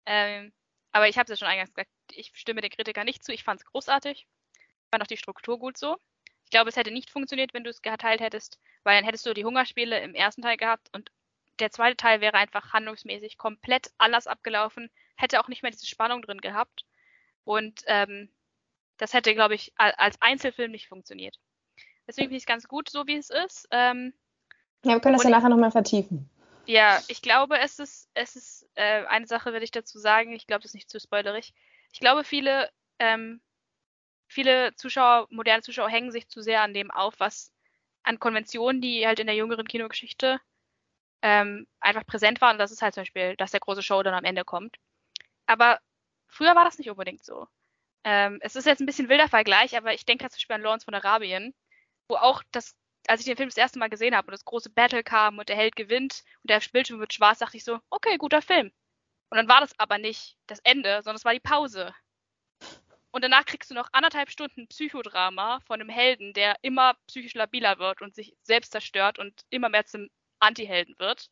Ähm, 0.06 0.52
aber 0.92 1.08
ich 1.08 1.18
habe 1.18 1.24
es 1.24 1.38
ja 1.38 1.44
schon 1.44 1.52
eingangs 1.52 1.72
gesagt, 1.72 1.90
ich 2.12 2.32
stimme 2.34 2.60
den 2.60 2.70
Kritikern 2.70 3.04
nicht 3.04 3.24
zu. 3.24 3.32
Ich 3.32 3.44
fand 3.44 3.60
es 3.60 3.66
großartig. 3.66 4.26
Ich 4.52 4.90
fand 4.90 5.02
auch 5.02 5.08
die 5.08 5.16
Struktur 5.16 5.58
gut 5.58 5.76
so. 5.76 5.96
Ich 6.44 6.50
glaube, 6.50 6.70
es 6.70 6.76
hätte 6.76 6.90
nicht 6.90 7.10
funktioniert, 7.10 7.54
wenn 7.54 7.62
du 7.62 7.70
es 7.70 7.82
geteilt 7.82 8.20
hättest, 8.20 8.58
weil 8.82 8.96
dann 8.96 9.04
hättest 9.04 9.24
du 9.26 9.34
die 9.34 9.44
Hungerspiele 9.44 10.00
im 10.00 10.14
ersten 10.14 10.42
Teil 10.42 10.56
gehabt 10.56 10.88
und 10.92 11.12
der 11.60 11.70
zweite 11.70 11.96
Teil 11.96 12.20
wäre 12.20 12.34
einfach 12.34 12.72
handlungsmäßig 12.72 13.38
komplett 13.38 13.90
anders 13.98 14.26
abgelaufen, 14.26 14.90
hätte 15.16 15.40
auch 15.40 15.48
nicht 15.48 15.62
mehr 15.62 15.70
diese 15.70 15.86
Spannung 15.86 16.22
drin 16.22 16.40
gehabt. 16.40 16.84
Und 17.44 17.82
ähm, 17.86 18.30
das 18.96 19.14
hätte, 19.14 19.34
glaube 19.34 19.54
ich, 19.54 19.72
als 19.76 20.20
Einzelfilm 20.20 20.70
nicht 20.70 20.88
funktioniert. 20.88 21.36
Deswegen 22.06 22.26
finde 22.26 22.36
ich 22.36 22.42
es 22.42 22.46
ganz 22.46 22.68
gut, 22.68 22.90
so 22.90 23.06
wie 23.06 23.16
es 23.16 23.30
ist. 23.30 23.68
Ähm, 23.70 24.12
ja, 24.84 24.92
wir 24.92 25.00
können 25.00 25.14
das 25.14 25.24
ja 25.24 25.30
nachher 25.30 25.48
nochmal 25.48 25.70
vertiefen. 25.70 26.28
Ja, 26.66 27.00
ich 27.08 27.22
glaube, 27.22 27.58
es 27.58 27.78
ist, 27.78 28.08
es 28.14 28.36
ist, 28.36 28.68
äh, 28.74 29.04
eine 29.06 29.26
Sache 29.26 29.52
werde 29.52 29.64
ich 29.64 29.70
dazu 29.70 29.98
sagen, 29.98 30.32
ich 30.32 30.46
glaube, 30.46 30.62
das 30.62 30.70
ist 30.70 30.74
nicht 30.74 30.90
zu 30.90 31.00
spoilerig. 31.00 31.54
Ich 31.92 32.00
glaube, 32.00 32.24
viele, 32.24 32.70
ähm, 32.98 33.40
viele 34.28 34.74
Zuschauer, 34.76 35.26
moderne 35.30 35.62
Zuschauer 35.62 35.88
hängen 35.88 36.12
sich 36.12 36.28
zu 36.28 36.42
sehr 36.42 36.62
an 36.62 36.74
dem 36.74 36.90
auf, 36.90 37.14
was 37.18 37.52
an 38.02 38.18
Konventionen, 38.18 38.80
die 38.80 39.06
halt 39.06 39.18
in 39.18 39.26
der 39.26 39.36
jüngeren 39.36 39.66
Kinogeschichte 39.66 40.40
ähm, 41.22 41.66
einfach 41.80 42.06
präsent 42.06 42.40
waren. 42.40 42.58
Das 42.58 42.72
ist 42.72 42.82
halt 42.82 42.94
zum 42.94 43.02
Beispiel, 43.02 43.36
dass 43.36 43.50
der 43.52 43.60
große 43.60 43.82
Show 43.82 44.02
dann 44.02 44.14
am 44.14 44.24
Ende 44.24 44.44
kommt. 44.44 44.76
Aber 45.46 45.80
früher 46.28 46.54
war 46.54 46.64
das 46.64 46.78
nicht 46.78 46.90
unbedingt 46.90 47.24
so. 47.24 47.46
Ähm, 48.04 48.38
es 48.42 48.56
ist 48.56 48.66
jetzt 48.66 48.80
ein 48.80 48.86
bisschen 48.86 49.08
wilder 49.08 49.28
Vergleich, 49.28 49.76
aber 49.76 49.92
ich 49.94 50.06
denke 50.06 50.28
zum 50.30 50.36
Beispiel 50.36 50.56
an 50.56 50.62
Lawrence 50.62 50.84
von 50.84 50.94
Arabien, 50.94 51.54
wo 52.08 52.16
auch 52.16 52.42
das 52.52 52.74
als 53.08 53.20
ich 53.20 53.26
den 53.26 53.36
Film 53.36 53.48
das 53.48 53.56
erste 53.56 53.78
Mal 53.78 53.90
gesehen 53.90 54.14
habe 54.14 54.28
und 54.28 54.32
das 54.32 54.44
große 54.44 54.70
Battle 54.70 55.02
kam 55.02 55.38
und 55.38 55.48
der 55.48 55.56
Held 55.56 55.76
gewinnt 55.76 56.22
und 56.42 56.50
der 56.50 56.60
Bildschirm 56.72 57.00
wird 57.00 57.12
schwarz, 57.12 57.38
dachte 57.38 57.56
ich 57.56 57.64
so, 57.64 57.80
okay, 57.90 58.16
guter 58.18 58.42
Film. 58.42 58.70
Und 59.30 59.36
dann 59.36 59.48
war 59.48 59.60
das 59.60 59.78
aber 59.78 59.98
nicht 59.98 60.36
das 60.46 60.60
Ende, 60.60 61.02
sondern 61.02 61.16
es 61.16 61.24
war 61.24 61.32
die 61.32 61.40
Pause. 61.40 61.94
Und 63.12 63.24
danach 63.24 63.44
kriegst 63.44 63.70
du 63.70 63.74
noch 63.74 63.88
anderthalb 63.92 64.30
Stunden 64.30 64.68
Psychodrama 64.68 65.60
von 65.66 65.80
einem 65.80 65.88
Helden, 65.88 66.32
der 66.32 66.56
immer 66.62 66.94
psychisch 67.08 67.34
labiler 67.34 67.78
wird 67.78 68.02
und 68.02 68.14
sich 68.14 68.36
selbst 68.42 68.72
zerstört 68.72 69.18
und 69.18 69.42
immer 69.50 69.68
mehr 69.68 69.86
zum 69.86 70.08
Anti-Helden 70.40 70.96
wird. 70.98 71.30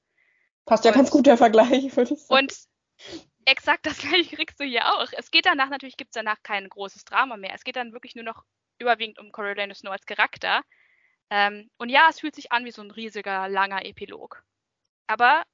Passt 0.64 0.84
ja 0.84 0.90
und, 0.90 0.96
ganz 0.96 1.10
gut 1.10 1.26
der 1.26 1.36
Vergleich, 1.36 1.96
würde 1.96 2.14
ich 2.14 2.20
sagen. 2.20 2.44
Und 2.44 2.54
exakt 3.44 3.86
das 3.86 3.98
gleiche 3.98 4.36
kriegst 4.36 4.60
du 4.60 4.64
hier 4.64 4.86
auch. 4.86 5.08
Es 5.16 5.30
geht 5.30 5.46
danach, 5.46 5.70
natürlich 5.70 5.96
gibt 5.96 6.10
es 6.10 6.14
danach 6.14 6.42
kein 6.42 6.68
großes 6.68 7.04
Drama 7.04 7.36
mehr. 7.36 7.54
Es 7.54 7.64
geht 7.64 7.76
dann 7.76 7.92
wirklich 7.92 8.14
nur 8.14 8.24
noch 8.24 8.44
überwiegend 8.78 9.18
um 9.18 9.32
Coriolanus 9.32 9.78
Snow 9.78 9.92
als 9.92 10.06
Charakter. 10.06 10.62
Ähm, 11.30 11.70
und 11.78 11.88
ja, 11.88 12.06
es 12.08 12.20
fühlt 12.20 12.34
sich 12.34 12.52
an 12.52 12.64
wie 12.64 12.70
so 12.70 12.82
ein 12.82 12.90
riesiger, 12.90 13.48
langer 13.48 13.84
Epilog. 13.84 14.42
Aber 15.06 15.44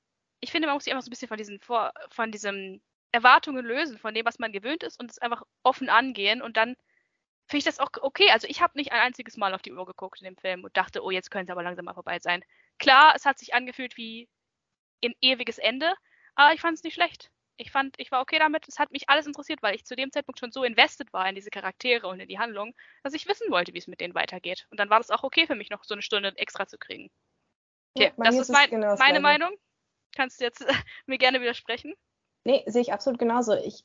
ich 0.41 0.51
finde, 0.51 0.67
man 0.67 0.77
muss 0.77 0.85
sich 0.85 0.93
einfach 0.93 1.05
so 1.05 1.09
ein 1.09 1.11
bisschen 1.11 1.29
von 1.29 1.39
diesen, 1.39 1.61
von 2.11 2.31
diesen 2.31 2.83
Erwartungen 3.13 3.65
lösen, 3.65 3.99
von 3.99 4.15
dem, 4.15 4.27
was 4.27 4.39
man 4.39 4.53
gewöhnt 4.53 4.83
ist 4.83 5.01
und 5.01 5.11
es 5.11 5.19
einfach 5.19 5.43
offen 5.63 5.89
angehen 5.89 6.43
und 6.43 6.57
dann 6.57 6.75
finde 7.47 7.59
ich 7.59 7.65
das 7.65 7.79
auch 7.79 7.91
okay. 8.01 8.31
Also 8.31 8.47
ich 8.49 8.61
habe 8.61 8.77
nicht 8.77 8.93
ein 8.93 9.01
einziges 9.01 9.37
Mal 9.37 9.55
auf 9.55 9.63
die 9.63 9.73
Uhr 9.73 9.87
geguckt 9.87 10.21
in 10.21 10.25
dem 10.25 10.37
Film 10.37 10.65
und 10.65 10.77
dachte, 10.77 11.03
oh, 11.03 11.11
jetzt 11.11 11.31
könnte 11.31 11.51
es 11.51 11.53
aber 11.53 11.63
langsam 11.63 11.85
mal 11.85 11.95
vorbei 11.95 12.19
sein. 12.19 12.45
Klar, 12.79 13.15
es 13.15 13.25
hat 13.25 13.39
sich 13.39 13.55
angefühlt 13.55 13.97
wie 13.97 14.29
ein 15.05 15.15
ewiges 15.21 15.59
Ende, 15.59 15.95
aber 16.35 16.55
ich 16.55 16.61
fand 16.61 16.77
es 16.77 16.83
nicht 16.83 16.95
schlecht 16.95 17.31
ich 17.57 17.71
fand, 17.71 17.95
ich 17.99 18.11
war 18.11 18.21
okay 18.21 18.39
damit. 18.39 18.67
Es 18.69 18.79
hat 18.79 18.91
mich 18.91 19.09
alles 19.09 19.27
interessiert, 19.27 19.63
weil 19.63 19.75
ich 19.75 19.85
zu 19.85 19.97
dem 19.97 20.11
Zeitpunkt 20.11 20.41
schon 20.41 20.53
so 20.53 20.65
invested 20.65 21.13
war 21.13 21.29
in 21.29 21.35
diese 21.35 21.51
Charaktere 21.51 22.09
und 22.09 22.21
in 22.21 22.29
die 22.29 22.39
Handlung, 22.39 22.75
dass 23.03 23.15
ich 23.15 23.29
wissen 23.29 23.51
wollte, 23.51 23.75
wie 23.75 23.79
es 23.79 23.87
mit 23.87 24.01
denen 24.01 24.15
weitergeht. 24.15 24.67
Und 24.71 24.81
dann 24.81 24.91
war 24.91 24.99
das 24.99 25.11
auch 25.11 25.23
okay 25.23 25.47
für 25.47 25.55
mich, 25.55 25.71
noch 25.71 25.85
so 25.85 25.95
eine 25.95 26.03
Stunde 26.03 26.33
extra 26.37 26.67
zu 26.67 26.79
kriegen. 26.79 27.11
Okay, 27.95 28.13
ja, 28.17 28.25
das 28.25 28.37
ist, 28.37 28.51
mein, 28.51 28.71
genau 28.71 28.97
meine 28.97 29.21
Meinung. 29.21 29.51
Kannst 30.17 30.41
du 30.41 30.45
jetzt 30.45 30.63
äh, 30.63 30.73
mir 31.07 31.19
gerne 31.19 31.41
widersprechen? 31.41 31.95
Nee, 32.45 32.63
sehe 32.67 32.83
ich 32.83 32.93
absolut 32.93 33.19
genauso. 33.19 33.55
Ich 33.55 33.85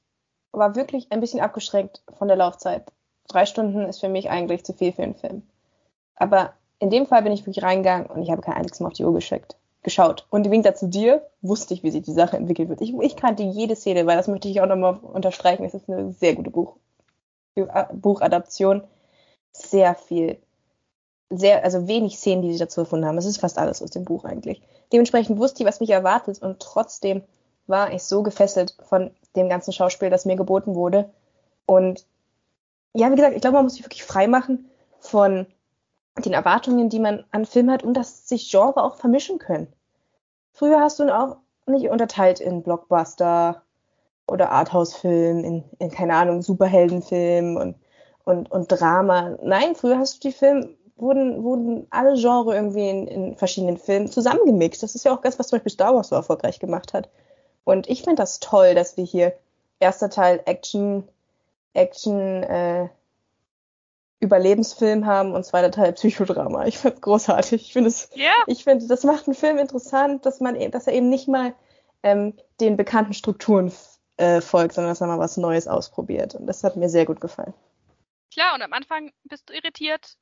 war 0.52 0.76
wirklich 0.76 1.12
ein 1.12 1.20
bisschen 1.20 1.42
abgeschränkt 1.42 2.02
von 2.18 2.28
der 2.28 2.38
Laufzeit. 2.38 2.92
Drei 3.30 3.46
Stunden 3.46 3.86
ist 3.86 4.02
für 4.02 4.10
mich 4.10 4.30
eigentlich 4.30 4.66
zu 4.66 4.74
viel 4.74 4.92
für 4.92 5.04
einen 5.04 5.16
Film. 5.16 5.44
Aber 6.16 6.54
in 6.80 6.90
dem 6.90 7.06
Fall 7.06 7.24
bin 7.24 7.32
ich 7.32 7.46
wirklich 7.46 7.64
reingegangen 7.64 8.08
und 8.08 8.22
ich 8.22 8.32
habe 8.32 8.42
kein 8.42 8.56
einziges 8.56 8.82
Mal 8.82 8.88
auf 8.88 8.94
die 8.94 9.06
Uhr 9.06 9.14
geschickt 9.14 9.56
geschaut. 9.84 10.26
Und 10.30 10.46
im 10.46 10.52
Gegensatz 10.52 10.80
zu 10.80 10.88
dir 10.88 11.26
wusste 11.42 11.74
ich, 11.74 11.84
wie 11.84 11.92
sich 11.92 12.04
die 12.04 12.14
Sache 12.14 12.38
entwickelt 12.38 12.70
wird. 12.70 12.82
Ich, 12.82 12.94
ich 12.94 13.16
kannte 13.16 13.44
jede 13.44 13.76
Szene, 13.76 14.06
weil 14.06 14.18
das 14.18 14.28
möchte 14.28 14.48
ich 14.48 14.62
auch 14.62 14.68
nochmal 14.68 14.96
unterstreichen. 14.96 15.64
Es 15.64 15.74
ist 15.74 15.90
eine 15.90 16.12
sehr 16.12 16.36
gute 16.36 16.52
Buch, 16.52 16.76
Buchadaption. 17.94 18.84
Sehr 19.54 19.96
viel. 19.96 20.38
Sehr, 21.30 21.64
also 21.64 21.88
wenig 21.88 22.18
Szenen, 22.18 22.42
die 22.42 22.52
sie 22.52 22.60
dazu 22.60 22.82
erfunden 22.82 23.06
haben. 23.06 23.18
Es 23.18 23.26
ist 23.26 23.40
fast 23.40 23.58
alles 23.58 23.82
aus 23.82 23.92
dem 23.92 24.04
Buch 24.04 24.26
eigentlich. 24.26 24.62
Dementsprechend 24.92 25.40
wusste 25.40 25.64
ich, 25.64 25.68
was 25.68 25.80
mich 25.80 25.92
erwartet 25.92 26.42
und 26.42 26.60
trotzdem 26.60 27.22
war 27.68 27.94
ich 27.94 28.04
so 28.04 28.24
gefesselt 28.24 28.76
von 28.82 29.12
dem 29.36 29.48
ganzen 29.48 29.72
Schauspiel, 29.72 30.10
das 30.10 30.26
mir 30.26 30.36
geboten 30.36 30.74
wurde. 30.74 31.10
Und 31.68 32.06
ja, 32.94 33.12
wie 33.12 33.16
gesagt, 33.16 33.36
ich 33.36 33.42
glaube, 33.42 33.56
man 33.56 33.66
muss 33.66 33.74
sich 33.74 33.86
wirklich 33.86 34.04
frei 34.04 34.28
machen 34.28 34.70
von 35.00 35.46
den 36.18 36.34
Erwartungen, 36.34 36.90
die 36.90 37.00
man 37.00 37.24
an 37.32 37.46
Film 37.46 37.72
hat 37.72 37.84
und 37.84 37.94
dass 37.94 38.28
sich 38.28 38.50
Genre 38.50 38.84
auch 38.84 38.96
vermischen 38.96 39.40
können. 39.40 39.68
Früher 40.52 40.82
hast 40.82 41.00
du 41.00 41.04
ihn 41.04 41.10
auch 41.10 41.38
nicht 41.66 41.90
unterteilt 41.90 42.40
in 42.40 42.64
Blockbuster 42.64 43.62
oder 44.28 44.52
Arthouse-Film, 44.52 45.44
in, 45.44 45.64
in, 45.80 45.92
keine 45.92 46.16
Ahnung, 46.16 46.42
Superheldenfilm 46.42 47.56
und, 47.56 47.76
und, 48.26 48.52
und 48.52 48.68
Drama. 48.68 49.38
Nein, 49.44 49.76
früher 49.76 49.98
hast 49.98 50.16
du 50.16 50.30
die 50.30 50.34
Filme, 50.34 50.70
wurden, 50.98 51.44
wurden 51.44 51.88
alle 51.90 52.16
Genre 52.16 52.56
irgendwie 52.56 52.90
in, 52.90 53.08
in 53.08 53.36
verschiedenen 53.38 53.78
Filmen 53.78 54.08
zusammengemixt. 54.08 54.84
Das 54.84 54.96
ist 54.96 55.06
ja 55.06 55.14
auch 55.14 55.22
das, 55.22 55.40
was 55.40 55.48
zum 55.48 55.58
Beispiel 55.58 55.72
Star 55.72 55.96
Wars 55.96 56.10
so 56.10 56.16
erfolgreich 56.16 56.60
gemacht 56.60 56.94
hat. 56.94 57.10
Und 57.64 57.90
ich 57.90 58.04
finde 58.04 58.22
das 58.22 58.40
toll, 58.40 58.76
dass 58.76 58.98
wir 58.98 59.06
hier 59.06 59.34
erster 59.80 60.10
Teil 60.10 60.42
Action, 60.46 61.08
Action, 61.74 62.44
äh, 62.44 62.90
Überlebensfilm 64.20 65.06
haben 65.06 65.34
und 65.34 65.46
zweiter 65.46 65.72
Teil 65.72 65.94
Psychodrama. 65.94 66.66
Ich 66.66 66.78
finde 66.78 66.96
es 66.96 67.02
großartig. 67.02 67.62
Ich 67.68 67.74
finde 67.74 67.90
es, 67.90 68.10
yeah. 68.16 68.34
ich 68.48 68.64
finde, 68.64 68.88
das 68.88 69.04
macht 69.04 69.28
einen 69.28 69.36
Film 69.36 69.58
interessant, 69.58 70.26
dass 70.26 70.42
man, 70.42 70.60
dass 70.72 70.88
er 70.88 70.94
eben 70.94 71.10
nicht 71.10 71.28
mal 71.28 71.54
ähm, 72.04 72.38
den 72.60 72.76
bekannten 72.76 73.14
Strukturen 73.14 73.72
äh, 74.18 74.42
folgt, 74.42 74.74
sondern 74.74 74.92
dass 74.92 75.02
er 75.02 75.08
mal 75.08 75.20
was 75.20 75.38
Neues 75.38 75.68
ausprobiert. 75.68 76.36
Und 76.36 76.48
das 76.48 76.64
hat 76.64 76.76
mir 76.76 76.90
sehr 76.90 77.06
gut 77.06 77.22
gefallen. 77.22 77.54
Klar, 78.32 78.56
und 78.56 78.62
am 78.62 78.74
Anfang 78.74 79.12
bist 79.24 79.50
du 79.50 79.54
irritiert, 79.54 80.18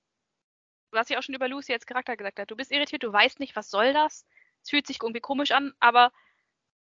was 0.92 1.10
ja 1.10 1.18
auch 1.18 1.24
schon 1.24 1.36
über 1.36 1.48
Lucy 1.48 1.74
als 1.74 1.86
Charakter 1.86 2.16
gesagt 2.16 2.40
hat. 2.40 2.52
Du 2.52 2.56
bist 2.56 2.72
irritiert, 2.72 3.04
du 3.04 3.12
weißt 3.12 3.40
nicht, 3.40 3.56
was 3.56 3.70
soll 3.70 3.94
das? 3.94 4.26
Es 4.64 4.70
fühlt 4.70 4.88
sich 4.88 5.02
irgendwie 5.02 5.20
komisch 5.20 5.52
an, 5.52 5.74
aber 5.80 6.12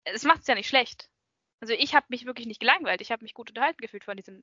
es 0.04 0.24
macht 0.24 0.42
es 0.42 0.46
ja 0.46 0.54
nicht 0.54 0.68
schlecht. 0.68 1.09
Also 1.60 1.74
ich 1.74 1.94
habe 1.94 2.06
mich 2.08 2.26
wirklich 2.26 2.46
nicht 2.46 2.60
gelangweilt. 2.60 3.00
Ich 3.00 3.12
habe 3.12 3.22
mich 3.22 3.34
gut 3.34 3.50
unterhalten 3.50 3.80
gefühlt 3.80 4.04
von 4.04 4.16
diesem 4.16 4.42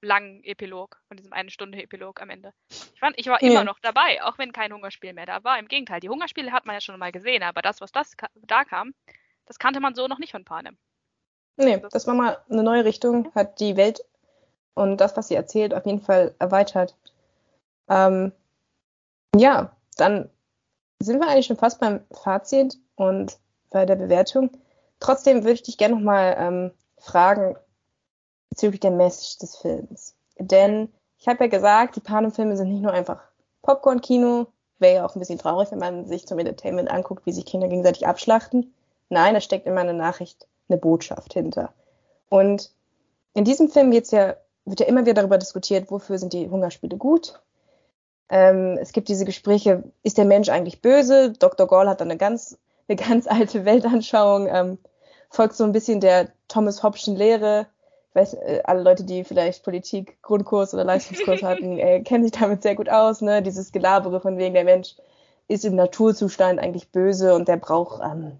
langen 0.00 0.44
Epilog, 0.44 1.00
von 1.08 1.16
diesem 1.16 1.32
eine 1.32 1.50
Stunde 1.50 1.82
Epilog 1.82 2.20
am 2.22 2.30
Ende. 2.30 2.52
Ich 2.70 3.00
fand, 3.00 3.18
ich 3.18 3.26
war 3.26 3.42
immer 3.42 3.64
noch 3.64 3.80
dabei, 3.80 4.22
auch 4.22 4.38
wenn 4.38 4.52
kein 4.52 4.72
Hungerspiel 4.72 5.12
mehr 5.12 5.26
da 5.26 5.42
war. 5.42 5.58
Im 5.58 5.68
Gegenteil, 5.68 6.00
die 6.00 6.08
Hungerspiele 6.08 6.52
hat 6.52 6.66
man 6.66 6.74
ja 6.74 6.80
schon 6.80 6.98
mal 6.98 7.12
gesehen, 7.12 7.42
aber 7.42 7.62
das, 7.62 7.80
was 7.80 7.90
das 7.90 8.14
da 8.34 8.64
kam, 8.64 8.94
das 9.46 9.58
kannte 9.58 9.80
man 9.80 9.94
so 9.94 10.06
noch 10.06 10.18
nicht 10.18 10.32
von 10.32 10.44
Panem. 10.44 10.76
Nee, 11.56 11.82
das 11.90 12.06
war 12.06 12.14
mal 12.14 12.38
eine 12.48 12.62
neue 12.62 12.84
Richtung, 12.84 13.34
hat 13.34 13.58
die 13.58 13.76
Welt 13.76 14.04
und 14.74 14.98
das, 14.98 15.16
was 15.16 15.28
sie 15.28 15.34
erzählt, 15.34 15.74
auf 15.74 15.86
jeden 15.86 16.00
Fall 16.00 16.34
erweitert. 16.38 16.96
Ähm, 17.88 18.32
ja, 19.34 19.76
dann 19.96 20.30
sind 21.02 21.20
wir 21.20 21.28
eigentlich 21.28 21.46
schon 21.46 21.56
fast 21.56 21.80
beim 21.80 22.04
Fazit 22.12 22.78
und 22.94 23.38
bei 23.70 23.86
der 23.86 23.96
Bewertung. 23.96 24.50
Trotzdem 25.00 25.42
würde 25.42 25.52
ich 25.52 25.62
dich 25.62 25.78
gerne 25.78 25.94
nochmal 25.94 26.36
ähm, 26.38 26.70
fragen, 26.98 27.56
bezüglich 28.50 28.80
der 28.80 28.90
Message 28.90 29.38
des 29.38 29.56
Films. 29.56 30.14
Denn 30.38 30.92
ich 31.18 31.28
habe 31.28 31.44
ja 31.44 31.50
gesagt, 31.50 31.96
die 31.96 32.00
Panem-Filme 32.00 32.56
sind 32.56 32.70
nicht 32.70 32.82
nur 32.82 32.92
einfach 32.92 33.20
Popcorn-Kino, 33.62 34.46
wäre 34.78 34.94
ja 34.96 35.06
auch 35.06 35.14
ein 35.14 35.18
bisschen 35.18 35.38
traurig, 35.38 35.70
wenn 35.70 35.78
man 35.78 36.06
sich 36.06 36.26
zum 36.26 36.38
Entertainment 36.38 36.90
anguckt, 36.90 37.26
wie 37.26 37.32
sich 37.32 37.44
Kinder 37.44 37.68
gegenseitig 37.68 38.06
abschlachten. 38.06 38.72
Nein, 39.08 39.34
da 39.34 39.40
steckt 39.40 39.66
immer 39.66 39.80
eine 39.80 39.94
Nachricht, 39.94 40.46
eine 40.68 40.78
Botschaft 40.78 41.32
hinter. 41.34 41.72
Und 42.28 42.72
in 43.34 43.44
diesem 43.44 43.68
Film 43.68 43.90
wird's 43.90 44.10
ja, 44.10 44.36
wird 44.64 44.80
ja 44.80 44.86
immer 44.86 45.02
wieder 45.02 45.14
darüber 45.14 45.38
diskutiert, 45.38 45.90
wofür 45.90 46.18
sind 46.18 46.32
die 46.32 46.48
Hungerspiele 46.48 46.96
gut. 46.96 47.40
Ähm, 48.28 48.78
es 48.80 48.92
gibt 48.92 49.08
diese 49.08 49.24
Gespräche, 49.24 49.84
ist 50.02 50.18
der 50.18 50.26
Mensch 50.26 50.48
eigentlich 50.50 50.82
böse? 50.82 51.32
Dr. 51.32 51.66
Gall 51.66 51.88
hat 51.88 52.00
dann 52.00 52.10
eine 52.10 52.18
ganz, 52.18 52.58
eine 52.88 52.96
ganz 52.96 53.26
alte 53.26 53.64
Weltanschauung, 53.64 54.48
ähm, 54.48 54.78
folgt 55.30 55.54
so 55.54 55.64
ein 55.64 55.72
bisschen 55.72 56.00
der 56.00 56.28
Thomas 56.48 56.82
Hobbschen 56.82 57.16
Lehre, 57.16 57.66
weiß, 58.14 58.34
äh, 58.34 58.62
alle 58.64 58.82
Leute, 58.82 59.04
die 59.04 59.24
vielleicht 59.24 59.62
Politik, 59.62 60.20
Grundkurs 60.22 60.74
oder 60.74 60.84
Leistungskurs 60.84 61.42
hatten, 61.44 61.78
äh, 61.78 62.00
kennen 62.00 62.24
sich 62.24 62.32
damit 62.32 62.62
sehr 62.62 62.74
gut 62.74 62.88
aus, 62.88 63.20
ne? 63.20 63.42
Dieses 63.42 63.72
Gelabere 63.72 64.20
von 64.20 64.38
wegen 64.38 64.54
der 64.54 64.64
Mensch 64.64 64.96
ist 65.48 65.64
im 65.64 65.76
Naturzustand 65.76 66.58
eigentlich 66.58 66.90
böse 66.90 67.34
und 67.34 67.48
der 67.48 67.56
braucht, 67.56 68.02
ähm, 68.02 68.38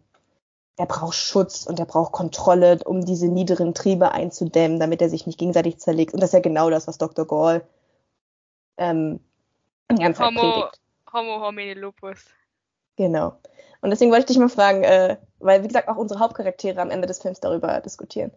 er 0.77 0.87
braucht 0.87 1.15
Schutz 1.15 1.67
und 1.67 1.79
er 1.79 1.87
braucht 1.87 2.13
Kontrolle, 2.13 2.79
um 2.85 3.05
diese 3.05 3.29
niederen 3.29 3.75
Triebe 3.75 4.13
einzudämmen, 4.13 4.79
damit 4.79 5.03
er 5.03 5.09
sich 5.09 5.27
nicht 5.27 5.39
gegenseitig 5.39 5.79
zerlegt. 5.79 6.15
Und 6.15 6.21
das 6.21 6.31
ist 6.31 6.35
ja 6.35 6.41
genau 6.41 6.71
das, 6.71 6.87
was 6.87 6.99
Dr. 6.99 7.27
Gall 7.27 7.63
ähm, 8.77 9.21
die 9.91 9.97
ganze 9.97 10.21
Zeit 10.21 10.29
Homo, 10.29 10.41
predigt. 10.41 10.81
Homo 11.13 11.41
homini 11.41 11.75
lupus. 11.75 12.25
Genau. 12.99 13.39
Und 13.81 13.91
deswegen 13.91 14.11
wollte 14.11 14.25
ich 14.25 14.27
dich 14.27 14.39
mal 14.39 14.49
fragen, 14.49 14.83
äh, 14.83 15.17
weil 15.39 15.63
wie 15.63 15.69
gesagt 15.69 15.89
auch 15.89 15.97
unsere 15.97 16.19
Hauptcharaktere 16.19 16.81
am 16.83 16.91
Ende 16.91 17.07
des 17.07 17.23
Films 17.23 17.39
darüber 17.39 17.81
diskutieren. 17.81 18.33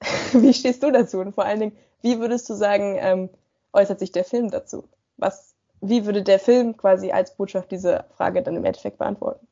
wie 0.32 0.54
stehst 0.54 0.82
du 0.82 0.92
dazu? 0.92 1.18
Und 1.18 1.34
vor 1.34 1.44
allen 1.44 1.58
Dingen, 1.58 1.76
wie 2.02 2.20
würdest 2.20 2.48
du 2.48 2.54
sagen, 2.54 2.96
ähm, 3.00 3.28
äußert 3.72 3.98
sich 3.98 4.12
der 4.12 4.24
Film 4.24 4.50
dazu? 4.50 4.88
Was, 5.16 5.56
wie 5.80 6.06
würde 6.06 6.22
der 6.22 6.38
Film 6.38 6.76
quasi 6.76 7.10
als 7.10 7.36
Botschaft 7.36 7.72
diese 7.72 8.04
Frage 8.16 8.42
dann 8.42 8.56
im 8.56 8.64
Endeffekt 8.64 8.98
beantworten? 8.98 9.46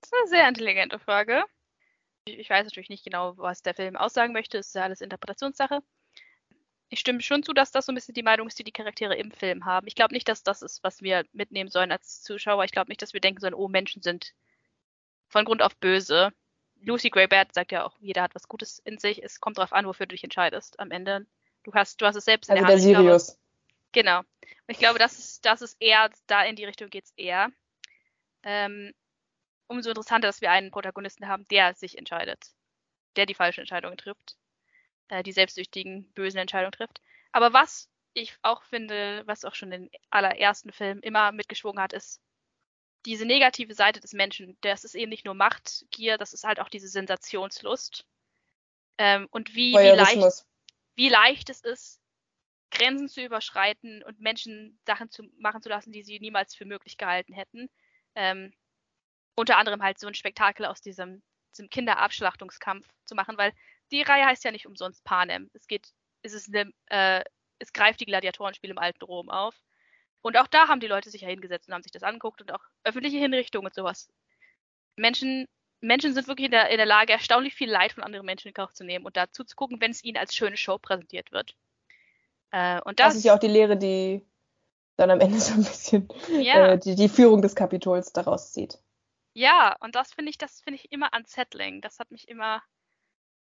Das 0.00 0.10
ist 0.10 0.18
eine 0.18 0.28
sehr 0.28 0.48
intelligente 0.48 0.98
Frage. 0.98 1.44
Ich 2.24 2.48
weiß 2.48 2.64
natürlich 2.64 2.88
nicht 2.88 3.04
genau, 3.04 3.36
was 3.36 3.62
der 3.62 3.74
Film 3.74 3.96
aussagen 3.96 4.32
möchte. 4.32 4.56
Es 4.56 4.68
ist 4.68 4.74
ja 4.74 4.82
alles 4.84 5.02
Interpretationssache. 5.02 5.82
Ich 6.88 7.00
stimme 7.00 7.20
schon 7.20 7.42
zu, 7.42 7.52
dass 7.52 7.72
das 7.72 7.86
so 7.86 7.92
ein 7.92 7.94
bisschen 7.96 8.14
die 8.14 8.22
Meinung 8.22 8.46
ist, 8.46 8.58
die 8.58 8.64
die 8.64 8.72
Charaktere 8.72 9.16
im 9.16 9.32
Film 9.32 9.64
haben. 9.64 9.86
Ich 9.86 9.96
glaube 9.96 10.14
nicht, 10.14 10.28
dass 10.28 10.44
das 10.44 10.62
ist, 10.62 10.84
was 10.84 11.02
wir 11.02 11.24
mitnehmen 11.32 11.70
sollen 11.70 11.90
als 11.90 12.22
Zuschauer. 12.22 12.64
Ich 12.64 12.70
glaube 12.70 12.90
nicht, 12.90 13.02
dass 13.02 13.12
wir 13.12 13.20
denken 13.20 13.40
sollen, 13.40 13.54
oh, 13.54 13.68
Menschen 13.68 14.02
sind 14.02 14.34
von 15.28 15.44
Grund 15.44 15.62
auf 15.62 15.76
böse. 15.76 16.32
Lucy 16.80 17.10
Greybat 17.10 17.54
sagt 17.54 17.72
ja 17.72 17.84
auch, 17.84 17.96
jeder 17.98 18.22
hat 18.22 18.34
was 18.34 18.48
Gutes 18.48 18.78
in 18.78 18.98
sich. 18.98 19.22
Es 19.22 19.40
kommt 19.40 19.58
darauf 19.58 19.72
an, 19.72 19.86
wofür 19.86 20.06
du 20.06 20.14
dich 20.14 20.22
entscheidest 20.22 20.78
am 20.78 20.90
Ende. 20.90 21.26
Du 21.64 21.72
hast, 21.74 22.00
du 22.00 22.06
hast 22.06 22.16
es 22.16 22.24
selbst 22.24 22.48
in 22.48 22.56
also 22.56 22.66
der 22.66 22.74
Hand. 22.74 22.84
Der 22.84 22.94
Sirius. 22.94 23.26
Glaube, 23.26 23.40
genau. 23.92 24.18
Und 24.20 24.68
ich 24.68 24.78
glaube, 24.78 24.98
das 25.00 25.18
ist, 25.18 25.44
das 25.44 25.62
ist 25.62 25.76
eher, 25.80 26.10
da 26.28 26.44
in 26.44 26.54
die 26.54 26.64
Richtung 26.64 26.88
geht 26.90 27.06
es 27.06 27.12
eher. 27.16 27.50
Ähm, 28.44 28.92
umso 29.66 29.90
interessanter, 29.90 30.28
dass 30.28 30.40
wir 30.40 30.52
einen 30.52 30.70
Protagonisten 30.70 31.26
haben, 31.26 31.44
der 31.48 31.74
sich 31.74 31.98
entscheidet. 31.98 32.52
Der 33.16 33.26
die 33.26 33.34
falschen 33.34 33.60
Entscheidungen 33.60 33.96
trifft. 33.96 34.36
Äh, 35.08 35.22
die 35.22 35.32
selbstsüchtigen, 35.32 36.10
bösen 36.14 36.38
Entscheidungen 36.38 36.72
trifft. 36.72 37.00
Aber 37.32 37.52
was 37.52 37.88
ich 38.14 38.36
auch 38.42 38.64
finde, 38.64 39.22
was 39.26 39.44
auch 39.44 39.54
schon 39.54 39.72
in 39.72 39.90
allerersten 40.10 40.72
Filmen 40.72 41.02
immer 41.02 41.32
mitgeschwungen 41.32 41.82
hat, 41.82 41.92
ist, 41.92 42.20
diese 43.04 43.24
negative 43.24 43.74
Seite 43.74 44.00
des 44.00 44.14
Menschen, 44.14 44.56
das 44.62 44.82
ist 44.82 44.96
eben 44.96 45.10
nicht 45.10 45.24
nur 45.24 45.34
Machtgier, 45.34 46.18
das 46.18 46.32
ist 46.32 46.42
halt 46.42 46.58
auch 46.58 46.68
diese 46.68 46.88
Sensationslust. 46.88 48.04
Ähm, 48.98 49.28
und 49.30 49.54
wie, 49.54 49.74
wie, 49.74 49.90
leicht, 49.90 50.44
wie 50.96 51.08
leicht 51.08 51.50
es 51.50 51.60
ist, 51.60 52.00
Grenzen 52.72 53.08
zu 53.08 53.22
überschreiten 53.22 54.02
und 54.02 54.20
Menschen 54.20 54.80
Sachen 54.86 55.10
zu 55.10 55.22
machen 55.38 55.62
zu 55.62 55.68
lassen, 55.68 55.92
die 55.92 56.02
sie 56.02 56.18
niemals 56.18 56.56
für 56.56 56.64
möglich 56.64 56.96
gehalten 56.96 57.32
hätten. 57.32 57.68
Ähm, 58.16 58.52
unter 59.36 59.58
anderem 59.58 59.82
halt 59.82 60.00
so 60.00 60.08
ein 60.08 60.14
Spektakel 60.14 60.66
aus 60.66 60.80
diesem, 60.80 61.22
diesem 61.52 61.68
Kinderabschlachtungskampf 61.70 62.88
zu 63.04 63.14
machen, 63.14 63.36
weil 63.36 63.52
die 63.92 64.02
Reihe 64.02 64.26
heißt 64.26 64.44
ja 64.44 64.50
nicht 64.50 64.66
umsonst 64.66 65.04
Panem. 65.04 65.50
Es 65.54 65.66
geht, 65.66 65.88
es 66.22 66.32
ist 66.32 66.54
eine, 66.54 66.72
äh, 66.86 67.24
es 67.58 67.72
greift 67.72 68.00
die 68.00 68.06
Gladiatorenspiele 68.06 68.72
im 68.72 68.78
alten 68.78 69.04
Rom 69.04 69.30
auf. 69.30 69.54
Und 70.22 70.36
auch 70.36 70.46
da 70.46 70.68
haben 70.68 70.80
die 70.80 70.88
Leute 70.88 71.10
sich 71.10 71.22
ja 71.22 71.28
hingesetzt 71.28 71.68
und 71.68 71.74
haben 71.74 71.82
sich 71.82 71.92
das 71.92 72.02
angeguckt 72.02 72.40
und 72.40 72.52
auch 72.52 72.62
öffentliche 72.84 73.18
Hinrichtungen 73.18 73.66
und 73.66 73.74
sowas. 73.74 74.08
Menschen, 74.96 75.46
Menschen 75.80 76.14
sind 76.14 76.26
wirklich 76.26 76.46
in 76.46 76.50
der, 76.50 76.70
in 76.70 76.78
der 76.78 76.86
Lage, 76.86 77.12
erstaunlich 77.12 77.54
viel 77.54 77.70
Leid 77.70 77.92
von 77.92 78.02
anderen 78.02 78.26
Menschen 78.26 78.48
in 78.48 78.54
Kauf 78.54 78.72
zu 78.72 78.84
nehmen 78.84 79.06
und 79.06 79.16
dazu 79.16 79.44
zu 79.44 79.54
gucken, 79.54 79.80
wenn 79.80 79.92
es 79.92 80.02
ihnen 80.02 80.16
als 80.16 80.34
schöne 80.34 80.56
Show 80.56 80.78
präsentiert 80.78 81.30
wird. 81.30 81.54
Äh, 82.50 82.80
und 82.82 82.98
das, 82.98 83.08
das, 83.08 83.16
ist 83.16 83.24
ja 83.24 83.34
auch 83.34 83.38
die 83.38 83.46
Lehre, 83.46 83.76
die 83.76 84.26
dann 84.96 85.10
am 85.10 85.20
Ende 85.20 85.38
so 85.38 85.54
ein 85.54 85.64
bisschen 85.64 86.08
ja. 86.40 86.72
äh, 86.72 86.78
die, 86.78 86.96
die 86.96 87.08
Führung 87.08 87.42
des 87.42 87.54
Kapitols 87.54 88.12
daraus 88.12 88.52
zieht. 88.52 88.78
Ja, 89.34 89.76
und 89.80 89.94
das 89.94 90.14
finde 90.14 90.30
ich, 90.30 90.38
das 90.38 90.60
finde 90.62 90.80
ich 90.80 90.90
immer 90.90 91.10
unsettling. 91.14 91.82
Das 91.82 91.98
hat 91.98 92.10
mich 92.10 92.28
immer, 92.28 92.62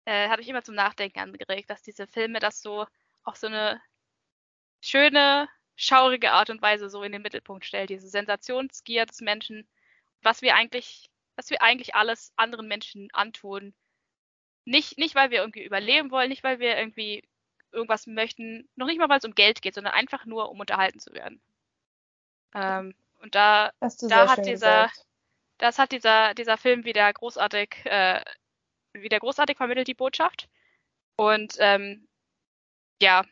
äh, 0.05 0.29
hat 0.29 0.39
mich 0.39 0.49
immer 0.49 0.63
zum 0.63 0.75
Nachdenken 0.75 1.19
angeregt, 1.19 1.69
dass 1.69 1.81
diese 1.81 2.07
Filme 2.07 2.39
das 2.39 2.61
so 2.61 2.85
auf 3.23 3.35
so 3.35 3.47
eine 3.47 3.81
schöne, 4.81 5.47
schaurige 5.75 6.31
Art 6.31 6.49
und 6.49 6.61
Weise 6.61 6.89
so 6.89 7.03
in 7.03 7.11
den 7.11 7.21
Mittelpunkt 7.21 7.65
stellt. 7.65 7.89
Diese 7.89 8.07
Sensationsgier 8.07 9.05
des 9.05 9.21
Menschen, 9.21 9.67
was 10.21 10.41
wir 10.41 10.55
eigentlich, 10.55 11.09
was 11.35 11.49
wir 11.49 11.61
eigentlich 11.61 11.95
alles 11.95 12.33
anderen 12.35 12.67
Menschen 12.67 13.09
antun. 13.13 13.73
Nicht, 14.65 14.97
nicht, 14.97 15.15
weil 15.15 15.31
wir 15.31 15.39
irgendwie 15.39 15.63
überleben 15.63 16.11
wollen, 16.11 16.29
nicht, 16.29 16.43
weil 16.43 16.59
wir 16.59 16.77
irgendwie 16.77 17.23
irgendwas 17.71 18.07
möchten, 18.07 18.67
noch 18.75 18.87
nicht 18.87 18.99
mal, 18.99 19.09
weil 19.09 19.19
es 19.19 19.25
um 19.25 19.35
Geld 19.35 19.61
geht, 19.61 19.75
sondern 19.75 19.93
einfach 19.93 20.25
nur, 20.25 20.49
um 20.49 20.59
unterhalten 20.59 20.99
zu 20.99 21.13
werden. 21.13 21.41
Ähm, 22.53 22.95
und 23.19 23.35
da, 23.35 23.71
da 23.79 24.27
hat 24.29 24.45
dieser, 24.45 24.87
gesagt 24.87 25.05
das 25.59 25.77
hat 25.77 25.91
dieser, 25.91 26.33
dieser 26.33 26.57
Film 26.57 26.85
wieder 26.85 27.11
großartig, 27.13 27.85
äh, 27.85 28.23
wieder 28.93 29.19
großartig 29.19 29.57
vermittelt, 29.57 29.87
die 29.87 29.93
Botschaft. 29.93 30.49
Und 31.15 31.55
ähm, 31.59 32.07
ja, 33.01 33.23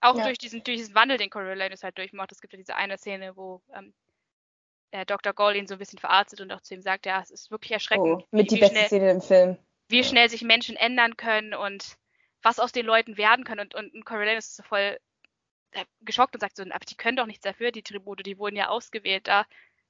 auch 0.00 0.16
ja. 0.16 0.24
durch 0.24 0.38
diesen, 0.38 0.64
durch 0.64 0.78
diesen 0.78 0.94
Wandel, 0.94 1.18
den 1.18 1.30
Coriolanus 1.30 1.82
halt 1.82 1.98
durchmacht. 1.98 2.32
Es 2.32 2.40
gibt 2.40 2.52
ja 2.52 2.58
diese 2.58 2.76
eine 2.76 2.98
Szene, 2.98 3.36
wo 3.36 3.62
ähm, 3.74 3.92
der 4.92 5.04
Dr. 5.04 5.32
Gold 5.32 5.56
ihn 5.56 5.66
so 5.66 5.74
ein 5.74 5.78
bisschen 5.78 5.98
verarztet 5.98 6.40
und 6.40 6.52
auch 6.52 6.62
zu 6.62 6.74
ihm 6.74 6.82
sagt, 6.82 7.06
ja, 7.06 7.20
es 7.20 7.30
ist 7.30 7.50
wirklich 7.50 7.72
erschreckend. 7.72 8.22
Oh, 8.22 8.26
mit 8.30 8.46
wie, 8.46 8.48
die 8.48 8.56
wie 8.56 8.60
beste 8.60 8.76
schnell, 8.76 8.88
Szene 8.88 9.10
im 9.10 9.20
Film. 9.20 9.58
Wie 9.88 10.04
schnell 10.04 10.28
sich 10.28 10.42
Menschen 10.42 10.76
ändern 10.76 11.16
können 11.16 11.54
und 11.54 11.96
was 12.42 12.58
aus 12.58 12.72
den 12.72 12.86
Leuten 12.86 13.16
werden 13.16 13.44
können. 13.44 13.60
Und, 13.60 13.74
und, 13.74 13.94
und 13.94 14.04
Coriolanus 14.04 14.46
ist 14.46 14.56
so 14.56 14.62
voll 14.62 14.98
äh, 15.72 15.84
geschockt 16.00 16.34
und 16.34 16.40
sagt 16.40 16.56
so, 16.56 16.62
aber 16.62 16.84
die 16.84 16.96
können 16.96 17.16
doch 17.16 17.26
nichts 17.26 17.42
dafür, 17.42 17.70
die 17.70 17.82
Tribute, 17.82 18.24
die 18.24 18.38
wurden 18.38 18.56
ja 18.56 18.68
ausgewählt. 18.68 19.28
Da 19.28 19.46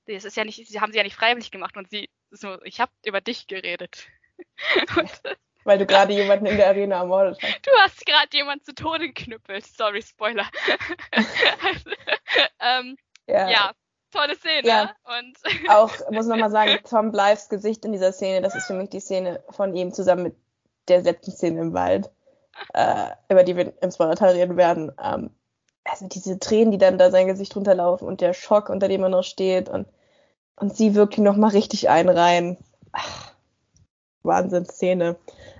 das 0.07 0.24
ist 0.24 0.36
ja 0.36 0.44
nicht, 0.44 0.66
sie 0.66 0.80
haben 0.80 0.92
sie 0.92 0.98
ja 0.98 1.05
nicht 1.05 1.14
freiwillig 1.14 1.51
gemacht 1.51 1.76
und 1.76 1.90
sie 1.90 2.11
so, 2.30 2.61
ich 2.64 2.80
habe 2.80 2.92
über 3.05 3.20
dich 3.20 3.46
geredet. 3.46 4.09
Weil 5.64 5.78
du 5.78 5.86
gerade 5.86 6.12
jemanden 6.12 6.47
in 6.47 6.57
der 6.57 6.68
Arena 6.68 6.97
ermordet 7.01 7.38
hast. 7.43 7.66
Du 7.66 7.70
hast 7.80 8.07
gerade 8.07 8.28
jemanden 8.32 8.64
zu 8.64 8.74
Tode 8.74 9.09
geknüppelt. 9.09 9.66
Sorry, 9.66 10.03
Spoiler. 10.03 10.47
also, 11.12 11.91
ähm, 12.61 12.97
ja. 13.26 13.51
ja. 13.51 13.72
tolle 14.11 14.36
Szene. 14.36 14.66
Ja. 14.66 14.95
Und 15.05 15.36
auch, 15.68 15.93
muss 16.11 16.26
man 16.26 16.41
mal 16.41 16.51
sagen, 16.51 16.78
Tom 16.88 17.12
Blythes 17.12 17.49
Gesicht 17.49 17.84
in 17.84 17.93
dieser 17.93 18.12
Szene, 18.12 18.41
das 18.41 18.55
ist 18.55 18.66
für 18.66 18.74
mich 18.74 18.91
die 18.91 19.01
Szene 19.01 19.43
von 19.51 19.74
ihm 19.76 19.93
zusammen 19.93 20.22
mit 20.22 20.36
der 20.88 21.03
letzten 21.03 21.32
Szene 21.32 21.61
im 21.61 21.74
Wald, 21.74 22.11
äh, 22.72 23.11
über 23.28 23.45
die 23.45 23.57
wir 23.57 23.74
im 23.82 23.91
Spoiler 23.91 24.18
reden 24.34 24.57
werden. 24.57 24.93
Ähm, 25.03 25.30
also 25.84 26.07
diese 26.09 26.38
Tränen, 26.38 26.72
die 26.72 26.78
dann 26.78 26.99
da 26.99 27.11
sein 27.11 27.26
Gesicht 27.26 27.55
runterlaufen 27.57 28.07
und 28.07 28.20
der 28.20 28.32
Schock, 28.32 28.68
unter 28.68 28.88
dem 28.88 29.03
er 29.03 29.09
noch 29.09 29.24
steht 29.24 29.68
und, 29.68 29.88
und 30.57 30.76
sie 30.76 30.95
wirklich 30.95 31.20
noch 31.20 31.36
mal 31.36 31.49
richtig 31.49 31.88
einreihen. 31.88 32.59
Ach, 32.93 33.30
Wahnsinnsszene. 34.22 35.16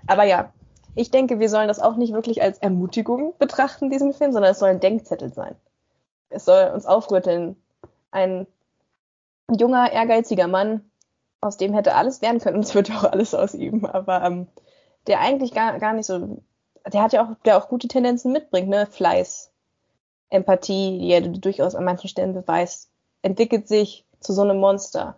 Aber 0.07 0.25
ja, 0.25 0.53
ich 0.95 1.11
denke, 1.11 1.39
wir 1.39 1.49
sollen 1.49 1.69
das 1.69 1.81
auch 1.81 1.97
nicht 1.97 2.13
wirklich 2.13 2.43
als 2.43 2.59
Ermutigung 2.59 3.35
betrachten, 3.39 3.91
diesen 3.91 4.13
Film, 4.13 4.33
sondern 4.33 4.53
es 4.53 4.59
soll 4.59 4.71
ein 4.71 4.81
Denkzettel 4.81 5.33
sein. 5.33 5.55
Es 6.31 6.45
soll 6.45 6.71
uns 6.75 6.87
aufrütteln. 6.87 7.57
Ein 8.11 8.47
junger, 9.51 9.93
ehrgeiziger 9.93 10.49
Mann, 10.49 10.91
aus 11.41 11.57
dem 11.57 11.73
hätte 11.73 11.95
alles 11.95 12.23
werden 12.23 12.41
können, 12.41 12.57
und 12.57 12.65
es 12.65 12.75
wird 12.75 12.91
auch 12.91 13.05
alles 13.05 13.35
aus 13.35 13.55
ihm, 13.55 13.85
aber 13.85 14.23
ähm, 14.23 14.47
der 15.07 15.21
eigentlich 15.21 15.53
gar, 15.53 15.79
gar 15.79 15.95
nicht 15.95 16.07
so, 16.07 16.43
der 16.93 17.03
hat 17.03 17.13
ja 17.13 17.25
auch, 17.25 17.35
der 17.45 17.57
auch 17.57 17.69
gute 17.69 17.89
Tendenzen 17.89 18.33
mitbringt, 18.33 18.69
ne? 18.69 18.87
Fleiß, 18.87 19.51
Empathie, 20.29 20.99
die 20.99 21.11
er 21.11 21.23
durchaus 21.23 21.75
an 21.75 21.85
manchen 21.85 22.09
Stellen 22.09 22.35
beweist, 22.35 22.91
entwickelt 23.23 23.69
sich 23.69 24.05
zu 24.21 24.33
so 24.33 24.43
einem 24.43 24.59
Monster. 24.59 25.17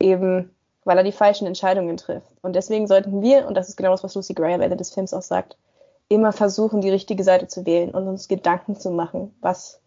Eben, 0.00 0.54
weil 0.86 0.96
er 0.96 1.04
die 1.04 1.12
falschen 1.12 1.46
Entscheidungen 1.46 1.96
trifft. 1.96 2.30
Und 2.42 2.54
deswegen 2.54 2.86
sollten 2.86 3.20
wir, 3.20 3.48
und 3.48 3.56
das 3.56 3.68
ist 3.68 3.76
genau 3.76 3.90
das, 3.90 4.04
was 4.04 4.14
Lucy 4.14 4.34
Gray 4.34 4.54
am 4.54 4.60
Ende 4.60 4.76
des 4.76 4.94
Films 4.94 5.12
auch 5.12 5.22
sagt, 5.22 5.58
immer 6.08 6.32
versuchen, 6.32 6.80
die 6.80 6.90
richtige 6.90 7.24
Seite 7.24 7.48
zu 7.48 7.66
wählen 7.66 7.90
und 7.90 8.06
uns 8.06 8.28
Gedanken 8.28 8.76
zu 8.76 8.92
machen, 8.92 9.34
was 9.40 9.80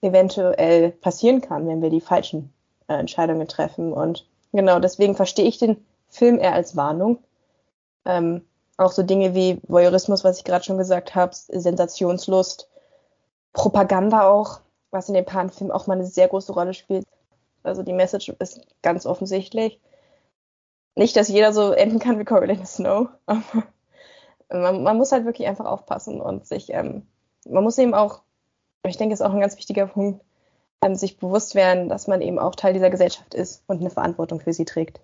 eventuell 0.00 0.92
passieren 0.92 1.40
kann, 1.40 1.66
wenn 1.66 1.82
wir 1.82 1.90
die 1.90 2.00
falschen 2.00 2.54
äh, 2.86 2.94
Entscheidungen 2.94 3.48
treffen. 3.48 3.92
Und 3.92 4.28
genau 4.52 4.78
deswegen 4.78 5.16
verstehe 5.16 5.46
ich 5.46 5.58
den 5.58 5.84
Film 6.08 6.38
eher 6.38 6.54
als 6.54 6.76
Warnung. 6.76 7.18
Ähm, 8.04 8.42
auch 8.76 8.92
so 8.92 9.02
Dinge 9.02 9.34
wie 9.34 9.60
Voyeurismus, 9.66 10.22
was 10.22 10.38
ich 10.38 10.44
gerade 10.44 10.64
schon 10.64 10.78
gesagt 10.78 11.16
habe, 11.16 11.34
Sensationslust, 11.34 12.68
Propaganda 13.52 14.30
auch, 14.30 14.60
was 14.92 15.08
in 15.08 15.14
dem 15.14 15.24
Pan-Film 15.24 15.72
auch 15.72 15.88
mal 15.88 15.94
eine 15.94 16.06
sehr 16.06 16.28
große 16.28 16.52
Rolle 16.52 16.74
spielt. 16.74 17.04
Also 17.64 17.82
die 17.82 17.92
Message 17.92 18.28
ist 18.38 18.60
ganz 18.82 19.04
offensichtlich. 19.04 19.80
Nicht, 20.96 21.16
dass 21.16 21.28
jeder 21.28 21.52
so 21.52 21.72
enden 21.72 21.98
kann 21.98 22.18
wie 22.18 22.24
Coriolanus 22.24 22.74
Snow, 22.74 23.08
aber 23.26 23.64
man, 24.50 24.82
man, 24.82 24.96
muss 24.96 25.12
halt 25.12 25.24
wirklich 25.24 25.48
einfach 25.48 25.66
aufpassen 25.66 26.20
und 26.20 26.46
sich, 26.46 26.72
ähm, 26.72 27.06
man 27.48 27.64
muss 27.64 27.78
eben 27.78 27.94
auch, 27.94 28.22
ich 28.86 28.96
denke, 28.96 29.14
ist 29.14 29.22
auch 29.22 29.32
ein 29.32 29.40
ganz 29.40 29.56
wichtiger 29.56 29.86
Punkt, 29.86 30.24
ähm, 30.82 30.94
sich 30.94 31.18
bewusst 31.18 31.54
werden, 31.54 31.88
dass 31.88 32.06
man 32.06 32.20
eben 32.20 32.38
auch 32.38 32.54
Teil 32.54 32.74
dieser 32.74 32.90
Gesellschaft 32.90 33.34
ist 33.34 33.64
und 33.66 33.80
eine 33.80 33.90
Verantwortung 33.90 34.40
für 34.40 34.52
sie 34.52 34.64
trägt. 34.64 35.00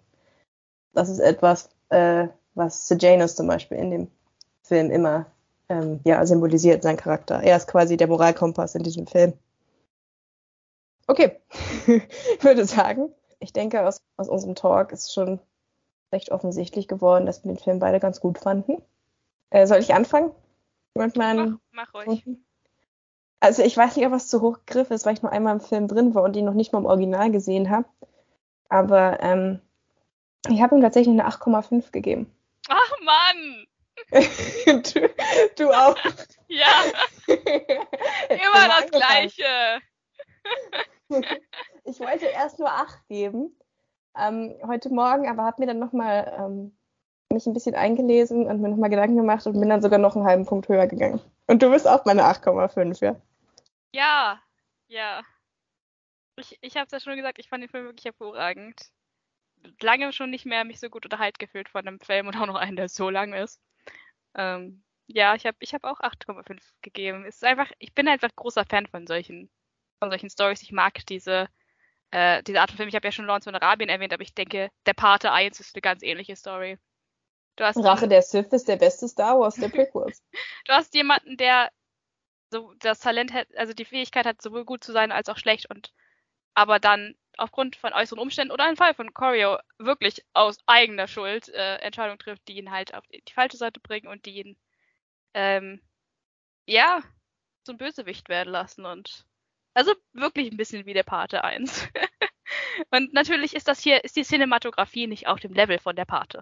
Das 0.93 1.09
ist 1.09 1.21
etwas, 1.21 1.71
äh, 1.89 2.29
was 2.55 2.87
Sejanus 2.89 3.35
zum 3.35 3.47
Beispiel 3.47 3.79
in 3.79 3.91
dem 3.91 4.09
Film 4.63 4.91
immer 4.91 5.27
ähm, 5.69 6.01
ja, 6.05 6.25
symbolisiert, 6.27 6.83
sein 6.83 6.97
Charakter. 6.97 7.43
Er 7.43 7.57
ist 7.57 7.67
quasi 7.67 7.97
der 7.97 8.09
Moralkompass 8.09 8.75
in 8.75 8.83
diesem 8.83 9.07
Film. 9.07 9.33
Okay, 11.07 11.41
ich 11.87 12.45
würde 12.45 12.65
sagen, 12.67 13.13
ich 13.39 13.53
denke, 13.53 13.87
aus, 13.87 14.03
aus 14.17 14.29
unserem 14.29 14.55
Talk 14.55 14.93
ist 14.93 15.13
schon 15.13 15.41
recht 16.13 16.31
offensichtlich 16.31 16.89
geworden, 16.89 17.27
dass 17.27 17.45
wir 17.45 17.53
den 17.53 17.59
Film 17.59 17.79
beide 17.79 18.01
ganz 18.01 18.21
gut 18.21 18.39
fanden. 18.39 18.83
Äh, 19.51 19.67
soll 19.67 19.79
ich 19.79 19.95
anfangen? 19.95 20.33
Mit 20.95 21.17
meinen 21.17 21.61
mach, 21.73 21.93
mach 21.93 22.07
ruhig. 22.07 22.25
Also 23.41 23.63
ich 23.63 23.77
weiß 23.77 23.97
nicht, 23.97 24.07
ob 24.07 24.13
was 24.13 24.29
zu 24.29 24.43
hochgriff 24.43 24.91
ist, 24.91 25.07
weil 25.07 25.15
ich 25.15 25.23
nur 25.23 25.33
einmal 25.33 25.55
im 25.55 25.61
Film 25.61 25.89
drin 25.89 26.15
war 26.15 26.25
und 26.25 26.37
ihn 26.37 26.45
noch 26.45 26.55
nicht 26.55 26.73
mal 26.73 26.81
im 26.81 26.87
Original 26.87 27.31
gesehen 27.31 27.71
habe. 27.71 27.87
Aber 28.69 29.19
ähm, 29.21 29.61
ich 30.49 30.61
habe 30.61 30.77
ihm 30.77 30.83
tatsächlich 30.83 31.19
eine 31.19 31.29
8,5 31.29 31.91
gegeben. 31.91 32.33
Ach 32.69 32.93
Mann! 33.03 33.67
du, 34.83 35.11
du, 35.57 35.71
auch. 35.71 35.97
ja. 36.49 36.85
Immer 37.27 38.69
das 38.69 38.91
Gleiche. 38.91 39.81
ich 41.85 42.01
wollte 42.01 42.27
erst 42.27 42.59
nur 42.59 42.71
8 42.71 43.09
geben. 43.09 43.57
Ähm, 44.17 44.55
heute 44.67 44.91
Morgen, 44.91 45.29
aber 45.29 45.45
habe 45.45 45.63
mir 45.63 45.67
dann 45.67 45.79
nochmal 45.79 46.33
ähm, 46.39 46.77
mich 47.33 47.47
ein 47.47 47.55
bisschen 47.55 47.75
eingelesen 47.75 48.47
und 48.47 48.61
mir 48.61 48.69
nochmal 48.69 48.91
Gedanken 48.91 49.17
gemacht 49.17 49.47
und 49.47 49.59
bin 49.59 49.69
dann 49.69 49.83
sogar 49.83 49.99
noch 49.99 50.17
einen 50.17 50.25
halben 50.25 50.47
Punkt 50.47 50.69
höher 50.69 50.87
gegangen. 50.87 51.21
Und 51.47 51.63
du 51.63 51.71
bist 51.71 51.87
auch 51.87 52.05
meine 52.05 52.25
8,5, 52.25 53.05
ja? 53.05 53.21
Ja, 53.93 54.41
ja. 54.89 55.23
Ich, 56.37 56.59
ich 56.61 56.77
habe 56.77 56.87
es 56.87 56.93
ja 56.93 57.01
schon 57.01 57.17
gesagt, 57.17 57.39
ich 57.39 57.49
fand 57.49 57.63
den 57.63 57.71
Film 57.71 57.85
wirklich 57.85 58.07
hervorragend. 58.07 58.91
Lange 59.81 60.13
schon 60.13 60.31
nicht 60.31 60.47
mehr 60.47 60.65
mich 60.65 60.81
so 60.81 60.89
gut 60.89 61.05
unterhalten 61.05 61.39
gefühlt 61.39 61.69
von 61.69 61.87
einem 61.87 62.01
Film 62.01 62.27
und 62.27 62.37
auch 62.37 62.47
noch 62.47 62.57
einen, 62.57 62.77
der 62.77 62.89
so 62.89 63.11
lang 63.11 63.33
ist. 63.33 63.61
Ähm, 64.35 64.83
ja, 65.07 65.35
ich 65.35 65.45
habe 65.47 65.57
ich 65.61 65.75
hab 65.75 65.85
auch 65.85 66.01
8,5 66.01 66.61
gegeben. 66.83 67.25
Es 67.27 67.37
ist 67.37 67.45
einfach, 67.45 67.71
ich 67.79 67.95
bin 67.95 68.09
einfach 68.09 68.31
großer 68.35 68.65
Fan 68.65 68.87
von 68.87 69.07
solchen, 69.07 69.51
von 69.99 70.11
solchen 70.11 70.31
Stories. 70.31 70.63
Ich 70.63 70.73
mag 70.73 71.05
diese, 71.07 71.49
äh, 72.11 72.43
diese 72.43 72.61
Art 72.61 72.71
von 72.71 72.77
Film. 72.77 72.89
Ich 72.89 72.95
habe 72.95 73.07
ja 73.07 73.13
schon 73.13 73.27
Lawrence 73.27 73.51
von 73.51 73.55
Arabien 73.55 73.89
erwähnt, 73.89 74.13
aber 74.13 74.23
ich 74.23 74.35
denke, 74.35 74.71
der 74.87 74.95
Pate 74.95 75.33
1 75.33 75.61
ist 75.61 75.75
eine 75.75 75.83
ganz 75.83 76.03
ähnliche 76.03 76.37
Story. 76.37 76.79
Rache 77.59 78.09
der 78.09 78.23
Sith 78.23 78.53
ist 78.53 78.69
der 78.69 78.77
beste 78.77 79.07
Star 79.07 79.39
Wars 79.39 79.57
der 79.57 79.69
Prequels. 79.69 80.23
du 80.67 80.73
hast 80.73 80.95
jemanden, 80.95 81.37
der 81.37 81.71
so 82.51 82.73
das 82.79 83.01
Talent 83.01 83.33
hat, 83.33 83.47
also 83.57 83.73
die 83.73 83.85
Fähigkeit 83.85 84.27
hat, 84.27 84.41
sowohl 84.41 84.65
gut 84.65 84.83
zu 84.83 84.93
sein 84.93 85.13
als 85.13 85.29
auch 85.29 85.37
schlecht 85.37 85.69
und 85.71 85.93
aber 86.55 86.81
dann 86.81 87.15
aufgrund 87.37 87.77
von 87.77 87.93
äußeren 87.93 88.19
Umständen 88.19 88.53
oder 88.53 88.69
im 88.69 88.77
Fall 88.77 88.95
von 88.95 89.15
Corio 89.15 89.59
wirklich 89.79 90.25
aus 90.33 90.59
eigener 90.67 91.07
Schuld 91.07 91.49
äh, 91.49 91.77
Entscheidungen 91.77 92.19
trifft, 92.19 92.49
die 92.49 92.59
ihn 92.59 92.71
halt 92.71 92.95
auf 92.95 93.07
die, 93.07 93.23
die 93.23 93.33
falsche 93.33 93.57
Seite 93.57 93.81
bringen 93.81 94.09
und 94.09 94.27
die 94.27 94.41
ihn 94.41 94.57
ähm, 95.35 95.81
ja 96.67 97.03
zum 97.65 97.79
Bösewicht 97.79 98.29
werden 98.29 98.51
lassen 98.51 98.85
und 98.85 99.27
also 99.75 99.93
wirklich 100.13 100.51
ein 100.51 100.57
bisschen 100.57 100.87
wie 100.87 100.95
der 100.95 101.03
Pate 101.03 101.45
1. 101.45 101.89
und 102.91 103.13
natürlich 103.13 103.55
ist 103.55 103.69
das 103.69 103.81
hier, 103.81 104.05
ist 104.05 104.17
die 104.17 104.25
Cinematografie 104.25 105.07
nicht 105.07 105.27
auf 105.27 105.41
dem 105.41 105.53
Level 105.53 105.79
von 105.79 105.97
der 105.97 106.05
Pate. 106.05 106.41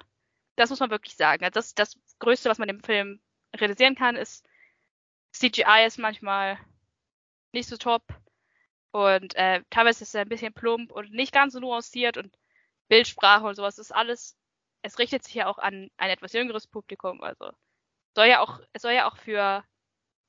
Das 0.57 0.71
muss 0.71 0.81
man 0.81 0.91
wirklich 0.91 1.17
sagen. 1.17 1.45
Also 1.45 1.55
das, 1.55 1.75
das 1.75 1.99
Größte, 2.19 2.49
was 2.49 2.59
man 2.59 2.69
im 2.69 2.83
Film 2.83 3.21
realisieren 3.57 3.95
kann, 3.95 4.17
ist, 4.17 4.49
CGI 5.33 5.85
ist 5.87 5.99
manchmal 5.99 6.59
nicht 7.53 7.69
so 7.69 7.77
top. 7.77 8.03
Und 8.91 9.35
äh, 9.37 9.63
teilweise 9.71 10.03
ist 10.03 10.11
es 10.11 10.15
ein 10.15 10.29
bisschen 10.29 10.53
plump 10.53 10.93
und 10.93 11.13
nicht 11.13 11.33
ganz 11.33 11.53
so 11.53 11.61
nuanciert 11.61 12.17
und 12.17 12.37
Bildsprache 12.89 13.47
und 13.47 13.55
sowas 13.55 13.79
ist 13.79 13.95
alles. 13.95 14.37
Es 14.83 14.99
richtet 14.99 15.25
sich 15.25 15.35
ja 15.35 15.47
auch 15.47 15.59
an 15.59 15.91
ein 15.97 16.11
etwas 16.11 16.33
jüngeres 16.33 16.67
Publikum. 16.67 17.23
Also 17.23 17.53
soll 18.15 18.27
ja 18.27 18.41
auch, 18.41 18.61
es 18.73 18.83
soll 18.83 18.93
ja 18.93 19.09
auch 19.09 19.17
für 19.17 19.65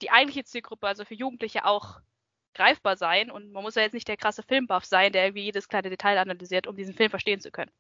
die 0.02 0.12
eigentliche 0.12 0.44
Zielgruppe, 0.44 0.88
also 0.88 1.06
für 1.06 1.16
Jugendliche 1.16 1.66
auch 1.66 2.02
greifbar 2.60 2.98
sein. 2.98 3.32
Und 3.32 3.52
man 3.52 3.64
muss 3.64 3.76
ja 3.76 3.82
jetzt 3.82 3.94
nicht 3.94 4.08
der 4.08 4.18
krasse 4.18 4.44
Filmbuff 4.44 4.86
sein, 4.86 5.12
der 5.12 5.26
irgendwie 5.26 5.44
jedes 5.44 5.68
kleine 5.68 5.90
Detail 5.90 6.18
analysiert, 6.18 6.68
um 6.68 6.76
diesen 6.76 6.94
Film 6.94 7.10
verstehen 7.10 7.40
zu 7.40 7.52
können. 7.52 7.72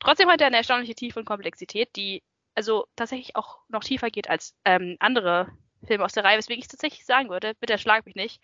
Trotzdem 0.00 0.28
hat 0.28 0.40
er 0.40 0.48
eine 0.48 0.56
erstaunliche 0.56 0.94
Tiefe 0.94 1.20
und 1.20 1.26
Komplexität, 1.26 1.94
die 1.94 2.22
also 2.54 2.86
tatsächlich 2.96 3.36
auch 3.36 3.60
noch 3.68 3.84
tiefer 3.84 4.10
geht 4.10 4.28
als 4.28 4.54
ähm, 4.64 4.96
andere 4.98 5.48
Filme 5.86 6.04
aus 6.04 6.12
der 6.12 6.24
Reihe, 6.24 6.38
weswegen 6.38 6.60
ich 6.60 6.68
tatsächlich 6.68 7.06
sagen 7.06 7.30
würde, 7.30 7.54
bitte 7.60 7.78
schlag 7.78 8.04
mich 8.04 8.14
nicht, 8.14 8.42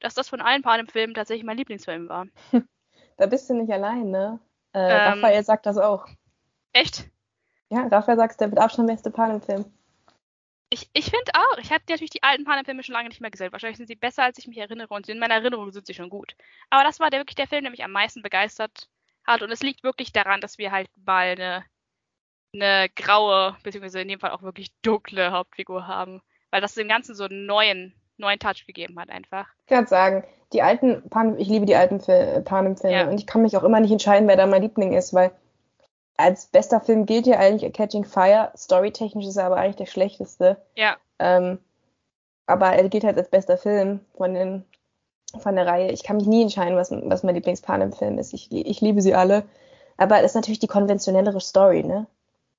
dass 0.00 0.14
das 0.14 0.28
von 0.28 0.40
allen 0.40 0.62
Panem-Filmen 0.62 1.14
tatsächlich 1.14 1.44
mein 1.44 1.56
Lieblingsfilm 1.56 2.08
war. 2.08 2.26
Da 3.16 3.26
bist 3.26 3.50
du 3.50 3.54
nicht 3.54 3.70
allein, 3.70 4.10
ne? 4.10 4.40
Äh, 4.72 4.78
ähm, 4.78 5.20
Raphael 5.20 5.44
sagt 5.44 5.66
das 5.66 5.76
auch. 5.76 6.06
Echt? 6.72 7.06
Ja, 7.68 7.86
Raphael 7.86 8.16
sagt, 8.16 8.40
der 8.40 8.48
mit 8.48 8.58
Abstand 8.58 8.88
beste 8.88 9.10
Panem-Film. 9.10 9.66
Ich, 10.70 10.88
ich 10.92 11.06
finde 11.06 11.32
auch. 11.34 11.58
Ich 11.58 11.70
habe 11.72 11.82
natürlich 11.88 12.10
die 12.10 12.22
alten 12.22 12.44
Panem-Filme 12.44 12.82
schon 12.82 12.92
lange 12.92 13.08
nicht 13.08 13.20
mehr 13.20 13.30
gesehen. 13.30 13.52
Wahrscheinlich 13.52 13.76
sind 13.76 13.88
sie 13.88 13.96
besser, 13.96 14.22
als 14.22 14.38
ich 14.38 14.46
mich 14.46 14.58
erinnere. 14.58 14.94
Und 14.94 15.08
in 15.08 15.18
meiner 15.18 15.34
Erinnerung 15.34 15.72
sind 15.72 15.86
sie 15.86 15.94
schon 15.94 16.10
gut. 16.10 16.36
Aber 16.70 16.84
das 16.84 17.00
war 17.00 17.10
der, 17.10 17.20
wirklich 17.20 17.34
der 17.34 17.48
Film, 17.48 17.62
der 17.62 17.72
mich 17.72 17.82
am 17.82 17.90
meisten 17.90 18.22
begeistert 18.22 18.88
hat. 19.26 19.42
Und 19.42 19.50
es 19.50 19.62
liegt 19.62 19.82
wirklich 19.82 20.12
daran, 20.12 20.40
dass 20.40 20.58
wir 20.58 20.70
halt 20.70 20.88
mal 21.04 21.32
eine, 21.32 21.64
eine 22.54 22.88
graue, 22.94 23.56
beziehungsweise 23.64 24.00
in 24.00 24.08
dem 24.08 24.20
Fall 24.20 24.30
auch 24.30 24.42
wirklich 24.42 24.70
dunkle 24.82 25.32
Hauptfigur 25.32 25.88
haben 25.88 26.22
weil 26.50 26.60
das 26.60 26.74
dem 26.74 26.88
Ganzen 26.88 27.14
so 27.14 27.24
einen 27.24 27.46
neuen, 27.46 27.94
neuen 28.16 28.38
Touch 28.38 28.66
gegeben 28.66 28.98
hat 28.98 29.10
einfach. 29.10 29.46
Ich 29.66 29.74
kann 29.74 29.86
sagen, 29.86 30.24
die 30.52 30.62
alten 30.62 31.08
Pan 31.08 31.38
ich 31.38 31.48
liebe 31.48 31.66
die 31.66 31.76
alten 31.76 32.00
Panem-Filme 32.44 32.96
ja. 32.96 33.08
und 33.08 33.18
ich 33.18 33.26
kann 33.26 33.42
mich 33.42 33.56
auch 33.56 33.62
immer 33.62 33.80
nicht 33.80 33.92
entscheiden, 33.92 34.28
wer 34.28 34.36
da 34.36 34.46
mein 34.46 34.62
Liebling 34.62 34.92
ist, 34.92 35.14
weil 35.14 35.30
als 36.20 36.46
bester 36.46 36.80
Film 36.80 37.06
gilt 37.06 37.26
ja 37.26 37.38
eigentlich 37.38 37.72
Catching 37.72 38.04
Fire. 38.04 38.52
Storytechnisch 38.56 39.26
ist 39.26 39.36
er 39.36 39.46
aber 39.46 39.56
eigentlich 39.56 39.76
der 39.76 39.86
schlechteste. 39.86 40.56
Ja. 40.76 40.96
Ähm, 41.18 41.58
aber 42.46 42.72
er 42.72 42.88
gilt 42.88 43.04
halt 43.04 43.16
als 43.18 43.28
bester 43.28 43.56
Film 43.56 44.00
von 44.16 44.34
den 44.34 44.64
von 45.38 45.54
der 45.54 45.66
Reihe. 45.66 45.92
Ich 45.92 46.02
kann 46.02 46.16
mich 46.16 46.26
nie 46.26 46.42
entscheiden, 46.42 46.76
was, 46.76 46.90
was 46.90 47.22
mein 47.22 47.36
Lieblings-Panem-Film 47.36 48.18
ist. 48.18 48.34
Ich, 48.34 48.50
ich 48.50 48.80
liebe 48.80 49.00
sie 49.00 49.14
alle. 49.14 49.44
Aber 49.96 50.18
es 50.18 50.26
ist 50.26 50.34
natürlich 50.34 50.58
die 50.58 50.66
konventionellere 50.66 51.40
Story, 51.40 51.84
ne? 51.84 52.06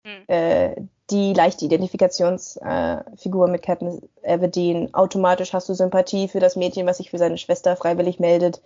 Hm. 0.06 0.24
Äh, 0.28 0.76
die 1.10 1.34
leichte 1.34 1.66
Identifikationsfigur 1.66 3.48
äh, 3.48 3.52
mit 3.52 3.62
Katniss 3.62 4.02
Everdeen. 4.22 4.94
Automatisch 4.94 5.52
hast 5.54 5.68
du 5.68 5.74
Sympathie 5.74 6.30
für 6.30 6.40
das 6.40 6.56
Mädchen, 6.56 6.88
was 6.88 6.98
sich 6.98 7.10
für 7.10 7.18
seine 7.18 7.38
Schwester 7.38 7.76
freiwillig 7.76 8.20
meldet. 8.20 8.62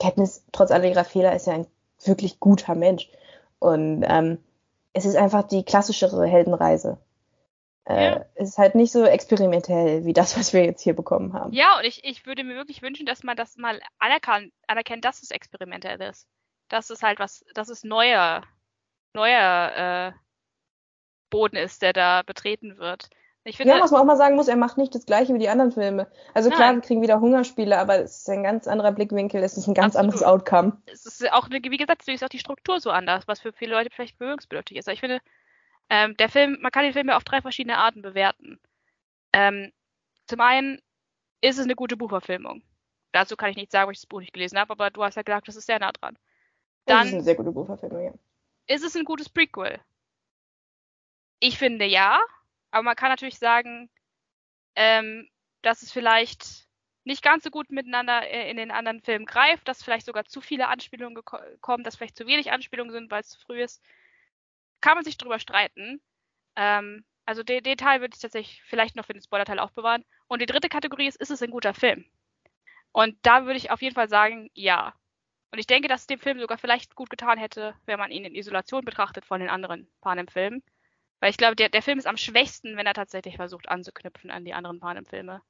Katniss, 0.00 0.42
trotz 0.52 0.70
aller 0.70 0.88
ihrer 0.88 1.04
Fehler, 1.04 1.34
ist 1.34 1.46
ja 1.46 1.52
ein 1.52 1.66
wirklich 2.04 2.40
guter 2.40 2.74
Mensch. 2.74 3.10
Und 3.58 4.04
ähm, 4.06 4.38
es 4.92 5.04
ist 5.04 5.16
einfach 5.16 5.42
die 5.44 5.64
klassischere 5.64 6.26
Heldenreise. 6.26 6.98
Äh, 7.84 8.04
ja. 8.04 8.24
Es 8.34 8.50
ist 8.50 8.58
halt 8.58 8.74
nicht 8.74 8.92
so 8.92 9.04
experimentell 9.04 10.04
wie 10.04 10.12
das, 10.12 10.36
was 10.38 10.52
wir 10.52 10.64
jetzt 10.64 10.82
hier 10.82 10.94
bekommen 10.94 11.32
haben. 11.32 11.52
Ja, 11.52 11.78
und 11.78 11.84
ich, 11.84 12.04
ich 12.04 12.26
würde 12.26 12.42
mir 12.42 12.56
wirklich 12.56 12.82
wünschen, 12.82 13.06
dass 13.06 13.22
man 13.22 13.36
das 13.36 13.56
mal 13.56 13.80
anerkannt, 13.98 14.52
anerkennt, 14.66 15.04
dass 15.04 15.22
es 15.22 15.30
experimentell 15.30 16.00
ist. 16.02 16.26
Dass 16.68 16.90
es 16.90 17.02
halt 17.02 17.20
was, 17.20 17.44
dass 17.54 17.68
es 17.68 17.84
neuer, 17.84 18.42
neuer 19.12 20.12
äh, 20.14 20.18
Boden 21.30 21.56
ist, 21.56 21.82
der 21.82 21.92
da 21.92 22.22
betreten 22.22 22.78
wird. 22.78 23.08
Ich 23.48 23.58
finde, 23.58 23.74
ja, 23.74 23.80
was 23.80 23.92
man 23.92 24.00
auch 24.00 24.06
mal 24.06 24.16
sagen 24.16 24.34
muss, 24.34 24.48
er 24.48 24.56
macht 24.56 24.76
nicht 24.76 24.92
das 24.92 25.06
gleiche 25.06 25.32
wie 25.32 25.38
die 25.38 25.48
anderen 25.48 25.70
Filme. 25.70 26.08
Also 26.34 26.48
Nein. 26.48 26.58
klar, 26.58 26.74
wir 26.74 26.80
kriegen 26.80 27.00
wieder 27.00 27.20
Hungerspiele, 27.20 27.78
aber 27.78 28.00
es 28.00 28.18
ist 28.18 28.28
ein 28.28 28.42
ganz 28.42 28.66
anderer 28.66 28.90
Blickwinkel, 28.90 29.40
es 29.40 29.56
ist 29.56 29.68
ein 29.68 29.74
ganz 29.74 29.94
Absolut. 29.94 30.14
anderes 30.14 30.22
Outcome. 30.24 30.82
Es 30.86 31.06
ist 31.06 31.32
auch, 31.32 31.48
wie 31.48 31.76
gesagt, 31.76 32.08
ist 32.08 32.24
auch 32.24 32.28
die 32.28 32.40
Struktur 32.40 32.80
so 32.80 32.90
anders, 32.90 33.28
was 33.28 33.38
für 33.38 33.52
viele 33.52 33.76
Leute 33.76 33.90
vielleicht 33.90 34.18
berührungsbedürftig 34.18 34.78
ist. 34.78 34.88
Aber 34.88 34.94
ich 34.94 35.00
finde, 35.00 35.20
ähm, 35.90 36.16
der 36.16 36.28
Film, 36.28 36.58
man 36.60 36.72
kann 36.72 36.82
den 36.82 36.92
Film 36.92 37.08
ja 37.08 37.16
auf 37.16 37.22
drei 37.22 37.40
verschiedene 37.40 37.78
Arten 37.78 38.02
bewerten. 38.02 38.58
Ähm, 39.32 39.70
zum 40.26 40.40
einen 40.40 40.82
ist 41.40 41.58
es 41.58 41.66
eine 41.66 41.76
gute 41.76 41.96
Buchverfilmung. 41.96 42.62
Dazu 43.12 43.36
kann 43.36 43.50
ich 43.50 43.56
nicht 43.56 43.70
sagen, 43.70 43.86
weil 43.86 43.92
ich 43.92 44.00
das 44.00 44.06
Buch 44.06 44.20
nicht 44.20 44.32
gelesen 44.32 44.58
habe, 44.58 44.72
aber 44.72 44.90
du 44.90 45.04
hast 45.04 45.14
ja 45.14 45.22
gesagt, 45.22 45.46
das 45.46 45.54
ist 45.54 45.66
sehr 45.66 45.78
nah 45.78 45.92
dran. 45.92 46.18
Dann 46.86 46.98
das 46.98 47.06
ist 47.06 47.14
eine 47.14 47.22
sehr 47.22 47.36
gute 47.36 47.52
Buchverfilmung, 47.52 48.04
ja. 48.06 48.12
Ist 48.66 48.82
es 48.82 48.96
ein 48.96 49.04
gutes 49.04 49.28
Prequel? 49.28 49.78
Ich 51.38 51.58
finde 51.58 51.84
ja, 51.84 52.20
aber 52.76 52.82
man 52.82 52.96
kann 52.96 53.08
natürlich 53.08 53.38
sagen, 53.38 53.88
ähm, 54.74 55.28
dass 55.62 55.82
es 55.82 55.90
vielleicht 55.90 56.66
nicht 57.04 57.22
ganz 57.22 57.44
so 57.44 57.50
gut 57.50 57.70
miteinander 57.70 58.28
äh, 58.28 58.50
in 58.50 58.58
den 58.58 58.70
anderen 58.70 59.00
Filmen 59.00 59.24
greift, 59.24 59.66
dass 59.66 59.82
vielleicht 59.82 60.04
sogar 60.04 60.26
zu 60.26 60.42
viele 60.42 60.68
Anspielungen 60.68 61.22
kommen, 61.60 61.84
dass 61.84 61.96
vielleicht 61.96 62.18
zu 62.18 62.26
wenig 62.26 62.52
Anspielungen 62.52 62.92
sind, 62.92 63.10
weil 63.10 63.22
es 63.22 63.30
zu 63.30 63.40
früh 63.40 63.62
ist. 63.62 63.82
Kann 64.82 64.96
man 64.96 65.04
sich 65.04 65.16
drüber 65.16 65.38
streiten. 65.38 66.02
Ähm, 66.56 67.04
also 67.24 67.42
den, 67.42 67.62
den 67.62 67.78
Teil 67.78 68.00
würde 68.00 68.14
ich 68.14 68.20
tatsächlich 68.20 68.62
vielleicht 68.64 68.94
noch 68.94 69.06
für 69.06 69.14
den 69.14 69.22
Spoiler-Teil 69.22 69.58
aufbewahren. 69.58 70.04
Und 70.28 70.42
die 70.42 70.46
dritte 70.46 70.68
Kategorie 70.68 71.06
ist, 71.06 71.16
ist 71.16 71.30
es 71.30 71.42
ein 71.42 71.50
guter 71.50 71.72
Film? 71.72 72.04
Und 72.92 73.16
da 73.22 73.46
würde 73.46 73.56
ich 73.56 73.70
auf 73.70 73.80
jeden 73.80 73.94
Fall 73.94 74.08
sagen, 74.10 74.50
ja. 74.52 74.94
Und 75.50 75.58
ich 75.58 75.66
denke, 75.66 75.88
dass 75.88 76.02
es 76.02 76.06
dem 76.06 76.18
Film 76.18 76.38
sogar 76.40 76.58
vielleicht 76.58 76.94
gut 76.94 77.08
getan 77.08 77.38
hätte, 77.38 77.74
wenn 77.86 77.98
man 77.98 78.10
ihn 78.10 78.26
in 78.26 78.34
Isolation 78.34 78.84
betrachtet 78.84 79.24
von 79.24 79.40
den 79.40 79.48
anderen 79.48 79.88
Panem-Filmen. 80.02 80.62
Weil 81.20 81.30
ich 81.30 81.36
glaube, 81.36 81.56
der, 81.56 81.68
der 81.68 81.82
Film 81.82 81.98
ist 81.98 82.06
am 82.06 82.16
schwächsten, 82.16 82.76
wenn 82.76 82.86
er 82.86 82.94
tatsächlich 82.94 83.36
versucht 83.36 83.68
anzuknüpfen 83.68 84.30
an 84.30 84.44
die 84.44 84.54
anderen 84.54 84.80
Panem-Filme. 84.80 85.42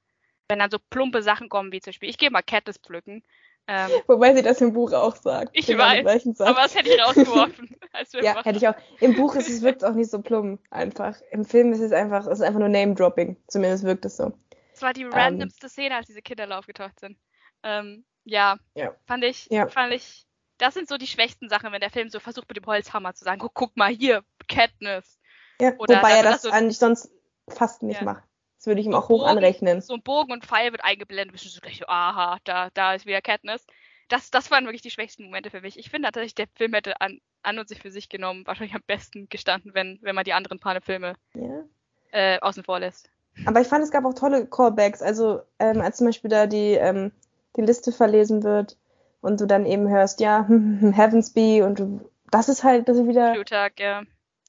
Wenn 0.49 0.59
dann 0.61 0.71
so 0.71 0.79
plumpe 0.91 1.23
Sachen 1.23 1.49
kommen, 1.49 1.73
wie 1.73 1.81
zum 1.81 1.91
Beispiel, 1.91 2.09
ich 2.09 2.19
gehe 2.19 2.31
mal 2.31 2.43
Katniss 2.43 2.79
pflücken, 2.79 3.25
Ähm, 3.69 3.91
Wobei 4.07 4.35
sie 4.35 4.43
das 4.43 4.61
im 4.61 4.73
Buch 4.73 4.93
auch 4.93 5.17
sagt. 5.17 5.51
Ich 5.53 5.67
genau 5.67 5.83
weiß, 5.83 6.41
aber 6.41 6.63
das 6.63 6.75
hätte 6.77 6.89
ich 6.89 7.03
rausgeworfen. 7.03 7.77
ja, 8.23 8.45
hätte 8.45 8.59
ich 8.59 8.69
auch. 8.69 8.77
Im 9.01 9.17
Buch 9.17 9.35
ist 9.35 9.49
es 9.49 9.63
wirkt 9.63 9.85
auch 9.85 9.95
nicht 9.95 10.11
so 10.11 10.23
plump 10.23 10.61
einfach. 10.71 11.21
Im 11.33 11.45
Film 11.45 11.73
ist 11.73 11.81
es 11.81 11.91
einfach, 11.91 12.27
es 12.27 12.39
ist 12.39 12.43
einfach 12.43 12.61
nur 12.61 12.69
Name-Dropping. 12.69 13.37
Zumindest 13.49 13.83
wirkt 13.83 14.05
es 14.05 14.17
so. 14.17 14.33
Es 14.73 14.83
war 14.83 14.93
die 14.93 15.03
ähm, 15.03 15.13
randomste 15.13 15.69
Szene, 15.69 15.97
als 15.97 16.07
diese 16.07 16.23
Kinder 16.23 16.57
aufgetaucht 16.57 17.01
sind. 17.01 17.19
Ähm, 17.65 18.05
ja, 18.25 18.59
ja, 18.75 18.95
fand 19.07 19.25
ich, 19.25 19.47
ja. 19.51 19.67
fand 19.67 19.93
ich, 19.95 20.27
das 20.59 20.75
sind 20.75 20.89
so 20.89 20.97
die 20.97 21.07
schwächsten 21.07 21.49
Sachen, 21.49 21.73
wenn 21.73 21.81
der 21.81 21.91
Film 21.91 22.09
so 22.09 22.21
versucht 22.21 22.49
mit 22.49 22.57
dem 22.57 22.67
Holzhammer 22.67 23.15
zu 23.15 23.25
sagen, 23.25 23.41
guck, 23.41 23.55
guck 23.55 23.77
mal 23.77 23.91
hier, 23.91 24.23
Katniss. 24.49 25.19
Ja, 25.61 25.73
Oder 25.79 25.97
wobei 25.97 26.13
er 26.13 26.23
das, 26.23 26.33
das 26.33 26.43
so, 26.43 26.51
eigentlich 26.51 26.79
sonst 26.79 27.11
fast 27.49 27.83
nicht 27.83 28.01
ja. 28.01 28.05
macht. 28.05 28.25
Das 28.59 28.67
würde 28.67 28.81
ich 28.81 28.87
ihm 28.87 28.95
auch 28.95 29.09
hoch 29.09 29.21
Bogen, 29.21 29.31
anrechnen. 29.31 29.81
So 29.81 29.95
ein 29.95 30.03
Bogen 30.03 30.33
und 30.33 30.45
Pfeil 30.45 30.73
wird 30.73 30.85
eingeblendet, 30.85 31.33
bist 31.33 31.45
du 31.45 31.49
so 31.49 31.61
gleich, 31.61 31.89
aha, 31.89 32.39
da, 32.45 32.71
da 32.75 32.95
ist 32.95 33.07
wieder 33.07 33.21
Katniss. 33.21 33.65
Das, 34.09 34.31
das 34.31 34.51
waren 34.51 34.65
wirklich 34.65 34.83
die 34.83 34.91
schwächsten 34.91 35.25
Momente 35.25 35.51
für 35.51 35.61
mich. 35.61 35.79
Ich 35.79 35.91
finde 35.91 36.07
tatsächlich, 36.07 36.35
der 36.35 36.47
Film 36.55 36.75
hätte 36.75 37.01
an, 37.01 37.21
an 37.43 37.59
und 37.59 37.69
sich 37.69 37.81
für 37.81 37.91
sich 37.91 38.09
genommen 38.09 38.47
wahrscheinlich 38.47 38.75
am 38.75 38.83
besten 38.87 39.29
gestanden, 39.29 39.75
wenn, 39.75 39.99
wenn 40.03 40.15
man 40.15 40.25
die 40.25 40.33
anderen 40.33 40.59
Pane-Filme 40.59 41.15
ja. 41.35 41.65
äh, 42.13 42.39
außen 42.41 42.65
vor 42.65 42.81
lässt. 42.81 43.11
Aber 43.45 43.61
ich 43.61 43.67
fand, 43.67 43.85
es 43.85 43.91
gab 43.91 44.05
auch 44.05 44.15
tolle 44.15 44.47
Callbacks. 44.47 45.03
Also, 45.03 45.43
ähm, 45.59 45.81
als 45.81 45.99
zum 45.99 46.07
Beispiel 46.07 46.31
da 46.31 46.47
die, 46.47 46.73
ähm, 46.73 47.13
die 47.57 47.63
Liste 47.63 47.93
verlesen 47.93 48.43
wird 48.43 48.77
und 49.21 49.41
du 49.41 49.47
dann 49.47 49.67
eben 49.67 49.89
hörst, 49.89 50.21
ja, 50.21 50.47
Heavensby 50.49 51.63
und 51.63 51.79
du, 51.79 52.11
das 52.31 52.49
ist 52.49 52.65
halt, 52.65 52.89
das 52.89 52.97
ist 52.97 53.07
wieder. 53.07 53.33
Plutarch, 53.33 53.75
ja. 53.79 54.03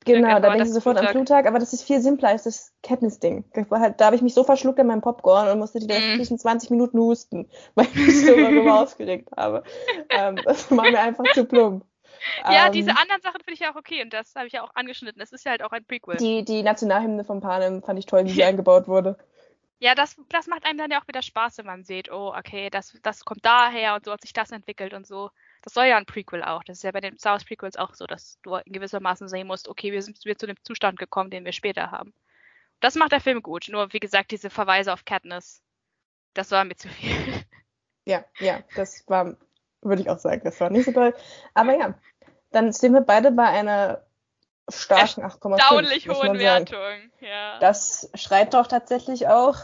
Genau, 0.06 0.40
da 0.40 0.52
denkst 0.52 0.70
du 0.70 0.74
sofort 0.76 0.96
Plutarch. 0.96 1.16
an 1.16 1.26
Plutarch, 1.26 1.48
aber 1.48 1.60
das 1.60 1.74
ist 1.74 1.84
viel 1.84 2.00
simpler 2.00 2.30
als 2.30 2.44
das 2.44 2.74
Katniss-Ding. 2.84 3.44
Halt, 3.72 4.00
da 4.00 4.06
habe 4.06 4.16
ich 4.16 4.22
mich 4.22 4.34
so 4.34 4.44
verschluckt 4.44 4.80
an 4.80 4.88
meinem 4.88 5.02
Popcorn 5.02 5.50
und 5.50 5.60
musste 5.60 5.80
die 5.80 5.92
restlichen 5.92 6.36
mm. 6.36 6.40
20 6.40 6.70
Minuten 6.70 7.00
husten, 7.00 7.50
weil 7.76 7.86
ich 7.86 7.96
mich 7.96 8.26
so 8.26 8.36
darüber 8.36 8.82
aufgeregt 8.82 9.30
habe. 9.36 9.64
Ähm, 10.10 10.38
das 10.46 10.72
war 10.72 10.90
mir 10.90 11.00
einfach 11.00 11.26
zu 11.34 11.46
plump. 11.46 11.84
Ja, 12.46 12.68
ähm, 12.68 12.72
diese 12.72 12.92
anderen 12.92 13.22
Sachen 13.22 13.42
finde 13.42 13.54
ich 13.54 13.60
ja 13.60 13.72
auch 13.72 13.76
okay 13.76 14.02
und 14.02 14.12
das 14.12 14.34
habe 14.36 14.48
ich 14.48 14.54
ja 14.54 14.64
auch 14.64 14.74
angeschnitten. 14.76 15.22
Es 15.22 15.32
ist 15.32 15.46
ja 15.46 15.52
halt 15.52 15.64
auch 15.64 15.72
ein 15.72 15.86
Prequel. 15.86 16.18
Die, 16.18 16.44
die 16.44 16.64
Nationalhymne 16.64 17.24
von 17.26 17.42
Panem 17.42 17.84
fand 17.84 18.00
ich 18.00 18.06
toll, 18.06 18.26
wie 18.26 18.32
sie 18.32 18.44
eingebaut 18.44 18.88
wurde. 18.88 19.18
Ja, 19.80 19.94
das, 19.94 20.16
das 20.30 20.48
macht 20.48 20.66
einem 20.66 20.80
dann 20.80 20.90
ja 20.90 21.00
auch 21.00 21.08
wieder 21.08 21.22
Spaß, 21.22 21.60
wenn 21.60 21.68
man 21.68 21.84
sieht, 21.84 22.12
oh, 22.12 22.34
okay, 22.36 22.70
das, 22.72 22.98
das 23.04 23.24
kommt 23.26 23.46
daher 23.46 23.96
und 23.96 24.06
so 24.06 24.12
hat 24.12 24.22
sich 24.22 24.34
das 24.34 24.52
entwickelt 24.52 24.94
und 24.94 25.06
so. 25.06 25.30
Das 25.62 25.74
soll 25.74 25.86
ja 25.86 25.98
ein 25.98 26.06
Prequel 26.06 26.44
auch. 26.44 26.64
Das 26.64 26.78
ist 26.78 26.84
ja 26.84 26.92
bei 26.92 27.02
den 27.02 27.18
Star 27.18 27.34
Wars 27.34 27.46
Prequels 27.46 27.78
auch 27.78 27.94
so, 27.94 28.06
dass 28.06 28.40
du 28.44 28.56
in 28.56 28.74
gewissermaßen 28.74 29.28
sehen 29.28 29.48
musst, 29.48 29.68
okay, 29.68 29.92
wir 29.92 30.02
sind 30.02 30.24
wir 30.24 30.38
zu 30.38 30.48
dem 30.48 30.62
Zustand 30.64 31.00
gekommen, 31.00 31.30
den 31.30 31.46
wir 31.46 31.52
später 31.52 31.92
haben. 31.92 32.14
Das 32.80 32.96
macht 32.96 33.12
der 33.12 33.22
Film 33.22 33.42
gut. 33.42 33.68
Nur, 33.70 33.92
wie 33.94 34.00
gesagt, 34.00 34.32
diese 34.32 34.50
Verweise 34.50 34.94
auf 34.94 35.06
Katniss, 35.06 35.62
das 36.34 36.52
war 36.52 36.64
mir 36.64 36.76
zu 36.76 36.90
viel. 36.90 37.16
Ja, 38.06 38.24
ja, 38.40 38.62
das 38.78 39.04
war, 39.10 39.36
würde 39.82 40.02
ich 40.02 40.10
auch 40.10 40.18
sagen, 40.18 40.40
das 40.46 40.62
war 40.62 40.70
nicht 40.70 40.86
so 40.86 40.94
toll. 40.94 41.14
Aber 41.54 41.78
ja, 41.78 41.94
dann 42.52 42.72
sind 42.72 42.94
wir 42.94 43.02
beide 43.02 43.32
bei 43.32 43.44
einer 43.44 44.02
starken 44.70 45.24
8,5. 45.24 45.52
Erstaunlich 45.52 46.08
hohen 46.08 46.40
Wertung, 46.40 47.12
ja. 47.20 47.60
Das 47.60 48.10
schreit 48.14 48.54
doch 48.54 48.68
tatsächlich 48.68 49.28
auch 49.28 49.58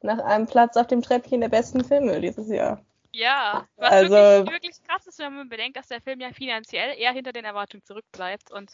nach 0.00 0.20
einem 0.20 0.46
Platz 0.46 0.78
auf 0.78 0.86
dem 0.86 1.02
Treppchen 1.02 1.42
der 1.42 1.50
besten 1.50 1.84
Filme 1.84 2.18
dieses 2.22 2.48
Jahr. 2.48 2.82
Ja, 3.12 3.66
was 3.76 3.90
also, 3.90 4.14
wirklich, 4.14 4.52
wirklich 4.52 4.82
krass 4.84 5.06
ist, 5.06 5.18
wenn 5.18 5.34
man 5.34 5.48
bedenkt, 5.48 5.76
dass 5.76 5.88
der 5.88 6.00
Film 6.00 6.20
ja 6.20 6.30
finanziell 6.32 6.98
eher 6.98 7.12
hinter 7.12 7.32
den 7.32 7.44
Erwartungen 7.44 7.84
zurückbleibt 7.84 8.50
und 8.50 8.72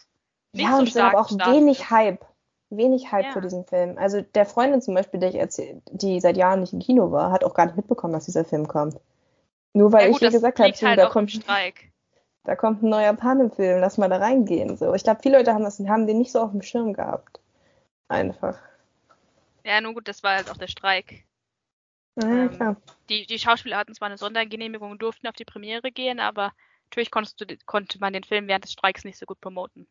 nicht 0.53 0.65
ja, 0.65 0.73
so 0.73 0.79
und 0.79 0.89
stark 0.89 1.15
auch 1.15 1.29
wenig 1.31 1.79
ist. 1.79 1.89
Hype. 1.89 2.25
Wenig 2.71 3.11
Hype 3.11 3.25
ja. 3.25 3.31
für 3.31 3.41
diesen 3.41 3.65
Film. 3.65 3.97
Also 3.97 4.21
der 4.21 4.45
Freundin 4.45 4.81
zum 4.81 4.93
Beispiel, 4.93 5.19
der 5.19 5.29
ich 5.29 5.35
erzähl, 5.35 5.81
die 5.91 6.19
seit 6.21 6.37
Jahren 6.37 6.61
nicht 6.61 6.71
im 6.71 6.79
Kino 6.79 7.11
war, 7.11 7.31
hat 7.31 7.43
auch 7.43 7.53
gar 7.53 7.65
nicht 7.65 7.75
mitbekommen, 7.75 8.13
dass 8.13 8.25
dieser 8.25 8.45
Film 8.45 8.67
kommt. 8.67 8.99
Nur 9.73 9.91
weil 9.91 10.05
ja, 10.05 10.07
gut, 10.11 10.21
ich, 10.21 10.27
wie 10.29 10.31
gesagt 10.31 10.59
habe, 10.59 10.71
halt 10.71 10.99
da 10.99 11.09
kommt 11.09 11.31
Streik 11.31 11.89
da 12.49 12.55
kommt 12.55 12.81
ein 12.81 12.89
neuer 12.89 13.13
Panem-Film, 13.13 13.79
lass 13.79 13.97
mal 13.97 14.09
da 14.09 14.17
reingehen. 14.17 14.77
So. 14.77 14.93
Ich 14.93 15.03
glaube, 15.03 15.19
viele 15.21 15.37
Leute 15.37 15.53
haben, 15.53 15.63
das, 15.63 15.79
haben 15.79 16.07
den 16.07 16.17
nicht 16.17 16.31
so 16.31 16.39
auf 16.39 16.51
dem 16.51 16.61
Schirm 16.61 16.93
gehabt. 16.93 17.39
Einfach. 18.07 18.57
Ja, 19.63 19.79
nun 19.81 19.93
gut, 19.93 20.07
das 20.07 20.23
war 20.23 20.37
halt 20.37 20.49
auch 20.49 20.57
der 20.57 20.67
Streik. 20.67 21.25
Ja, 22.15 22.27
ähm. 22.27 22.77
Die, 23.09 23.25
die 23.25 23.39
Schauspieler 23.39 23.77
hatten 23.77 23.93
zwar 23.93 24.07
eine 24.07 24.17
Sondergenehmigung 24.17 24.91
und 24.91 25.01
durften 25.01 25.27
auf 25.27 25.35
die 25.35 25.45
Premiere 25.45 25.91
gehen, 25.91 26.19
aber 26.19 26.51
natürlich 26.85 27.11
du, 27.11 27.45
konnte 27.65 27.99
man 27.99 28.13
den 28.13 28.23
Film 28.23 28.47
während 28.47 28.65
des 28.65 28.73
Streiks 28.73 29.03
nicht 29.03 29.17
so 29.17 29.25
gut 29.25 29.39
promoten. 29.41 29.87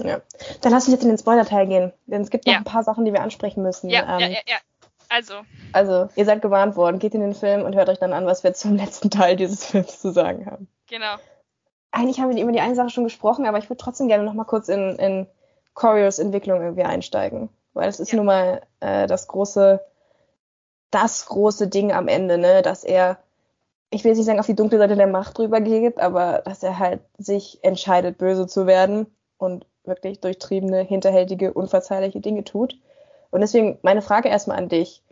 Ja. 0.00 0.22
Dann 0.62 0.72
lass 0.72 0.84
uns 0.84 0.94
jetzt 0.94 1.02
in 1.02 1.08
den 1.08 1.18
Spoiler-Teil 1.18 1.66
gehen, 1.66 1.92
denn 2.06 2.22
es 2.22 2.30
gibt 2.30 2.46
noch 2.46 2.52
ja. 2.52 2.58
ein 2.58 2.64
paar 2.64 2.82
Sachen, 2.82 3.04
die 3.04 3.12
wir 3.12 3.22
ansprechen 3.22 3.62
müssen. 3.62 3.90
Ja, 3.90 4.14
ähm, 4.14 4.20
ja, 4.20 4.28
ja, 4.28 4.40
ja. 4.46 4.56
Also. 5.08 5.42
Also, 5.72 6.08
ihr 6.16 6.24
seid 6.24 6.40
gewarnt 6.40 6.74
worden. 6.74 6.98
Geht 6.98 7.14
in 7.14 7.20
den 7.20 7.34
Film 7.34 7.62
und 7.62 7.74
hört 7.74 7.90
euch 7.90 7.98
dann 7.98 8.14
an, 8.14 8.24
was 8.24 8.42
wir 8.44 8.54
zum 8.54 8.76
letzten 8.76 9.10
Teil 9.10 9.36
dieses 9.36 9.66
Films 9.66 10.00
zu 10.00 10.10
sagen 10.12 10.46
haben. 10.46 10.68
Genau 10.88 11.16
eigentlich 11.92 12.18
haben 12.18 12.34
wir 12.34 12.42
über 12.42 12.52
die 12.52 12.60
eine 12.60 12.74
Sache 12.74 12.90
schon 12.90 13.04
gesprochen, 13.04 13.46
aber 13.46 13.58
ich 13.58 13.68
würde 13.68 13.82
trotzdem 13.82 14.08
gerne 14.08 14.24
noch 14.24 14.32
mal 14.32 14.44
kurz 14.44 14.68
in, 14.68 14.96
in 14.96 15.26
Corios 15.74 16.18
Entwicklung 16.18 16.60
irgendwie 16.60 16.82
einsteigen. 16.82 17.50
Weil 17.74 17.86
das 17.86 18.00
ist 18.00 18.10
ja. 18.10 18.16
nun 18.16 18.26
mal 18.26 18.62
äh, 18.80 19.06
das 19.06 19.28
große, 19.28 19.80
das 20.92 21.26
große 21.26 21.66
Ding 21.66 21.90
am 21.90 22.06
Ende, 22.06 22.38
ne, 22.38 22.62
dass 22.62 22.84
er, 22.84 23.18
ich 23.90 24.04
will 24.04 24.10
jetzt 24.10 24.18
nicht 24.18 24.26
sagen, 24.26 24.38
auf 24.38 24.46
die 24.46 24.54
dunkle 24.54 24.78
Seite 24.78 24.94
der 24.94 25.08
Macht 25.08 25.38
drüber 25.38 25.60
geht, 25.60 25.98
aber 25.98 26.42
dass 26.44 26.62
er 26.62 26.78
halt 26.78 27.00
sich 27.18 27.58
entscheidet, 27.62 28.18
böse 28.18 28.46
zu 28.46 28.66
werden 28.66 29.06
und 29.38 29.66
wirklich 29.84 30.20
durchtriebene, 30.20 30.82
hinterhältige, 30.82 31.52
unverzeihliche 31.52 32.20
Dinge 32.20 32.44
tut. 32.44 32.78
Und 33.30 33.40
deswegen 33.40 33.78
meine 33.82 34.02
Frage 34.02 34.28
erstmal 34.28 34.58
an 34.58 34.68
dich. 34.68 35.02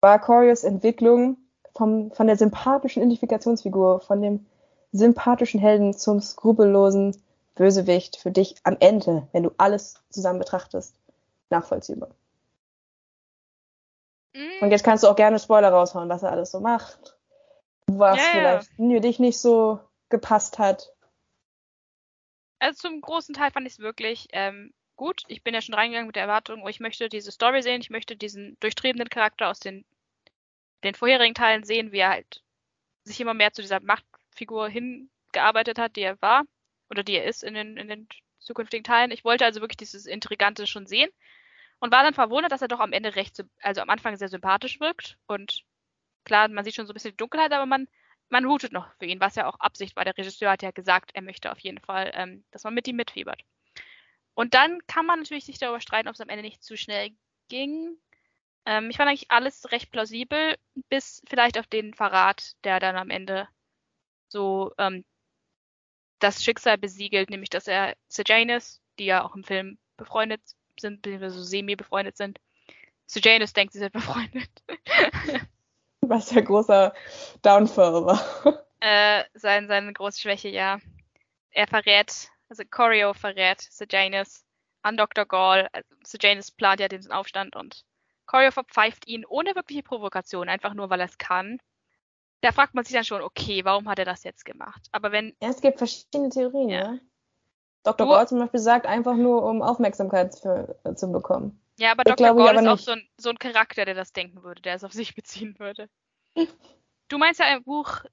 War 0.00 0.20
Corios 0.20 0.64
Entwicklung 0.64 1.36
vom, 1.74 2.12
von 2.12 2.26
der 2.26 2.36
sympathischen 2.36 3.02
Identifikationsfigur, 3.02 4.00
von 4.00 4.22
dem 4.22 4.46
sympathischen 4.92 5.60
Helden 5.60 5.92
zum 5.94 6.20
skrupellosen 6.20 7.16
Bösewicht 7.56 8.16
für 8.16 8.30
dich 8.30 8.54
am 8.62 8.76
Ende, 8.80 9.26
wenn 9.32 9.42
du 9.42 9.50
alles 9.56 9.96
zusammen 10.10 10.38
betrachtest, 10.38 10.94
nachvollziehbar. 11.50 12.10
Mm. 14.36 14.64
Und 14.64 14.70
jetzt 14.70 14.84
kannst 14.84 15.02
du 15.02 15.08
auch 15.08 15.16
gerne 15.16 15.38
Spoiler 15.38 15.70
raushauen, 15.70 16.08
was 16.08 16.22
er 16.22 16.30
alles 16.30 16.50
so 16.50 16.60
macht. 16.60 17.16
Was 17.86 18.18
yeah. 18.18 18.32
vielleicht 18.32 18.70
für 18.76 19.00
dich 19.00 19.18
nicht 19.18 19.38
so 19.38 19.80
gepasst 20.08 20.58
hat. 20.58 20.92
Also 22.58 22.88
zum 22.88 23.00
großen 23.00 23.34
Teil 23.34 23.50
fand 23.50 23.66
ich 23.66 23.74
es 23.74 23.78
wirklich 23.78 24.28
ähm, 24.32 24.72
gut. 24.96 25.22
Ich 25.28 25.42
bin 25.42 25.54
ja 25.54 25.60
schon 25.60 25.74
reingegangen 25.74 26.06
mit 26.06 26.16
der 26.16 26.24
Erwartung, 26.24 26.62
oh, 26.62 26.68
ich 26.68 26.80
möchte 26.80 27.08
diese 27.08 27.30
Story 27.30 27.62
sehen, 27.62 27.80
ich 27.80 27.90
möchte 27.90 28.16
diesen 28.16 28.56
durchtriebenen 28.60 29.08
Charakter 29.08 29.48
aus 29.48 29.60
den, 29.60 29.84
den 30.84 30.94
vorherigen 30.94 31.34
Teilen 31.34 31.64
sehen, 31.64 31.92
wie 31.92 31.98
er 31.98 32.10
halt 32.10 32.42
sich 33.04 33.20
immer 33.20 33.34
mehr 33.34 33.52
zu 33.52 33.62
dieser 33.62 33.80
Macht 33.80 34.04
Figur 34.30 34.68
hingearbeitet 34.68 35.78
hat, 35.78 35.96
die 35.96 36.02
er 36.02 36.20
war 36.20 36.44
oder 36.90 37.02
die 37.02 37.14
er 37.14 37.24
ist 37.24 37.42
in 37.42 37.54
den, 37.54 37.76
in 37.76 37.88
den 37.88 38.08
zukünftigen 38.38 38.84
Teilen. 38.84 39.10
Ich 39.10 39.24
wollte 39.24 39.44
also 39.44 39.60
wirklich 39.60 39.76
dieses 39.76 40.06
Intrigante 40.06 40.66
schon 40.66 40.86
sehen 40.86 41.10
und 41.78 41.92
war 41.92 42.02
dann 42.02 42.14
verwundert, 42.14 42.52
dass 42.52 42.62
er 42.62 42.68
doch 42.68 42.80
am 42.80 42.92
Ende 42.92 43.16
recht, 43.16 43.44
also 43.62 43.80
am 43.80 43.90
Anfang 43.90 44.16
sehr 44.16 44.28
sympathisch 44.28 44.80
wirkt 44.80 45.18
und 45.26 45.64
klar, 46.24 46.48
man 46.48 46.64
sieht 46.64 46.74
schon 46.74 46.86
so 46.86 46.92
ein 46.92 46.94
bisschen 46.94 47.12
die 47.12 47.16
Dunkelheit, 47.16 47.52
aber 47.52 47.66
man, 47.66 47.88
man 48.28 48.44
routet 48.44 48.72
noch 48.72 48.92
für 48.98 49.06
ihn, 49.06 49.20
was 49.20 49.36
ja 49.36 49.46
auch 49.46 49.58
Absicht 49.60 49.96
war. 49.96 50.04
Der 50.04 50.16
Regisseur 50.16 50.50
hat 50.50 50.62
ja 50.62 50.72
gesagt, 50.72 51.12
er 51.14 51.22
möchte 51.22 51.50
auf 51.52 51.58
jeden 51.60 51.78
Fall, 51.78 52.10
ähm, 52.14 52.44
dass 52.50 52.64
man 52.64 52.74
mit 52.74 52.88
ihm 52.88 52.96
mitfiebert. 52.96 53.42
Und 54.34 54.52
dann 54.54 54.80
kann 54.86 55.06
man 55.06 55.20
natürlich 55.20 55.46
sich 55.46 55.58
darüber 55.58 55.80
streiten, 55.80 56.08
ob 56.08 56.14
es 56.14 56.20
am 56.20 56.28
Ende 56.28 56.42
nicht 56.42 56.62
zu 56.62 56.76
schnell 56.76 57.10
ging. 57.48 57.96
Ähm, 58.66 58.90
ich 58.90 58.96
fand 58.96 59.08
eigentlich 59.08 59.30
alles 59.30 59.70
recht 59.72 59.90
plausibel, 59.90 60.56
bis 60.88 61.22
vielleicht 61.28 61.58
auf 61.58 61.66
den 61.68 61.94
Verrat, 61.94 62.54
der 62.64 62.80
dann 62.80 62.96
am 62.96 63.10
Ende 63.10 63.48
so 64.28 64.72
ähm, 64.78 65.04
das 66.18 66.44
Schicksal 66.44 66.76
besiegelt, 66.76 67.30
nämlich 67.30 67.50
dass 67.50 67.68
er 67.68 67.96
Sejanus, 68.08 68.82
die 68.98 69.06
ja 69.06 69.24
auch 69.24 69.36
im 69.36 69.44
Film 69.44 69.78
befreundet 69.96 70.42
sind, 70.80 71.02
beziehungsweise 71.02 71.38
so 71.38 71.44
semi-befreundet 71.44 72.16
sind. 72.16 72.40
Sejanus 73.06 73.52
denkt, 73.52 73.72
sie 73.72 73.78
sind 73.78 73.92
befreundet. 73.92 74.50
Was 76.00 76.30
ja 76.30 76.40
großer 76.40 76.94
Downfall 77.42 78.04
war. 78.04 78.64
Äh, 78.80 79.24
sein, 79.34 79.68
seine 79.68 79.92
große 79.92 80.20
Schwäche, 80.20 80.48
ja. 80.48 80.78
Er 81.50 81.66
verrät, 81.66 82.28
also 82.48 82.62
Corio 82.70 83.14
verrät 83.14 83.60
Sejanus 83.60 84.44
an 84.82 84.96
Dr. 84.96 85.24
Gall. 85.24 85.68
Also 85.72 85.88
Sejanus 86.04 86.50
plant 86.50 86.80
ja 86.80 86.88
den 86.88 87.10
Aufstand 87.10 87.56
und 87.56 87.84
Corio 88.26 88.50
verpfeift 88.50 89.06
ihn 89.06 89.24
ohne 89.24 89.54
wirkliche 89.54 89.82
Provokation, 89.82 90.48
einfach 90.48 90.74
nur, 90.74 90.90
weil 90.90 91.00
er 91.00 91.06
es 91.06 91.18
kann 91.18 91.58
da 92.40 92.52
fragt 92.52 92.74
man 92.74 92.84
sich 92.84 92.94
dann 92.94 93.04
schon, 93.04 93.22
okay, 93.22 93.64
warum 93.64 93.88
hat 93.88 93.98
er 93.98 94.04
das 94.04 94.24
jetzt 94.24 94.44
gemacht? 94.44 94.88
Aber 94.92 95.12
wenn. 95.12 95.34
Ja, 95.40 95.48
es 95.48 95.60
gibt 95.60 95.78
verschiedene 95.78 96.28
Theorien, 96.28 96.68
ja. 96.68 96.92
ja. 96.92 96.98
Dr. 97.86 98.06
Gore 98.06 98.26
zum 98.26 98.38
Beispiel 98.40 98.60
sagt 98.60 98.86
einfach 98.86 99.14
nur, 99.14 99.44
um 99.44 99.62
Aufmerksamkeit 99.62 100.38
für, 100.38 100.76
äh, 100.84 100.94
zu 100.94 101.10
bekommen. 101.12 101.60
Ja, 101.78 101.92
aber 101.92 102.04
Dr. 102.04 102.34
Gore 102.34 102.54
ist 102.54 102.66
auch 102.66 102.78
so 102.78 102.92
ein, 102.92 103.02
so 103.18 103.30
ein 103.30 103.38
Charakter, 103.38 103.84
der 103.84 103.94
das 103.94 104.12
denken 104.12 104.42
würde, 104.42 104.62
der 104.62 104.74
es 104.74 104.84
auf 104.84 104.92
sich 104.92 105.14
beziehen 105.14 105.58
würde. 105.58 105.88
du 107.08 107.18
meinst 107.18 107.40
ja, 107.40 107.54
im 107.54 107.64
Buch 107.64 108.04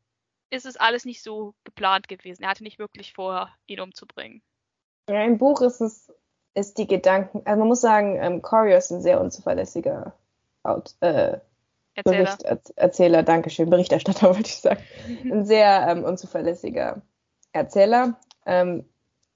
ist 0.50 0.66
es 0.66 0.78
alles 0.78 1.06
nicht 1.06 1.24
so 1.24 1.56
geplant 1.64 2.08
gewesen. 2.08 2.44
Er 2.44 2.50
hatte 2.50 2.64
nicht 2.64 2.78
wirklich 2.78 3.14
vor, 3.14 3.50
ihn 3.66 3.80
umzubringen. 3.80 4.42
Ja, 5.10 5.24
im 5.24 5.38
Buch 5.38 5.62
ist 5.62 5.82
es, 5.82 6.14
ist 6.54 6.78
die 6.78 6.88
Gedanken, 6.88 7.42
also 7.46 7.60
man 7.60 7.68
muss 7.68 7.82
sagen, 7.82 8.18
ähm, 8.22 8.42
Corio 8.42 8.78
ist 8.78 8.92
ein 8.92 9.02
sehr 9.02 9.20
unzuverlässiger 9.20 10.14
Out, 10.62 10.96
äh, 11.02 11.40
Erzähler. 11.96 12.38
Bericht, 12.38 12.72
Erzähler, 12.76 13.24
Dankeschön, 13.24 13.70
Berichterstatter 13.70 14.30
wollte 14.36 14.48
ich 14.48 14.58
sagen. 14.58 14.84
Ein 15.26 15.46
sehr 15.46 15.88
ähm, 15.88 16.04
unzuverlässiger 16.04 17.02
Erzähler. 17.52 18.20
Ähm, 18.46 18.86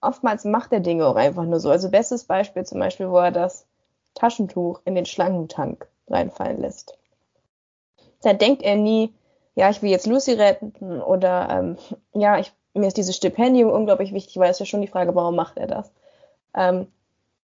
oftmals 0.07 0.45
macht 0.45 0.73
er 0.73 0.79
Dinge 0.79 1.05
auch 1.05 1.15
einfach 1.15 1.43
nur 1.43 1.59
so. 1.59 1.69
Also 1.69 1.89
bestes 1.89 2.23
Beispiel 2.23 2.65
zum 2.65 2.79
Beispiel, 2.79 3.09
wo 3.09 3.17
er 3.17 3.31
das 3.31 3.65
Taschentuch 4.15 4.81
in 4.85 4.95
den 4.95 5.05
Schlangentank 5.05 5.87
reinfallen 6.09 6.61
lässt. 6.61 6.97
Da 8.21 8.33
denkt 8.33 8.63
er 8.63 8.75
nie, 8.75 9.13
ja, 9.55 9.69
ich 9.69 9.81
will 9.81 9.89
jetzt 9.89 10.07
Lucy 10.07 10.33
retten 10.33 11.01
oder 11.01 11.49
ähm, 11.49 11.77
ja, 12.13 12.39
ich, 12.39 12.51
mir 12.73 12.87
ist 12.87 12.97
dieses 12.97 13.15
Stipendium 13.15 13.71
unglaublich 13.71 14.13
wichtig, 14.13 14.37
weil 14.37 14.51
es 14.51 14.59
ja 14.59 14.65
schon 14.65 14.81
die 14.81 14.87
Frage, 14.87 15.15
warum 15.15 15.35
macht 15.35 15.57
er 15.57 15.67
das? 15.67 15.91
Ähm, 16.55 16.87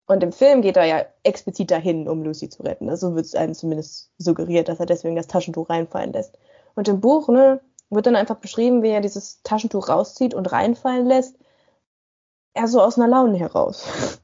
und 0.07 0.21
im 0.21 0.31
Film 0.31 0.61
geht 0.61 0.77
er 0.77 0.85
ja 0.85 1.05
explizit 1.23 1.71
dahin, 1.71 2.07
um 2.07 2.23
Lucy 2.23 2.49
zu 2.49 2.61
retten. 2.63 2.89
Also 2.89 3.15
wird 3.15 3.25
es 3.25 3.35
einem 3.35 3.55
zumindest 3.55 4.11
suggeriert, 4.19 4.69
dass 4.69 4.79
er 4.79 4.85
deswegen 4.85 5.15
das 5.15 5.27
Taschentuch 5.27 5.69
reinfallen 5.69 6.13
lässt. 6.13 6.37
Und 6.75 6.87
im 6.87 7.01
Buch, 7.01 7.27
ne, 7.27 7.59
wird 7.89 8.05
dann 8.05 8.15
einfach 8.15 8.35
beschrieben, 8.35 8.83
wie 8.83 8.89
er 8.89 9.01
dieses 9.01 9.41
Taschentuch 9.43 9.89
rauszieht 9.89 10.33
und 10.33 10.51
reinfallen 10.51 11.07
lässt. 11.07 11.37
Er 12.55 12.67
so 12.67 12.81
aus 12.81 12.97
einer 12.97 13.07
Laune 13.07 13.37
heraus. 13.37 13.87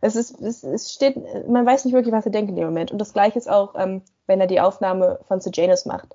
Es 0.00 0.14
ist, 0.14 0.40
es, 0.40 0.62
es 0.62 0.92
steht, 0.92 1.16
man 1.48 1.66
weiß 1.66 1.84
nicht 1.84 1.94
wirklich, 1.94 2.14
was 2.14 2.24
er 2.24 2.30
denkt 2.30 2.48
in 2.48 2.54
dem 2.54 2.66
Moment. 2.66 2.92
Und 2.92 2.98
das 2.98 3.12
gleiche 3.12 3.38
ist 3.38 3.50
auch, 3.50 3.74
ähm, 3.74 4.02
wenn 4.28 4.40
er 4.40 4.46
die 4.46 4.60
Aufnahme 4.60 5.18
von 5.26 5.40
Sejanus 5.40 5.84
macht. 5.84 6.14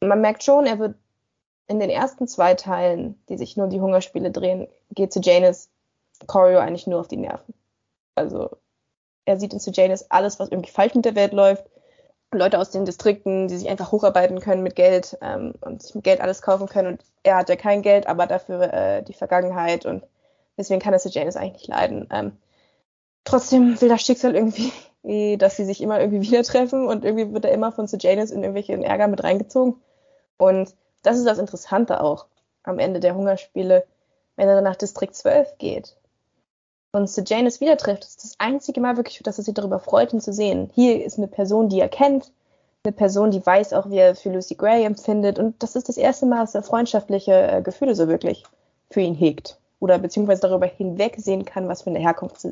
Man 0.00 0.20
merkt 0.20 0.42
schon, 0.42 0.66
er 0.66 0.80
wird 0.80 0.96
in 1.68 1.78
den 1.78 1.90
ersten 1.90 2.26
zwei 2.26 2.54
Teilen, 2.54 3.22
die 3.28 3.38
sich 3.38 3.56
nur 3.56 3.66
um 3.66 3.70
die 3.70 3.80
Hungerspiele 3.80 4.32
drehen, 4.32 4.66
geht 4.90 5.12
Sejanus 5.12 5.68
Choreo 6.26 6.58
eigentlich 6.58 6.88
nur 6.88 6.98
auf 6.98 7.06
die 7.06 7.18
Nerven. 7.18 7.54
Also 8.16 8.50
er 9.26 9.38
sieht 9.38 9.52
in 9.52 9.60
Sejanus 9.60 10.10
alles, 10.10 10.40
was 10.40 10.48
irgendwie 10.48 10.72
falsch 10.72 10.94
mit 10.94 11.04
der 11.04 11.14
Welt 11.14 11.32
läuft. 11.32 11.64
Leute 12.34 12.58
aus 12.58 12.70
den 12.70 12.84
Distrikten, 12.84 13.46
die 13.46 13.58
sich 13.58 13.68
einfach 13.68 13.92
hocharbeiten 13.92 14.40
können 14.40 14.62
mit 14.62 14.74
Geld 14.74 15.18
ähm, 15.20 15.54
und 15.60 15.82
sich 15.82 15.94
mit 15.94 16.04
Geld 16.04 16.20
alles 16.20 16.42
kaufen 16.42 16.66
können. 16.66 16.88
Und 16.88 17.04
er 17.22 17.36
hat 17.36 17.48
ja 17.48 17.56
kein 17.56 17.82
Geld, 17.82 18.06
aber 18.06 18.26
dafür 18.26 18.72
äh, 18.72 19.02
die 19.02 19.12
Vergangenheit 19.12 19.84
und 19.84 20.02
deswegen 20.56 20.80
kann 20.80 20.92
er 20.92 20.98
Sejanus 20.98 21.36
eigentlich 21.36 21.62
nicht 21.62 21.68
leiden. 21.68 22.08
Ähm, 22.10 22.36
trotzdem 23.24 23.80
will 23.80 23.88
das 23.88 24.02
Schicksal 24.02 24.34
irgendwie, 24.34 24.72
dass 25.38 25.56
sie 25.56 25.64
sich 25.64 25.80
immer 25.80 26.00
irgendwie 26.00 26.22
wieder 26.30 26.42
treffen 26.42 26.86
und 26.86 27.04
irgendwie 27.04 27.32
wird 27.32 27.44
er 27.44 27.52
immer 27.52 27.72
von 27.72 27.86
Sejanus 27.86 28.30
in 28.30 28.42
irgendwelche 28.42 28.74
Ärger 28.74 29.08
mit 29.08 29.22
reingezogen. 29.24 29.76
Und 30.38 30.74
das 31.02 31.18
ist 31.18 31.26
das 31.26 31.38
Interessante 31.38 32.00
auch 32.00 32.26
am 32.62 32.78
Ende 32.78 33.00
der 33.00 33.14
Hungerspiele, 33.14 33.84
wenn 34.36 34.48
er 34.48 34.54
dann 34.54 34.64
nach 34.64 34.76
Distrikt 34.76 35.14
12 35.14 35.58
geht 35.58 35.96
und 36.92 37.08
Sejanus 37.08 37.60
wieder 37.60 37.76
trifft, 37.76 38.04
ist 38.04 38.22
das 38.22 38.34
einzige 38.38 38.80
Mal 38.80 38.96
wirklich, 38.96 39.20
dass 39.22 39.38
er 39.38 39.44
sich 39.44 39.54
darüber 39.54 39.78
freut, 39.78 40.12
ihn 40.12 40.20
zu 40.20 40.32
sehen. 40.32 40.70
Hier 40.74 41.04
ist 41.04 41.18
eine 41.18 41.26
Person, 41.26 41.68
die 41.68 41.80
er 41.80 41.88
kennt, 41.88 42.30
eine 42.84 42.92
Person, 42.92 43.30
die 43.30 43.44
weiß 43.44 43.72
auch, 43.72 43.88
wie 43.88 43.96
er 43.96 44.14
für 44.14 44.30
Lucy 44.30 44.56
Gray 44.56 44.84
empfindet. 44.84 45.38
Und 45.38 45.62
das 45.62 45.74
ist 45.74 45.88
das 45.88 45.96
erste 45.96 46.26
Mal, 46.26 46.40
dass 46.40 46.54
er 46.54 46.62
freundschaftliche 46.62 47.32
äh, 47.32 47.62
Gefühle 47.62 47.94
so 47.94 48.08
wirklich 48.08 48.44
für 48.90 49.00
ihn 49.00 49.14
hegt. 49.14 49.58
Oder 49.82 49.98
beziehungsweise 49.98 50.42
darüber 50.42 50.66
hinwegsehen 50.66 51.44
kann, 51.44 51.66
was 51.66 51.82
für 51.82 51.90
eine 51.90 51.98
Herkunft 51.98 52.46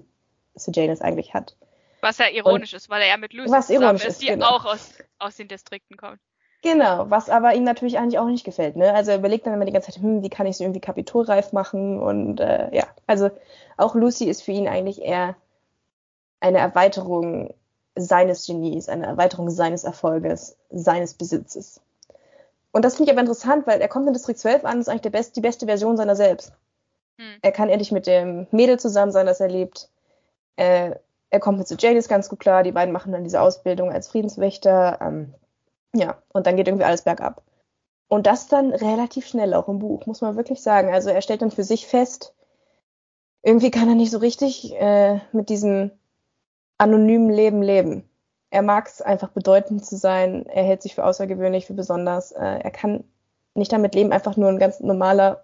Sejanus 0.56 1.00
eigentlich 1.00 1.32
hat. 1.32 1.54
Was 2.00 2.18
ja 2.18 2.28
ironisch 2.28 2.72
und, 2.72 2.78
ist, 2.78 2.90
weil 2.90 3.02
er 3.02 3.08
ja 3.08 3.16
mit 3.18 3.32
Lucy 3.34 3.52
was 3.52 3.68
zusammen 3.68 3.98
ist, 3.98 4.04
ist 4.04 4.22
die 4.22 4.26
genau. 4.26 4.48
auch 4.48 4.64
aus, 4.64 4.94
aus 5.20 5.36
den 5.36 5.46
Distrikten 5.46 5.96
kommt. 5.96 6.18
Genau, 6.62 7.08
was 7.08 7.30
aber 7.30 7.54
ihm 7.54 7.62
natürlich 7.62 7.98
eigentlich 7.98 8.18
auch 8.18 8.26
nicht 8.26 8.42
gefällt. 8.42 8.74
Ne? 8.74 8.92
Also 8.92 9.12
er 9.12 9.18
überlegt 9.18 9.46
dann 9.46 9.54
immer 9.54 9.64
die 9.64 9.70
ganze 9.70 9.92
Zeit, 9.92 10.02
hm, 10.02 10.24
wie 10.24 10.28
kann 10.28 10.48
ich 10.48 10.56
sie 10.56 10.64
irgendwie 10.64 10.80
kapitolreif 10.80 11.52
machen 11.52 12.00
und 12.00 12.40
äh, 12.40 12.74
ja, 12.74 12.88
also 13.06 13.30
auch 13.76 13.94
Lucy 13.94 14.24
ist 14.24 14.42
für 14.42 14.50
ihn 14.50 14.66
eigentlich 14.66 15.00
eher 15.00 15.36
eine 16.40 16.58
Erweiterung 16.58 17.54
seines 17.94 18.44
Genies, 18.44 18.88
eine 18.88 19.06
Erweiterung 19.06 19.50
seines 19.50 19.84
Erfolges, 19.84 20.56
seines 20.70 21.14
Besitzes. 21.14 21.80
Und 22.72 22.84
das 22.84 22.96
finde 22.96 23.12
ich 23.12 23.14
aber 23.14 23.20
interessant, 23.20 23.68
weil 23.68 23.80
er 23.80 23.88
kommt 23.88 24.08
in 24.08 24.14
Distrikt 24.14 24.40
12 24.40 24.64
an, 24.64 24.80
ist 24.80 24.88
eigentlich 24.88 25.02
der 25.02 25.10
best, 25.10 25.36
die 25.36 25.40
beste 25.40 25.66
Version 25.66 25.96
seiner 25.96 26.16
selbst. 26.16 26.52
Hm. 27.20 27.38
Er 27.42 27.52
kann 27.52 27.68
endlich 27.68 27.92
mit 27.92 28.06
dem 28.06 28.46
Mädel 28.50 28.80
zusammen 28.80 29.12
sein, 29.12 29.26
das 29.26 29.40
er 29.40 29.48
liebt. 29.48 29.90
Äh, 30.56 30.92
er 31.28 31.40
kommt 31.40 31.58
mit 31.58 31.82
Jadis 31.82 32.08
ganz 32.08 32.28
gut 32.28 32.40
klar, 32.40 32.62
die 32.62 32.72
beiden 32.72 32.92
machen 32.92 33.12
dann 33.12 33.24
diese 33.24 33.40
Ausbildung 33.42 33.92
als 33.92 34.08
Friedenswächter. 34.08 34.98
Ähm, 35.02 35.34
ja, 35.94 36.16
und 36.32 36.46
dann 36.46 36.56
geht 36.56 36.66
irgendwie 36.66 36.86
alles 36.86 37.02
bergab. 37.02 37.42
Und 38.08 38.26
das 38.26 38.48
dann 38.48 38.72
relativ 38.72 39.26
schnell 39.26 39.54
auch 39.54 39.68
im 39.68 39.78
Buch, 39.78 40.06
muss 40.06 40.22
man 40.22 40.36
wirklich 40.36 40.62
sagen. 40.62 40.92
Also 40.92 41.10
er 41.10 41.22
stellt 41.22 41.42
dann 41.42 41.50
für 41.50 41.62
sich 41.62 41.86
fest, 41.86 42.34
irgendwie 43.42 43.70
kann 43.70 43.88
er 43.88 43.94
nicht 43.94 44.10
so 44.10 44.18
richtig 44.18 44.74
äh, 44.74 45.20
mit 45.32 45.48
diesem 45.48 45.90
anonymen 46.78 47.30
Leben 47.30 47.62
leben. 47.62 48.08
Er 48.50 48.62
mag 48.62 48.88
es 48.88 49.00
einfach 49.00 49.28
bedeutend 49.28 49.84
zu 49.86 49.96
sein, 49.96 50.46
er 50.46 50.64
hält 50.64 50.82
sich 50.82 50.94
für 50.94 51.04
außergewöhnlich, 51.04 51.66
für 51.66 51.74
besonders. 51.74 52.32
Äh, 52.32 52.60
er 52.62 52.70
kann 52.70 53.04
nicht 53.54 53.72
damit 53.72 53.94
leben, 53.94 54.12
einfach 54.12 54.36
nur 54.36 54.48
ein 54.48 54.58
ganz 54.58 54.80
normaler 54.80 55.42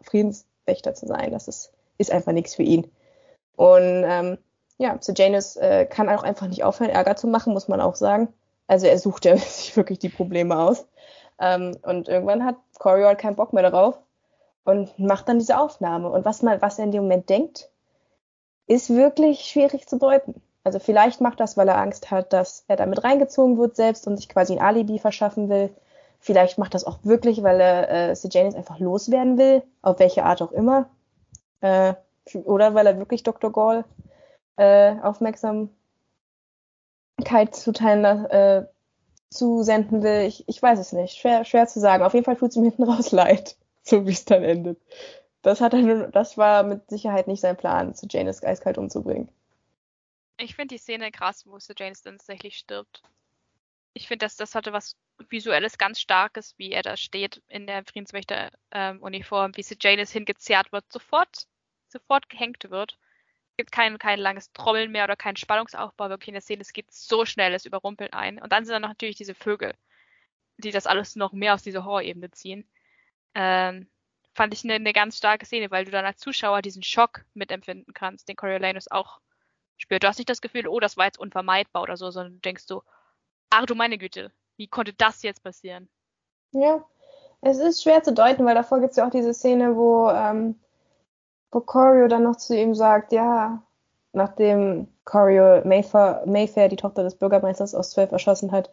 Friedenswächter 0.67 0.95
zu 0.95 1.07
sein. 1.07 1.33
Das 1.33 1.49
ist, 1.49 1.73
ist 1.99 2.11
einfach 2.11 2.33
nichts 2.33 2.55
für 2.55 2.63
ihn. 2.63 2.91
Und 3.57 4.05
ähm, 4.07 4.39
ja, 4.79 4.99
Sejanus 5.01 5.57
äh, 5.57 5.87
kann 5.87 6.09
auch 6.09 6.23
einfach 6.23 6.49
nicht 6.49 6.65
aufhören, 6.65 6.91
Ärger 6.91 7.17
zu 7.17 7.27
machen, 7.27 7.55
muss 7.55 7.69
man 7.69 7.81
auch 7.81 7.95
sagen. 7.95 8.29
Also 8.67 8.87
er 8.87 8.99
sucht 8.99 9.25
ja 9.25 9.37
sich 9.37 9.77
wirklich 9.77 9.99
die 9.99 10.09
Probleme 10.09 10.59
aus. 10.59 10.87
Ähm, 11.41 11.77
und 11.83 12.09
irgendwann 12.09 12.45
hat 12.45 12.57
Corio 12.79 13.07
halt 13.07 13.19
keinen 13.19 13.37
Bock 13.37 13.53
mehr 13.53 13.63
darauf 13.63 13.99
und 14.65 14.99
macht 14.99 15.29
dann 15.29 15.39
diese 15.39 15.59
Aufnahme. 15.59 16.11
Und 16.11 16.25
was, 16.25 16.43
man, 16.43 16.61
was 16.61 16.79
er 16.79 16.85
in 16.85 16.93
dem 16.93 17.05
Moment 17.05 17.29
denkt, 17.31 17.71
ist 18.67 18.91
wirklich 18.91 19.43
schwierig 19.43 19.87
zu 19.87 19.99
deuten. 19.99 20.43
Also 20.65 20.81
vielleicht 20.81 21.21
macht 21.21 21.39
das, 21.39 21.57
weil 21.57 21.69
er 21.69 21.79
Angst 21.79 22.11
hat, 22.11 22.33
dass 22.33 22.65
er 22.67 22.75
damit 22.75 23.05
reingezogen 23.05 23.57
wird 23.59 23.77
selbst 23.77 24.09
und 24.09 24.17
sich 24.17 24.29
quasi 24.29 24.55
ein 24.55 24.61
Alibi 24.61 24.99
verschaffen 24.99 25.49
will. 25.49 25.71
Vielleicht 26.21 26.59
macht 26.59 26.75
das 26.75 26.85
auch 26.85 26.99
wirklich, 27.03 27.43
weil 27.43 27.61
er 27.61 27.91
äh, 27.91 28.17
Sejanus 28.17 28.55
einfach 28.55 28.79
loswerden 28.79 29.39
will, 29.39 29.63
auf 29.83 29.99
welche 29.99 30.25
Art 30.25 30.43
auch 30.43 30.53
immer. 30.53 30.89
Äh, 31.61 31.95
oder 32.35 32.75
weil 32.75 32.87
er 32.87 32.99
wirklich 32.99 33.23
Dr. 33.23 33.53
Gall 33.53 33.85
äh, 34.57 34.97
aufmerksam 35.01 35.71
zuteilen, 37.53 38.05
äh, 38.27 38.67
zusenden 39.31 40.03
will. 40.03 40.27
Ich, 40.27 40.49
ich 40.49 40.61
weiß 40.61 40.79
es 40.79 40.93
nicht. 40.93 41.17
Schwer, 41.17 41.45
schwer 41.45 41.67
zu 41.67 41.81
sagen. 41.81 42.03
Auf 42.03 42.15
jeden 42.15 42.25
Fall 42.25 42.37
tut 42.37 42.51
es 42.51 42.57
ihm 42.57 42.65
hinten 42.65 42.85
raus 42.85 43.13
leid, 43.13 43.57
so 43.83 44.07
wie 44.07 44.13
es 44.13 44.25
dann 44.25 44.43
endet. 44.43 44.81
Das, 45.43 45.61
hat 45.61 45.75
er, 45.75 46.09
das 46.09 46.37
war 46.37 46.63
mit 46.63 46.89
Sicherheit 46.91 47.29
nicht 47.29 47.41
sein 47.41 47.57
Plan, 47.57 47.95
zu 47.95 48.07
Janice 48.09 48.43
eiskalt 48.43 48.79
umzubringen. 48.79 49.29
Ich 50.39 50.55
finde 50.55 50.75
die 50.75 50.79
Szene 50.79 51.11
krass, 51.11 51.47
wo 51.47 51.57
Janice 51.75 52.03
dann 52.03 52.19
tatsächlich 52.19 52.59
stirbt. 52.59 53.03
Ich 53.97 54.09
finde, 54.09 54.27
das, 54.27 54.37
das 54.37 54.55
hatte 54.55 54.73
was 54.73 54.97
Visuelles 55.31 55.79
ganz 55.79 56.01
Starkes, 56.01 56.55
wie 56.59 56.73
er 56.73 56.83
da 56.83 56.97
steht 56.97 57.43
in 57.49 57.67
der 57.67 57.85
Friedenswächter-Uniform, 57.85 59.53
ähm, 59.53 59.57
wie 59.57 59.77
Janice 59.81 60.13
hingezerrt 60.13 60.71
wird, 60.73 60.85
sofort, 60.93 61.47
sofort 61.89 62.29
gehängt 62.29 62.71
wird 62.71 62.99
gibt 63.57 63.73
kein, 63.73 63.99
kein 63.99 64.19
langes 64.19 64.53
Trommeln 64.53 64.93
mehr 64.93 65.05
oder 65.05 65.17
keinen 65.17 65.37
Spannungsaufbau 65.37 66.09
wirklich 66.09 66.29
in 66.29 66.35
der 66.35 66.43
Szene. 66.43 66.63
Es 66.63 66.73
geht 66.73 66.93
so 66.93 67.25
schnell, 67.25 67.55
es 67.55 67.65
überrumpelt 67.65 68.13
ein. 68.13 68.41
Und 68.41 68.53
dann 68.53 68.65
sind 68.65 68.73
da 68.73 68.81
noch 68.81 68.89
natürlich 68.89 69.17
diese 69.17 69.35
Vögel, 69.35 69.73
die 70.59 70.71
das 70.71 70.87
alles 70.87 71.17
noch 71.17 71.33
mehr 71.33 71.55
aus 71.55 71.63
dieser 71.63 71.85
Horrorebene 71.85 72.31
ziehen. 72.31 72.69
Ähm, 73.35 73.89
fand 74.35 74.53
ich 74.53 74.65
eine, 74.65 74.75
eine 74.75 74.93
ganz 74.93 75.17
starke 75.19 75.47
Szene, 75.47 75.71
weil 75.71 75.85
du 75.87 75.91
dann 75.91 76.05
als 76.05 76.21
Zuschauer 76.21 76.63
diesen 76.63 76.83
Schock 76.83 77.25
mitempfinden 77.35 77.95
kannst, 77.95 78.29
den 78.29 78.37
Coriolanus 78.37 78.91
auch 78.91 79.21
spürt. 79.79 80.03
Du 80.03 80.09
hast 80.09 80.19
nicht 80.19 80.29
das 80.31 80.43
Gefühl, 80.43 80.69
oh, 80.69 80.81
das 80.81 80.97
war 80.97 81.07
jetzt 81.07 81.19
unvermeidbar 81.19 81.83
oder 81.83 81.97
so, 81.97 82.11
sondern 82.11 82.35
du 82.35 82.41
denkst 82.41 82.65
so, 82.67 82.83
ach 83.51 83.67
du 83.67 83.75
meine 83.75 83.99
Güte, 83.99 84.31
wie 84.57 84.69
konnte 84.69 84.93
das 84.93 85.23
jetzt 85.23 85.43
passieren? 85.43 85.89
Ja, 86.53 86.85
es 87.41 87.59
ist 87.59 87.83
schwer 87.83 88.03
zu 88.03 88.13
deuten, 88.13 88.45
weil 88.45 88.55
davor 88.55 88.81
gibt 88.81 88.93
es 88.93 88.97
ja 88.97 89.07
auch 89.07 89.11
diese 89.11 89.35
Szene, 89.35 89.77
wo 89.77 90.11
ähm, 90.11 90.57
wo 91.51 91.61
Corio 91.61 92.09
dann 92.09 92.25
noch 92.25 92.37
zu 92.37 92.57
ihm 92.57 92.75
sagt, 92.75 93.13
ja, 93.13 93.63
nachdem 94.13 94.89
Corio 95.05 95.63
Mayfair, 95.65 96.23
Mayfair 96.27 96.69
die 96.69 96.77
Tochter 96.77 97.03
des 97.03 97.15
Bürgermeisters 97.15 97.75
aus 97.75 97.91
12 97.91 98.13
erschossen 98.13 98.53
hat 98.53 98.71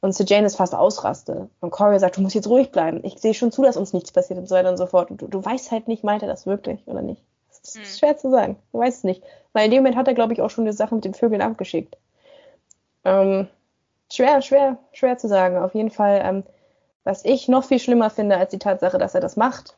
und 0.00 0.14
Sejanus 0.14 0.56
fast 0.56 0.74
ausraste. 0.74 1.48
Und 1.60 1.70
Corio 1.70 1.98
sagt, 1.98 2.16
du 2.16 2.20
musst 2.20 2.34
jetzt 2.34 2.48
ruhig 2.48 2.70
bleiben. 2.70 3.00
Ich 3.04 3.18
sehe 3.18 3.34
schon 3.34 3.52
zu, 3.52 3.62
dass 3.62 3.76
uns 3.76 3.92
nichts 3.92 4.12
passiert 4.12 4.38
und 4.38 4.48
so 4.48 4.54
weiter 4.54 4.70
und 4.70 4.76
so 4.76 4.86
fort. 4.86 5.10
Und 5.10 5.22
du, 5.22 5.26
du 5.26 5.44
weißt 5.44 5.70
halt 5.70 5.88
nicht, 5.88 6.04
meint 6.04 6.22
er 6.22 6.28
das 6.28 6.46
wirklich 6.46 6.86
oder 6.86 7.02
nicht. 7.02 7.22
Das 7.48 7.74
ist 7.74 7.76
hm. 7.76 7.98
schwer 7.98 8.16
zu 8.16 8.30
sagen. 8.30 8.56
Du 8.72 8.78
weißt 8.78 8.98
es 8.98 9.04
nicht. 9.04 9.22
Weil 9.52 9.64
in 9.66 9.70
dem 9.70 9.78
Moment 9.80 9.96
hat 9.96 10.08
er, 10.08 10.14
glaube 10.14 10.32
ich, 10.32 10.40
auch 10.40 10.50
schon 10.50 10.64
die 10.64 10.72
Sache 10.72 10.94
mit 10.94 11.04
den 11.04 11.14
Vögeln 11.14 11.42
abgeschickt. 11.42 11.96
Ähm, 13.04 13.48
schwer, 14.10 14.42
schwer, 14.42 14.78
schwer 14.92 15.18
zu 15.18 15.28
sagen. 15.28 15.58
Auf 15.58 15.74
jeden 15.74 15.90
Fall, 15.90 16.20
ähm, 16.24 16.44
was 17.04 17.24
ich 17.24 17.48
noch 17.48 17.64
viel 17.64 17.78
schlimmer 17.78 18.10
finde 18.10 18.36
als 18.36 18.50
die 18.50 18.58
Tatsache, 18.58 18.98
dass 18.98 19.14
er 19.14 19.20
das 19.20 19.36
macht, 19.36 19.76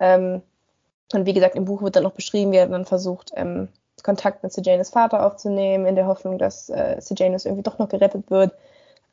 ähm, 0.00 0.42
und 1.12 1.26
wie 1.26 1.32
gesagt, 1.32 1.54
im 1.54 1.64
Buch 1.64 1.82
wird 1.82 1.96
dann 1.96 2.02
noch 2.02 2.12
beschrieben, 2.12 2.52
wie 2.52 2.56
er 2.56 2.66
dann 2.66 2.84
versucht, 2.86 3.32
ähm, 3.36 3.68
Kontakt 4.02 4.42
mit 4.42 4.52
Sejanus 4.52 4.90
Vater 4.90 5.24
aufzunehmen, 5.24 5.86
in 5.86 5.94
der 5.94 6.06
Hoffnung, 6.06 6.38
dass 6.38 6.68
äh, 6.68 7.00
Sejanus 7.00 7.44
irgendwie 7.44 7.62
doch 7.62 7.78
noch 7.78 7.88
gerettet 7.88 8.30
wird. 8.30 8.52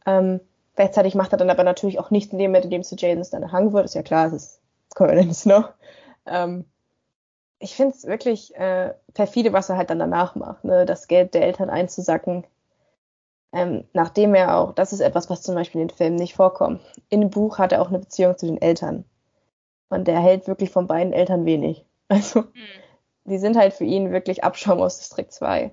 Ähm, 0.06 0.40
gleichzeitig 0.76 1.16
macht 1.16 1.32
er 1.34 1.38
dann 1.38 1.50
aber 1.50 1.64
natürlich 1.64 2.00
auch 2.00 2.12
nichts 2.12 2.34
in 2.34 2.40
dem 2.40 2.56
in 2.56 2.70
dem 2.70 2.84
Sejanus 2.84 3.30
dann 3.30 3.44
erhangen 3.44 3.74
wird. 3.74 3.86
Ist 3.86 3.96
ja 3.96 4.04
klar, 4.04 4.28
es 4.28 4.34
ist 4.34 4.62
Conan 4.96 5.34
Snow. 5.34 5.66
Ähm, 6.26 6.66
ich 7.60 7.76
finde 7.76 7.96
es 7.96 8.06
wirklich 8.06 8.56
äh, 8.56 8.94
perfide, 9.14 9.54
was 9.54 9.70
er 9.70 9.78
halt 9.78 9.92
dann 9.92 10.00
danach 10.00 10.36
macht, 10.36 10.64
ne? 10.66 10.86
das 10.86 11.08
Geld 11.08 11.36
der 11.36 11.44
Eltern 11.44 11.70
einzusacken. 11.70 12.44
Ähm, 13.54 13.86
nachdem 13.94 14.34
er 14.34 14.58
auch, 14.58 14.74
das 14.74 14.94
ist 14.94 15.02
etwas, 15.02 15.30
was 15.30 15.42
zum 15.42 15.56
Beispiel 15.56 15.82
in 15.82 15.90
den 15.90 15.96
Filmen 15.96 16.16
nicht 16.16 16.36
vorkommt. 16.36 16.82
In 17.10 17.22
dem 17.22 17.30
Buch 17.30 17.58
hat 17.58 17.72
er 17.72 17.82
auch 17.82 17.90
eine 17.90 18.00
Beziehung 18.00 18.38
zu 18.38 18.46
den 18.46 18.62
Eltern. 18.62 19.06
Und 19.90 20.08
der 20.08 20.20
hält 20.20 20.48
wirklich 20.48 20.70
von 20.70 20.88
beiden 20.88 21.14
Eltern 21.14 21.46
wenig. 21.46 21.86
Also, 22.12 22.42
mhm. 22.42 22.50
die 23.24 23.38
sind 23.38 23.56
halt 23.56 23.74
für 23.74 23.86
ihn 23.86 24.12
wirklich 24.12 24.44
Abschaum 24.44 24.82
aus 24.82 24.98
Distrikt 24.98 25.32
2. 25.32 25.72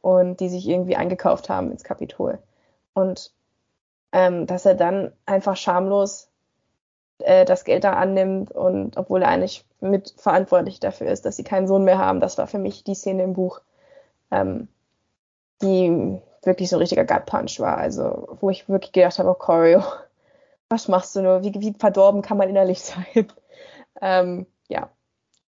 Und 0.00 0.40
die 0.40 0.48
sich 0.48 0.68
irgendwie 0.68 0.96
eingekauft 0.96 1.48
haben 1.48 1.70
ins 1.70 1.84
Kapitol. 1.84 2.40
Und 2.92 3.32
ähm, 4.10 4.46
dass 4.46 4.66
er 4.66 4.74
dann 4.74 5.12
einfach 5.26 5.56
schamlos 5.56 6.28
äh, 7.18 7.44
das 7.44 7.64
Geld 7.64 7.84
da 7.84 7.92
annimmt 7.92 8.50
und 8.50 8.96
obwohl 8.96 9.22
er 9.22 9.28
eigentlich 9.28 9.64
mitverantwortlich 9.80 10.80
dafür 10.80 11.08
ist, 11.08 11.24
dass 11.24 11.36
sie 11.36 11.44
keinen 11.44 11.68
Sohn 11.68 11.84
mehr 11.84 11.98
haben, 11.98 12.20
das 12.20 12.38
war 12.38 12.46
für 12.46 12.58
mich 12.58 12.82
die 12.82 12.94
Szene 12.94 13.22
im 13.22 13.34
Buch, 13.34 13.60
ähm, 14.30 14.68
die 15.62 16.20
wirklich 16.42 16.70
so 16.70 16.76
ein 16.76 16.80
richtiger 16.80 17.04
Gut 17.04 17.26
Punch 17.26 17.60
war. 17.60 17.76
Also, 17.76 18.36
wo 18.40 18.50
ich 18.50 18.68
wirklich 18.68 18.92
gedacht 18.92 19.18
habe, 19.18 19.30
oh 19.30 19.34
Choreo, 19.34 19.82
was 20.68 20.88
machst 20.88 21.14
du 21.16 21.22
nur? 21.22 21.42
Wie, 21.42 21.52
wie 21.54 21.74
verdorben 21.78 22.22
kann 22.22 22.38
man 22.38 22.48
innerlich 22.48 22.80
sein? 22.82 23.32
ähm, 24.00 24.46
ja. 24.68 24.90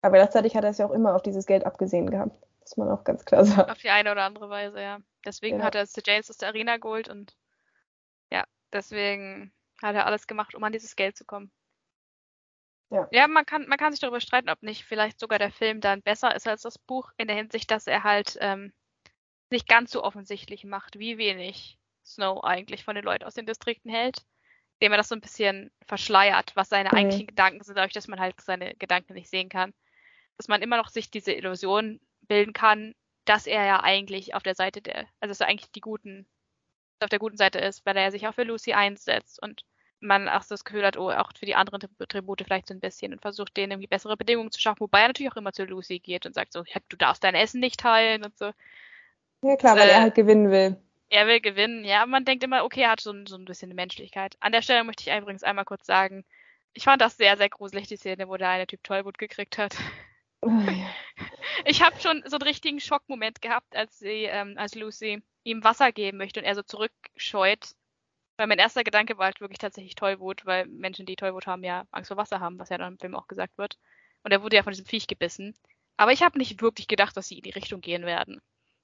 Aber 0.02 0.18
gleichzeitig 0.18 0.56
hat 0.56 0.64
er 0.64 0.70
es 0.70 0.78
ja 0.78 0.86
auch 0.86 0.92
immer 0.92 1.16
auf 1.16 1.24
dieses 1.24 1.46
Geld 1.46 1.66
abgesehen 1.66 2.10
gehabt. 2.10 2.36
Das 2.62 2.78
man 2.78 2.90
auch 2.90 3.04
ganz 3.04 3.26
klar 3.26 3.46
sagen. 3.46 3.70
Auf 3.72 3.78
die 3.78 3.90
eine 3.90 4.12
oder 4.12 4.24
andere 4.24 4.50
Weise, 4.50 4.82
ja. 4.82 5.00
Deswegen 5.26 5.60
ja. 5.60 5.66
hat 5.66 5.76
er 5.76 5.82
es 5.82 5.92
zu 5.92 6.02
James 6.06 6.30
aus 6.30 6.38
der 6.38 6.50
Arena 6.50 6.78
geholt 6.78 7.10
und 7.10 7.36
ja, 8.32 8.44
deswegen 8.72 9.54
hat 9.82 9.96
er 9.96 10.06
alles 10.06 10.28
gemacht, 10.28 10.54
um 10.56 10.64
an 10.64 10.72
dieses 10.72 10.96
Geld 10.96 11.18
zu 11.18 11.26
kommen. 11.26 11.52
Ja. 12.90 13.08
ja, 13.12 13.28
man 13.28 13.46
kann, 13.46 13.68
man 13.68 13.78
kann 13.78 13.92
sich 13.92 14.00
darüber 14.00 14.22
streiten, 14.22 14.50
ob 14.50 14.64
nicht 14.64 14.86
vielleicht 14.86 15.20
sogar 15.20 15.40
der 15.40 15.52
Film 15.52 15.82
dann 15.82 16.02
besser 16.02 16.34
ist 16.36 16.48
als 16.48 16.62
das 16.62 16.78
Buch, 16.78 17.12
in 17.18 17.28
der 17.28 17.36
Hinsicht, 17.36 17.70
dass 17.70 17.86
er 17.88 18.04
halt 18.04 18.38
ähm, 18.40 18.72
nicht 19.52 19.68
ganz 19.68 19.91
so 19.91 20.03
offensichtlich 20.03 20.64
macht, 20.64 20.99
wie 20.99 21.18
wenig 21.18 21.78
Snow 22.06 22.44
eigentlich 22.44 22.84
von 22.84 22.95
den 22.95 23.03
Leuten 23.03 23.26
aus 23.26 23.34
den 23.34 23.45
Distrikten 23.45 23.91
hält, 23.91 24.26
indem 24.80 24.94
er 24.94 24.98
das 24.98 25.10
so 25.10 25.15
ein 25.15 25.22
bisschen 25.22 25.72
verschleiert, 25.86 26.56
was 26.56 26.69
seine 26.69 26.90
mhm. 26.90 26.98
eigentlichen 26.98 27.28
Gedanken 27.28 27.64
sind, 27.64 27.76
dadurch, 27.76 27.94
dass 27.94 28.07
man 28.07 28.19
halt 28.19 28.40
seine 28.41 28.76
Gedanken 28.76 29.14
nicht 29.14 29.30
sehen 29.30 29.49
kann. 29.49 29.74
Dass 30.38 30.48
man 30.48 30.61
immer 30.61 30.78
noch 30.78 30.90
sich 30.90 31.10
diese 31.10 31.34
Illusion 31.34 31.99
bilden 32.22 32.53
kann, 32.53 32.94
dass 33.26 33.48
er 33.48 33.65
ja 33.65 33.84
eigentlich 33.84 34.36
auf 34.36 34.44
der 34.44 34.56
Seite 34.56 34.82
der, 34.82 35.07
also 35.19 35.32
dass 35.32 35.41
er 35.41 35.48
eigentlich 35.48 35.72
die 35.72 35.82
guten, 35.82 36.28
auf 36.99 37.10
der 37.10 37.19
guten 37.19 37.38
Seite 37.38 37.60
ist, 37.60 37.86
weil 37.86 37.98
er 37.98 38.11
sich 38.11 38.28
auch 38.28 38.34
für 38.34 38.44
Lucy 38.44 38.74
einsetzt 38.74 39.41
und 39.41 39.65
man 39.99 40.30
auch 40.30 40.45
das 40.45 40.64
Gefühl 40.64 40.86
hat, 40.86 40.98
oh, 40.98 41.11
auch 41.11 41.32
für 41.38 41.45
die 41.45 41.56
anderen 41.56 41.82
Tribute 42.07 42.44
vielleicht 42.44 42.68
so 42.68 42.74
ein 42.74 42.80
bisschen 42.80 43.14
und 43.14 43.22
versucht 43.22 43.57
denen 43.57 43.72
irgendwie 43.72 43.88
bessere 43.88 44.15
Bedingungen 44.15 44.52
zu 44.52 44.61
schaffen, 44.61 44.82
wobei 44.82 45.02
er 45.02 45.07
natürlich 45.07 45.32
auch 45.32 45.38
immer 45.38 45.53
zu 45.53 45.65
Lucy 45.65 45.99
geht 45.99 46.26
und 46.26 46.34
sagt 46.34 46.53
so, 46.53 46.64
ja, 46.65 46.80
du 46.88 46.98
darfst 46.98 47.24
dein 47.24 47.36
Essen 47.36 47.60
nicht 47.60 47.80
teilen 47.80 48.24
und 48.24 48.38
so. 48.38 48.52
Ja 49.42 49.56
klar, 49.56 49.76
weil 49.76 49.90
äh, 49.90 49.94
er 49.94 50.02
halt 50.02 50.16
gewinnen 50.16 50.52
will. 50.52 50.78
Er 51.10 51.28
will 51.28 51.40
gewinnen, 51.40 51.86
ja, 51.86 52.06
man 52.06 52.26
denkt 52.26 52.44
immer, 52.44 52.64
okay, 52.64 52.82
er 52.82 52.92
hat 52.92 53.00
so, 53.00 53.14
so 53.26 53.38
ein 53.38 53.46
bisschen 53.46 53.68
eine 53.68 53.76
Menschlichkeit. 53.76 54.36
An 54.40 54.52
der 54.52 54.62
Stelle 54.62 54.84
möchte 54.84 55.10
ich 55.10 55.16
übrigens 55.16 55.44
einmal 55.44 55.66
kurz 55.66 55.86
sagen, 55.86 56.26
ich 56.74 56.84
fand 56.84 57.02
das 57.02 57.18
sehr, 57.18 57.38
sehr 57.38 57.50
gruselig, 57.50 57.88
die 57.88 57.98
Szene, 57.98 58.28
wo 58.28 58.36
der 58.36 58.50
eine 58.50 58.68
Typ 58.68 58.84
Tollwut 58.84 59.18
gekriegt 59.18 59.58
hat. 59.58 59.76
Oh, 60.42 60.50
ja. 60.50 61.26
Ich 61.66 61.82
habe 61.82 62.00
schon 62.00 62.24
so 62.28 62.36
einen 62.36 62.44
richtigen 62.44 62.80
Schockmoment 62.80 63.42
gehabt, 63.42 63.76
als 63.76 63.98
sie, 63.98 64.26
ähm, 64.26 64.54
als 64.58 64.76
Lucy 64.76 65.24
ihm 65.44 65.64
Wasser 65.64 65.92
geben 65.92 66.20
möchte 66.20 66.40
und 66.40 66.46
er 66.46 66.54
so 66.54 66.62
zurückscheut 66.62 67.74
weil 68.38 68.48
mein 68.48 68.60
erster 68.60 68.84
Gedanke 68.84 69.18
war 69.18 69.26
halt 69.26 69.42
wirklich 69.42 69.58
tatsächlich 69.58 69.96
Tollwut, 69.96 70.46
weil 70.46 70.68
Menschen, 70.68 71.06
die 71.08 71.16
Tollwut 71.16 71.48
haben, 71.48 71.64
ja 71.64 71.86
Angst 71.92 72.10
vor 72.10 72.18
Wasser 72.18 72.40
haben, 72.40 72.60
was 72.60 72.70
ja 72.70 72.78
dann 72.78 72.94
im 72.94 73.00
Film 73.00 73.16
auch 73.16 73.28
gesagt 73.28 73.58
wird. 73.58 73.78
Und 74.24 74.32
er 74.32 74.44
wurde 74.44 74.56
ja 74.56 74.64
von 74.64 74.72
diesem 74.72 74.86
Viech 74.86 75.08
gebissen. 75.08 75.56
Aber 75.98 76.12
ich 76.12 76.22
habe 76.22 76.38
nicht 76.38 76.62
wirklich 76.62 76.88
gedacht, 76.88 77.18
dass 77.18 77.28
sie 77.28 77.38
in 77.38 77.44
die 77.44 77.50
Richtung 77.50 77.82
gehen 77.82 78.06
werden. 78.06 78.40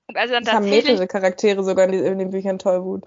Und 0.07 0.17
also 0.17 0.33
dann 0.33 0.43
das 0.43 0.53
haben 0.53 0.69
mehrere 0.69 1.07
Charaktere 1.07 1.63
sogar 1.63 1.87
in, 1.87 1.93
in 1.93 2.19
den 2.19 2.31
Büchern 2.31 2.59
Tollwut. 2.59 3.03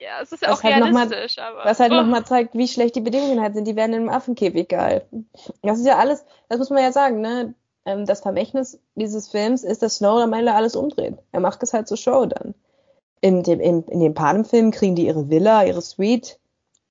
Ja, 0.00 0.20
es 0.22 0.30
ist 0.30 0.42
ja 0.42 0.52
auch 0.52 0.62
halt 0.62 0.76
realistisch, 0.76 1.36
mal, 1.38 1.44
aber. 1.44 1.64
Was 1.64 1.80
halt 1.80 1.92
oh. 1.92 1.96
nochmal 1.96 2.24
zeigt, 2.24 2.54
wie 2.54 2.68
schlecht 2.68 2.94
die 2.94 3.00
Bedingungen 3.00 3.40
halt 3.40 3.54
sind. 3.54 3.66
Die 3.66 3.76
werden 3.76 3.94
im 3.94 4.08
Affenkäfig 4.08 4.68
gehalten. 4.68 5.28
Das 5.62 5.78
ist 5.78 5.86
ja 5.86 5.98
alles, 5.98 6.24
das 6.48 6.58
muss 6.58 6.70
man 6.70 6.82
ja 6.82 6.92
sagen, 6.92 7.20
ne? 7.20 7.54
Ähm, 7.84 8.06
das 8.06 8.20
Vermächtnis 8.20 8.78
dieses 8.94 9.28
Films 9.28 9.64
ist, 9.64 9.82
dass 9.82 9.96
Snow 9.96 10.20
am 10.20 10.32
Ende 10.32 10.54
alles 10.54 10.76
umdreht. 10.76 11.18
Er 11.32 11.40
macht 11.40 11.62
es 11.62 11.72
halt 11.72 11.88
zur 11.88 11.96
Show 11.96 12.26
dann 12.26 12.54
in 13.20 13.42
dem, 13.42 13.60
in, 13.60 13.82
in 13.84 14.00
dem 14.00 14.14
Panem-Film 14.14 14.70
kriegen 14.70 14.94
die 14.94 15.06
ihre 15.06 15.30
Villa, 15.30 15.64
ihre 15.64 15.82
Suite 15.82 16.38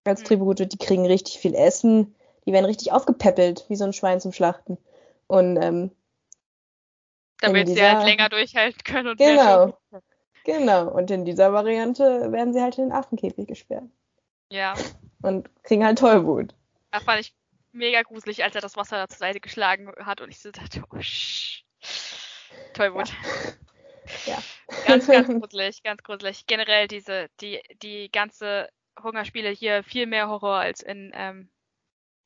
als 0.03 0.21
mhm. 0.21 0.25
Tribute, 0.25 0.71
die 0.71 0.77
kriegen 0.77 1.05
richtig 1.05 1.39
viel 1.39 1.53
Essen, 1.53 2.15
die 2.45 2.53
werden 2.53 2.65
richtig 2.65 2.91
aufgepäppelt, 2.91 3.65
wie 3.67 3.75
so 3.75 3.85
ein 3.85 3.93
Schwein 3.93 4.19
zum 4.19 4.31
Schlachten. 4.31 4.77
Und 5.27 5.57
ähm, 5.57 5.91
damit 7.41 7.67
dieser, 7.67 7.75
sie 7.75 7.95
halt 7.95 8.05
länger 8.05 8.29
durchhalten 8.29 8.83
können 8.83 9.09
und 9.09 9.17
genau, 9.17 9.77
genau. 10.43 10.89
Und 10.89 11.11
in 11.11 11.25
dieser 11.25 11.53
Variante 11.53 12.31
werden 12.31 12.53
sie 12.53 12.61
halt 12.61 12.77
in 12.77 12.85
den 12.85 12.91
Affenkäfig 12.91 13.47
gesperrt. 13.47 13.85
Ja. 14.51 14.75
Und 15.21 15.49
kriegen 15.63 15.85
halt 15.85 15.99
Tollwut. 15.99 16.53
Da 16.91 16.99
fand 16.99 17.21
ich 17.21 17.33
mega 17.71 18.01
gruselig, 18.01 18.43
als 18.43 18.55
er 18.55 18.61
das 18.61 18.77
Wasser 18.77 19.07
zur 19.07 19.17
Seite 19.17 19.39
geschlagen 19.39 19.91
hat 19.99 20.21
und 20.21 20.29
ich 20.29 20.39
so 20.39 20.51
dachte, 20.51 20.83
oh, 20.91 20.99
sch 20.99 21.63
Tollwut. 22.73 23.09
Ja. 23.09 24.33
Ja. 24.33 24.43
Ganz, 24.85 25.07
ganz 25.07 25.27
gruselig, 25.27 25.83
ganz 25.83 26.03
gruselig. 26.03 26.45
Generell 26.47 26.87
diese, 26.87 27.27
die, 27.41 27.61
die 27.81 28.09
ganze 28.11 28.69
Hungerspiele 29.01 29.49
hier 29.49 29.83
viel 29.83 30.05
mehr 30.05 30.29
Horror 30.29 30.55
als 30.55 30.81
in, 30.81 31.11
ähm, 31.13 31.49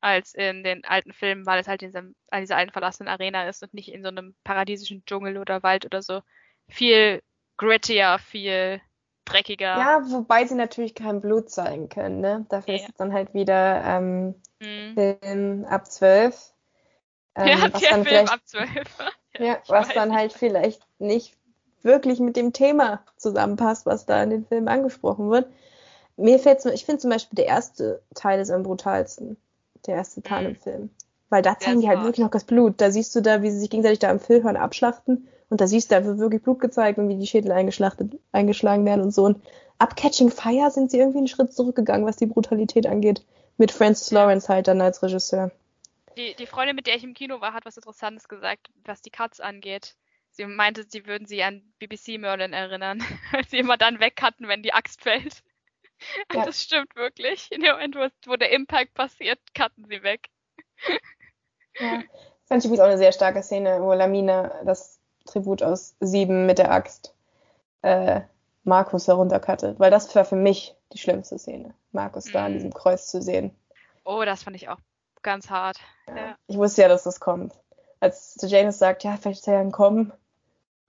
als 0.02 0.34
in 0.34 0.64
den 0.64 0.84
alten 0.84 1.12
Filmen, 1.12 1.46
weil 1.46 1.60
es 1.60 1.68
halt 1.68 1.82
in 1.82 1.88
diesem, 1.88 2.14
in 2.32 2.40
dieser 2.40 2.56
alten 2.56 2.72
verlassenen 2.72 3.08
Arena 3.08 3.48
ist 3.48 3.62
und 3.62 3.72
nicht 3.72 3.92
in 3.92 4.02
so 4.02 4.08
einem 4.08 4.34
paradiesischen 4.44 5.04
Dschungel 5.06 5.38
oder 5.38 5.62
Wald 5.62 5.86
oder 5.86 6.02
so. 6.02 6.20
Viel 6.68 7.22
grittier, 7.56 8.18
viel 8.18 8.80
dreckiger. 9.24 9.78
Ja, 9.78 10.02
wobei 10.10 10.46
sie 10.46 10.56
natürlich 10.56 10.94
kein 10.94 11.20
Blut 11.20 11.50
zeigen 11.50 11.88
können, 11.88 12.20
ne? 12.20 12.46
Dafür 12.48 12.74
ja. 12.74 12.80
ist 12.80 12.88
es 12.90 12.96
dann 12.96 13.12
halt 13.12 13.32
wieder 13.32 13.82
ähm, 13.84 14.34
mhm. 14.60 14.94
Film 14.94 15.64
ab 15.64 15.90
12. 15.90 16.52
Ähm, 17.34 17.46
ja, 17.46 17.72
was 17.72 17.80
der 17.80 17.90
dann 17.92 18.04
Film 18.04 18.28
ab 18.28 18.40
12. 18.44 18.70
ja, 19.38 19.44
ja 19.46 19.58
was 19.66 19.88
dann 19.88 20.14
halt 20.14 20.34
vielleicht 20.34 20.82
nicht 20.98 21.34
wirklich 21.80 22.20
mit 22.20 22.36
dem 22.36 22.52
Thema 22.52 23.02
zusammenpasst, 23.16 23.86
was 23.86 24.04
da 24.04 24.22
in 24.22 24.28
den 24.28 24.44
Filmen 24.44 24.68
angesprochen 24.68 25.30
wird. 25.30 25.50
Mir 26.18 26.38
fällt 26.38 26.62
ich 26.66 26.84
finde 26.84 27.00
zum 27.00 27.08
Beispiel 27.08 27.36
der 27.36 27.46
erste 27.46 28.02
Teil 28.14 28.38
ist 28.38 28.50
am 28.50 28.64
brutalsten. 28.64 29.38
Der 29.86 29.96
erste 29.96 30.22
Teil 30.22 30.42
mhm. 30.44 30.50
im 30.50 30.56
Film. 30.56 30.90
Weil 31.28 31.42
da 31.42 31.58
zeigen 31.58 31.80
die 31.80 31.88
halt 31.88 32.02
wirklich 32.02 32.22
noch 32.22 32.30
das 32.30 32.44
Blut. 32.44 32.74
Da 32.80 32.90
siehst 32.90 33.14
du 33.16 33.22
da, 33.22 33.42
wie 33.42 33.50
sie 33.50 33.58
sich 33.58 33.70
gegenseitig 33.70 34.00
da 34.00 34.10
am 34.10 34.20
Füllhorn 34.20 34.56
abschlachten. 34.56 35.28
Und 35.48 35.60
da 35.60 35.66
siehst 35.66 35.90
du, 35.90 35.94
da 35.94 36.04
wird 36.04 36.18
wirklich 36.18 36.42
Blut 36.42 36.60
gezeigt 36.60 36.98
und 36.98 37.08
wie 37.08 37.16
die 37.16 37.26
Schädel 37.26 37.52
eingeschlachtet, 37.52 38.18
eingeschlagen 38.32 38.84
werden 38.84 39.02
und 39.02 39.12
so. 39.12 39.24
Und 39.24 39.42
ab 39.78 39.96
Catching 39.96 40.30
Fire 40.30 40.70
sind 40.70 40.90
sie 40.90 40.98
irgendwie 40.98 41.18
einen 41.18 41.28
Schritt 41.28 41.52
zurückgegangen, 41.52 42.06
was 42.06 42.16
die 42.16 42.26
Brutalität 42.26 42.86
angeht. 42.86 43.24
Mit 43.56 43.70
Francis 43.70 44.10
Lawrence 44.10 44.48
halt 44.48 44.68
dann 44.68 44.80
als 44.80 45.02
Regisseur. 45.02 45.50
Die, 46.16 46.34
die 46.36 46.46
Freundin, 46.46 46.76
mit 46.76 46.86
der 46.86 46.96
ich 46.96 47.04
im 47.04 47.14
Kino 47.14 47.40
war, 47.40 47.54
hat 47.54 47.64
was 47.64 47.76
Interessantes 47.76 48.28
gesagt, 48.28 48.70
was 48.84 49.02
die 49.02 49.10
Cuts 49.10 49.40
angeht. 49.40 49.94
Sie 50.30 50.44
meinte, 50.46 50.84
sie 50.88 51.06
würden 51.06 51.26
sie 51.26 51.42
an 51.42 51.62
BBC 51.78 52.18
Merlin 52.18 52.52
erinnern, 52.52 53.02
weil 53.32 53.46
sie 53.46 53.58
immer 53.58 53.76
dann 53.76 54.00
wegcutten, 54.00 54.48
wenn 54.48 54.62
die 54.62 54.72
Axt 54.72 55.02
fällt. 55.02 55.42
Ja. 56.32 56.44
Das 56.44 56.62
stimmt 56.62 56.94
wirklich. 56.96 57.50
In 57.50 57.60
dem 57.60 57.72
Moment, 57.72 57.94
wo, 58.26 58.36
der 58.36 58.50
Impact 58.50 58.94
passiert, 58.94 59.38
cutten 59.54 59.86
sie 59.88 60.02
weg. 60.02 60.28
Ja. 61.78 61.98
Das 61.98 62.04
fand 62.46 62.60
ich 62.60 62.66
übrigens 62.66 62.80
auch 62.80 62.88
eine 62.88 62.98
sehr 62.98 63.12
starke 63.12 63.42
Szene, 63.42 63.80
wo 63.80 63.92
Lamina 63.92 64.62
das 64.64 64.98
Tribut 65.26 65.62
aus 65.62 65.94
Sieben 66.00 66.46
mit 66.46 66.58
der 66.58 66.72
Axt 66.72 67.14
äh, 67.82 68.22
Markus 68.64 69.08
heruntercuttet. 69.08 69.78
Weil 69.78 69.90
das 69.90 70.14
war 70.14 70.24
für 70.24 70.36
mich 70.36 70.74
die 70.92 70.98
schlimmste 70.98 71.38
Szene, 71.38 71.74
Markus 71.92 72.26
mhm. 72.26 72.32
da 72.32 72.44
an 72.44 72.52
mhm. 72.52 72.56
diesem 72.56 72.74
Kreuz 72.74 73.06
zu 73.06 73.22
sehen. 73.22 73.56
Oh, 74.04 74.24
das 74.24 74.42
fand 74.42 74.56
ich 74.56 74.68
auch 74.68 74.78
ganz 75.22 75.50
hart. 75.50 75.78
Ja. 76.08 76.16
Ja. 76.16 76.36
Ich 76.48 76.56
wusste 76.56 76.82
ja, 76.82 76.88
dass 76.88 77.04
das 77.04 77.20
kommt. 77.20 77.54
Als 78.00 78.36
Janus 78.42 78.78
sagt, 78.78 79.04
ja, 79.04 79.16
vielleicht 79.16 79.40
ist 79.40 79.46
er 79.46 79.62
ja 79.62 79.70
Kommen, 79.70 80.12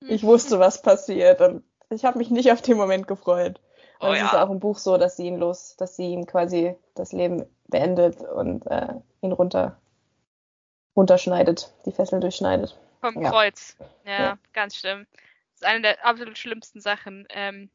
ich 0.07 0.23
wusste, 0.23 0.60
was 0.60 0.81
passiert 0.81 1.41
und 1.41 1.64
ich 1.90 2.06
habe 2.06 2.18
mich 2.18 2.30
nicht 2.30 2.52
auf 2.52 2.61
den 2.61 2.77
Moment 2.77 3.07
gefreut. 3.07 3.60
Und 4.03 4.09
oh, 4.09 4.13
es 4.13 4.19
ja. 4.19 4.25
ist 4.25 4.35
auch 4.35 4.49
im 4.49 4.59
Buch 4.59 4.77
so, 4.77 4.97
dass 4.97 5.15
sie 5.15 5.27
ihn 5.27 5.38
los, 5.38 5.77
dass 5.77 5.95
sie 5.95 6.11
ihm 6.11 6.25
quasi 6.25 6.75
das 6.93 7.13
Leben 7.13 7.45
beendet 7.67 8.21
und 8.21 8.67
äh, 8.67 8.95
ihn 9.21 9.31
runter 9.31 9.77
runterschneidet, 10.95 11.73
die 11.85 11.91
Fesseln 11.93 12.19
durchschneidet. 12.19 12.77
Vom 12.99 13.21
ja. 13.21 13.31
Kreuz. 13.31 13.77
Ja, 14.05 14.11
ja, 14.11 14.38
ganz 14.51 14.75
schlimm. 14.75 15.07
Das 15.13 15.61
ist 15.61 15.65
eine 15.65 15.81
der 15.81 16.05
absolut 16.05 16.38
schlimmsten 16.38 16.81
Sachen. 16.81 17.25
Ähm, 17.30 17.69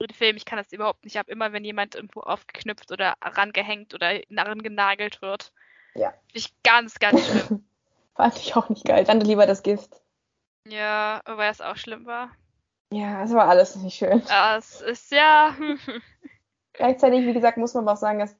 den 0.00 0.12
Film, 0.12 0.36
ich 0.36 0.44
kann 0.44 0.58
das 0.58 0.72
überhaupt 0.72 1.04
nicht. 1.04 1.14
Ich 1.14 1.18
habe 1.18 1.30
immer, 1.30 1.52
wenn 1.52 1.64
jemand 1.64 1.94
irgendwo 1.94 2.20
aufgeknüpft 2.20 2.90
oder 2.90 3.14
rangehängt 3.22 3.94
oder 3.94 4.20
narren 4.28 4.62
genagelt 4.62 5.22
wird. 5.22 5.52
Ja. 5.94 6.12
Ich 6.32 6.52
ganz, 6.64 6.98
ganz 6.98 7.24
schlimm. 7.26 7.64
Fand 8.16 8.38
ich 8.38 8.56
auch 8.56 8.68
nicht 8.68 8.84
geil. 8.84 9.04
Dann 9.04 9.20
lieber 9.20 9.46
das 9.46 9.62
Gift. 9.62 10.00
Ja, 10.66 11.20
weil 11.26 11.50
es 11.50 11.60
auch 11.60 11.76
schlimm 11.76 12.06
war. 12.06 12.30
Ja, 12.92 13.22
es 13.22 13.32
war 13.32 13.48
alles 13.48 13.76
nicht 13.76 13.96
schön. 13.96 14.22
Ja, 14.28 14.56
es 14.56 14.80
ist 14.80 15.12
ja. 15.12 15.54
Gleichzeitig, 16.72 17.26
wie 17.26 17.32
gesagt, 17.32 17.58
muss 17.58 17.74
man 17.74 17.84
aber 17.84 17.92
auch 17.92 18.00
sagen, 18.00 18.18
dass, 18.18 18.34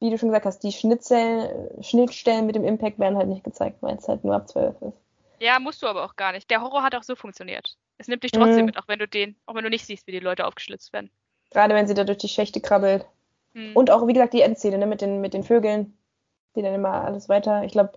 wie 0.00 0.10
du 0.10 0.18
schon 0.18 0.28
gesagt 0.28 0.46
hast, 0.46 0.60
die 0.60 0.72
Schnittstellen, 0.72 1.82
Schnittstellen 1.82 2.46
mit 2.46 2.54
dem 2.54 2.64
Impact 2.64 2.98
werden 2.98 3.16
halt 3.16 3.28
nicht 3.28 3.44
gezeigt, 3.44 3.78
weil 3.80 3.96
es 3.96 4.08
halt 4.08 4.24
nur 4.24 4.34
ab 4.34 4.48
12 4.48 4.82
ist. 4.82 4.98
Ja, 5.40 5.58
musst 5.58 5.82
du 5.82 5.86
aber 5.86 6.04
auch 6.04 6.16
gar 6.16 6.32
nicht. 6.32 6.50
Der 6.50 6.60
Horror 6.60 6.82
hat 6.82 6.94
auch 6.94 7.02
so 7.02 7.14
funktioniert. 7.14 7.76
Es 7.96 8.08
nimmt 8.08 8.22
dich 8.24 8.32
trotzdem 8.32 8.60
mhm. 8.60 8.64
mit, 8.66 8.78
auch 8.78 8.88
wenn 8.88 8.98
du 8.98 9.08
den, 9.08 9.36
auch 9.46 9.54
wenn 9.54 9.64
du 9.64 9.70
nicht 9.70 9.86
siehst, 9.86 10.06
wie 10.06 10.12
die 10.12 10.18
Leute 10.20 10.46
aufgeschlitzt 10.46 10.92
werden. 10.92 11.10
Gerade 11.50 11.74
wenn 11.74 11.86
sie 11.86 11.94
da 11.94 12.04
durch 12.04 12.18
die 12.18 12.28
Schächte 12.28 12.60
krabbelt. 12.60 13.06
Hm. 13.54 13.74
Und 13.74 13.90
auch, 13.90 14.06
wie 14.06 14.12
gesagt, 14.12 14.34
die 14.34 14.42
Endszene 14.42 14.78
ne, 14.78 14.86
mit, 14.86 15.00
den, 15.00 15.20
mit 15.20 15.34
den 15.34 15.42
Vögeln, 15.42 15.96
die 16.54 16.62
dann 16.62 16.74
immer 16.74 17.04
alles 17.04 17.28
weiter. 17.28 17.64
Ich 17.64 17.72
glaube, 17.72 17.92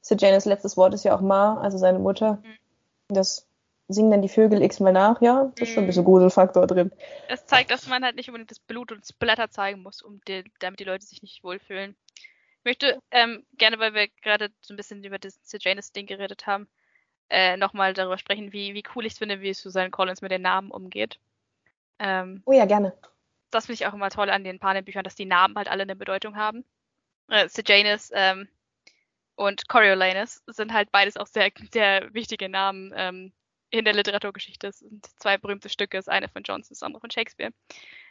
Sejanus 0.00 0.44
letztes 0.44 0.76
Wort 0.76 0.94
ist 0.94 1.04
ja 1.04 1.16
auch 1.16 1.20
Ma, 1.20 1.60
also 1.60 1.78
seine 1.78 1.98
Mutter. 1.98 2.38
Hm. 2.42 2.56
Das 3.08 3.46
singen 3.88 4.10
dann 4.10 4.22
die 4.22 4.28
Vögel 4.28 4.62
x-mal 4.62 4.92
nach, 4.92 5.20
ja. 5.20 5.50
Das 5.56 5.68
ist 5.68 5.74
schon 5.74 5.84
ein 5.84 5.86
bisschen 5.86 6.02
mhm. 6.02 6.08
Gruselfaktor 6.08 6.66
drin. 6.66 6.90
Es 7.28 7.46
zeigt, 7.46 7.70
dass 7.70 7.86
man 7.86 8.04
halt 8.04 8.16
nicht 8.16 8.28
unbedingt 8.28 8.50
das 8.50 8.58
Blut 8.58 8.92
und 8.92 9.02
das 9.02 9.12
Blätter 9.12 9.50
zeigen 9.50 9.82
muss, 9.82 10.02
um 10.02 10.20
die, 10.26 10.44
damit 10.58 10.80
die 10.80 10.84
Leute 10.84 11.06
sich 11.06 11.22
nicht 11.22 11.44
wohlfühlen. 11.44 11.96
Ich 12.16 12.64
möchte 12.64 13.00
ähm, 13.12 13.44
gerne, 13.58 13.78
weil 13.78 13.94
wir 13.94 14.08
gerade 14.22 14.50
so 14.60 14.74
ein 14.74 14.76
bisschen 14.76 15.04
über 15.04 15.18
das 15.18 15.38
Sejanus-Ding 15.44 16.06
geredet 16.06 16.46
haben, 16.46 16.66
äh, 17.30 17.56
nochmal 17.56 17.94
darüber 17.94 18.18
sprechen, 18.18 18.52
wie, 18.52 18.74
wie 18.74 18.82
cool 18.94 19.06
ich 19.06 19.12
es 19.12 19.18
finde, 19.18 19.40
wie 19.40 19.54
Susan 19.54 19.90
Collins 19.90 20.20
mit 20.20 20.32
den 20.32 20.42
Namen 20.42 20.72
umgeht. 20.72 21.20
Ähm, 21.98 22.42
oh 22.44 22.52
ja, 22.52 22.64
gerne. 22.64 22.92
Das 23.50 23.66
finde 23.66 23.74
ich 23.74 23.86
auch 23.86 23.94
immer 23.94 24.10
toll 24.10 24.30
an 24.30 24.42
den 24.42 24.58
Panem-Büchern, 24.58 25.04
dass 25.04 25.14
die 25.14 25.24
Namen 25.26 25.56
halt 25.56 25.68
alle 25.68 25.82
eine 25.82 25.96
Bedeutung 25.96 26.36
haben. 26.36 26.64
Äh, 27.28 27.48
Sejanus 27.48 28.10
ähm, 28.12 28.48
und 29.36 29.68
Coriolanus 29.68 30.42
sind 30.46 30.72
halt 30.72 30.90
beides 30.90 31.16
auch 31.16 31.26
sehr, 31.26 31.50
sehr 31.72 32.12
wichtige 32.14 32.48
Namen 32.48 32.92
ähm, 32.96 33.32
in 33.70 33.84
der 33.84 33.94
Literaturgeschichte. 33.94 34.68
Es 34.68 34.78
sind 34.78 35.06
zwei 35.20 35.38
berühmte 35.38 35.68
Stücke, 35.68 35.96
das 35.96 36.08
eine 36.08 36.28
von 36.28 36.42
Johnson, 36.42 36.74
das 36.74 36.82
andere 36.82 37.00
von 37.00 37.10
Shakespeare. 37.10 37.52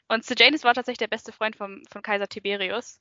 Und 0.08 0.24
Sejanus 0.24 0.64
war 0.64 0.74
tatsächlich 0.74 1.00
der 1.00 1.08
beste 1.08 1.32
Freund 1.32 1.56
vom, 1.56 1.84
von 1.90 2.02
Kaiser 2.02 2.28
Tiberius, 2.28 3.00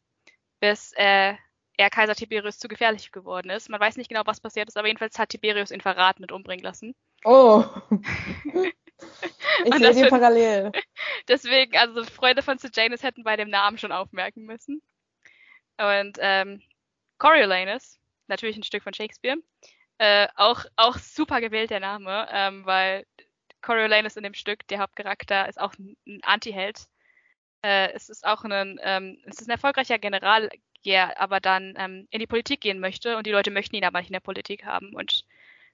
bis 0.61 0.93
äh, 0.97 1.35
er 1.77 1.91
Kaiser 1.91 2.15
Tiberius 2.15 2.59
zu 2.59 2.69
gefährlich 2.69 3.13
geworden 3.13 3.51
ist. 3.51 3.69
Man 3.69 3.81
weiß 3.81 3.97
nicht 3.97 4.09
genau, 4.09 4.23
was 4.25 4.41
passiert 4.41 4.69
ist, 4.69 4.77
aber 4.77 4.87
jedenfalls 4.87 5.19
hat 5.19 5.31
Tiberius 5.31 5.71
ihn 5.71 5.81
verraten 5.81 6.23
und 6.23 6.33
umbringen 6.33 6.65
lassen. 6.65 6.95
Oh. 7.25 7.65
ich 9.65 9.75
sehe 9.75 10.05
die 10.05 10.09
parallel. 10.09 10.73
Deswegen, 11.29 11.77
also 11.77 12.05
Freunde 12.05 12.43
von 12.43 12.59
Sejanus 12.59 13.03
hätten 13.03 13.25
bei 13.25 13.37
dem 13.37 13.51
Namen 13.51 13.79
schon 13.79 13.93
aufmerken 13.93 14.45
müssen. 14.45 14.83
Und 15.79 16.19
ähm, 16.21 16.63
Coriolanus, 17.19 17.99
natürlich 18.29 18.57
ein 18.57 18.63
Stück 18.63 18.83
von 18.83 18.95
Shakespeare, 18.95 19.37
äh, 19.99 20.29
auch, 20.37 20.65
auch 20.77 20.99
super 20.99 21.41
gewählt 21.41 21.71
der 21.71 21.81
Name, 21.81 22.29
ähm, 22.31 22.67
weil 22.67 23.07
Coriolanus 23.63 24.17
in 24.17 24.25
dem 24.25 24.35
Stück, 24.35 24.67
der 24.69 24.81
Hauptcharakter, 24.81 25.49
ist 25.49 25.61
auch 25.61 25.73
ein, 25.79 25.97
Anti-Held. 26.23 26.87
Äh, 27.63 27.93
es 27.93 28.09
ist 28.09 28.27
auch 28.27 28.45
ein, 28.45 28.79
ähm, 28.83 29.19
es 29.27 29.41
ist 29.41 29.49
ein 29.49 29.53
erfolgreicher 29.53 29.99
General, 29.99 30.51
der 30.85 31.19
aber 31.21 31.41
dann 31.41 31.75
ähm, 31.79 32.07
in 32.11 32.21
die 32.21 32.27
Politik 32.27 32.61
gehen 32.61 32.79
möchte 32.79 33.17
und 33.17 33.27
die 33.27 33.31
Leute 33.31 33.51
möchten 33.51 33.77
ihn 33.77 33.85
aber 33.85 34.01
nicht 34.01 34.11
in 34.11 34.15
der 34.15 34.21
Politik 34.21 34.65
haben. 34.65 34.95
Und 34.95 35.25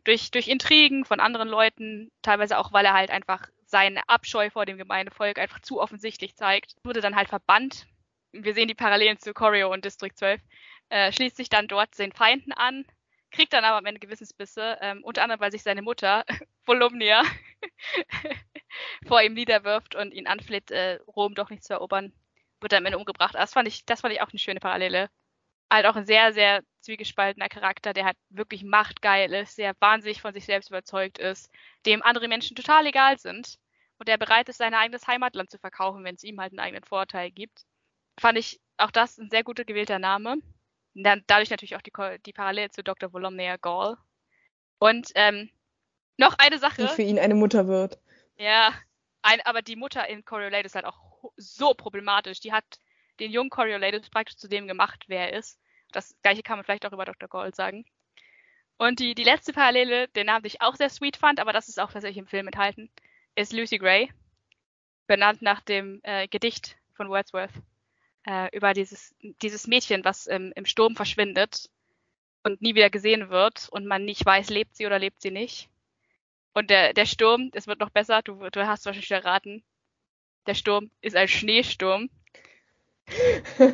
durch, 0.05 0.31
durch 0.31 0.49
Intrigen 0.49 1.05
von 1.05 1.21
anderen 1.21 1.49
Leuten, 1.49 2.11
teilweise 2.23 2.59
auch, 2.59 2.73
weil 2.73 2.85
er 2.85 2.95
halt 2.95 3.11
einfach 3.11 3.49
seine 3.67 4.09
Abscheu 4.09 4.51
vor 4.51 4.67
dem 4.67 4.79
Gemeindevolk 4.79 5.39
einfach 5.39 5.61
zu 5.61 5.81
offensichtlich 5.81 6.37
zeigt, 6.37 6.77
wurde 6.85 7.01
dann 7.01 7.17
halt 7.17 7.29
verbannt. 7.29 7.87
Wir 8.33 8.55
sehen 8.55 8.69
die 8.69 8.75
Parallelen 8.75 9.19
zu 9.19 9.33
Choreo 9.33 9.73
und 9.73 9.85
District 9.85 10.15
12. 10.15 10.41
Äh, 10.89 11.13
schließt 11.13 11.37
sich 11.37 11.49
dann 11.49 11.69
dort 11.69 11.97
den 11.99 12.13
Feinden 12.13 12.53
an, 12.53 12.85
kriegt 13.31 13.52
dann 13.52 13.65
aber 13.65 13.78
am 13.78 13.86
Ende 13.86 14.01
Gewissensbisse, 14.01 14.78
ähm, 14.81 15.02
unter 15.05 15.23
anderem, 15.23 15.40
weil 15.40 15.52
sich 15.52 15.62
seine 15.62 15.82
Mutter, 15.82 16.24
Volumnia, 16.66 17.23
vor 19.07 19.23
ihm 19.23 19.35
niederwirft 19.35 19.94
und 19.94 20.12
ihn 20.12 20.27
anfleht, 20.27 20.70
äh, 20.70 20.98
Rom 21.07 21.35
doch 21.35 21.51
nicht 21.51 21.65
zu 21.65 21.73
erobern, 21.73 22.12
wird 22.61 22.74
am 22.74 22.85
Ende 22.86 22.98
umgebracht. 22.98 23.35
Das 23.35 23.52
fand 23.52 23.69
ich, 23.69 23.85
das 23.86 24.01
fand 24.01 24.15
ich 24.15 24.20
auch 24.20 24.31
eine 24.31 24.39
schöne 24.39 24.61
Parallele. 24.61 25.11
Halt 25.73 25.86
auch 25.86 25.97
ein 25.97 26.07
sehr, 26.07 26.32
sehr 26.32 26.62
zwiegespaltener 26.81 27.48
Charakter, 27.48 27.93
der 27.93 28.07
halt 28.07 28.16
wirklich 28.28 28.65
machtgeil 28.65 29.32
ist, 29.35 29.59
der 29.59 29.74
wahnsinnig 29.81 30.20
von 30.20 30.32
sich 30.35 30.44
selbst 30.47 30.70
überzeugt 30.70 31.19
ist, 31.19 31.51
dem 31.86 32.02
andere 32.02 32.28
Menschen 32.28 32.57
total 32.57 32.86
egal 32.86 33.19
sind 33.19 33.59
und 33.98 34.09
der 34.09 34.19
bereit 34.19 34.48
ist, 34.48 34.59
sein 34.59 34.74
eigenes 34.74 35.07
Heimatland 35.07 35.51
zu 35.51 35.59
verkaufen, 35.59 36.05
wenn 36.05 36.16
es 36.16 36.24
ihm 36.24 36.40
halt 36.40 36.52
einen 36.52 36.61
eigenen 36.61 36.85
Vorteil 36.85 37.31
gibt. 37.31 37.65
Fand 38.19 38.39
ich 38.39 38.61
auch 38.78 38.90
das 38.90 39.19
ein 39.19 39.31
sehr 39.31 39.44
guter 39.44 39.65
gewählter 39.65 39.98
Name. 39.98 40.39
Dann, 40.95 41.23
dadurch 41.27 41.51
natürlich 41.51 41.77
auch 41.77 41.83
die, 41.83 41.93
die 42.27 42.33
Parallele 42.33 42.71
zu 42.71 42.83
Dr. 42.83 43.12
Volomnia 43.12 43.57
Gall. 43.57 43.97
Und 44.79 45.11
ähm, 45.15 45.51
noch 46.17 46.35
eine 46.39 46.59
Sache. 46.59 46.83
Die 46.83 46.89
für 46.89 47.03
ihn 47.03 47.19
eine 47.19 47.35
Mutter 47.35 47.67
wird. 47.67 47.99
Ja, 48.37 48.73
ein, 49.23 49.41
aber 49.43 49.62
die 49.62 49.77
Mutter 49.77 50.09
in 50.09 50.25
Coriolanus 50.25 50.67
ist 50.67 50.75
halt 50.75 50.87
auch 50.87 51.31
so 51.37 51.75
problematisch. 51.75 52.41
Die 52.41 52.53
hat 52.53 52.65
den 53.21 53.31
jungen 53.31 53.51
Coriolanus 53.51 54.09
praktisch 54.11 54.37
zu 54.37 54.49
dem 54.49 54.67
gemacht, 54.67 55.05
wer 55.09 55.31
er 55.31 55.39
ist. 55.39 55.59
Das 55.93 56.15
gleiche 56.23 56.43
kann 56.43 56.59
man 56.59 56.65
vielleicht 56.65 56.87
auch 56.87 56.93
über 56.93 57.05
Dr. 57.05 57.29
Gall 57.29 57.55
sagen. 57.55 57.85
Und 58.79 58.99
die, 58.99 59.15
die 59.15 59.25
letzte 59.25 59.53
Parallele, 59.53 60.09
den 60.09 60.27
Namen, 60.27 60.43
den 60.43 60.49
ich 60.49 60.62
auch 60.62 60.75
sehr 60.75 60.89
sweet 60.89 61.17
fand, 61.17 61.39
aber 61.39 61.53
das 61.53 61.69
ist 61.69 61.79
auch 61.79 61.93
tatsächlich 61.93 62.19
im 62.19 62.27
Film 62.27 62.47
enthalten, 62.47 62.91
ist 63.35 63.53
Lucy 63.53 63.79
Gray. 63.79 64.11
Benannt 65.07 65.43
nach 65.43 65.61
dem 65.61 66.01
äh, 66.03 66.29
Gedicht 66.29 66.79
von 66.95 67.09
Wordsworth 67.11 67.53
äh, 68.27 68.55
über 68.57 68.75
dieses, 68.75 69.15
dieses 69.43 69.67
Mädchen, 69.67 70.05
was 70.05 70.27
im, 70.27 70.53
im 70.55 70.67
Sturm 70.67 70.97
verschwindet 70.97 71.71
und 72.43 72.63
nie 72.63 72.75
wieder 72.75 72.91
gesehen 72.91 73.31
wird 73.31 73.69
und 73.71 73.87
man 73.87 74.05
nicht 74.05 74.25
weiß, 74.25 74.51
lebt 74.51 74.77
sie 74.77 74.87
oder 74.87 74.99
lebt 74.99 75.21
sie 75.21 75.31
nicht. 75.31 75.69
Und 76.53 76.71
der, 76.71 76.93
der 76.93 77.07
Sturm, 77.07 77.51
es 77.55 77.67
wird 77.67 77.81
noch 77.81 77.91
besser, 77.91 78.23
du, 78.23 78.49
du 78.51 78.67
hast 78.67 78.87
wahrscheinlich 78.87 79.11
erraten, 79.11 79.63
der 80.47 80.55
Sturm 80.55 80.91
ist 81.01 81.17
ein 81.17 81.29
Schneesturm. 81.29 82.11
sie 83.59 83.65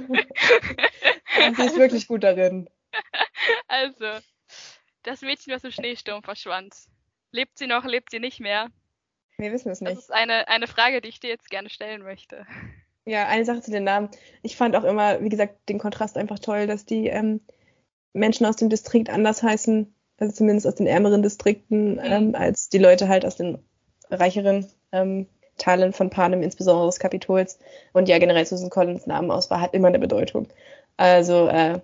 ist 1.65 1.79
wirklich 1.79 2.07
gut 2.07 2.25
darin. 2.25 2.69
Also, 3.69 4.07
das 5.03 5.21
Mädchen, 5.21 5.53
was 5.53 5.63
im 5.63 5.71
Schneesturm 5.71 6.23
verschwand. 6.23 6.75
Lebt 7.31 7.59
sie 7.59 7.67
noch, 7.67 7.85
lebt 7.85 8.11
sie 8.11 8.19
nicht 8.19 8.41
mehr? 8.41 8.71
Wir 9.37 9.53
wissen 9.53 9.71
es 9.71 9.81
nicht. 9.81 9.93
Das 9.93 10.05
ist 10.05 10.13
eine, 10.13 10.49
eine 10.49 10.67
Frage, 10.67 11.01
die 11.01 11.09
ich 11.09 11.21
dir 11.21 11.29
jetzt 11.29 11.51
gerne 11.51 11.69
stellen 11.69 12.03
möchte. 12.03 12.47
Ja, 13.07 13.29
eine 13.29 13.45
Sache 13.45 13.63
zu 13.63 13.71
den 13.71 13.85
Namen. 13.85 14.09
Ich 14.43 14.57
fand 14.57 14.75
auch 14.75 14.83
immer, 14.85 15.23
wie 15.23 15.29
gesagt, 15.29 15.69
den 15.69 15.79
Kontrast 15.79 16.17
einfach 16.17 16.41
toll, 16.41 16.67
dass 16.67 16.85
die 16.85 17.07
ähm, 17.07 17.41
Menschen 18.13 18.47
aus 18.47 18.57
dem 18.57 18.69
Distrikt 18.69 19.11
anders 19.11 19.45
heißen, 19.45 19.95
also 20.19 20.35
zumindest 20.35 20.67
aus 20.67 20.75
den 20.75 20.89
ärmeren 20.89 21.23
Distrikten, 21.23 21.95
mhm. 21.95 22.01
ähm, 22.03 22.35
als 22.35 22.69
die 22.69 22.79
Leute 22.79 23.09
halt 23.09 23.25
aus 23.25 23.37
den 23.37 23.59
reicheren 24.11 24.67
ähm, 24.91 25.29
Teilen 25.57 25.93
von 25.93 26.11
Panem, 26.11 26.43
insbesondere 26.43 26.87
des 26.87 26.99
Kapitols. 26.99 27.59
Und 27.93 28.09
ja, 28.09 28.19
generell 28.19 28.45
Susan 28.45 28.71
Collins 28.71 29.07
Namenauswahl 29.07 29.61
hat 29.61 29.75
immer 29.75 29.89
eine 29.89 30.01
Bedeutung. 30.01 30.49
Also 30.97 31.49
äh, 31.49 31.81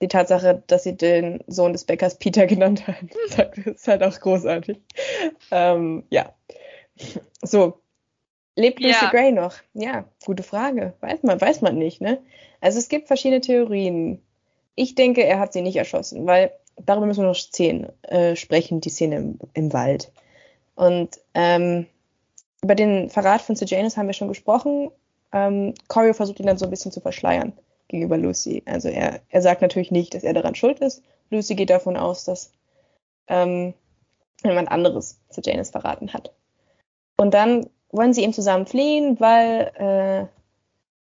die 0.00 0.08
Tatsache, 0.08 0.62
dass 0.68 0.84
sie 0.84 0.96
den 0.96 1.42
Sohn 1.48 1.72
des 1.72 1.84
Bäckers 1.84 2.18
Peter 2.18 2.46
genannt 2.46 2.86
hat, 2.86 3.56
ist 3.66 3.88
halt 3.88 4.02
auch 4.04 4.18
großartig. 4.18 4.80
Ähm, 5.50 6.04
ja. 6.10 6.32
So, 7.42 7.81
Lebt 8.56 8.80
Lucy 8.80 9.04
ja. 9.04 9.10
Gray 9.10 9.32
noch? 9.32 9.54
Ja, 9.74 10.04
gute 10.24 10.42
Frage. 10.42 10.94
Weiß 11.00 11.22
man, 11.22 11.40
weiß 11.40 11.62
man 11.62 11.78
nicht, 11.78 12.00
ne? 12.00 12.18
Also 12.60 12.78
es 12.78 12.88
gibt 12.88 13.08
verschiedene 13.08 13.40
Theorien. 13.40 14.22
Ich 14.74 14.94
denke, 14.94 15.24
er 15.24 15.38
hat 15.38 15.52
sie 15.52 15.62
nicht 15.62 15.76
erschossen, 15.76 16.26
weil 16.26 16.52
darüber 16.76 17.06
müssen 17.06 17.22
wir 17.22 17.28
noch 17.28 17.36
zehn, 17.36 17.88
äh, 18.02 18.36
sprechen, 18.36 18.80
die 18.80 18.90
Szene 18.90 19.16
im, 19.16 19.38
im 19.54 19.72
Wald. 19.72 20.12
Und 20.74 21.20
ähm, 21.34 21.86
über 22.62 22.74
den 22.74 23.10
Verrat 23.10 23.42
von 23.42 23.56
Sejanus 23.56 23.96
haben 23.96 24.06
wir 24.06 24.14
schon 24.14 24.28
gesprochen. 24.28 24.90
Ähm, 25.32 25.74
Corio 25.88 26.12
versucht 26.12 26.40
ihn 26.40 26.46
dann 26.46 26.58
so 26.58 26.66
ein 26.66 26.70
bisschen 26.70 26.92
zu 26.92 27.00
verschleiern 27.00 27.52
gegenüber 27.88 28.16
Lucy. 28.16 28.62
Also 28.66 28.88
er, 28.88 29.20
er 29.28 29.42
sagt 29.42 29.62
natürlich 29.62 29.90
nicht, 29.90 30.14
dass 30.14 30.24
er 30.24 30.34
daran 30.34 30.54
schuld 30.54 30.80
ist. 30.80 31.02
Lucy 31.30 31.54
geht 31.54 31.70
davon 31.70 31.96
aus, 31.96 32.24
dass 32.24 32.52
ähm, 33.28 33.74
jemand 34.44 34.70
anderes 34.70 35.18
Sejanus 35.30 35.70
verraten 35.70 36.12
hat. 36.12 36.32
Und 37.16 37.34
dann 37.34 37.66
wollen 37.92 38.14
sie 38.14 38.22
eben 38.22 38.32
zusammen 38.32 38.66
fliehen, 38.66 39.20
weil 39.20 39.70
äh, 39.76 40.26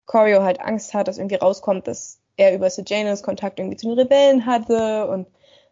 Corio 0.07 0.43
halt 0.43 0.61
Angst 0.61 0.95
hat, 0.95 1.07
dass 1.07 1.19
irgendwie 1.19 1.37
rauskommt, 1.37 1.87
dass 1.87 2.19
er 2.37 2.55
über 2.55 2.71
Sejanus 2.71 3.23
Kontakt 3.23 3.59
irgendwie 3.59 3.77
zu 3.77 3.89
den 3.89 3.99
Rebellen 3.99 4.47
hatte 4.47 5.07
und 5.09 5.27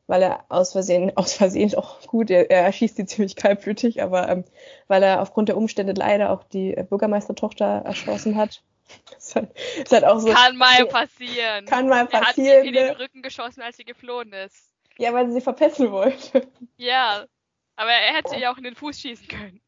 weil 0.07 0.23
er 0.23 0.45
aus 0.49 0.73
Versehen, 0.73 1.13
aus 1.17 1.33
Versehen 1.33 1.75
auch 1.75 2.01
gut, 2.07 2.31
er, 2.31 2.51
er 2.51 2.63
erschießt 2.65 2.99
die 2.99 3.07
ziemlich 3.07 3.35
kaltblütig, 3.35 4.03
aber 4.03 4.29
ähm, 4.29 4.45
weil 4.89 5.03
er 5.03 5.23
aufgrund 5.23 5.49
der 5.49 5.57
Umstände 5.57 5.95
leider 5.97 6.31
auch 6.31 6.45
die 6.45 6.77
äh, 6.77 6.85
Bürgermeistertochter 6.85 7.83
erschossen 7.85 8.37
hat. 8.37 8.63
ist 9.19 9.35
halt, 9.35 9.51
ist 9.83 9.93
halt 9.93 10.05
auch 10.05 10.21
so. 10.21 10.29
Kann 10.29 10.57
mal 10.57 10.87
passieren. 10.87 11.65
Kann 11.65 11.89
mal 11.89 12.07
passieren. 12.07 12.23
Er 12.23 12.29
hat 12.29 12.63
sie 12.63 12.69
in 12.69 12.75
den 12.75 12.87
ne? 12.87 12.99
Rücken 13.01 13.23
geschossen, 13.23 13.63
als 13.63 13.77
sie 13.77 13.85
geflohen 13.85 14.33
ist. 14.33 14.73
Ja, 14.99 15.13
weil 15.13 15.27
sie 15.27 15.33
sie 15.33 15.41
verpetzen 15.41 15.91
wollte. 15.91 16.47
Ja, 16.77 17.25
aber 17.75 17.91
er 17.91 18.15
hätte 18.15 18.31
sie 18.31 18.41
ja 18.41 18.53
auch 18.53 18.59
in 18.59 18.65
den 18.65 18.77
Fuß 18.77 19.01
schießen 19.01 19.27
können. 19.27 19.61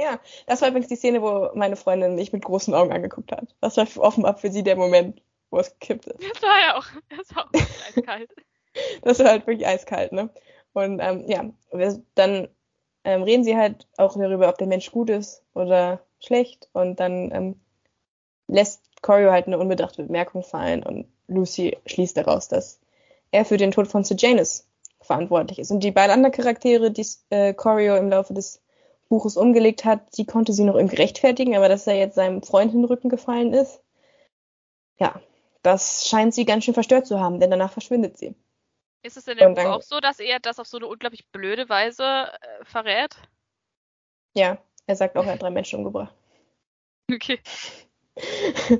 Ja, 0.00 0.18
das 0.46 0.62
war 0.62 0.68
übrigens 0.68 0.88
die 0.88 0.96
Szene, 0.96 1.20
wo 1.20 1.50
meine 1.54 1.76
Freundin 1.76 2.14
mich 2.14 2.32
mit 2.32 2.44
großen 2.44 2.72
Augen 2.74 2.90
angeguckt 2.90 3.32
hat. 3.32 3.54
Das 3.60 3.76
war 3.76 3.86
offenbar 3.98 4.38
für 4.38 4.50
sie 4.50 4.62
der 4.62 4.76
Moment, 4.76 5.22
wo 5.50 5.58
es 5.58 5.78
gekippt 5.78 6.06
ist. 6.06 6.22
Das 6.22 6.42
war 6.42 6.60
ja 6.60 6.78
auch, 6.78 6.86
das 7.16 7.36
war 7.36 7.44
auch 7.44 7.50
eiskalt. 7.88 8.30
das 9.02 9.18
war 9.18 9.26
halt 9.26 9.46
wirklich 9.46 9.66
eiskalt, 9.66 10.12
ne? 10.12 10.30
Und 10.72 11.00
ähm, 11.00 11.24
ja, 11.26 11.50
dann 12.14 12.48
ähm, 13.04 13.22
reden 13.24 13.44
sie 13.44 13.56
halt 13.56 13.88
auch 13.98 14.16
darüber, 14.16 14.48
ob 14.48 14.56
der 14.56 14.68
Mensch 14.68 14.90
gut 14.90 15.10
ist 15.10 15.42
oder 15.52 16.00
schlecht. 16.20 16.68
Und 16.72 16.98
dann 17.00 17.30
ähm, 17.32 17.60
lässt 18.46 18.82
Corio 19.02 19.32
halt 19.32 19.48
eine 19.48 19.58
unbedachte 19.58 20.04
Bemerkung 20.04 20.42
fallen 20.42 20.82
und 20.82 21.06
Lucy 21.26 21.76
schließt 21.86 22.16
daraus, 22.16 22.48
dass 22.48 22.80
er 23.32 23.44
für 23.44 23.56
den 23.56 23.70
Tod 23.70 23.88
von 23.88 24.04
Sejanus 24.04 24.66
verantwortlich 25.00 25.58
ist. 25.58 25.70
Und 25.70 25.84
die 25.84 25.90
beiden 25.90 26.12
anderen 26.12 26.32
Charaktere, 26.32 26.90
die 26.90 27.06
äh, 27.30 27.52
Corio 27.52 27.96
im 27.96 28.08
Laufe 28.08 28.32
des 28.32 28.62
Buches 29.10 29.36
umgelegt 29.36 29.84
hat, 29.84 30.14
sie 30.14 30.24
konnte 30.24 30.52
sie 30.52 30.64
noch 30.64 30.76
irgendwie 30.76 30.96
rechtfertigen, 30.96 31.56
aber 31.56 31.68
dass 31.68 31.86
er 31.86 31.96
jetzt 31.96 32.14
seinem 32.14 32.42
Freund 32.42 32.72
in 32.72 32.80
den 32.80 32.86
Rücken 32.86 33.10
gefallen 33.10 33.52
ist, 33.52 33.82
ja, 34.98 35.20
das 35.62 36.08
scheint 36.08 36.32
sie 36.32 36.44
ganz 36.46 36.64
schön 36.64 36.74
verstört 36.74 37.06
zu 37.06 37.20
haben, 37.20 37.40
denn 37.40 37.50
danach 37.50 37.72
verschwindet 37.72 38.16
sie. 38.16 38.34
Ist 39.02 39.16
es 39.16 39.24
denn 39.24 39.38
im 39.38 39.54
Buch 39.54 39.64
auch 39.64 39.82
so, 39.82 39.98
dass 39.98 40.20
er 40.20 40.38
das 40.38 40.60
auf 40.60 40.66
so 40.66 40.76
eine 40.76 40.86
unglaublich 40.86 41.26
blöde 41.28 41.68
Weise 41.68 42.04
äh, 42.04 42.64
verrät? 42.64 43.16
Ja, 44.34 44.58
er 44.86 44.96
sagt 44.96 45.16
auch, 45.16 45.26
er 45.26 45.32
hat 45.32 45.42
drei 45.42 45.50
Menschen 45.50 45.80
umgebracht. 45.80 46.14
Okay. 47.12 47.40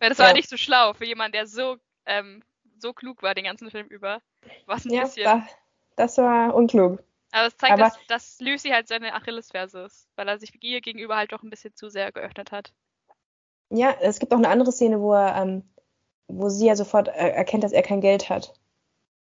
Weil 0.00 0.08
das 0.08 0.18
ja. 0.18 0.24
war 0.24 0.32
nicht 0.32 0.48
so 0.48 0.56
schlau 0.56 0.92
für 0.92 1.04
jemanden, 1.04 1.34
der 1.34 1.46
so, 1.46 1.76
ähm, 2.04 2.42
so 2.78 2.92
klug 2.92 3.22
war 3.22 3.36
den 3.36 3.44
ganzen 3.44 3.70
Film 3.70 3.86
über. 3.86 4.20
Was 4.66 4.84
ein 4.84 4.92
ja, 4.92 5.02
bisschen. 5.02 5.22
Da, 5.22 5.46
das 5.94 6.18
war 6.18 6.52
unklug. 6.52 7.00
Aber 7.32 7.46
es 7.46 7.56
zeigt, 7.56 7.72
Aber 7.72 7.84
dass, 7.84 7.98
dass 8.08 8.40
Lucy 8.40 8.68
halt 8.68 8.88
seine 8.88 9.14
Achillesferse 9.14 9.84
ist, 9.84 10.06
weil 10.16 10.28
er 10.28 10.38
sich 10.38 10.52
ihr 10.62 10.80
gegenüber 10.80 11.16
halt 11.16 11.32
doch 11.32 11.42
ein 11.42 11.50
bisschen 11.50 11.74
zu 11.74 11.88
sehr 11.88 12.12
geöffnet 12.12 12.52
hat. 12.52 12.72
Ja, 13.70 13.94
es 14.00 14.18
gibt 14.18 14.32
auch 14.32 14.38
eine 14.38 14.50
andere 14.50 14.70
Szene, 14.70 15.00
wo 15.00 15.14
er, 15.14 15.40
ähm, 15.40 15.62
wo 16.28 16.50
sie 16.50 16.66
ja 16.66 16.76
sofort 16.76 17.08
erkennt, 17.08 17.64
dass 17.64 17.72
er 17.72 17.82
kein 17.82 18.02
Geld 18.02 18.28
hat. 18.28 18.52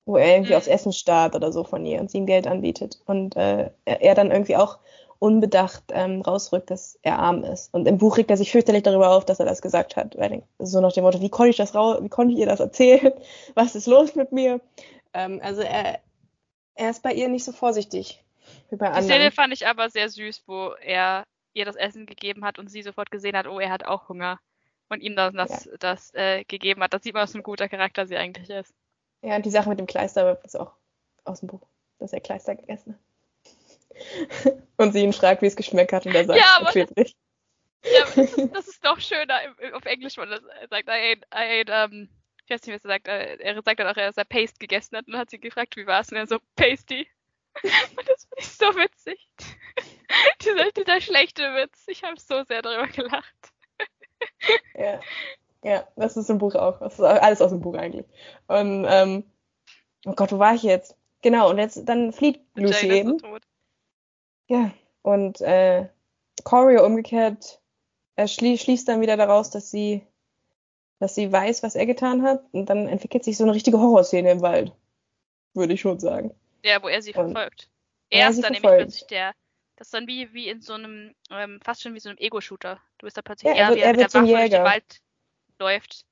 Wo 0.04 0.16
er 0.16 0.34
irgendwie 0.34 0.52
mhm. 0.52 0.58
aufs 0.58 0.66
Essen 0.66 0.92
starrt 0.92 1.36
oder 1.36 1.52
so 1.52 1.62
von 1.62 1.86
ihr 1.86 2.00
und 2.00 2.10
sie 2.10 2.18
ihm 2.18 2.26
Geld 2.26 2.48
anbietet. 2.48 3.00
Und 3.06 3.36
äh, 3.36 3.70
er 3.84 4.14
dann 4.16 4.32
irgendwie 4.32 4.56
auch 4.56 4.80
unbedacht 5.20 5.84
ähm, 5.92 6.22
rausrückt, 6.22 6.72
dass 6.72 6.98
er 7.02 7.20
arm 7.20 7.44
ist. 7.44 7.72
Und 7.72 7.86
im 7.86 7.98
Buch 7.98 8.16
regt 8.16 8.30
er 8.30 8.36
sich 8.36 8.50
fürchterlich 8.50 8.82
darüber 8.82 9.10
auf, 9.10 9.24
dass 9.24 9.38
er 9.38 9.46
das 9.46 9.62
gesagt 9.62 9.94
hat. 9.94 10.18
Weil, 10.18 10.42
so 10.58 10.80
nach 10.80 10.92
dem 10.92 11.04
Motto, 11.04 11.20
wie 11.20 11.30
konnte 11.30 11.50
ich 11.50 11.56
das 11.56 11.76
raus, 11.76 11.98
wie 12.02 12.08
konnte 12.08 12.34
ich 12.34 12.40
ihr 12.40 12.46
das 12.46 12.58
erzählen? 12.58 13.12
Was 13.54 13.76
ist 13.76 13.86
los 13.86 14.16
mit 14.16 14.32
mir? 14.32 14.60
Ähm, 15.14 15.40
also 15.40 15.62
er, 15.62 16.00
er 16.74 16.90
ist 16.90 17.02
bei 17.02 17.12
ihr 17.12 17.28
nicht 17.28 17.44
so 17.44 17.52
vorsichtig 17.52 18.22
wie 18.70 18.76
bei 18.76 18.86
anderen. 18.86 19.06
Die 19.06 19.12
Szene 19.12 19.30
fand 19.30 19.52
ich 19.52 19.66
aber 19.66 19.90
sehr 19.90 20.08
süß, 20.08 20.44
wo 20.46 20.70
er 20.80 21.24
ihr 21.54 21.64
das 21.64 21.76
Essen 21.76 22.06
gegeben 22.06 22.44
hat 22.44 22.58
und 22.58 22.68
sie 22.68 22.82
sofort 22.82 23.10
gesehen 23.10 23.36
hat, 23.36 23.46
oh, 23.46 23.60
er 23.60 23.70
hat 23.70 23.84
auch 23.84 24.08
Hunger. 24.08 24.40
Und 24.88 25.00
ihm 25.00 25.16
das, 25.16 25.32
das, 25.32 25.64
ja. 25.64 25.72
das 25.78 26.14
äh, 26.14 26.44
gegeben 26.44 26.82
hat. 26.82 26.92
Das 26.92 27.02
sieht 27.02 27.14
man, 27.14 27.22
was 27.22 27.32
für 27.32 27.38
ein 27.38 27.42
guter 27.42 27.68
Charakter 27.68 28.06
sie 28.06 28.16
eigentlich 28.16 28.50
ist. 28.50 28.74
Ja, 29.22 29.36
und 29.36 29.46
die 29.46 29.50
Sache 29.50 29.68
mit 29.68 29.78
dem 29.78 29.86
Kleister 29.86 30.38
ist 30.44 30.58
auch 30.58 30.72
aus 31.24 31.40
dem 31.40 31.48
Buch, 31.48 31.62
dass 31.98 32.12
er 32.12 32.20
Kleister 32.20 32.54
gegessen 32.54 32.94
hat. 32.94 34.52
und 34.76 34.92
sie 34.92 35.02
ihn 35.02 35.12
fragt, 35.12 35.42
wie 35.42 35.46
es 35.46 35.56
geschmeckt 35.56 35.92
hat 35.92 36.06
und 36.06 36.14
er 36.14 36.24
sagt, 36.24 36.38
ja, 36.38 36.58
aber 36.58 36.72
das, 36.72 37.14
ja, 37.84 38.00
das 38.00 38.16
ist, 38.16 38.54
das 38.54 38.68
ist 38.68 38.84
doch 38.84 39.00
schöner 39.00 39.40
auf 39.74 39.84
Englisch, 39.84 40.16
wenn 40.16 40.30
er 40.30 40.40
sagt, 40.68 40.88
I 40.88 41.12
ate, 41.12 41.26
I 41.32 41.60
ate 41.60 41.72
um, 41.72 42.08
ich 42.44 42.50
weiß 42.50 42.66
nicht, 42.66 42.74
was 42.74 42.84
er 42.84 42.88
sagt, 42.88 43.08
äh, 43.08 43.36
er 43.36 43.62
sagt 43.62 43.80
dann 43.80 43.88
auch, 43.88 43.94
dass 43.94 44.16
er 44.16 44.24
Paste 44.24 44.58
gegessen 44.58 44.96
hat 44.96 45.06
und 45.06 45.16
hat 45.16 45.30
sie 45.30 45.38
gefragt, 45.38 45.76
wie 45.76 45.86
war 45.86 46.00
es? 46.00 46.10
Und 46.10 46.16
er 46.16 46.26
so, 46.26 46.38
Pasty. 46.56 47.06
Und 47.62 48.08
das 48.08 48.24
finde 48.24 48.38
ich 48.38 48.48
so 48.48 48.66
witzig. 48.76 49.28
dieser, 50.42 50.72
dieser 50.72 51.00
schlechte 51.02 51.42
Witz. 51.54 51.84
Ich 51.86 52.02
habe 52.02 52.18
so 52.18 52.42
sehr 52.44 52.62
darüber 52.62 52.86
gelacht. 52.88 53.52
ja. 54.74 55.00
Ja, 55.64 55.86
das 55.96 56.16
ist 56.16 56.28
im 56.28 56.38
Buch 56.38 56.54
auch. 56.54 56.80
Das 56.80 56.94
ist 56.94 57.00
alles 57.00 57.40
aus 57.40 57.50
dem 57.50 57.60
Buch 57.60 57.74
eigentlich. 57.74 58.06
Und, 58.48 58.84
ähm, 58.88 59.24
oh 60.04 60.12
Gott, 60.14 60.32
wo 60.32 60.38
war 60.38 60.54
ich 60.54 60.62
jetzt? 60.62 60.96
Genau, 61.20 61.50
und 61.50 61.58
jetzt, 61.58 61.88
dann 61.88 62.12
flieht 62.12 62.40
Lucy 62.54 62.90
eben. 62.90 63.18
Ja, 64.48 64.72
und, 65.02 65.40
äh, 65.40 65.88
Corey 66.42 66.78
umgekehrt, 66.78 67.60
er 68.16 68.26
schlie 68.26 68.58
schließt 68.58 68.88
dann 68.88 69.00
wieder 69.00 69.16
daraus, 69.16 69.50
dass 69.50 69.70
sie, 69.70 70.04
dass 71.02 71.16
sie 71.16 71.32
weiß, 71.32 71.64
was 71.64 71.74
er 71.74 71.84
getan 71.84 72.22
hat. 72.22 72.44
Und 72.52 72.66
dann 72.70 72.86
entwickelt 72.86 73.24
sich 73.24 73.36
so 73.36 73.42
eine 73.42 73.54
richtige 73.54 73.78
Horrorszene 73.78 74.30
im 74.30 74.40
Wald. 74.40 74.72
Würde 75.52 75.74
ich 75.74 75.80
schon 75.80 75.98
sagen. 75.98 76.32
Ja, 76.64 76.80
wo 76.80 76.86
er 76.86 77.02
sie 77.02 77.12
und 77.12 77.32
verfolgt. 77.32 77.68
Er 78.08 78.30
ist 78.30 78.36
dann 78.36 78.54
verfolgt. 78.54 78.62
nämlich 78.62 78.84
plötzlich 78.84 79.06
der, 79.08 79.32
das 79.74 79.88
ist 79.88 79.94
dann 79.94 80.06
wie, 80.06 80.32
wie 80.32 80.48
in 80.48 80.60
so 80.60 80.74
einem, 80.74 81.12
ähm, 81.30 81.58
fast 81.60 81.82
schon 81.82 81.94
wie 81.94 82.00
so 82.00 82.08
einem 82.08 82.18
Ego-Shooter. 82.18 82.78
Du 82.98 83.06
bist 83.06 83.16
da 83.16 83.22
plötzlich 83.22 83.52
ja, 83.52 83.58
er, 83.58 83.68
wird, 83.70 83.80
er, 83.80 83.84
er 83.84 83.90
mit 83.90 84.00
der 84.00 84.14
Waffe 84.14 84.26
durch 84.26 84.50
den 84.50 84.64
Wald 84.64 85.02
läuft. 85.58 86.06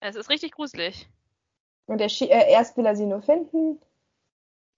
Es 0.00 0.16
ist 0.16 0.28
richtig 0.28 0.52
gruselig. 0.52 1.08
Und 1.86 2.02
er, 2.02 2.08
äh, 2.08 2.52
erst 2.52 2.76
will 2.76 2.84
er 2.84 2.96
sie 2.96 3.06
nur 3.06 3.22
finden 3.22 3.80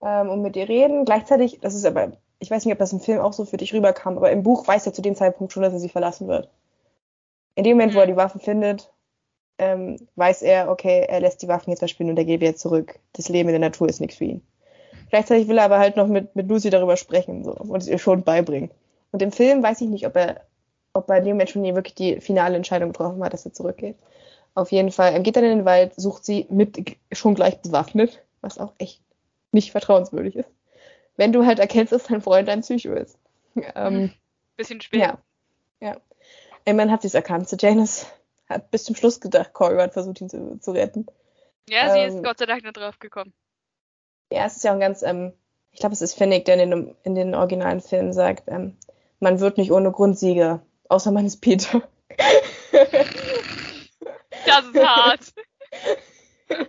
ähm, 0.02 0.30
und 0.30 0.42
mit 0.42 0.54
ihr 0.54 0.68
reden. 0.68 1.04
Gleichzeitig, 1.04 1.58
das 1.60 1.74
ist 1.74 1.84
aber, 1.84 2.12
ich 2.38 2.48
weiß 2.48 2.64
nicht, 2.64 2.72
ob 2.72 2.78
das 2.78 2.92
im 2.92 3.00
Film 3.00 3.18
auch 3.18 3.32
so 3.32 3.44
für 3.44 3.56
dich 3.56 3.74
rüberkam, 3.74 4.16
aber 4.18 4.30
im 4.30 4.44
Buch 4.44 4.68
weiß 4.68 4.86
er 4.86 4.92
zu 4.92 5.02
dem 5.02 5.16
Zeitpunkt 5.16 5.52
schon, 5.52 5.64
dass 5.64 5.72
er 5.72 5.80
sie 5.80 5.88
verlassen 5.88 6.28
wird. 6.28 6.48
In 7.56 7.64
dem 7.64 7.76
Moment, 7.76 7.92
mhm. 7.92 7.96
wo 7.96 8.00
er 8.02 8.06
die 8.06 8.16
Waffen 8.16 8.40
findet, 8.40 8.92
ähm, 9.62 9.96
weiß 10.16 10.42
er, 10.42 10.68
okay, 10.70 11.06
er 11.08 11.20
lässt 11.20 11.42
die 11.42 11.48
Waffen 11.48 11.70
jetzt 11.70 11.78
verschwinden 11.78 12.12
und 12.12 12.18
er 12.18 12.24
geht 12.24 12.40
wieder 12.40 12.56
zurück. 12.56 12.98
Das 13.12 13.28
Leben 13.28 13.48
in 13.48 13.60
der 13.60 13.70
Natur 13.70 13.88
ist 13.88 14.00
nichts 14.00 14.16
für 14.16 14.24
ihn. 14.24 14.42
Gleichzeitig 15.10 15.46
will 15.46 15.58
er 15.58 15.64
aber 15.64 15.78
halt 15.78 15.96
noch 15.96 16.08
mit, 16.08 16.34
mit 16.34 16.48
Lucy 16.48 16.70
darüber 16.70 16.96
sprechen 16.96 17.44
so, 17.44 17.52
und 17.52 17.80
es 17.80 17.88
ihr 17.88 17.98
schon 17.98 18.24
beibringen. 18.24 18.70
Und 19.12 19.22
im 19.22 19.30
Film 19.30 19.62
weiß 19.62 19.80
ich 19.82 19.88
nicht, 19.88 20.06
ob 20.06 20.16
er, 20.16 20.40
ob 20.94 21.08
er 21.10 21.20
dem 21.20 21.32
Moment 21.32 21.50
schon 21.50 21.62
wirklich 21.62 21.94
die 21.94 22.20
finale 22.20 22.56
Entscheidung 22.56 22.92
getroffen 22.92 23.22
hat, 23.22 23.32
dass 23.32 23.46
er 23.46 23.52
zurückgeht. 23.52 23.96
Auf 24.54 24.72
jeden 24.72 24.90
Fall, 24.90 25.12
er 25.12 25.20
geht 25.20 25.36
dann 25.36 25.44
in 25.44 25.58
den 25.58 25.64
Wald, 25.64 25.92
sucht 25.96 26.24
sie 26.24 26.46
mit 26.50 26.96
schon 27.12 27.34
gleich 27.34 27.60
bewaffnet, 27.60 28.22
was 28.40 28.58
auch 28.58 28.72
echt 28.78 29.00
nicht 29.52 29.70
vertrauenswürdig 29.70 30.36
ist. 30.36 30.48
Wenn 31.16 31.32
du 31.32 31.46
halt 31.46 31.58
erkennst, 31.58 31.92
dass 31.92 32.04
dein 32.04 32.22
Freund 32.22 32.48
ein 32.48 32.62
Psycho 32.62 32.92
ist. 32.92 33.18
Ähm, 33.74 34.10
Bisschen 34.56 34.80
spät. 34.80 35.00
Ja. 35.00 35.18
ja. 35.80 35.98
Immerhin 36.64 36.90
hat 36.90 37.02
sie 37.02 37.08
es 37.08 37.14
erkannt. 37.14 37.54
Janice 37.60 38.06
hat 38.54 38.70
bis 38.70 38.84
zum 38.84 38.96
Schluss 38.96 39.20
gedacht, 39.20 39.52
Corey 39.52 39.78
hat 39.78 39.92
versucht, 39.92 40.20
ihn 40.20 40.28
zu, 40.28 40.58
zu 40.60 40.72
retten. 40.72 41.06
Ja, 41.68 41.92
sie 41.92 41.98
ähm, 41.98 42.16
ist 42.16 42.24
Gott 42.24 42.38
sei 42.38 42.46
Dank 42.46 42.62
nicht 42.62 42.76
drauf 42.76 42.98
gekommen. 42.98 43.32
Ja, 44.32 44.46
es 44.46 44.56
ist 44.56 44.64
ja 44.64 44.70
auch 44.70 44.74
ein 44.74 44.80
ganz, 44.80 45.02
ähm, 45.02 45.32
ich 45.70 45.80
glaube, 45.80 45.94
es 45.94 46.02
ist 46.02 46.14
Finnick, 46.14 46.44
der 46.44 46.60
in 46.60 46.70
den, 46.70 46.96
in 47.04 47.14
den 47.14 47.34
originalen 47.34 47.80
Filmen 47.80 48.12
sagt, 48.12 48.44
ähm, 48.48 48.76
man 49.20 49.40
wird 49.40 49.58
nicht 49.58 49.72
ohne 49.72 49.92
Grund 49.92 50.18
Sieger, 50.18 50.62
außer 50.88 51.10
man 51.10 51.26
ist 51.26 51.40
Peter. 51.40 51.82
Das 54.44 54.66
ist 54.66 54.84
hart. 54.84 55.32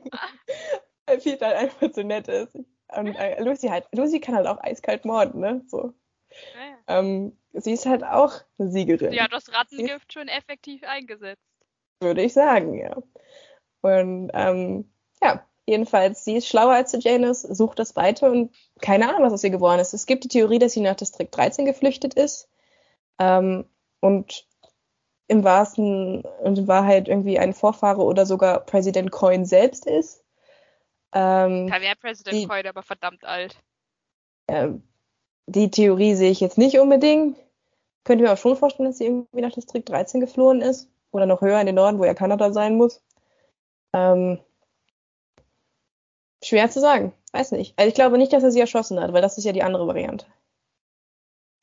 Weil 1.05 1.17
Peter 1.17 1.47
halt 1.47 1.57
einfach 1.57 1.89
so 1.93 2.03
nett 2.03 2.27
ist. 2.27 2.55
Und 2.55 3.15
äh, 3.15 3.41
Lucy 3.41 3.67
halt, 3.67 3.87
Lucy 3.93 4.19
kann 4.19 4.35
halt 4.35 4.47
auch 4.47 4.61
eiskalt 4.61 5.05
morden, 5.05 5.41
ne? 5.41 5.63
So. 5.67 5.93
Ja, 6.53 6.65
ja. 6.65 6.99
Ähm, 6.99 7.37
sie 7.53 7.73
ist 7.73 7.85
halt 7.85 8.03
auch 8.03 8.33
eine 8.57 8.71
Siegerin. 8.71 9.11
Sie 9.11 9.21
hat 9.21 9.33
das 9.33 9.51
Rattengift 9.51 10.13
schon 10.13 10.27
effektiv 10.27 10.83
eingesetzt. 10.83 11.43
Würde 12.03 12.21
ich 12.21 12.33
sagen, 12.33 12.75
ja. 12.75 12.97
Und 13.81 14.31
ähm, 14.33 14.91
ja, 15.21 15.45
Jedenfalls, 15.65 16.25
sie 16.25 16.35
ist 16.35 16.47
schlauer 16.47 16.73
als 16.73 16.95
Janice, 16.99 17.43
sucht 17.43 17.79
das 17.79 17.95
weiter 17.95 18.29
und 18.29 18.53
keine 18.81 19.07
Ahnung, 19.07 19.23
was 19.23 19.33
aus 19.33 19.43
ihr 19.45 19.49
geworden 19.49 19.79
ist. 19.79 19.93
Es 19.93 20.05
gibt 20.05 20.25
die 20.25 20.29
Theorie, 20.29 20.59
dass 20.59 20.73
sie 20.73 20.81
nach 20.81 20.95
Distrikt 20.95 21.35
13 21.37 21.65
geflüchtet 21.65 22.15
ist 22.15 22.49
ähm, 23.17 23.65
und 24.01 24.45
im 25.29 25.45
wahrsten 25.45 26.21
und 26.21 26.57
in 26.57 26.67
Wahrheit 26.67 27.07
irgendwie 27.07 27.39
ein 27.39 27.53
Vorfahre 27.53 28.03
oder 28.03 28.25
sogar 28.25 28.59
Präsident 28.59 29.11
Coin 29.11 29.45
selbst 29.45 29.85
ist. 29.85 30.25
Ähm, 31.13 31.69
ja, 31.69 31.79
wer 31.79 31.95
Präsident 31.95 32.49
Coin, 32.49 32.67
aber 32.67 32.83
verdammt 32.83 33.23
alt. 33.23 33.55
Ähm, 34.49 34.83
die 35.45 35.71
Theorie 35.71 36.15
sehe 36.15 36.31
ich 36.31 36.41
jetzt 36.41 36.57
nicht 36.57 36.77
unbedingt. 36.77 37.37
Könnte 38.03 38.25
mir 38.25 38.33
auch 38.33 38.37
schon 38.37 38.57
vorstellen, 38.57 38.89
dass 38.89 38.97
sie 38.97 39.05
irgendwie 39.05 39.41
nach 39.41 39.53
Distrikt 39.53 39.87
13 39.87 40.19
geflohen 40.19 40.59
ist. 40.59 40.89
Oder 41.13 41.25
noch 41.25 41.41
höher 41.41 41.59
in 41.59 41.67
den 41.67 41.75
Norden, 41.75 41.99
wo 41.99 42.05
ja 42.05 42.13
Kanada 42.13 42.51
sein 42.51 42.75
muss. 42.75 43.01
Ähm, 43.93 44.39
Schwer 46.43 46.69
zu 46.69 46.81
sagen. 46.81 47.13
Weiß 47.31 47.51
nicht. 47.51 47.77
Also 47.77 47.87
ich 47.87 47.95
glaube 47.95 48.17
nicht, 48.17 48.33
dass 48.33 48.43
er 48.43 48.51
sie 48.51 48.59
erschossen 48.59 48.99
hat, 48.99 49.13
weil 49.13 49.21
das 49.21 49.37
ist 49.37 49.45
ja 49.45 49.53
die 49.53 49.63
andere 49.63 49.87
Variante. 49.87 50.25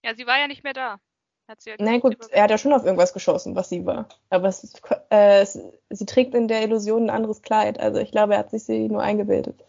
Ja, 0.04 0.14
sie 0.14 0.26
war 0.26 0.38
ja 0.38 0.46
nicht 0.46 0.64
mehr 0.64 0.72
da. 0.72 1.00
Hat 1.48 1.60
sie 1.60 1.70
ja 1.70 1.76
Na 1.78 1.98
gut, 1.98 2.16
er 2.30 2.44
hat 2.44 2.50
ja 2.50 2.58
schon 2.58 2.72
auf 2.72 2.84
irgendwas 2.84 3.12
geschossen, 3.12 3.56
was 3.56 3.68
sie 3.68 3.84
war. 3.84 4.08
Aber 4.30 4.48
es, 4.48 4.72
äh, 5.10 5.40
es, 5.42 5.58
sie 5.90 6.06
trägt 6.06 6.34
in 6.34 6.48
der 6.48 6.62
Illusion 6.62 7.04
ein 7.04 7.10
anderes 7.10 7.42
Kleid. 7.42 7.78
Also 7.78 7.98
ich 7.98 8.12
glaube, 8.12 8.34
er 8.34 8.38
hat 8.38 8.50
sich 8.50 8.64
sie 8.64 8.88
nur 8.88 9.02
eingebildet. 9.02 9.64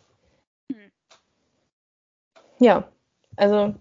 Hm. 0.72 0.92
Ja, 2.60 2.88
also 3.36 3.74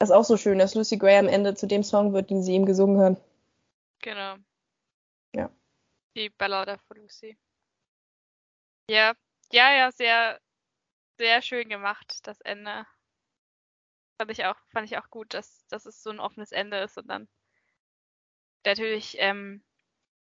das 0.00 0.10
ist 0.10 0.14
auch 0.14 0.24
so 0.24 0.36
schön, 0.36 0.58
dass 0.58 0.74
Lucy 0.74 0.96
Gray 0.96 1.16
am 1.16 1.28
Ende 1.28 1.54
zu 1.54 1.68
dem 1.68 1.84
Song 1.84 2.12
wird, 2.12 2.30
den 2.30 2.42
sie 2.42 2.54
ihm 2.54 2.66
gesungen 2.66 3.00
hat. 3.00 3.16
Genau. 4.00 4.34
Die 6.14 6.30
Ballade 6.30 6.78
von 6.86 6.98
Lucy. 6.98 7.36
Ja, 8.88 9.14
ja, 9.50 9.72
ja, 9.74 9.92
sehr, 9.92 10.40
sehr 11.18 11.42
schön 11.42 11.68
gemacht, 11.68 12.26
das 12.26 12.40
Ende. 12.42 12.86
Fand 14.18 14.30
ich 14.30 14.44
auch, 14.44 14.56
fand 14.70 14.86
ich 14.86 14.98
auch 14.98 15.10
gut, 15.10 15.34
dass, 15.34 15.66
dass 15.68 15.86
es 15.86 16.02
so 16.02 16.10
ein 16.10 16.20
offenes 16.20 16.52
Ende 16.52 16.78
ist 16.78 16.98
und 16.98 17.08
dann 17.08 17.28
natürlich 18.64 19.16
ähm, 19.18 19.62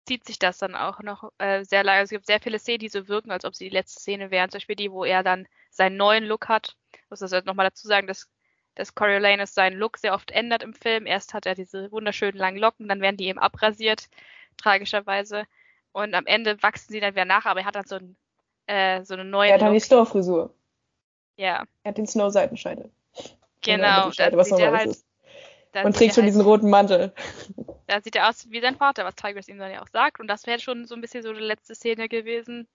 zieht 0.05 0.25
sich 0.25 0.39
das 0.39 0.57
dann 0.57 0.75
auch 0.75 1.01
noch 1.01 1.31
äh, 1.39 1.63
sehr 1.63 1.83
lange. 1.83 1.99
Also 1.99 2.15
es 2.15 2.17
gibt 2.17 2.27
sehr 2.27 2.41
viele 2.41 2.59
Szenen, 2.59 2.79
die 2.79 2.89
so 2.89 3.07
wirken, 3.07 3.31
als 3.31 3.45
ob 3.45 3.55
sie 3.55 3.65
die 3.65 3.75
letzte 3.75 3.99
Szene 4.01 4.31
wären. 4.31 4.49
Zum 4.49 4.57
Beispiel 4.59 4.75
die, 4.75 4.91
wo 4.91 5.03
er 5.05 5.23
dann 5.23 5.47
seinen 5.71 5.97
neuen 5.97 6.25
Look 6.25 6.47
hat. 6.47 6.75
Ich 6.93 7.09
muss 7.09 7.19
das 7.19 7.31
halt 7.31 7.45
nochmal 7.45 7.67
dazu 7.67 7.87
sagen, 7.87 8.07
dass, 8.07 8.29
dass 8.75 8.95
Coriolanus 8.95 9.53
seinen 9.53 9.77
Look 9.77 9.97
sehr 9.97 10.13
oft 10.13 10.31
ändert 10.31 10.63
im 10.63 10.73
Film. 10.73 11.05
Erst 11.05 11.33
hat 11.33 11.45
er 11.45 11.55
diese 11.55 11.91
wunderschönen 11.91 12.37
langen 12.37 12.59
Locken, 12.59 12.87
dann 12.87 13.01
werden 13.01 13.17
die 13.17 13.27
eben 13.27 13.39
abrasiert, 13.39 14.09
tragischerweise. 14.57 15.45
Und 15.95 16.13
am 16.13 16.25
Ende 16.25 16.61
wachsen 16.61 16.91
sie 16.91 16.99
dann 16.99 17.13
wieder 17.13 17.23
nach, 17.23 17.45
aber 17.45 17.61
er 17.61 17.65
hat 17.65 17.75
dann 17.75 17.85
so 17.85 17.95
ein 17.95 18.17
äh, 18.67 19.05
so 19.05 19.13
eine 19.13 19.23
neue. 19.23 19.49
Er 19.49 19.55
hat 19.55 19.61
dann 19.61 19.71
die 19.71 19.79
Snow-Frisur. 19.79 20.53
Ja. 21.37 21.63
Er 21.83 21.89
hat 21.89 21.97
den 21.97 22.05
Snow-Seitenscheitel. 22.05 22.89
Genau, 23.61 24.09
was 24.09 24.51
halt, 24.51 24.87
ist. 24.87 25.05
und 25.83 25.95
trägt 25.95 26.15
schon 26.15 26.23
halt, 26.23 26.27
diesen 26.33 26.41
roten 26.41 26.69
Mantel. 26.69 27.13
Da 27.87 28.01
sieht 28.01 28.15
er 28.15 28.29
aus 28.29 28.49
wie 28.49 28.61
sein 28.61 28.77
Vater, 28.77 29.05
was 29.05 29.13
Tigris 29.13 29.47
ihm 29.47 29.59
dann 29.59 29.71
ja 29.71 29.83
auch 29.83 29.87
sagt. 29.89 30.19
Und 30.19 30.25
das 30.25 30.47
wäre 30.47 30.59
schon 30.59 30.85
so 30.85 30.95
ein 30.95 31.01
bisschen 31.01 31.21
so 31.21 31.31
die 31.31 31.39
letzte 31.39 31.75
Szene 31.75 32.09
gewesen. 32.09 32.67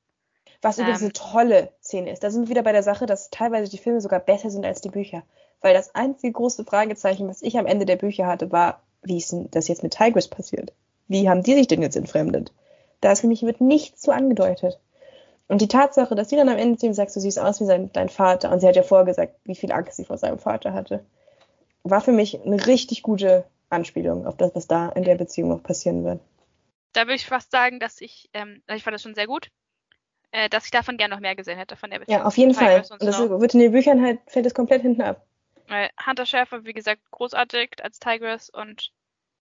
Was 0.63 0.79
ähm, 0.79 0.85
übrigens 0.85 1.03
eine 1.03 1.13
tolle 1.13 1.73
Szene 1.83 2.13
ist. 2.13 2.23
Da 2.23 2.31
sind 2.31 2.43
wir 2.43 2.51
wieder 2.51 2.63
bei 2.63 2.71
der 2.71 2.85
Sache, 2.85 3.07
dass 3.07 3.29
teilweise 3.29 3.69
die 3.69 3.79
Filme 3.79 4.01
sogar 4.01 4.21
besser 4.21 4.51
sind 4.51 4.65
als 4.65 4.83
die 4.83 4.89
Bücher. 4.89 5.25
Weil 5.63 5.75
das 5.75 5.97
einzige 5.97 6.33
große 6.33 6.65
Fragezeichen, 6.65 7.27
was 7.27 7.43
ich 7.43 7.59
am 7.59 7.67
Ende 7.67 7.87
der 7.87 7.97
Bücher 7.97 8.29
hatte, 8.29 8.53
war, 8.53 8.85
wie 9.03 9.19
ist 9.19 9.33
denn 9.33 9.51
das 9.51 9.67
jetzt 9.67 9.83
mit 9.83 9.95
Tigris 9.95 10.29
passiert? 10.29 10.73
Wie 11.09 11.29
haben 11.29 11.43
die 11.43 11.55
sich 11.55 11.67
denn 11.67 11.83
jetzt 11.83 11.97
entfremdet? 11.97 12.53
Da 13.01 13.13
ist 13.13 13.23
nämlich 13.23 13.43
wird 13.43 13.61
nichts 13.61 14.01
zu 14.01 14.13
angedeutet. 14.13 14.79
Und 15.49 15.61
die 15.61 15.69
Tatsache, 15.69 16.15
dass 16.15 16.29
sie 16.29 16.37
dann 16.37 16.49
am 16.49 16.59
Ende 16.59 16.79
zu 16.79 16.87
ihm 16.87 16.93
sagt, 16.93 17.15
du 17.17 17.21
siehst 17.21 17.39
aus 17.39 17.61
wie 17.61 17.65
sein, 17.65 17.91
dein 17.93 18.09
Vater, 18.09 18.53
und 18.53 18.61
sie 18.61 18.69
hat 18.69 18.77
ja 18.77 18.83
vorher 18.83 19.07
gesagt, 19.07 19.35
wie 19.45 19.57
viel 19.57 19.73
Angst 19.73 19.97
sie 19.97 20.05
vor 20.05 20.17
seinem 20.17 20.39
Vater 20.39 20.73
hatte, 20.73 21.05
war 21.83 22.01
für 22.01 22.13
mich 22.13 22.41
eine 22.41 22.67
richtig 22.67 23.03
gute 23.03 23.45
Anspielung 23.69 24.27
auf 24.27 24.37
das, 24.37 24.55
was 24.55 24.69
da 24.69 24.91
in 24.91 25.03
der 25.03 25.17
Beziehung 25.17 25.49
noch 25.49 25.63
passieren 25.63 26.05
wird. 26.05 26.21
Da 26.93 27.03
würde 27.03 27.15
ich 27.15 27.27
fast 27.27 27.51
sagen, 27.51 27.81
dass 27.81 28.01
ich, 28.01 28.31
ähm, 28.33 28.63
ich 28.73 28.83
fand 28.83 28.95
das 28.95 29.03
schon 29.03 29.15
sehr 29.15 29.27
gut, 29.27 29.51
äh, 30.33 30.49
dass 30.49 30.67
ich 30.67 30.71
davon 30.71 30.97
gerne 30.97 31.15
noch 31.15 31.21
mehr 31.21 31.35
gesehen 31.35 31.59
hätte 31.59 31.77
von 31.77 31.91
der 31.91 32.01
Beziehung. 32.01 32.21
Ja, 32.21 32.27
auf 32.27 32.37
jeden 32.37 32.55
Fall. 32.55 32.85
Und 32.91 33.03
das 33.03 33.19
noch. 33.19 33.41
wird 33.41 33.55
in 33.55 33.61
den 33.61 33.73
Büchern 33.73 34.03
halt, 34.03 34.21
fällt 34.27 34.47
es 34.47 34.55
komplett 34.55 34.83
hinten 34.83 35.03
ab. 35.03 35.27
Hunter 36.07 36.27
Schäfer, 36.27 36.65
wie 36.65 36.73
gesagt, 36.73 37.03
großartig 37.11 37.83
als 37.83 38.01
Tigress 38.01 38.51
und 38.51 38.93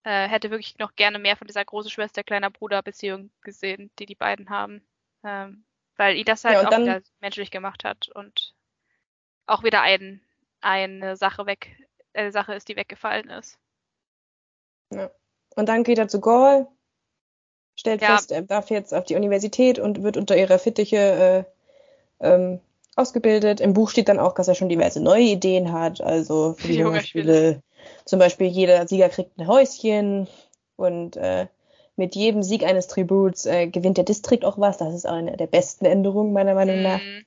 äh, 0.03 0.27
hätte 0.27 0.51
wirklich 0.51 0.77
noch 0.77 0.95
gerne 0.95 1.19
mehr 1.19 1.35
von 1.35 1.47
dieser 1.47 1.65
große 1.65 1.89
Schwester, 1.89 2.23
kleiner 2.23 2.49
Bruder 2.49 2.81
Beziehung 2.81 3.31
gesehen, 3.41 3.91
die 3.99 4.05
die 4.05 4.15
beiden 4.15 4.49
haben. 4.49 4.81
Ähm, 5.23 5.65
weil 5.97 6.15
ihn 6.15 6.26
das 6.26 6.45
halt 6.45 6.55
ja, 6.55 6.65
auch 6.65 6.69
dann, 6.69 6.84
wieder 6.84 7.01
menschlich 7.19 7.51
gemacht 7.51 7.84
hat 7.84 8.07
und 8.09 8.53
auch 9.45 9.63
wieder 9.63 9.81
ein, 9.81 10.21
eine 10.61 11.17
Sache 11.17 11.45
weg, 11.45 11.76
eine 12.13 12.31
Sache 12.31 12.53
ist, 12.53 12.69
die 12.69 12.77
weggefallen 12.77 13.30
ist. 13.30 13.57
Ja. 14.93 15.11
Und 15.55 15.67
dann 15.67 15.84
geht 15.84 15.97
er 15.97 16.07
zu 16.07 16.21
Gaul, 16.21 16.67
stellt 17.76 18.01
ja. 18.01 18.15
fest, 18.15 18.31
er 18.31 18.43
darf 18.43 18.69
jetzt 18.69 18.93
auf 18.93 19.05
die 19.05 19.15
Universität 19.15 19.77
und 19.77 20.01
wird 20.01 20.15
unter 20.15 20.38
ihrer 20.38 20.57
Fittiche 20.57 21.45
äh, 22.21 22.26
ähm, 22.26 22.61
ausgebildet. 22.95 23.59
Im 23.59 23.73
Buch 23.73 23.89
steht 23.89 24.07
dann 24.07 24.19
auch, 24.19 24.34
dass 24.34 24.47
er 24.47 24.55
schon 24.55 24.69
diverse 24.69 25.01
neue 25.01 25.23
Ideen 25.23 25.73
hat, 25.73 25.99
also 25.99 26.53
für 26.53 26.67
die, 26.67 26.84
Hungerspiele. 26.85 27.61
Zum 28.06 28.19
Beispiel 28.19 28.47
jeder 28.47 28.88
Sieger 28.88 29.10
kriegt 29.10 29.38
ein 29.38 29.47
Häuschen 29.47 30.27
und 30.76 31.18
äh, 31.18 31.47
mit 31.95 32.15
jedem 32.15 32.43
Sieg 32.43 32.64
eines 32.64 32.88
Tributs 32.88 33.45
äh, 33.45 33.68
gewinnt 33.68 33.97
der 33.97 34.06
Distrikt 34.06 34.45
auch 34.45 34.57
was. 34.57 34.77
Das 34.77 34.93
ist 34.93 35.06
eine 35.06 35.38
der 35.38 35.47
besten 35.47 35.85
Änderungen 35.85 36.34
meiner 36.34 36.56
Meinung 36.56 36.81
nach. 36.81 36.99
Mm, 36.99 37.26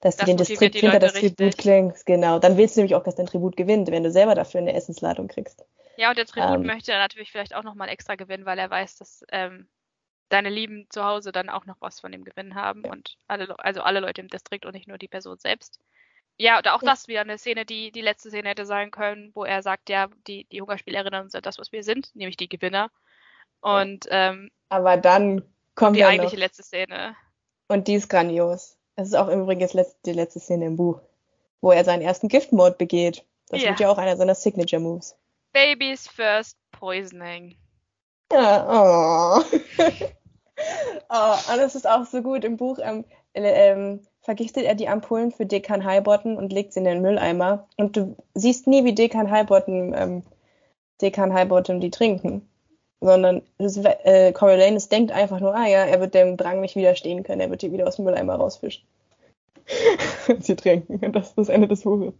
dass 0.00 0.16
das 0.16 0.24
du 0.24 0.30
den 0.30 0.36
Distrikt 0.36 0.76
hinter 0.76 0.98
das 0.98 1.14
richtig. 1.14 1.36
Tribut 1.36 1.58
klingst. 1.58 2.06
Genau. 2.06 2.38
Dann 2.38 2.56
willst 2.56 2.76
du 2.76 2.80
nämlich 2.80 2.94
auch, 2.94 3.04
dass 3.04 3.14
dein 3.14 3.26
Tribut 3.26 3.56
gewinnt, 3.56 3.90
wenn 3.90 4.02
du 4.04 4.10
selber 4.10 4.34
dafür 4.34 4.60
eine 4.60 4.74
Essensladung 4.74 5.28
kriegst. 5.28 5.64
Ja, 5.96 6.10
und 6.10 6.18
der 6.18 6.26
Tribut 6.26 6.56
ähm, 6.56 6.66
möchte 6.66 6.92
natürlich 6.92 7.30
vielleicht 7.30 7.54
auch 7.54 7.62
nochmal 7.62 7.88
extra 7.88 8.14
gewinnen, 8.14 8.46
weil 8.46 8.58
er 8.58 8.70
weiß, 8.70 8.96
dass 8.96 9.24
ähm, 9.30 9.68
deine 10.28 10.48
Lieben 10.48 10.86
zu 10.90 11.04
Hause 11.04 11.30
dann 11.30 11.50
auch 11.50 11.66
noch 11.66 11.76
was 11.80 12.00
von 12.00 12.10
dem 12.10 12.24
Gewinn 12.24 12.54
haben 12.54 12.82
ja. 12.84 12.90
und 12.90 13.16
alle, 13.28 13.58
also 13.58 13.82
alle 13.82 14.00
Leute 14.00 14.20
im 14.20 14.28
Distrikt 14.28 14.66
und 14.66 14.72
nicht 14.72 14.88
nur 14.88 14.98
die 14.98 15.08
Person 15.08 15.38
selbst. 15.38 15.78
Ja, 16.42 16.58
oder 16.58 16.74
auch 16.74 16.82
ja. 16.82 16.90
das 16.90 17.06
wieder 17.06 17.20
eine 17.20 17.38
Szene, 17.38 17.64
die 17.64 17.92
die 17.92 18.00
letzte 18.00 18.30
Szene 18.30 18.48
hätte 18.48 18.66
sein 18.66 18.90
können, 18.90 19.30
wo 19.32 19.44
er 19.44 19.62
sagt, 19.62 19.88
ja, 19.88 20.08
die, 20.26 20.44
die 20.46 20.60
Hungerspiele 20.60 20.98
erinnern 20.98 21.22
uns 21.22 21.36
an 21.36 21.42
das, 21.42 21.56
was 21.56 21.70
wir 21.70 21.84
sind, 21.84 22.10
nämlich 22.16 22.36
die 22.36 22.48
Gewinner. 22.48 22.90
Und 23.60 24.08
ähm, 24.10 24.50
aber 24.68 24.96
dann 24.96 25.44
kommt 25.76 25.94
die 25.94 26.00
ja 26.00 26.08
eigentliche 26.08 26.34
noch. 26.34 26.40
letzte 26.42 26.64
Szene. 26.64 27.14
Und 27.68 27.86
die 27.86 27.94
ist 27.94 28.08
grandios. 28.08 28.76
Es 28.96 29.06
ist 29.06 29.14
auch 29.14 29.28
übrigens 29.28 29.70
die 30.04 30.12
letzte 30.12 30.40
Szene 30.40 30.66
im 30.66 30.74
Buch, 30.74 31.00
wo 31.60 31.70
er 31.70 31.84
seinen 31.84 32.02
ersten 32.02 32.26
Giftmord 32.26 32.76
begeht. 32.76 33.24
Das 33.48 33.62
ja. 33.62 33.68
wird 33.68 33.78
ja 33.78 33.88
auch 33.88 33.98
einer 33.98 34.16
seiner 34.16 34.34
Signature 34.34 34.82
Moves. 34.82 35.16
Baby's 35.52 36.08
first 36.08 36.58
poisoning. 36.72 37.56
Ja, 38.32 38.66
oh. 38.68 39.44
oh, 41.08 41.52
und 41.52 41.60
es 41.60 41.76
ist 41.76 41.86
auch 41.86 42.04
so 42.04 42.20
gut 42.20 42.42
im 42.42 42.56
Buch. 42.56 42.80
Ähm, 42.82 43.04
ähm, 43.34 44.04
vergiftet 44.22 44.64
er 44.64 44.74
die 44.74 44.88
Ampullen 44.88 45.32
für 45.32 45.46
Dekan 45.46 45.84
Highbottom 45.84 46.36
und 46.36 46.52
legt 46.52 46.72
sie 46.72 46.80
in 46.80 46.84
den 46.84 47.02
Mülleimer. 47.02 47.66
Und 47.76 47.96
du 47.96 48.16
siehst 48.34 48.66
nie, 48.66 48.84
wie 48.84 48.94
Dekan 48.94 49.30
Highbottom, 49.30 49.92
ähm, 49.94 50.22
Dekan 51.00 51.34
Highbottom 51.34 51.80
die 51.80 51.90
trinken. 51.90 52.48
Sondern 53.00 53.42
äh, 53.58 54.32
Coriolanus 54.32 54.88
denkt 54.88 55.10
einfach 55.10 55.40
nur, 55.40 55.54
ah 55.56 55.66
ja, 55.66 55.84
er 55.84 56.00
wird 56.00 56.14
dem 56.14 56.36
Drang 56.36 56.60
nicht 56.60 56.76
widerstehen 56.76 57.24
können, 57.24 57.40
er 57.40 57.50
wird 57.50 57.62
die 57.62 57.72
wieder 57.72 57.88
aus 57.88 57.96
dem 57.96 58.04
Mülleimer 58.04 58.36
rausfischen. 58.36 58.84
sie 60.40 60.54
trinken. 60.54 61.04
Und 61.04 61.12
das 61.16 61.28
ist 61.28 61.38
das 61.38 61.48
Ende 61.48 61.66
des 61.66 61.82
Buches. 61.82 62.14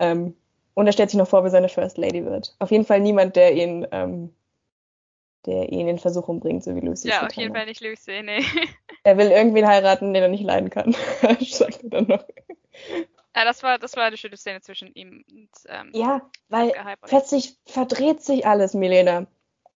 Ähm, 0.00 0.34
und 0.74 0.86
er 0.86 0.92
stellt 0.92 1.10
sich 1.10 1.18
noch 1.18 1.28
vor, 1.28 1.44
wie 1.44 1.50
seine 1.50 1.68
First 1.68 1.98
Lady 1.98 2.24
wird. 2.24 2.56
Auf 2.58 2.72
jeden 2.72 2.84
Fall 2.84 3.00
niemand, 3.00 3.36
der 3.36 3.54
ihn 3.54 3.86
ähm, 3.92 4.34
der 5.46 5.70
ihn 5.72 5.88
in 5.88 5.98
Versuchung 5.98 6.40
bringt, 6.40 6.64
so 6.64 6.74
wie 6.74 6.80
Lucy. 6.80 7.08
Ja, 7.08 7.26
auf 7.26 7.32
jeden 7.32 7.54
Fall 7.54 7.66
nicht 7.66 7.80
Lucy, 7.80 8.22
nee. 8.22 8.44
Er 9.02 9.16
will 9.16 9.30
irgendwen 9.30 9.66
heiraten, 9.66 10.12
den 10.12 10.22
er 10.22 10.28
nicht 10.28 10.44
leiden 10.44 10.68
kann, 10.68 10.94
sagt 11.40 11.84
er 11.84 11.90
dann 11.90 12.06
noch. 12.06 12.24
Ja, 13.34 13.44
das 13.44 13.62
war, 13.62 13.78
das 13.78 13.96
war 13.96 14.04
eine 14.04 14.18
schöne 14.18 14.36
Szene 14.36 14.60
zwischen 14.60 14.92
ihm 14.92 15.24
und 15.30 15.48
ähm, 15.68 15.90
Ja, 15.94 16.22
weil 16.48 16.72
plötzlich 17.02 17.56
verdreht 17.64 18.22
sich 18.22 18.46
alles, 18.46 18.74
Milena. 18.74 19.26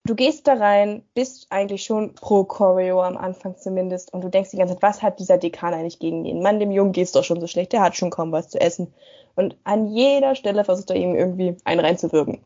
Du 0.05 0.15
gehst 0.15 0.47
da 0.47 0.55
rein, 0.55 1.05
bist 1.13 1.49
eigentlich 1.51 1.85
schon 1.85 2.15
pro 2.15 2.45
Choreo 2.45 3.03
am 3.03 3.19
Anfang 3.19 3.57
zumindest 3.59 4.13
und 4.15 4.23
du 4.23 4.31
denkst 4.31 4.51
die 4.51 4.57
ganze 4.57 4.75
Zeit, 4.75 4.83
was 4.83 5.03
hat 5.03 5.21
dieser 5.21 5.37
Dekan 5.37 5.75
eigentlich 5.75 5.99
gegen 5.99 6.25
den 6.25 6.43
Mann? 6.43 6.59
Dem 6.59 6.71
Jungen 6.71 6.93
geht's 6.93 7.13
doch 7.13 7.25
schon 7.25 7.41
so 7.41 7.47
schlecht, 7.47 7.73
der 7.73 7.83
hat 7.83 7.97
schon 7.97 8.11
kaum 8.11 8.33
was 8.33 8.49
zu 8.49 8.59
essen. 8.59 8.95
Und 9.35 9.59
an 9.65 9.87
jeder 9.89 10.35
Stelle 10.35 10.65
versucht 10.65 10.91
er 10.91 10.97
ihm 10.97 11.15
irgendwie 11.15 11.57
einen 11.65 11.81
reinzuwirken. 11.81 12.43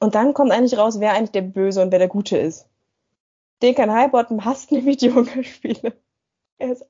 Und 0.00 0.14
dann 0.14 0.34
kommt 0.34 0.50
eigentlich 0.50 0.78
raus, 0.78 0.98
wer 0.98 1.12
eigentlich 1.12 1.30
der 1.30 1.42
Böse 1.42 1.82
und 1.82 1.92
wer 1.92 1.98
der 1.98 2.08
Gute 2.08 2.36
ist. 2.36 2.66
Dekan 3.62 3.92
Highbottom 3.92 4.44
hasst 4.44 4.72
nämlich 4.72 4.96
die 4.98 5.12
Hungerspiele. 5.12 5.92
Er 6.58 6.72
ist, 6.72 6.84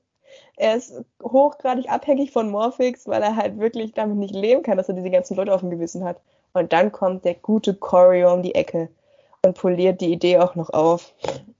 er 0.55 0.75
ist 0.75 0.93
hochgradig 1.21 1.89
abhängig 1.89 2.31
von 2.31 2.49
Morphix, 2.49 3.07
weil 3.07 3.21
er 3.21 3.35
halt 3.35 3.59
wirklich 3.59 3.93
damit 3.93 4.17
nicht 4.17 4.33
leben 4.33 4.63
kann, 4.63 4.77
dass 4.77 4.89
er 4.89 4.95
diese 4.95 5.11
ganzen 5.11 5.35
Leute 5.35 5.53
auf 5.53 5.61
dem 5.61 5.69
Gewissen 5.69 6.03
hat. 6.03 6.21
Und 6.53 6.73
dann 6.73 6.91
kommt 6.91 7.25
der 7.25 7.35
gute 7.35 7.73
Corio 7.73 8.33
um 8.33 8.43
die 8.43 8.55
Ecke 8.55 8.89
und 9.43 9.57
poliert 9.57 10.01
die 10.01 10.11
Idee 10.11 10.39
auch 10.39 10.55
noch 10.55 10.69
auf. 10.69 11.13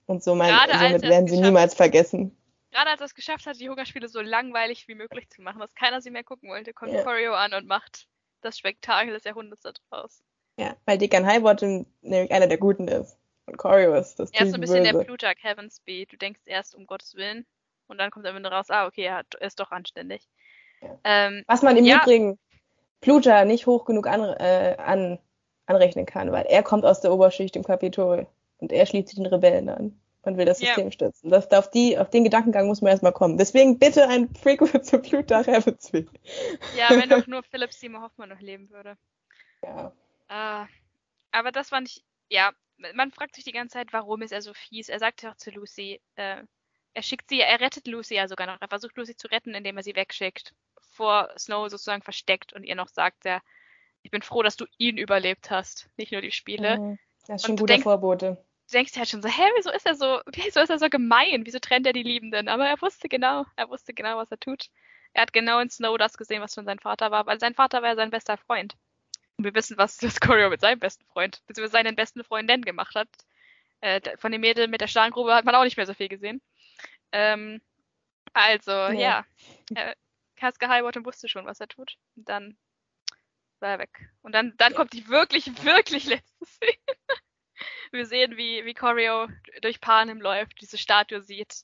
Und 0.05 0.23
so 0.23 0.35
mein, 0.35 0.53
somit 0.69 1.03
werden 1.03 1.27
sie 1.27 1.39
niemals 1.39 1.73
vergessen. 1.73 2.35
Gerade 2.71 2.91
als 2.91 3.01
er 3.01 3.05
es 3.05 3.15
geschafft 3.15 3.45
hat, 3.45 3.59
die 3.59 3.69
Hungerspiele 3.69 4.07
so 4.07 4.21
langweilig 4.21 4.87
wie 4.87 4.95
möglich 4.95 5.29
zu 5.29 5.41
machen, 5.41 5.59
dass 5.59 5.75
keiner 5.75 6.01
sie 6.01 6.11
mehr 6.11 6.23
gucken 6.23 6.49
wollte, 6.49 6.73
kommt 6.73 6.93
ja. 6.93 7.03
Corio 7.03 7.33
an 7.33 7.53
und 7.53 7.67
macht 7.67 8.07
das 8.41 8.57
Spektakel 8.57 9.13
des 9.13 9.25
Jahrhunderts 9.25 9.61
daraus. 9.89 10.23
Ja, 10.57 10.75
weil 10.85 10.97
Deacon 10.97 11.25
Highbottom 11.25 11.85
nämlich 12.01 12.31
einer 12.31 12.47
der 12.47 12.57
Guten 12.57 12.87
ist. 12.87 13.17
Und 13.45 13.57
Corio 13.57 13.93
ist 13.95 14.19
das 14.19 14.31
Er 14.31 14.45
ist 14.45 14.51
so 14.51 14.55
ein 14.55 14.61
bisschen 14.61 14.83
Böse. 14.83 14.93
der 14.93 15.03
Plutarch 15.03 15.43
Heavensby. 15.43 16.07
Du 16.09 16.17
denkst 16.17 16.41
erst 16.45 16.75
um 16.75 16.85
Gottes 16.85 17.15
Willen 17.15 17.45
und 17.87 17.97
dann 17.97 18.11
kommt 18.11 18.25
er 18.25 18.35
wieder 18.35 18.51
raus, 18.51 18.67
ah, 18.69 18.85
okay, 18.85 19.03
er 19.03 19.23
ist 19.39 19.59
doch 19.59 19.71
anständig. 19.71 20.27
Ja. 20.81 20.97
Ähm, 21.03 21.43
Was 21.47 21.61
man 21.61 21.77
im 21.77 21.85
ja. 21.85 22.01
Übrigen 22.01 22.39
Plutarch 23.01 23.45
nicht 23.45 23.65
hoch 23.65 23.85
genug 23.85 24.07
an, 24.07 24.21
äh, 24.21 24.75
an, 24.77 25.19
anrechnen 25.65 26.05
kann, 26.05 26.31
weil 26.31 26.45
er 26.45 26.63
kommt 26.63 26.85
aus 26.85 27.01
der 27.01 27.11
Oberschicht 27.11 27.55
im 27.55 27.63
Kapitol 27.63 28.27
und 28.59 28.71
er 28.71 28.85
schließt 28.85 29.09
sich 29.09 29.17
den 29.17 29.25
Rebellen 29.25 29.69
an 29.69 29.99
und 30.23 30.37
will 30.37 30.45
das 30.45 30.59
System 30.59 30.85
ja. 30.85 30.91
stützen. 30.91 31.29
Das, 31.29 31.51
auf, 31.51 31.69
die, 31.71 31.97
auf 31.97 32.09
den 32.09 32.23
Gedankengang 32.23 32.67
muss 32.67 32.81
man 32.81 32.91
erstmal 32.91 33.11
kommen. 33.11 33.37
Deswegen 33.37 33.79
bitte 33.79 34.07
ein 34.07 34.31
Prequel 34.31 34.81
zu 34.83 34.99
Plutarch 34.99 35.47
Heavensby. 35.47 36.07
Ja, 36.77 36.95
wenn 36.95 37.09
doch 37.09 37.27
nur 37.27 37.43
Philipp 37.43 37.73
Seymour 37.73 38.03
Hoffmann 38.03 38.29
noch 38.29 38.41
leben 38.41 38.69
würde. 38.69 38.97
Ja. 39.63 39.91
Äh, 40.31 40.65
aber 41.31 41.51
das 41.51 41.71
war 41.71 41.81
nicht, 41.81 42.03
ja, 42.29 42.51
man 42.93 43.11
fragt 43.11 43.35
sich 43.35 43.43
die 43.43 43.51
ganze 43.51 43.73
Zeit, 43.73 43.93
warum 43.93 44.21
ist 44.21 44.31
er 44.31 44.41
so 44.41 44.53
fies. 44.53 44.89
Er 44.89 44.99
sagt 44.99 45.21
ja 45.21 45.31
auch 45.31 45.35
zu 45.35 45.51
Lucy, 45.51 46.01
äh, 46.15 46.43
er 46.93 47.01
schickt 47.03 47.29
sie, 47.29 47.41
er 47.41 47.59
rettet 47.59 47.85
Lucy 47.87 48.15
ja 48.15 48.27
sogar 48.27 48.47
noch. 48.47 48.59
Er 48.59 48.67
versucht 48.69 48.95
Lucy 48.97 49.15
zu 49.15 49.27
retten, 49.27 49.53
indem 49.53 49.77
er 49.77 49.83
sie 49.83 49.95
wegschickt, 49.95 50.53
vor 50.81 51.29
Snow 51.37 51.69
sozusagen 51.69 52.01
versteckt 52.01 52.53
und 52.53 52.63
ihr 52.63 52.75
noch 52.75 52.87
sagt, 52.87 53.25
er, 53.25 53.41
ich 54.03 54.11
bin 54.11 54.21
froh, 54.21 54.41
dass 54.41 54.55
du 54.55 54.65
ihn 54.77 54.97
überlebt 54.97 55.51
hast, 55.51 55.89
nicht 55.97 56.11
nur 56.11 56.21
die 56.21 56.31
Spiele. 56.31 56.79
Mhm. 56.79 56.99
Das 57.27 57.41
ist 57.41 57.45
schon 57.45 57.55
ein 57.55 57.57
guter 57.57 57.73
denk, 57.73 57.83
Vorbote. 57.83 58.43
Du 58.67 58.73
denkst 58.73 58.95
halt 58.97 59.09
schon 59.09 59.21
so, 59.21 59.29
hä, 59.29 59.43
wieso 59.57 59.69
ist 59.69 59.85
er 59.85 59.95
so, 59.95 60.21
wieso 60.33 60.61
ist 60.61 60.69
er 60.69 60.79
so 60.79 60.89
gemein? 60.89 61.45
Wieso 61.45 61.59
trennt 61.59 61.85
er 61.85 61.93
die 61.93 62.03
Liebenden? 62.03 62.47
Aber 62.47 62.67
er 62.67 62.81
wusste 62.81 63.09
genau, 63.09 63.45
er 63.57 63.69
wusste 63.69 63.93
genau, 63.93 64.17
was 64.17 64.31
er 64.31 64.39
tut. 64.39 64.69
Er 65.13 65.23
hat 65.23 65.33
genau 65.33 65.59
in 65.59 65.69
Snow 65.69 65.97
das 65.97 66.17
gesehen, 66.17 66.41
was 66.41 66.53
schon 66.53 66.65
sein 66.65 66.79
Vater 66.79 67.11
war, 67.11 67.25
weil 67.25 67.39
sein 67.39 67.53
Vater 67.53 67.81
war 67.81 67.89
ja 67.89 67.95
sein 67.95 68.11
bester 68.11 68.37
Freund. 68.37 68.75
Und 69.41 69.45
wir 69.45 69.55
wissen, 69.55 69.75
was 69.79 69.97
das 69.97 70.19
Corio 70.19 70.51
mit 70.51 70.61
seinem 70.61 70.79
besten 70.79 71.03
Freund, 71.05 71.41
beziehungsweise 71.47 71.71
seinen 71.71 71.95
besten 71.95 72.23
Freundin 72.23 72.61
gemacht 72.61 72.93
hat. 72.93 73.09
Äh, 73.79 74.15
von 74.17 74.31
dem 74.31 74.41
Mädel 74.41 74.67
mit 74.67 74.81
der 74.81 74.87
Stahlgrube 74.87 75.33
hat 75.33 75.45
man 75.45 75.55
auch 75.55 75.63
nicht 75.63 75.77
mehr 75.77 75.87
so 75.87 75.95
viel 75.95 76.09
gesehen. 76.09 76.43
Ähm, 77.11 77.59
also, 78.33 78.89
nee. 78.89 79.01
ja. 79.01 79.25
Äh, 79.73 79.95
Kaske 80.35 80.67
Highbottom 80.67 81.05
wusste 81.05 81.27
schon, 81.27 81.47
was 81.47 81.59
er 81.59 81.67
tut. 81.67 81.97
Und 82.15 82.29
dann 82.29 82.55
war 83.59 83.69
er 83.69 83.79
weg. 83.79 84.11
Und 84.21 84.33
dann, 84.33 84.53
dann 84.57 84.75
kommt 84.75 84.93
die 84.93 85.07
wirklich, 85.07 85.47
wirklich 85.65 86.05
letzte 86.05 86.45
Szene. 86.45 86.77
Wir 87.91 88.05
sehen, 88.05 88.37
wie, 88.37 88.63
wie 88.63 88.75
Corio 88.75 89.27
durch 89.63 89.81
Panem 89.81 90.21
läuft, 90.21 90.61
diese 90.61 90.77
Statue 90.77 91.21
sieht 91.21 91.63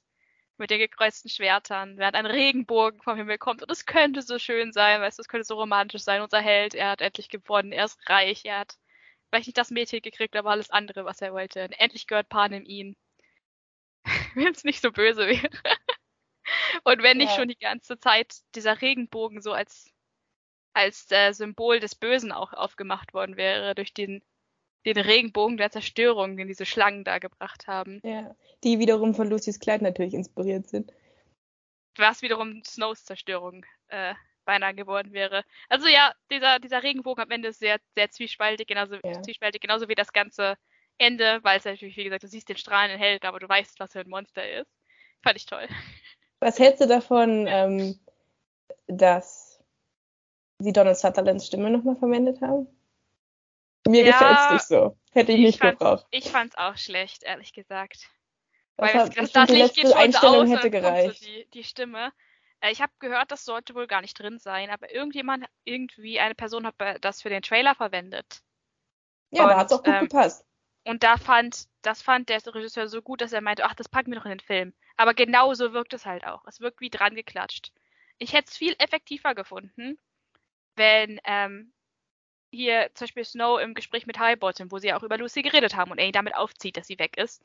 mit 0.59 0.69
den 0.71 0.79
gekreuzten 0.79 1.29
Schwertern, 1.29 1.97
während 1.97 2.15
ein 2.15 2.25
Regenbogen 2.25 3.01
vom 3.01 3.17
Himmel 3.17 3.37
kommt. 3.37 3.61
Und 3.61 3.71
es 3.71 3.85
könnte 3.85 4.21
so 4.21 4.39
schön 4.39 4.73
sein, 4.73 5.01
weißt 5.01 5.17
du, 5.17 5.21
es 5.21 5.27
könnte 5.27 5.45
so 5.45 5.55
romantisch 5.55 6.03
sein. 6.03 6.21
Unser 6.21 6.41
Held, 6.41 6.75
er 6.75 6.91
hat 6.91 7.01
endlich 7.01 7.29
gewonnen, 7.29 7.71
er 7.71 7.85
ist 7.85 7.99
reich, 8.09 8.45
er 8.45 8.59
hat 8.59 8.77
vielleicht 9.29 9.47
nicht 9.47 9.57
das 9.57 9.71
Mädchen 9.71 10.01
gekriegt, 10.01 10.35
aber 10.35 10.51
alles 10.51 10.69
andere, 10.69 11.05
was 11.05 11.21
er 11.21 11.33
wollte. 11.33 11.63
Und 11.63 11.73
endlich 11.73 12.07
gehört 12.07 12.29
Panem 12.29 12.65
ihn. 12.65 12.95
Wenn 14.35 14.53
es 14.53 14.63
nicht 14.63 14.81
so 14.81 14.91
böse 14.91 15.27
wäre. 15.27 15.49
Und 16.83 17.03
wenn 17.03 17.17
nicht 17.17 17.31
ja. 17.31 17.35
schon 17.35 17.49
die 17.49 17.57
ganze 17.57 17.99
Zeit 17.99 18.37
dieser 18.55 18.81
Regenbogen 18.81 19.41
so 19.41 19.51
als, 19.51 19.91
als 20.73 21.11
äh, 21.11 21.33
Symbol 21.33 21.79
des 21.79 21.95
Bösen 21.95 22.31
auch 22.31 22.53
aufgemacht 22.53 23.13
worden 23.13 23.35
wäre, 23.35 23.75
durch 23.75 23.93
den, 23.93 24.23
den 24.93 25.03
Regenbogen 25.03 25.57
der 25.57 25.71
Zerstörung, 25.71 26.37
den 26.37 26.47
diese 26.47 26.65
Schlangen 26.65 27.03
da 27.03 27.19
gebracht 27.19 27.67
haben. 27.67 27.99
Ja, 28.03 28.35
die 28.63 28.79
wiederum 28.79 29.13
von 29.13 29.29
Lucys 29.29 29.59
Kleid 29.59 29.81
natürlich 29.81 30.13
inspiriert 30.13 30.67
sind. 30.67 30.91
Was 31.97 32.21
wiederum 32.21 32.63
Snows 32.63 33.05
Zerstörung 33.05 33.65
äh, 33.87 34.13
beinahe 34.45 34.73
geworden 34.73 35.13
wäre. 35.13 35.43
Also 35.69 35.87
ja, 35.87 36.13
dieser, 36.31 36.59
dieser 36.59 36.81
Regenbogen 36.81 37.23
am 37.23 37.31
Ende 37.31 37.49
ist 37.49 37.59
sehr, 37.59 37.77
sehr 37.95 38.09
zwiespaltig, 38.09 38.67
genauso, 38.67 38.95
ja. 39.03 39.21
zwiespaltig, 39.21 39.61
genauso 39.61 39.87
wie 39.89 39.95
das 39.95 40.13
ganze 40.13 40.55
Ende, 40.97 41.39
weil 41.43 41.59
es 41.59 41.65
natürlich, 41.65 41.97
wie 41.97 42.05
gesagt, 42.05 42.23
du 42.23 42.27
siehst 42.27 42.49
den 42.49 42.57
strahlenden 42.57 42.99
Held, 42.99 43.25
aber 43.25 43.39
du 43.39 43.47
weißt, 43.47 43.79
was 43.79 43.91
für 43.91 43.99
ein 43.99 44.09
Monster 44.09 44.49
ist. 44.49 44.71
Fand 45.21 45.37
ich 45.37 45.45
toll. 45.45 45.67
Was 46.39 46.59
hältst 46.59 46.81
du 46.81 46.87
davon, 46.87 47.47
ähm, 47.49 47.99
dass 48.85 49.59
sie 50.59 50.71
Donald 50.71 50.95
Sutherlands 50.95 51.47
Stimme 51.47 51.71
nochmal 51.71 51.95
verwendet 51.95 52.41
haben? 52.41 52.67
Mir 53.87 54.05
ja, 54.05 54.11
gefällt 54.11 54.37
es 54.39 54.51
nicht 54.51 54.67
so. 54.67 54.97
Hätte 55.11 55.31
ich, 55.31 55.39
ich 55.39 55.45
nicht 55.45 55.61
gebraucht. 55.61 56.05
Ich 56.11 56.29
fand 56.29 56.53
es 56.53 56.57
auch 56.57 56.77
schlecht, 56.77 57.23
ehrlich 57.23 57.53
gesagt. 57.53 58.09
Das 58.77 58.93
Weil 58.93 59.09
das, 59.09 59.31
das 59.31 59.49
Licht 59.49 59.75
geht 59.75 59.87
schon 59.87 60.15
aus 60.15 60.49
hätte 60.49 60.69
gereicht. 60.69 61.19
So 61.19 61.25
die, 61.25 61.47
die 61.53 61.63
Stimme. 61.63 62.11
Äh, 62.61 62.71
ich 62.71 62.81
habe 62.81 62.91
gehört, 62.99 63.31
das 63.31 63.45
sollte 63.45 63.75
wohl 63.75 63.87
gar 63.87 64.01
nicht 64.01 64.19
drin 64.19 64.39
sein, 64.39 64.69
aber 64.69 64.91
irgendjemand, 64.93 65.45
irgendwie 65.63 66.19
eine 66.19 66.35
Person 66.35 66.65
hat 66.65 66.75
das 67.01 67.21
für 67.21 67.29
den 67.29 67.41
Trailer 67.41 67.75
verwendet. 67.75 68.41
Ja, 69.31 69.43
und, 69.43 69.49
da 69.49 69.57
hat 69.57 69.67
es 69.67 69.73
auch 69.73 69.83
gut 69.83 69.93
ähm, 69.93 70.01
gepasst. 70.01 70.45
Und 70.85 71.03
da 71.03 71.17
fand, 71.17 71.65
das 71.81 72.01
fand 72.01 72.29
der 72.29 72.45
Regisseur 72.45 72.87
so 72.87 73.01
gut, 73.01 73.21
dass 73.21 73.33
er 73.33 73.41
meinte, 73.41 73.65
ach, 73.65 73.73
das 73.73 73.89
packen 73.89 74.11
wir 74.11 74.19
doch 74.19 74.25
in 74.25 74.31
den 74.31 74.39
Film. 74.39 74.73
Aber 74.95 75.13
genau 75.13 75.53
so 75.53 75.73
wirkt 75.73 75.93
es 75.93 76.05
halt 76.05 76.25
auch. 76.25 76.45
Es 76.47 76.61
wirkt 76.61 76.79
wie 76.79 76.89
dran 76.89 77.13
geklatscht. 77.13 77.73
Ich 78.19 78.33
hätte 78.33 78.49
es 78.49 78.57
viel 78.57 78.75
effektiver 78.79 79.35
gefunden, 79.35 79.99
wenn 80.75 81.19
ähm, 81.25 81.73
hier 82.51 82.89
zum 82.93 83.05
Beispiel 83.05 83.25
Snow 83.25 83.59
im 83.59 83.73
Gespräch 83.73 84.07
mit 84.07 84.19
Highbottom, 84.19 84.71
wo 84.71 84.79
sie 84.79 84.93
auch 84.93 85.03
über 85.03 85.17
Lucy 85.17 85.41
geredet 85.41 85.75
haben 85.75 85.91
und 85.91 85.97
er 85.97 86.05
ihn 86.05 86.13
damit 86.13 86.35
aufzieht, 86.35 86.77
dass 86.77 86.87
sie 86.87 86.99
weg 86.99 87.17
ist, 87.17 87.43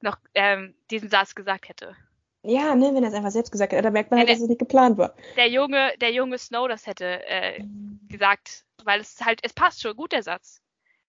noch 0.00 0.16
ähm, 0.34 0.74
diesen 0.90 1.08
Satz 1.08 1.34
gesagt 1.34 1.68
hätte. 1.68 1.96
Ja, 2.42 2.74
ne, 2.74 2.94
wenn 2.94 3.02
er 3.02 3.08
es 3.08 3.14
einfach 3.14 3.30
selbst 3.30 3.52
gesagt 3.52 3.72
hätte, 3.72 3.82
da 3.82 3.90
merkt 3.90 4.10
man 4.10 4.20
halt, 4.20 4.28
dass 4.28 4.40
es 4.40 4.48
nicht 4.48 4.58
geplant 4.58 4.98
war. 4.98 5.14
Der 5.36 5.48
junge, 5.48 5.92
der 6.00 6.12
junge 6.12 6.36
Snow 6.38 6.68
das 6.68 6.86
hätte 6.86 7.26
äh, 7.26 7.64
gesagt, 8.08 8.64
weil 8.84 9.00
es 9.00 9.20
halt, 9.24 9.40
es 9.42 9.54
passt 9.54 9.80
schon 9.80 9.96
gut, 9.96 10.12
der 10.12 10.22
Satz. 10.22 10.60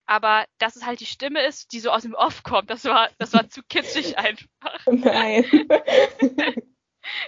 Aber 0.07 0.45
dass 0.59 0.75
es 0.75 0.85
halt 0.85 0.99
die 0.99 1.07
Stimme 1.07 1.41
ist, 1.47 1.73
die 1.73 1.79
so 1.79 1.91
aus 1.91 2.03
dem 2.03 2.15
Off 2.15 2.43
kommt, 2.43 2.69
das 2.69 2.85
war, 2.85 3.11
das 3.19 3.33
war 3.33 3.49
zu 3.49 3.63
kitschig 3.63 4.19
einfach. 4.19 4.87
Nein. 4.87 5.45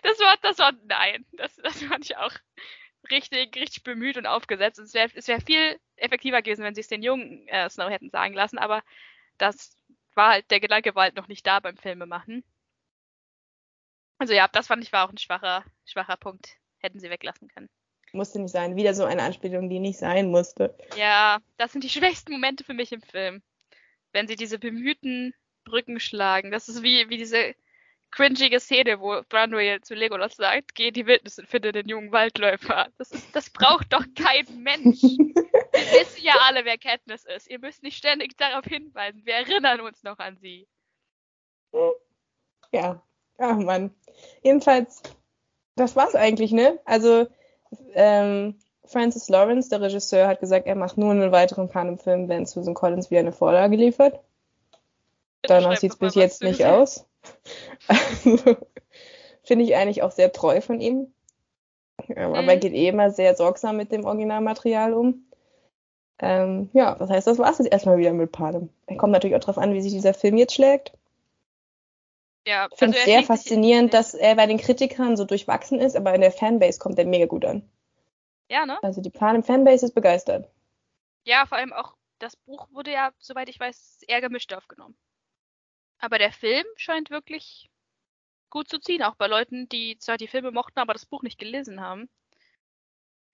das 0.02 0.18
war, 0.18 0.36
das 0.43 0.59
war, 0.59 0.72
nein, 0.89 1.24
das, 1.32 1.55
das 1.56 1.80
fand 1.84 2.05
ich 2.05 2.16
auch 2.16 2.32
richtig, 3.11 3.57
richtig 3.57 3.83
bemüht 3.83 4.16
und 4.16 4.27
aufgesetzt. 4.27 4.79
es 4.79 4.95
wäre 4.95 5.11
es 5.15 5.29
wär 5.29 5.41
viel 5.41 5.79
effektiver 5.97 6.43
gewesen, 6.43 6.65
wenn 6.65 6.74
sie 6.74 6.81
es 6.81 6.89
den 6.89 7.03
jungen 7.03 7.47
äh, 7.49 7.69
Snow 7.69 7.91
hätten 7.91 8.11
sagen 8.11 8.35
lassen, 8.35 8.59
aber 8.59 8.83
das 9.39 9.77
war 10.15 10.31
halt, 10.31 10.51
der 10.51 10.61
Gedanke 10.61 10.95
war 10.95 11.05
halt 11.05 11.16
noch 11.16 11.29
nicht 11.29 11.47
da 11.47 11.61
beim 11.61 11.77
Filmemachen. 11.77 12.45
Also 14.19 14.35
ja, 14.35 14.47
das 14.49 14.66
fand 14.66 14.85
ich 14.85 14.93
war 14.93 15.07
auch 15.07 15.11
ein 15.11 15.19
schwacher, 15.19 15.65
schwacher 15.85 16.16
Punkt. 16.16 16.57
Hätten 16.79 17.01
sie 17.01 17.11
weglassen 17.11 17.49
können. 17.49 17.69
Musste 18.12 18.41
nicht 18.41 18.53
sein. 18.53 18.77
Wieder 18.77 18.95
so 18.95 19.05
eine 19.05 19.23
Anspielung, 19.23 19.70
die 19.70 19.79
nicht 19.79 19.99
sein 19.99 20.31
musste. 20.31 20.77
Ja, 20.97 21.41
das 21.57 21.73
sind 21.73 21.83
die 21.83 21.89
schwächsten 21.89 22.33
Momente 22.33 22.62
für 22.62 22.74
mich 22.74 22.93
im 22.93 23.01
Film. 23.01 23.43
Wenn 24.12 24.29
sie 24.29 24.37
diese 24.37 24.59
bemühten 24.59 25.35
Brücken 25.65 26.01
schlagen. 26.01 26.51
Das 26.51 26.69
ist 26.69 26.83
wie, 26.83 27.09
wie 27.09 27.16
diese 27.16 27.55
cringige 28.12 28.60
Szene, 28.60 29.01
wo 29.01 29.22
Branwell 29.28 29.80
zu 29.80 29.94
Legolas 29.94 30.36
sagt, 30.36 30.74
geh 30.74 30.89
in 30.89 30.94
die 30.94 31.06
Wildnis 31.06 31.39
und 31.39 31.48
finde 31.48 31.72
den 31.72 31.89
jungen 31.89 32.12
Waldläufer. 32.12 32.89
Das, 32.98 33.10
ist, 33.10 33.34
das 33.34 33.51
braucht 33.51 33.93
doch 33.93 34.05
kein 34.14 34.47
Mensch. 34.62 35.02
Wir 35.02 36.01
wissen 36.01 36.22
ja 36.22 36.34
alle, 36.47 36.64
wer 36.64 36.78
Katniss 36.78 37.24
ist. 37.24 37.51
Ihr 37.51 37.59
müsst 37.59 37.82
nicht 37.82 37.97
ständig 37.97 38.36
darauf 38.36 38.64
hinweisen. 38.64 39.22
Wir 39.24 39.34
erinnern 39.34 39.80
uns 39.80 40.02
noch 40.02 40.18
an 40.18 40.36
sie. 40.36 40.68
Ja, 42.70 43.02
Ach 43.39 43.56
Mann. 43.56 43.90
Jedenfalls, 44.43 45.02
das 45.74 45.97
war's 45.97 46.14
eigentlich, 46.14 46.52
ne? 46.52 46.78
Also, 46.84 47.26
ähm, 47.94 48.59
Francis 48.84 49.28
Lawrence, 49.28 49.68
der 49.68 49.80
Regisseur, 49.80 50.28
hat 50.28 50.40
gesagt, 50.40 50.66
er 50.66 50.76
macht 50.76 50.98
nur 50.98 51.10
einen 51.10 51.32
weiteren 51.32 51.68
Panem-Film, 51.68 52.28
wenn 52.28 52.47
Susan 52.47 52.74
Collins 52.74 53.10
wieder 53.10 53.20
eine 53.20 53.32
Vorlage 53.32 53.76
liefert. 53.76 54.20
Danach 55.43 55.76
sieht's 55.76 55.97
bis 55.97 56.14
jetzt 56.14 56.43
nicht 56.43 56.64
aus. 56.64 57.06
Also, 57.89 58.57
Finde 59.44 59.65
ich 59.65 59.74
eigentlich 59.74 60.03
auch 60.03 60.12
sehr 60.12 60.32
treu 60.32 60.61
von 60.61 60.81
ihm. 60.81 61.12
Ähm, 62.09 62.31
mhm. 62.31 62.35
Aber 62.36 62.53
er 62.53 62.57
geht 62.57 62.73
eh 62.73 62.89
immer 62.89 63.11
sehr 63.11 63.35
sorgsam 63.35 63.77
mit 63.77 63.93
dem 63.93 64.05
Originalmaterial 64.05 64.94
um. 64.94 65.27
Ähm, 66.20 66.70
ja, 66.73 66.94
das 66.94 67.11
heißt, 67.11 67.27
das 67.27 67.39
war's 67.39 67.59
jetzt 67.59 67.73
erstmal 67.73 67.99
wieder 67.99 68.12
mit 68.12 68.31
Panem. 68.31 68.69
Er 68.86 68.97
kommt 68.97 69.12
natürlich 69.12 69.35
auch 69.36 69.40
darauf 69.40 69.59
an, 69.59 69.74
wie 69.74 69.81
sich 69.81 69.93
dieser 69.93 70.15
Film 70.15 70.36
jetzt 70.36 70.55
schlägt. 70.55 70.93
Ja, 72.47 72.69
ich 72.70 72.78
finde 72.78 72.97
es 72.97 73.03
also 73.03 73.12
sehr 73.12 73.23
faszinierend, 73.23 73.94
dass 73.94 74.15
er 74.15 74.36
bei 74.36 74.47
den 74.47 74.59
Kritikern 74.59 75.16
so 75.16 75.24
durchwachsen 75.24 75.81
ist, 75.81 75.97
aber 75.97 76.15
in 76.15 76.20
der 76.20 76.32
Fanbase 76.32 76.78
kommt 76.78 76.99
er 76.99 77.05
mega 77.05 77.27
gut 77.27 77.44
an. 77.44 77.69
Ja, 78.49 78.66
ne? 78.66 78.78
Also 78.82 79.01
die 79.01 79.11
Panem-Fanbase 79.11 79.86
ist 79.86 79.94
begeistert. 79.94 80.49
Ja, 81.24 81.47
vor 81.47 81.59
allem 81.59 81.73
auch 81.73 81.94
das 82.19 82.36
Buch 82.36 82.69
wurde 82.73 82.93
ja, 82.93 83.12
soweit 83.19 83.49
ich 83.49 83.59
weiß, 83.59 84.03
eher 84.07 84.20
gemischt 84.20 84.53
aufgenommen. 84.53 84.97
Aber 86.03 86.19
der 86.19 86.33
Film 86.33 86.66
scheint 86.77 87.09
wirklich 87.09 87.70
gut 88.51 88.69
zu 88.69 88.79
ziehen, 88.79 89.03
auch 89.03 89.15
bei 89.15 89.27
Leuten, 89.29 89.69
die 89.70 89.97
zwar 89.99 90.19
die 90.19 90.29
Filme 90.29 90.51
mochten, 90.51 90.79
aber 90.79 90.93
das 90.93 91.07
Buch 91.07 91.23
nicht 91.23 91.39
gelesen 91.39 91.81
haben. 91.81 92.11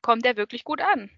Kommt 0.03 0.25
der 0.25 0.37
wirklich 0.37 0.63
gut 0.63 0.81
an. 0.81 1.11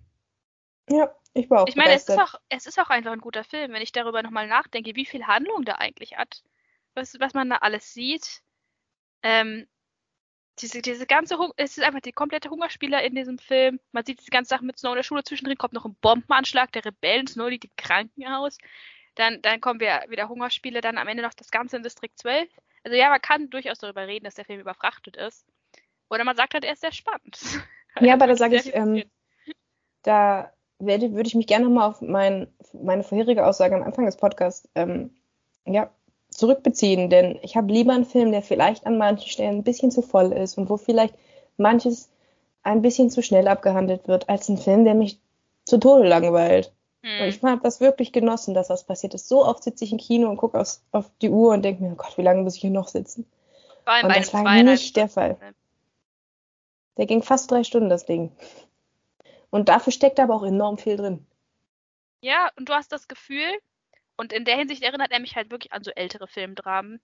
Ja, 0.89 1.15
ich 1.35 1.51
war 1.51 1.63
auch 1.63 1.69
Ich 1.69 1.77
meine, 1.77 1.93
es 1.93 2.09
ist 2.09 2.19
auch, 2.19 2.35
es 2.49 2.67
ist 2.67 2.81
auch 2.81 2.89
einfach 2.89 3.13
ein 3.13 3.21
guter 3.21 3.45
Film, 3.45 3.73
wenn 3.73 3.83
ich 3.83 3.93
darüber 3.93 4.23
nochmal 4.23 4.47
nachdenke, 4.47 4.97
wie 4.97 5.05
viel 5.05 5.27
Handlung 5.27 5.67
da 5.67 5.75
eigentlich 5.75 6.17
hat 6.17 6.43
was, 6.95 7.19
was 7.21 7.35
man 7.35 7.51
da 7.51 7.57
alles 7.57 7.93
sieht. 7.93 8.43
Ähm, 9.23 9.67
diese, 10.59 10.83
diese 10.83 11.07
ganze, 11.07 11.37
es 11.57 11.79
ist 11.79 11.85
einfach 11.85 12.01
die 12.01 12.13
komplette 12.13 12.51
Hungerspieler 12.51 13.03
in 13.03 13.15
diesem 13.15 13.39
Film. 13.39 13.81
Man 13.93 14.05
sieht 14.05 14.21
diese 14.21 14.31
ganze 14.31 14.51
Sache 14.51 14.65
mit 14.65 14.79
Snow 14.79 14.93
in 14.93 14.97
der 14.97 15.03
Schule. 15.03 15.25
Zwischendrin 15.25 15.57
kommt 15.57 15.73
noch 15.73 15.87
ein 15.87 15.97
Bombenanschlag 16.01 16.71
der 16.73 16.85
Rebellen. 16.85 17.27
Snow 17.27 17.49
liegt 17.49 17.65
im 17.65 17.71
Krankenhaus. 17.77 18.59
Dann, 19.21 19.43
dann 19.43 19.61
kommen 19.61 19.81
wir 19.81 20.01
wieder 20.09 20.31
Hungerspiele. 20.31 20.81
Dann 20.81 20.97
am 20.97 21.07
Ende 21.07 21.23
noch 21.23 21.35
das 21.35 21.51
Ganze 21.51 21.77
in 21.77 21.83
Distrikt 21.83 22.19
12. 22.19 22.49
Also 22.85 22.97
ja, 22.97 23.11
man 23.11 23.21
kann 23.21 23.51
durchaus 23.51 23.79
darüber 23.79 24.07
reden, 24.07 24.25
dass 24.25 24.35
der 24.35 24.47
Film 24.47 24.61
überfrachtet 24.61 25.17
ist. 25.17 25.47
Oder 26.09 26.25
man 26.25 26.37
sagt 26.37 26.55
halt, 26.55 26.65
er 26.65 26.73
ist 26.73 26.81
sehr 26.81 26.93
spannend. 26.93 27.39
Ja, 28.01 28.15
aber 28.15 28.27
da 28.27 28.37
sage 28.37 28.57
ich, 28.57 28.75
ähm, 28.75 29.05
da 30.03 30.51
werde, 30.79 31.13
würde 31.13 31.29
ich 31.29 31.35
mich 31.35 31.47
gerne 31.47 31.67
nochmal 31.67 31.91
auf 31.91 32.01
mein, 32.01 32.49
meine 32.73 33.03
vorherige 33.03 33.45
Aussage 33.45 33.75
am 33.75 33.83
Anfang 33.83 34.07
des 34.07 34.17
Podcasts 34.17 34.67
ähm, 34.75 35.11
ja, 35.67 35.91
zurückbeziehen, 36.31 37.11
denn 37.11 37.39
ich 37.43 37.57
habe 37.57 37.71
lieber 37.71 37.93
einen 37.93 38.07
Film, 38.07 38.33
der 38.33 38.41
vielleicht 38.41 38.87
an 38.87 38.97
manchen 38.97 39.29
Stellen 39.29 39.59
ein 39.59 39.65
bisschen 39.65 39.91
zu 39.91 40.01
voll 40.01 40.33
ist 40.33 40.57
und 40.57 40.71
wo 40.71 40.79
vielleicht 40.79 41.15
manches 41.59 42.11
ein 42.63 42.81
bisschen 42.81 43.11
zu 43.11 43.23
schnell 43.23 43.49
abgehandelt 43.49 44.09
wird, 44.09 44.31
als 44.31 44.49
ein 44.49 44.57
Film, 44.57 44.85
der 44.85 44.95
mich 44.95 45.21
zu 45.65 45.79
Tode 45.79 46.09
langweilt. 46.09 46.73
Hm. 47.03 47.23
Und 47.23 47.29
ich 47.29 47.43
habe 47.43 47.63
das 47.63 47.81
wirklich 47.81 48.13
genossen, 48.13 48.55
dass 48.55 48.69
was 48.69 48.85
passiert 48.85 49.15
ist. 49.15 49.29
So 49.29 49.45
oft 49.45 49.63
sitze 49.63 49.85
ich 49.85 49.93
im 49.93 49.99
Kino 49.99 50.29
und 50.29 50.37
gucke 50.37 50.59
auf 50.59 51.11
die 51.23 51.31
Uhr 51.31 51.53
und 51.53 51.63
denke 51.63 51.83
mir, 51.83 51.93
oh 51.93 51.97
Gott, 51.97 52.19
wie 52.19 52.23
lange 52.23 52.43
muss 52.43 52.57
ich 52.57 52.61
hier 52.61 52.71
noch 52.71 52.89
sitzen? 52.89 53.27
und 53.87 54.15
das 54.15 54.33
war 54.33 54.63
nicht 54.63 54.97
der 54.97 55.09
Fall. 55.09 55.37
Der 56.97 57.07
ging 57.07 57.23
fast 57.23 57.51
drei 57.51 57.65
Stunden, 57.65 57.89
das 57.89 58.05
Ding. 58.05 58.31
Und 59.51 59.69
dafür 59.69 59.93
steckt 59.93 60.21
aber 60.21 60.35
auch 60.35 60.45
enorm 60.45 60.79
viel 60.79 60.97
drin. 60.97 61.27
Ja, 62.21 62.51
und 62.57 62.69
du 62.69 62.75
hast 62.75 62.93
das 62.93 63.09
Gefühl, 63.09 63.51
und 64.17 64.33
in 64.33 64.45
der 64.45 64.57
Hinsicht 64.57 64.83
erinnert 64.83 65.11
er 65.13 65.21
mich 65.21 65.35
halt 65.35 65.51
wirklich 65.51 65.73
an 65.73 65.83
so 65.83 65.91
ältere 65.93 66.29
Filmdramen, 66.29 67.01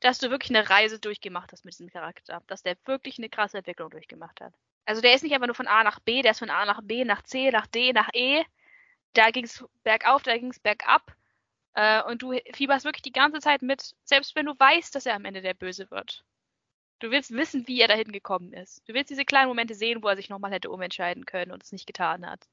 dass 0.00 0.18
du 0.18 0.30
wirklich 0.30 0.56
eine 0.56 0.68
Reise 0.68 0.98
durchgemacht 0.98 1.52
hast 1.52 1.64
mit 1.64 1.74
diesem 1.74 1.90
Charakter. 1.90 2.42
Dass 2.46 2.62
der 2.62 2.76
wirklich 2.86 3.18
eine 3.18 3.28
krasse 3.28 3.58
Entwicklung 3.58 3.90
durchgemacht 3.90 4.40
hat. 4.40 4.54
Also 4.86 5.02
der 5.02 5.14
ist 5.14 5.22
nicht 5.22 5.34
einfach 5.34 5.48
nur 5.48 5.54
von 5.54 5.66
A 5.66 5.84
nach 5.84 6.00
B, 6.00 6.22
der 6.22 6.30
ist 6.30 6.38
von 6.38 6.50
A 6.50 6.64
nach 6.64 6.80
B, 6.82 7.04
nach 7.04 7.22
C, 7.22 7.50
nach 7.50 7.66
D, 7.66 7.92
nach 7.92 8.08
E. 8.14 8.42
Da 9.16 9.30
ging 9.30 9.44
es 9.44 9.64
bergauf, 9.82 10.22
da 10.22 10.36
ging 10.36 10.50
es 10.50 10.60
bergab. 10.60 11.16
Äh, 11.74 12.02
und 12.02 12.20
du 12.20 12.38
fieberst 12.52 12.84
wirklich 12.84 13.02
die 13.02 13.12
ganze 13.12 13.38
Zeit 13.40 13.62
mit, 13.62 13.94
selbst 14.04 14.36
wenn 14.36 14.46
du 14.46 14.52
weißt, 14.52 14.94
dass 14.94 15.06
er 15.06 15.14
am 15.14 15.24
Ende 15.24 15.40
der 15.40 15.54
Böse 15.54 15.90
wird. 15.90 16.22
Du 16.98 17.10
willst 17.10 17.30
wissen, 17.30 17.66
wie 17.66 17.80
er 17.80 17.88
dahin 17.88 18.12
gekommen 18.12 18.52
ist. 18.52 18.86
Du 18.86 18.94
willst 18.94 19.10
diese 19.10 19.24
kleinen 19.24 19.48
Momente 19.48 19.74
sehen, 19.74 20.02
wo 20.02 20.08
er 20.08 20.16
sich 20.16 20.28
nochmal 20.28 20.52
hätte 20.52 20.70
umentscheiden 20.70 21.24
können 21.24 21.52
und 21.52 21.62
es 21.62 21.72
nicht 21.72 21.86
getan 21.86 22.26
hat. 22.26 22.46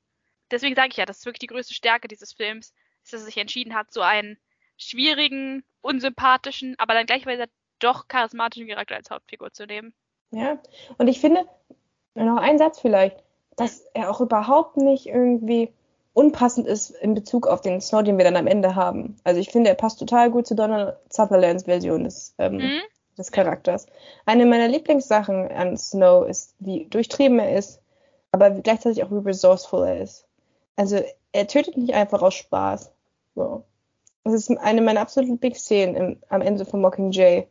Deswegen 0.51 0.75
sage 0.75 0.89
ich 0.91 0.97
ja, 0.97 1.05
das 1.05 1.19
ist 1.19 1.25
wirklich 1.25 1.39
die 1.39 1.47
größte 1.47 1.73
Stärke 1.73 2.07
dieses 2.07 2.33
Films, 2.33 2.73
dass 3.03 3.21
er 3.21 3.25
sich 3.25 3.37
entschieden 3.37 3.75
hat, 3.75 3.91
so 3.91 4.01
einen 4.01 4.37
schwierigen, 4.77 5.63
unsympathischen, 5.81 6.75
aber 6.77 6.93
dann 6.93 7.05
gleichzeitig 7.05 7.49
doch 7.79 8.07
charismatischen 8.07 8.67
Charakter 8.67 8.95
als 8.95 9.09
Hauptfigur 9.09 9.51
zu 9.51 9.65
nehmen. 9.65 9.93
Ja, 10.31 10.61
und 10.97 11.07
ich 11.07 11.19
finde, 11.19 11.45
noch 12.15 12.37
ein 12.37 12.57
Satz 12.57 12.79
vielleicht, 12.79 13.23
dass 13.55 13.85
er 13.93 14.09
auch 14.09 14.21
überhaupt 14.21 14.77
nicht 14.77 15.07
irgendwie 15.07 15.73
unpassend 16.13 16.67
ist 16.67 16.91
in 16.91 17.15
Bezug 17.15 17.47
auf 17.47 17.61
den 17.61 17.81
Snow, 17.81 18.03
den 18.03 18.17
wir 18.17 18.25
dann 18.25 18.35
am 18.35 18.47
Ende 18.47 18.75
haben. 18.75 19.17
Also 19.23 19.39
ich 19.39 19.49
finde, 19.49 19.69
er 19.69 19.75
passt 19.75 19.99
total 19.99 20.29
gut 20.31 20.47
zu 20.47 20.55
Donald 20.55 20.95
Sutherlands 21.09 21.63
Version 21.63 22.03
des, 22.03 22.35
ähm, 22.37 22.57
mhm. 22.57 22.81
des 23.17 23.31
Charakters. 23.31 23.87
Eine 24.25 24.45
meiner 24.45 24.67
Lieblingssachen 24.67 25.51
an 25.51 25.77
Snow 25.77 26.27
ist, 26.27 26.55
wie 26.59 26.85
durchtrieben 26.85 27.39
er 27.39 27.57
ist, 27.57 27.81
aber 28.31 28.51
gleichzeitig 28.51 29.03
auch 29.03 29.11
wie 29.11 29.27
resourceful 29.27 29.87
er 29.87 30.01
ist. 30.01 30.25
Also 30.75 31.01
er 31.31 31.47
tötet 31.47 31.77
nicht 31.77 31.93
einfach 31.93 32.21
aus 32.21 32.35
Spaß. 32.35 32.91
So. 33.35 33.63
Das 34.23 34.33
ist 34.33 34.49
eine 34.51 34.81
meiner 34.81 35.01
absoluten 35.01 35.33
Lieblingsszenen 35.33 35.95
im, 35.95 36.17
am 36.29 36.41
Ende 36.41 36.65
von 36.65 36.81
Mockingjay, 36.81 37.47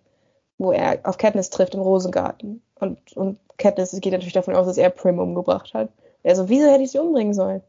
wo 0.59 0.73
er 0.73 1.01
auf 1.05 1.19
Katniss 1.19 1.51
trifft 1.51 1.75
im 1.75 1.81
Rosengarten. 1.81 2.63
Und, 2.77 3.17
und 3.17 3.39
Katniss 3.59 3.91
geht 4.01 4.13
natürlich 4.13 4.33
davon 4.33 4.55
aus, 4.55 4.67
dass 4.67 4.79
er 4.79 4.91
Prim 4.91 5.19
umgebracht 5.19 5.75
hat. 5.75 5.91
Also, 6.25 6.49
wieso 6.49 6.69
hätte 6.69 6.85
ich 6.85 6.93
sie 6.93 7.01
umbringen 7.01 7.35
sollen? 7.35 7.63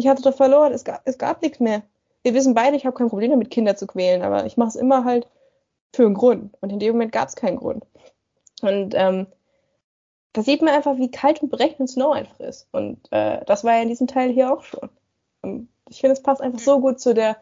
Ich 0.00 0.08
hatte 0.08 0.22
doch 0.22 0.34
verloren, 0.34 0.72
es 0.72 0.84
gab, 0.84 1.02
es 1.04 1.18
gab 1.18 1.42
nichts 1.42 1.60
mehr. 1.60 1.82
Wir 2.22 2.32
wissen 2.32 2.54
beide, 2.54 2.74
ich 2.74 2.86
habe 2.86 2.96
kein 2.96 3.10
Problem 3.10 3.30
damit, 3.30 3.50
Kinder 3.50 3.76
zu 3.76 3.86
quälen, 3.86 4.22
aber 4.22 4.46
ich 4.46 4.56
mache 4.56 4.70
es 4.70 4.76
immer 4.76 5.04
halt 5.04 5.28
für 5.94 6.06
einen 6.06 6.14
Grund. 6.14 6.56
Und 6.62 6.72
in 6.72 6.78
dem 6.78 6.92
Moment 6.92 7.12
gab 7.12 7.28
es 7.28 7.36
keinen 7.36 7.58
Grund. 7.58 7.84
Und 8.62 8.94
ähm, 8.96 9.26
da 10.32 10.42
sieht 10.42 10.62
man 10.62 10.72
einfach, 10.72 10.96
wie 10.96 11.10
kalt 11.10 11.42
und 11.42 11.50
berechnend 11.50 11.90
Snow 11.90 12.14
einfach 12.14 12.40
ist. 12.40 12.66
Und 12.72 13.12
äh, 13.12 13.44
das 13.44 13.62
war 13.62 13.74
ja 13.74 13.82
in 13.82 13.88
diesem 13.88 14.06
Teil 14.06 14.30
hier 14.30 14.50
auch 14.50 14.62
schon. 14.62 14.88
Und 15.42 15.68
ich 15.90 16.00
finde, 16.00 16.14
es 16.14 16.22
passt 16.22 16.40
einfach 16.40 16.60
so 16.60 16.80
gut 16.80 16.98
zu 16.98 17.12
der 17.12 17.36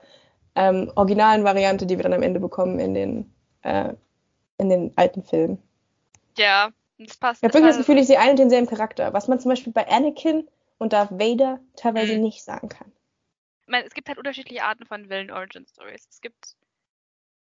ähm, 0.56 0.90
originalen 0.96 1.44
Variante, 1.44 1.86
die 1.86 1.96
wir 1.96 2.02
dann 2.02 2.12
am 2.12 2.22
Ende 2.22 2.40
bekommen 2.40 2.80
in 2.80 2.94
den, 2.94 3.32
äh, 3.62 3.92
in 4.56 4.68
den 4.68 4.92
alten 4.96 5.22
Filmen. 5.22 5.62
Ja, 6.36 6.70
das 6.98 7.16
passt. 7.18 7.40
Ich 7.40 7.44
habe 7.44 7.54
wirklich 7.54 7.70
das 7.70 7.78
Gefühl, 7.78 7.98
ich 7.98 8.08
sehe 8.08 8.18
einen 8.18 8.30
und 8.30 8.40
denselben 8.40 8.66
Charakter, 8.66 9.12
was 9.12 9.28
man 9.28 9.38
zum 9.38 9.50
Beispiel 9.50 9.72
bei 9.72 9.86
Anakin 9.88 10.48
und 10.78 10.92
Darth 10.92 11.10
Vader 11.12 11.60
teilweise 11.76 12.16
mhm. 12.16 12.22
nicht 12.22 12.42
sagen 12.42 12.68
kann. 12.68 12.92
Ich 13.62 13.68
meine, 13.68 13.86
es 13.86 13.94
gibt 13.94 14.08
halt 14.08 14.18
unterschiedliche 14.18 14.64
Arten 14.64 14.86
von 14.86 15.08
Villain 15.08 15.30
Origin 15.30 15.66
Stories. 15.66 16.06
Es 16.08 16.20
gibt 16.20 16.56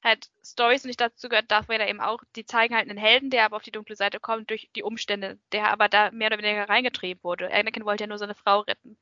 halt 0.02 0.30
Stories, 0.44 0.84
und 0.84 0.90
ich 0.90 0.96
dazu 0.96 1.28
gehört 1.28 1.50
Darth 1.50 1.68
Vader 1.68 1.88
eben 1.88 2.00
auch, 2.00 2.20
die 2.34 2.46
zeigen 2.46 2.74
halt 2.74 2.88
einen 2.88 2.98
Helden, 2.98 3.30
der 3.30 3.44
aber 3.44 3.56
auf 3.56 3.62
die 3.62 3.72
dunkle 3.72 3.96
Seite 3.96 4.20
kommt 4.20 4.50
durch 4.50 4.68
die 4.74 4.82
Umstände, 4.82 5.38
der 5.52 5.70
aber 5.70 5.88
da 5.88 6.10
mehr 6.10 6.28
oder 6.28 6.38
weniger 6.38 6.68
reingetrieben 6.68 7.22
wurde. 7.22 7.52
Anakin 7.52 7.84
wollte 7.84 8.04
ja 8.04 8.08
nur 8.08 8.18
seine 8.18 8.34
Frau 8.34 8.60
retten. 8.60 8.96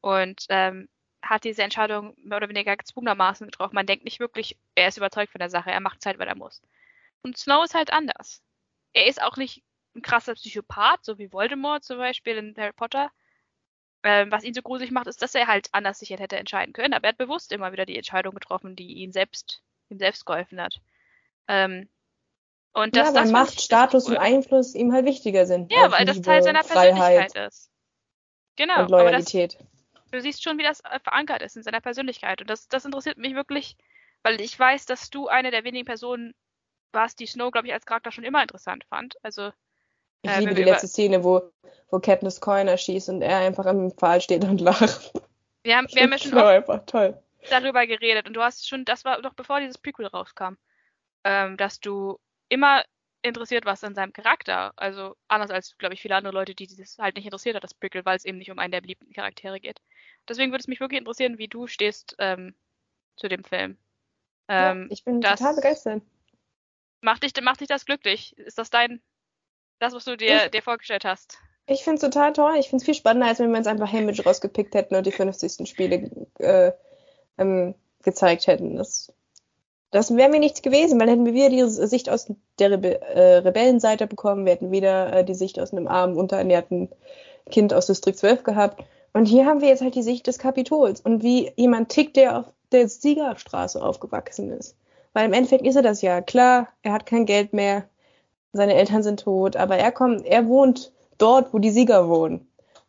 Und 0.00 0.46
ähm, 0.48 0.88
hat 1.22 1.44
diese 1.44 1.62
Entscheidung 1.62 2.14
mehr 2.16 2.38
oder 2.38 2.48
weniger 2.48 2.76
gezwungenermaßen 2.76 3.46
getroffen. 3.46 3.76
Man 3.76 3.86
denkt 3.86 4.04
nicht 4.04 4.20
wirklich, 4.20 4.58
er 4.74 4.88
ist 4.88 4.96
überzeugt 4.96 5.30
von 5.30 5.38
der 5.38 5.50
Sache, 5.50 5.70
er 5.70 5.80
macht 5.80 6.02
Zeit, 6.02 6.18
weil 6.18 6.28
er 6.28 6.36
muss. 6.36 6.60
Und 7.22 7.38
Snow 7.38 7.64
ist 7.64 7.74
halt 7.74 7.92
anders. 7.92 8.42
Er 8.92 9.06
ist 9.06 9.22
auch 9.22 9.36
nicht 9.36 9.62
ein 9.94 10.02
krasser 10.02 10.34
Psychopath, 10.34 11.04
so 11.04 11.18
wie 11.18 11.32
Voldemort 11.32 11.84
zum 11.84 11.98
Beispiel 11.98 12.36
in 12.36 12.54
Harry 12.56 12.72
Potter. 12.72 13.10
Ähm, 14.04 14.32
was 14.32 14.42
ihn 14.42 14.54
so 14.54 14.62
gruselig 14.62 14.90
macht, 14.90 15.06
ist, 15.06 15.22
dass 15.22 15.34
er 15.34 15.46
halt 15.46 15.68
anders 15.72 16.00
sich 16.00 16.10
hätte 16.10 16.36
entscheiden 16.36 16.72
können. 16.72 16.92
Aber 16.92 17.04
er 17.04 17.10
hat 17.10 17.18
bewusst 17.18 17.52
immer 17.52 17.72
wieder 17.72 17.86
die 17.86 17.96
Entscheidung 17.96 18.34
getroffen, 18.34 18.74
die 18.74 18.94
ihn 18.94 19.12
selbst, 19.12 19.62
ihm 19.90 19.98
selbst 19.98 20.26
geholfen 20.26 20.60
hat. 20.60 20.80
Ähm, 21.46 21.88
und 22.72 22.96
das, 22.96 23.08
ja, 23.08 23.14
weil 23.14 23.22
das 23.22 23.32
Macht, 23.32 23.60
Status 23.60 24.06
cool. 24.06 24.14
und 24.14 24.18
Einfluss 24.18 24.74
ihm 24.74 24.92
halt 24.92 25.06
wichtiger 25.06 25.46
sind. 25.46 25.70
Ja, 25.70 25.90
weil 25.92 26.04
das 26.04 26.20
Teil 26.20 26.42
seiner 26.42 26.62
Persönlichkeit 26.62 27.36
ist. 27.36 27.70
Genau. 28.56 28.82
Und 28.82 28.90
Loyalität. 28.90 29.58
Das, 29.92 30.02
du 30.10 30.20
siehst 30.20 30.42
schon, 30.42 30.58
wie 30.58 30.62
das 30.62 30.80
äh, 30.80 30.98
verankert 31.00 31.42
ist 31.42 31.56
in 31.56 31.62
seiner 31.62 31.80
Persönlichkeit. 31.80 32.40
Und 32.40 32.50
das, 32.50 32.68
das 32.68 32.84
interessiert 32.84 33.18
mich 33.18 33.34
wirklich, 33.34 33.76
weil 34.22 34.40
ich 34.40 34.58
weiß, 34.58 34.86
dass 34.86 35.10
du 35.10 35.28
eine 35.28 35.50
der 35.50 35.64
wenigen 35.64 35.84
Personen 35.84 36.34
warst, 36.92 37.20
die 37.20 37.26
Snow, 37.26 37.50
glaube 37.50 37.68
ich, 37.68 37.72
als 37.72 37.86
Charakter 37.86 38.10
schon 38.10 38.24
immer 38.24 38.42
interessant 38.42 38.84
fand. 38.84 39.16
Also 39.22 39.52
ich 40.22 40.30
äh, 40.30 40.40
liebe 40.40 40.54
die 40.54 40.62
letzte 40.62 40.88
Szene, 40.88 41.24
wo, 41.24 41.42
wo 41.90 41.98
Katniss 41.98 42.40
Coin 42.40 42.68
erschießt 42.68 43.08
und 43.08 43.22
er 43.22 43.38
einfach 43.38 43.66
am 43.66 43.90
Pfahl 43.90 44.20
steht 44.20 44.44
und 44.44 44.60
lacht. 44.60 45.12
Wir 45.62 45.76
haben, 45.76 45.86
wir 45.92 46.02
haben 46.02 46.12
ja 46.12 46.18
schon 46.18 46.38
einfach 46.38 46.84
toll. 46.86 47.20
darüber 47.50 47.86
geredet 47.86 48.26
und 48.26 48.34
du 48.34 48.42
hast 48.42 48.68
schon, 48.68 48.84
das 48.84 49.04
war 49.04 49.20
doch 49.20 49.34
bevor 49.34 49.60
dieses 49.60 49.78
Prequel 49.78 50.06
rauskam, 50.06 50.54
ähm, 51.24 51.56
dass 51.56 51.80
du 51.80 52.18
immer 52.48 52.84
interessiert 53.22 53.64
warst 53.64 53.84
an 53.84 53.94
seinem 53.94 54.12
Charakter. 54.12 54.72
Also 54.76 55.16
anders 55.28 55.50
als, 55.50 55.78
glaube 55.78 55.94
ich, 55.94 56.02
viele 56.02 56.16
andere 56.16 56.34
Leute, 56.34 56.54
die 56.54 56.66
das 56.66 56.98
halt 56.98 57.16
nicht 57.16 57.24
interessiert 57.24 57.56
hat, 57.56 57.64
das 57.64 57.74
Prequel, 57.74 58.04
weil 58.04 58.16
es 58.16 58.24
eben 58.24 58.38
nicht 58.38 58.50
um 58.50 58.58
einen 58.58 58.72
der 58.72 58.80
beliebten 58.80 59.12
Charaktere 59.12 59.60
geht. 59.60 59.80
Deswegen 60.28 60.50
würde 60.50 60.62
es 60.62 60.68
mich 60.68 60.80
wirklich 60.80 60.98
interessieren, 60.98 61.38
wie 61.38 61.48
du 61.48 61.66
stehst 61.66 62.16
ähm, 62.18 62.54
zu 63.16 63.28
dem 63.28 63.44
Film. 63.44 63.78
Ähm, 64.48 64.82
ja, 64.82 64.86
ich 64.90 65.04
bin 65.04 65.20
total 65.20 65.54
begeistert. 65.54 66.02
Macht 67.00 67.22
dich, 67.22 67.32
macht 67.42 67.60
dich 67.60 67.68
das 67.68 67.84
glücklich? 67.84 68.36
Ist 68.38 68.58
das 68.58 68.70
dein, 68.70 69.00
das, 69.82 69.94
was 69.94 70.04
du 70.04 70.16
dir, 70.16 70.44
ich, 70.44 70.50
dir 70.50 70.62
vorgestellt 70.62 71.04
hast? 71.04 71.38
Ich 71.66 71.84
finde 71.84 71.96
es 71.96 72.00
total 72.02 72.32
toll. 72.32 72.54
Ich 72.58 72.68
finde 72.68 72.82
es 72.82 72.84
viel 72.84 72.94
spannender, 72.94 73.28
als 73.28 73.38
wenn 73.38 73.50
wir 73.50 73.58
uns 73.58 73.66
einfach 73.66 73.92
Hamage 73.92 74.24
rausgepickt 74.24 74.74
hätten 74.74 74.94
und 74.94 75.06
die 75.06 75.12
50. 75.12 75.68
Spiele 75.68 76.10
äh, 76.38 76.72
ähm, 77.38 77.74
gezeigt 78.02 78.46
hätten. 78.46 78.76
Das, 78.76 79.12
das 79.90 80.14
wäre 80.16 80.30
mir 80.30 80.40
nichts 80.40 80.62
gewesen, 80.62 80.98
weil 81.00 81.10
hätten 81.10 81.26
wir 81.26 81.34
wieder 81.34 81.50
die 81.50 81.68
Sicht 81.68 82.08
aus 82.08 82.32
der 82.58 82.70
Rebe 82.70 83.00
äh, 83.00 83.38
Rebellenseite 83.38 84.06
bekommen, 84.06 84.44
wir 84.44 84.52
hätten 84.52 84.70
wieder 84.70 85.12
äh, 85.12 85.24
die 85.24 85.34
Sicht 85.34 85.58
aus 85.60 85.72
einem 85.72 85.86
armen, 85.86 86.16
unterernährten 86.16 86.88
Kind 87.50 87.74
aus 87.74 87.86
Distrikt 87.86 88.18
12 88.18 88.42
gehabt. 88.42 88.84
Und 89.12 89.26
hier 89.26 89.46
haben 89.46 89.60
wir 89.60 89.68
jetzt 89.68 89.82
halt 89.82 89.94
die 89.94 90.02
Sicht 90.02 90.26
des 90.26 90.38
Kapitols 90.38 91.00
und 91.00 91.22
wie 91.22 91.52
jemand 91.56 91.90
tickt, 91.90 92.16
der 92.16 92.38
auf 92.38 92.46
der 92.72 92.88
Siegerstraße 92.88 93.82
aufgewachsen 93.82 94.50
ist. 94.50 94.76
Weil 95.12 95.26
im 95.26 95.34
Endeffekt 95.34 95.66
ist 95.66 95.76
er 95.76 95.82
das 95.82 96.00
ja. 96.00 96.22
Klar, 96.22 96.68
er 96.82 96.92
hat 96.92 97.04
kein 97.04 97.26
Geld 97.26 97.52
mehr, 97.52 97.84
seine 98.52 98.74
Eltern 98.74 99.02
sind 99.02 99.20
tot, 99.20 99.56
aber 99.56 99.76
er 99.76 99.92
kommt, 99.92 100.24
er 100.26 100.46
wohnt 100.46 100.92
dort, 101.18 101.52
wo 101.52 101.58
die 101.58 101.70
Sieger 101.70 102.08
wohnen. 102.08 102.46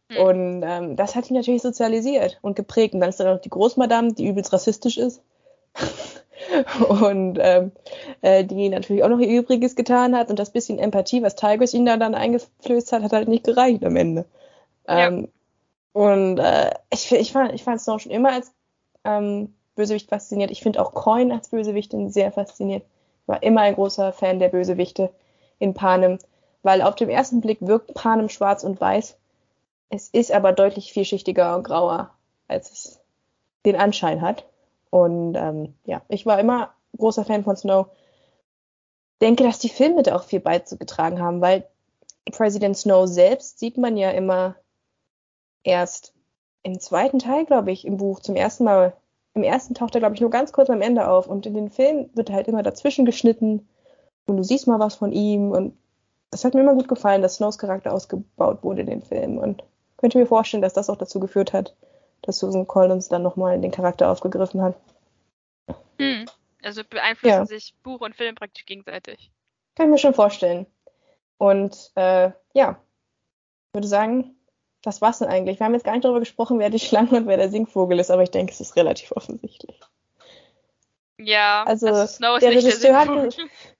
Mhm. 0.09 0.17
Und 0.17 0.63
ähm, 0.63 0.95
das 0.95 1.15
hat 1.15 1.29
ihn 1.29 1.35
natürlich 1.35 1.61
sozialisiert 1.61 2.39
und 2.41 2.55
geprägt. 2.55 2.93
Und 2.93 2.99
dann 2.99 3.09
ist 3.09 3.19
da 3.19 3.31
noch 3.31 3.41
die 3.41 3.49
Großmadame, 3.49 4.13
die 4.13 4.27
übelst 4.27 4.53
rassistisch 4.53 4.97
ist. 4.97 5.21
und 6.89 7.37
ähm, 7.41 7.71
äh, 8.21 8.43
die 8.43 8.69
natürlich 8.69 9.03
auch 9.03 9.09
noch 9.09 9.19
ihr 9.19 9.39
Übriges 9.39 9.75
getan 9.75 10.15
hat. 10.15 10.29
Und 10.29 10.39
das 10.39 10.51
bisschen 10.51 10.79
Empathie, 10.79 11.23
was 11.23 11.35
Tigers 11.35 11.73
ihn 11.73 11.85
da 11.85 11.97
dann 11.97 12.15
eingeflößt 12.15 12.91
hat, 12.91 13.03
hat 13.03 13.13
halt 13.13 13.27
nicht 13.27 13.45
gereicht 13.45 13.83
am 13.85 13.95
Ende. 13.95 14.25
Ja. 14.87 15.07
Ähm, 15.07 15.29
und 15.93 16.39
äh, 16.39 16.71
ich, 16.91 17.11
ich 17.11 17.31
fand 17.31 17.53
ich 17.53 17.63
fand 17.63 17.79
es 17.79 17.87
noch 17.87 17.99
schon 17.99 18.11
immer 18.11 18.33
als 18.33 18.51
ähm, 19.03 19.53
Bösewicht 19.75 20.09
fasziniert. 20.09 20.51
Ich 20.51 20.61
finde 20.61 20.81
auch 20.81 20.93
Coin 20.93 21.31
als 21.31 21.49
Bösewichtin 21.49 22.09
sehr 22.09 22.31
fasziniert. 22.31 22.83
Ich 23.21 23.27
war 23.27 23.41
immer 23.43 23.61
ein 23.61 23.75
großer 23.75 24.11
Fan 24.11 24.39
der 24.39 24.49
Bösewichte 24.49 25.11
in 25.59 25.73
Panem, 25.73 26.19
weil 26.61 26.81
auf 26.81 26.95
dem 26.95 27.09
ersten 27.09 27.41
Blick 27.41 27.59
wirkt 27.61 27.93
Panem 27.93 28.29
schwarz 28.29 28.63
und 28.63 28.79
weiß. 28.79 29.17
Es 29.89 30.09
ist 30.09 30.31
aber 30.31 30.53
deutlich 30.53 30.91
vielschichtiger 30.91 31.55
und 31.55 31.63
grauer, 31.63 32.11
als 32.47 32.71
es 32.71 33.01
den 33.65 33.75
Anschein 33.75 34.21
hat. 34.21 34.45
Und 34.89 35.35
ähm, 35.35 35.75
ja, 35.85 36.01
ich 36.07 36.25
war 36.25 36.39
immer 36.39 36.73
großer 36.97 37.25
Fan 37.25 37.43
von 37.43 37.55
Snow. 37.55 37.87
Denke, 39.21 39.43
dass 39.43 39.59
die 39.59 39.69
Filme 39.69 40.03
da 40.03 40.15
auch 40.15 40.23
viel 40.23 40.39
beizugetragen 40.39 41.21
haben, 41.21 41.41
weil 41.41 41.67
President 42.31 42.77
Snow 42.77 43.07
selbst 43.07 43.59
sieht 43.59 43.77
man 43.77 43.97
ja 43.97 44.11
immer 44.11 44.55
erst 45.63 46.13
im 46.63 46.79
zweiten 46.79 47.19
Teil, 47.19 47.45
glaube 47.45 47.71
ich, 47.71 47.85
im 47.85 47.97
Buch 47.97 48.19
zum 48.19 48.35
ersten 48.35 48.63
Mal. 48.63 48.93
Im 49.33 49.43
ersten 49.43 49.73
taucht 49.73 49.95
er, 49.95 49.99
glaube 49.99 50.15
ich, 50.15 50.21
nur 50.21 50.29
ganz 50.29 50.53
kurz 50.53 50.69
am 50.69 50.81
Ende 50.81 51.07
auf. 51.07 51.27
Und 51.27 51.45
in 51.45 51.53
den 51.53 51.69
Filmen 51.69 52.09
wird 52.13 52.29
er 52.29 52.35
halt 52.35 52.47
immer 52.47 52.63
dazwischen 52.63 53.05
geschnitten. 53.05 53.67
Und 54.25 54.37
du 54.37 54.43
siehst 54.43 54.67
mal 54.67 54.79
was 54.79 54.95
von 54.95 55.11
ihm. 55.11 55.51
Und 55.51 55.77
es 56.31 56.45
hat 56.45 56.53
mir 56.53 56.61
immer 56.61 56.75
gut 56.75 56.87
gefallen, 56.87 57.21
dass 57.21 57.35
Snows 57.35 57.57
Charakter 57.57 57.93
ausgebaut 57.93 58.63
wurde 58.63 58.81
in 58.81 58.87
den 58.87 59.01
Filmen. 59.01 59.37
Und 59.37 59.63
könnte 59.97 60.17
mir 60.17 60.25
vorstellen, 60.25 60.61
dass 60.61 60.73
das 60.73 60.89
auch 60.89 60.97
dazu 60.97 61.19
geführt 61.19 61.53
hat, 61.53 61.75
dass 62.21 62.39
Susan 62.39 62.67
Collins 62.67 63.09
dann 63.09 63.23
nochmal 63.23 63.59
den 63.59 63.71
Charakter 63.71 64.09
aufgegriffen 64.09 64.61
hat. 64.61 64.75
Hm. 65.99 66.25
Also 66.63 66.83
beeinflussen 66.83 67.33
ja. 67.33 67.45
sich 67.45 67.73
Buch 67.83 68.01
und 68.01 68.15
Film 68.15 68.35
praktisch 68.35 68.65
gegenseitig. 68.65 69.31
Kann 69.75 69.87
ich 69.87 69.91
mir 69.91 69.97
schon 69.97 70.13
vorstellen. 70.13 70.65
Und 71.37 71.91
äh, 71.95 72.31
ja, 72.53 72.79
würde 73.73 73.87
sagen, 73.87 74.35
das 74.81 75.01
war's 75.01 75.19
denn 75.19 75.27
eigentlich. 75.27 75.59
Wir 75.59 75.65
haben 75.65 75.73
jetzt 75.73 75.85
gar 75.85 75.93
nicht 75.93 76.05
darüber 76.05 76.19
gesprochen, 76.19 76.59
wer 76.59 76.69
die 76.69 76.79
Schlange 76.79 77.11
und 77.11 77.27
wer 77.27 77.37
der 77.37 77.49
Singvogel 77.49 77.99
ist, 77.99 78.11
aber 78.11 78.23
ich 78.23 78.31
denke, 78.31 78.53
es 78.53 78.61
ist 78.61 78.75
relativ 78.75 79.11
offensichtlich. 79.13 79.79
Ja, 81.17 81.63
also, 81.63 81.87
also 81.87 82.05
Snow 82.05 82.35
ist 82.35 82.43
der 82.43 82.49
nicht 82.51 82.65
Regisseur 82.65 82.91
der 82.91 82.99
Hat, 82.99 83.37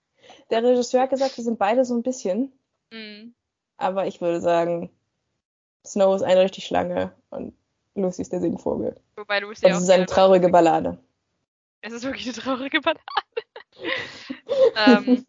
der 0.61 0.71
Regisseur 0.71 1.01
hat 1.01 1.09
gesagt, 1.09 1.37
wir 1.37 1.43
sind 1.43 1.59
beide 1.59 1.85
so 1.85 1.95
ein 1.95 2.03
bisschen. 2.03 2.51
Mhm. 2.91 3.33
Aber 3.77 4.05
ich 4.07 4.21
würde 4.21 4.41
sagen, 4.41 4.89
Snow 5.85 6.15
ist 6.15 6.21
eindeutig 6.21 6.51
die 6.51 6.61
Schlange 6.61 7.13
und 7.29 7.55
Lucy 7.95 8.21
ist 8.21 8.31
der 8.31 8.39
Singvogel. 8.39 8.99
Wobei 9.15 9.39
Lucy 9.39 9.65
und 9.65 9.71
es 9.71 9.81
ist 9.81 9.89
eine 9.89 10.05
traurige 10.05 10.49
Ballade. 10.49 10.97
Es 11.81 11.93
ist 11.93 12.03
wirklich 12.03 12.25
eine 12.25 12.33
traurige 12.33 12.81
Ballade. 12.81 13.01
ähm, 14.87 15.25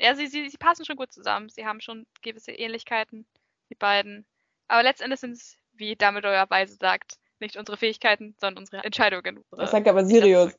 ja, 0.00 0.14
sie, 0.14 0.26
sie, 0.26 0.48
sie 0.48 0.56
passen 0.56 0.84
schon 0.84 0.96
gut 0.96 1.12
zusammen. 1.12 1.48
Sie 1.48 1.66
haben 1.66 1.80
schon 1.80 2.06
gewisse 2.22 2.52
Ähnlichkeiten, 2.52 3.26
die 3.70 3.74
beiden. 3.74 4.24
Aber 4.68 4.82
letztendlich 4.82 5.20
sind 5.20 5.32
es, 5.32 5.58
wie 5.72 5.96
Dumbledore 5.96 6.46
Weise 6.48 6.76
sagt, 6.80 7.18
nicht 7.40 7.56
unsere 7.56 7.76
Fähigkeiten, 7.76 8.34
sondern 8.40 8.62
unsere 8.62 8.82
Entscheidungen. 8.84 9.44
Das 9.50 9.70
sagt 9.70 9.86
aber 9.86 10.04
Sirius. 10.04 10.52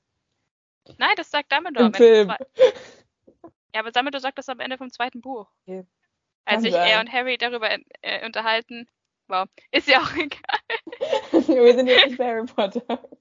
Nein, 0.97 1.13
das 1.17 1.31
sagt 1.31 1.51
Dumbledore. 1.51 1.87
Im 1.87 1.93
Film. 1.93 2.33
Ja, 3.75 3.81
aber 3.81 3.91
Dumbledore 3.91 4.21
sagt 4.21 4.37
das 4.37 4.47
am 4.47 4.61
Ende 4.61 4.77
vom 4.77 4.89
zweiten 4.89 5.19
Buch. 5.19 5.51
Okay. 5.67 5.85
Als 6.45 6.61
sich 6.61 6.73
er 6.73 7.01
und 7.01 7.11
Harry 7.11 7.37
darüber 7.37 7.69
äh, 8.01 8.25
unterhalten. 8.25 8.89
Wow, 9.27 9.49
ist 9.71 9.89
ja 9.89 9.99
auch 9.99 10.13
egal. 10.15 10.59
Wir 11.31 11.73
sind 11.73 11.87
jetzt 11.87 12.05
nicht 12.05 12.17
bei 12.17 12.25
Harry 12.25 12.45
Potter. 12.45 12.85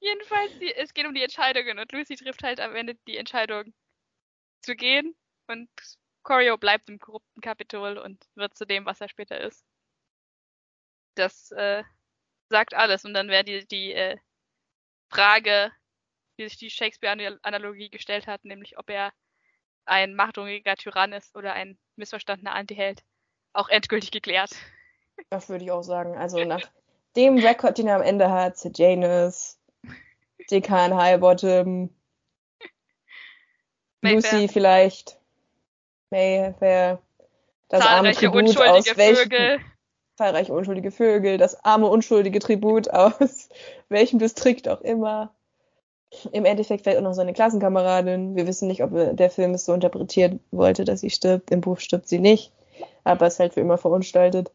Jedenfalls, 0.00 0.56
die, 0.60 0.72
es 0.72 0.94
geht 0.94 1.04
um 1.04 1.14
die 1.14 1.22
Entscheidungen 1.24 1.80
und 1.80 1.90
Lucy 1.90 2.14
trifft 2.14 2.44
halt 2.44 2.60
am 2.60 2.76
Ende 2.76 2.94
die 3.08 3.16
Entscheidung 3.16 3.74
zu 4.60 4.76
gehen 4.76 5.16
und 5.48 5.68
Corio 6.22 6.58
bleibt 6.58 6.88
im 6.88 7.00
korrupten 7.00 7.40
Kapitol 7.40 7.98
und 7.98 8.24
wird 8.36 8.56
zu 8.56 8.66
dem, 8.66 8.86
was 8.86 9.00
er 9.00 9.08
später 9.08 9.40
ist. 9.40 9.64
Das 11.16 11.50
äh, 11.50 11.82
sagt 12.50 12.74
alles 12.74 13.04
und 13.04 13.14
dann 13.14 13.30
wäre 13.30 13.42
die, 13.42 13.66
die 13.66 13.94
äh, 13.94 14.16
Frage, 15.10 15.72
die 16.38 16.44
sich 16.44 16.56
die 16.56 16.70
Shakespeare-Analogie 16.70 17.90
gestellt 17.90 18.28
hat, 18.28 18.44
nämlich 18.44 18.78
ob 18.78 18.90
er 18.90 19.12
ein 19.88 20.14
machthungriger 20.14 20.76
Tyrann 20.76 21.12
ist 21.12 21.34
oder 21.36 21.52
ein 21.52 21.78
missverstandener 21.96 22.54
Antiheld, 22.54 23.02
auch 23.52 23.68
endgültig 23.68 24.10
geklärt. 24.10 24.50
Das 25.30 25.48
würde 25.48 25.64
ich 25.64 25.70
auch 25.70 25.82
sagen. 25.82 26.16
Also 26.16 26.38
nach 26.44 26.62
dem 27.16 27.38
Rekord, 27.38 27.78
den 27.78 27.88
er 27.88 27.96
am 27.96 28.02
Ende 28.02 28.30
hat, 28.30 28.56
Janus, 28.76 29.58
Dekan 30.50 30.94
Highbottom, 30.94 31.90
Lucy 34.02 34.48
vielleicht, 34.48 35.18
Mayfair, 36.10 37.02
das 37.68 37.84
arme 37.84 38.12
Tribut 38.12 38.56
aus 38.56 38.96
welchem, 38.96 39.60
zahlreiche 40.16 40.52
unschuldige 40.52 40.90
Vögel, 40.90 41.38
das 41.38 41.64
arme 41.64 41.86
unschuldige 41.86 42.38
Tribut 42.38 42.90
aus 42.90 43.48
welchem 43.88 44.18
Distrikt 44.18 44.68
auch 44.68 44.80
immer. 44.80 45.34
Im 46.32 46.44
Endeffekt 46.44 46.82
vielleicht 46.82 46.98
auch 46.98 47.02
noch 47.02 47.12
seine 47.12 47.34
Klassenkameradin. 47.34 48.34
Wir 48.34 48.46
wissen 48.46 48.66
nicht, 48.68 48.82
ob 48.82 48.92
der 48.92 49.30
Film 49.30 49.54
es 49.54 49.66
so 49.66 49.74
interpretiert 49.74 50.40
wollte, 50.50 50.84
dass 50.84 51.00
sie 51.00 51.10
stirbt. 51.10 51.50
Im 51.50 51.60
Buch 51.60 51.80
stirbt 51.80 52.08
sie 52.08 52.18
nicht, 52.18 52.52
aber 53.04 53.26
ist 53.26 53.40
halt 53.40 53.54
für 53.54 53.60
immer 53.60 53.78
verunstaltet. 53.78 54.50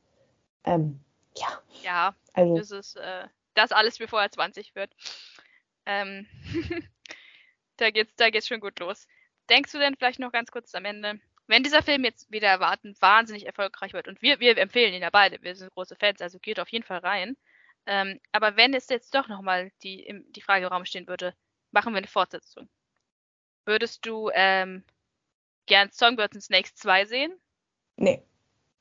Ähm, 0.66 1.00
ja. 1.38 1.60
Ja, 1.84 2.16
also. 2.34 2.58
das 2.58 2.72
ist 2.72 2.96
äh, 2.96 3.28
das 3.54 3.72
alles, 3.72 3.98
bevor 3.98 4.22
er 4.22 4.32
20 4.32 4.76
wird. 4.76 4.92
Ähm, 5.86 6.28
da 7.78 7.92
geht's, 7.92 8.16
da 8.16 8.30
geht's 8.30 8.48
schon 8.48 8.60
gut 8.60 8.80
los. 8.80 9.08
Denkst 9.50 9.72
du 9.72 9.80
denn 9.80 9.96
vielleicht 9.96 10.20
noch 10.20 10.32
ganz 10.32 10.52
kurz 10.52 10.74
am 10.74 10.86
Ende, 10.86 11.20
wenn 11.48 11.64
dieser 11.64 11.84
Film 11.84 12.06
jetzt 12.06 12.32
wieder 12.32 12.48
erwarten 12.48 12.96
wahnsinnig 13.00 13.46
erfolgreich 13.46 13.94
wird 13.94 14.08
und 14.08 14.22
wir, 14.22 14.40
wir 14.40 14.58
empfehlen 14.58 14.94
ihn 14.94 15.02
ja 15.02 15.10
beide, 15.10 15.42
wir 15.42 15.56
sind 15.56 15.74
große 15.74 15.96
Fans, 15.98 16.22
also 16.22 16.40
geht 16.40 16.60
auf 16.60 16.70
jeden 16.70 16.86
Fall 16.86 17.00
rein. 17.00 17.36
Ähm, 17.86 18.20
aber 18.32 18.56
wenn 18.56 18.74
es 18.74 18.88
jetzt 18.88 19.14
doch 19.14 19.28
nochmal 19.28 19.72
die, 19.84 20.24
die 20.30 20.42
Frage 20.42 20.66
im 20.66 20.72
Raum 20.72 20.86
stehen 20.86 21.08
würde, 21.08 21.36
machen 21.74 21.94
wir 21.94 21.98
eine 21.98 22.08
Fortsetzung. 22.08 22.70
Würdest 23.66 24.06
du 24.06 24.30
ähm, 24.34 24.84
gern 25.66 25.90
Songbirds 25.92 26.36
and 26.36 26.44
Snakes 26.44 26.76
2 26.76 27.06
sehen? 27.06 27.34
Nee. 27.98 28.24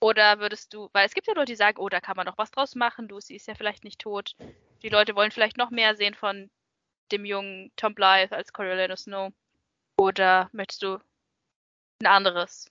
Oder 0.00 0.40
würdest 0.40 0.74
du, 0.74 0.88
weil 0.92 1.06
es 1.06 1.14
gibt 1.14 1.28
ja 1.28 1.34
Leute, 1.34 1.52
die 1.52 1.56
sagen, 1.56 1.78
oh, 1.78 1.88
da 1.88 2.00
kann 2.00 2.16
man 2.16 2.26
noch 2.26 2.38
was 2.38 2.50
draus 2.50 2.74
machen, 2.74 3.08
Lucy 3.08 3.36
ist 3.36 3.46
ja 3.46 3.54
vielleicht 3.54 3.84
nicht 3.84 4.00
tot. 4.00 4.34
Die 4.82 4.88
Leute 4.88 5.14
wollen 5.14 5.30
vielleicht 5.30 5.56
noch 5.56 5.70
mehr 5.70 5.94
sehen 5.94 6.14
von 6.14 6.50
dem 7.12 7.24
jungen 7.24 7.70
Tom 7.76 7.94
Blythe 7.94 8.34
als 8.34 8.52
Coriolanus 8.52 9.02
Snow. 9.02 9.32
Oder 9.96 10.50
möchtest 10.52 10.82
du 10.82 10.98
ein 12.00 12.06
anderes, 12.06 12.68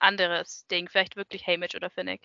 anderes 0.00 0.66
Ding, 0.66 0.88
vielleicht 0.88 1.14
wirklich 1.14 1.46
Hamish 1.46 1.76
oder 1.76 1.90
Finnick? 1.90 2.22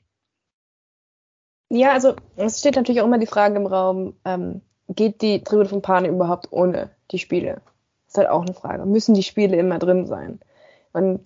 Ja, 1.69 1.91
also 1.91 2.15
es 2.35 2.59
steht 2.59 2.75
natürlich 2.75 3.01
auch 3.01 3.05
immer 3.05 3.19
die 3.19 3.27
Frage 3.27 3.57
im 3.57 3.67
Raum, 3.67 4.19
ähm, 4.25 4.63
geht 4.89 5.21
die 5.21 5.43
Tribute 5.43 5.67
von 5.67 5.81
Panem 5.81 6.15
überhaupt 6.15 6.51
ohne 6.51 6.89
die 7.11 7.19
Spiele? 7.19 7.61
Ist 8.07 8.17
halt 8.17 8.29
auch 8.29 8.41
eine 8.41 8.53
Frage. 8.53 8.85
Müssen 8.85 9.13
die 9.13 9.23
Spiele 9.23 9.57
immer 9.57 9.79
drin 9.79 10.05
sein? 10.05 10.39
Und 10.93 11.21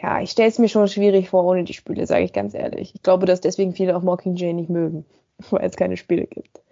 ja, 0.00 0.20
ich 0.20 0.30
stelle 0.30 0.48
es 0.48 0.58
mir 0.58 0.68
schon 0.68 0.88
schwierig 0.88 1.30
vor 1.30 1.44
ohne 1.44 1.64
die 1.64 1.74
Spiele, 1.74 2.06
sage 2.06 2.24
ich 2.24 2.32
ganz 2.32 2.54
ehrlich. 2.54 2.94
Ich 2.94 3.02
glaube, 3.02 3.26
dass 3.26 3.40
deswegen 3.40 3.74
viele 3.74 3.96
auch 3.96 4.02
Mockingjay 4.02 4.52
nicht 4.52 4.70
mögen, 4.70 5.04
weil 5.50 5.68
es 5.68 5.76
keine 5.76 5.96
Spiele 5.96 6.26
gibt. 6.26 6.62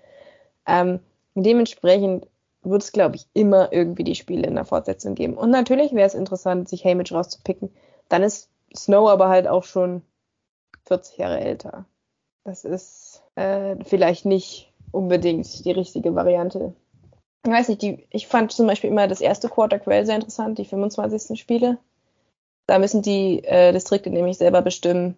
Ähm, 0.66 1.00
dementsprechend 1.34 2.26
wird 2.62 2.82
es, 2.82 2.92
glaube 2.92 3.16
ich, 3.16 3.26
immer 3.32 3.72
irgendwie 3.72 4.04
die 4.04 4.14
Spiele 4.14 4.46
in 4.46 4.54
der 4.54 4.64
Fortsetzung 4.64 5.14
geben. 5.14 5.34
Und 5.34 5.50
natürlich 5.50 5.92
wäre 5.92 6.06
es 6.06 6.14
interessant, 6.14 6.68
sich 6.68 6.84
Hamish 6.84 7.12
rauszupicken. 7.12 7.70
Dann 8.08 8.22
ist 8.22 8.50
Snow 8.74 9.08
aber 9.08 9.28
halt 9.28 9.48
auch 9.48 9.64
schon 9.64 10.02
40 10.86 11.18
Jahre 11.18 11.40
älter. 11.40 11.86
Das 12.44 12.64
ist 12.64 13.22
äh, 13.34 13.76
vielleicht 13.84 14.26
nicht 14.26 14.69
unbedingt 14.92 15.64
die 15.64 15.72
richtige 15.72 16.14
Variante. 16.14 16.74
Ich 17.44 17.50
weiß 17.50 17.68
nicht, 17.68 17.82
die, 17.82 18.06
ich 18.10 18.26
fand 18.26 18.52
zum 18.52 18.66
Beispiel 18.66 18.90
immer 18.90 19.08
das 19.08 19.20
erste 19.20 19.48
Quarter 19.48 19.78
Quell 19.78 20.04
sehr 20.04 20.16
interessant, 20.16 20.58
die 20.58 20.64
25. 20.64 21.40
Spiele. 21.40 21.78
Da 22.66 22.78
müssen 22.78 23.02
die 23.02 23.42
äh, 23.44 23.72
Distrikte 23.72 24.10
nämlich 24.10 24.38
selber 24.38 24.62
bestimmen, 24.62 25.16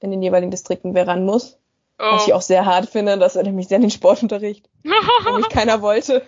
in 0.00 0.10
den 0.10 0.22
jeweiligen 0.22 0.50
Distrikten, 0.50 0.94
wer 0.94 1.06
ran 1.06 1.24
muss. 1.24 1.58
Oh. 1.98 2.04
Was 2.04 2.26
ich 2.26 2.34
auch 2.34 2.42
sehr 2.42 2.66
hart 2.66 2.88
finde, 2.88 3.18
das 3.18 3.36
erinnert 3.36 3.54
mich 3.54 3.68
sehr 3.68 3.76
an 3.76 3.82
den 3.82 3.90
Sportunterricht, 3.90 4.68
nämlich 5.24 5.48
keiner 5.48 5.82
wollte. 5.82 6.22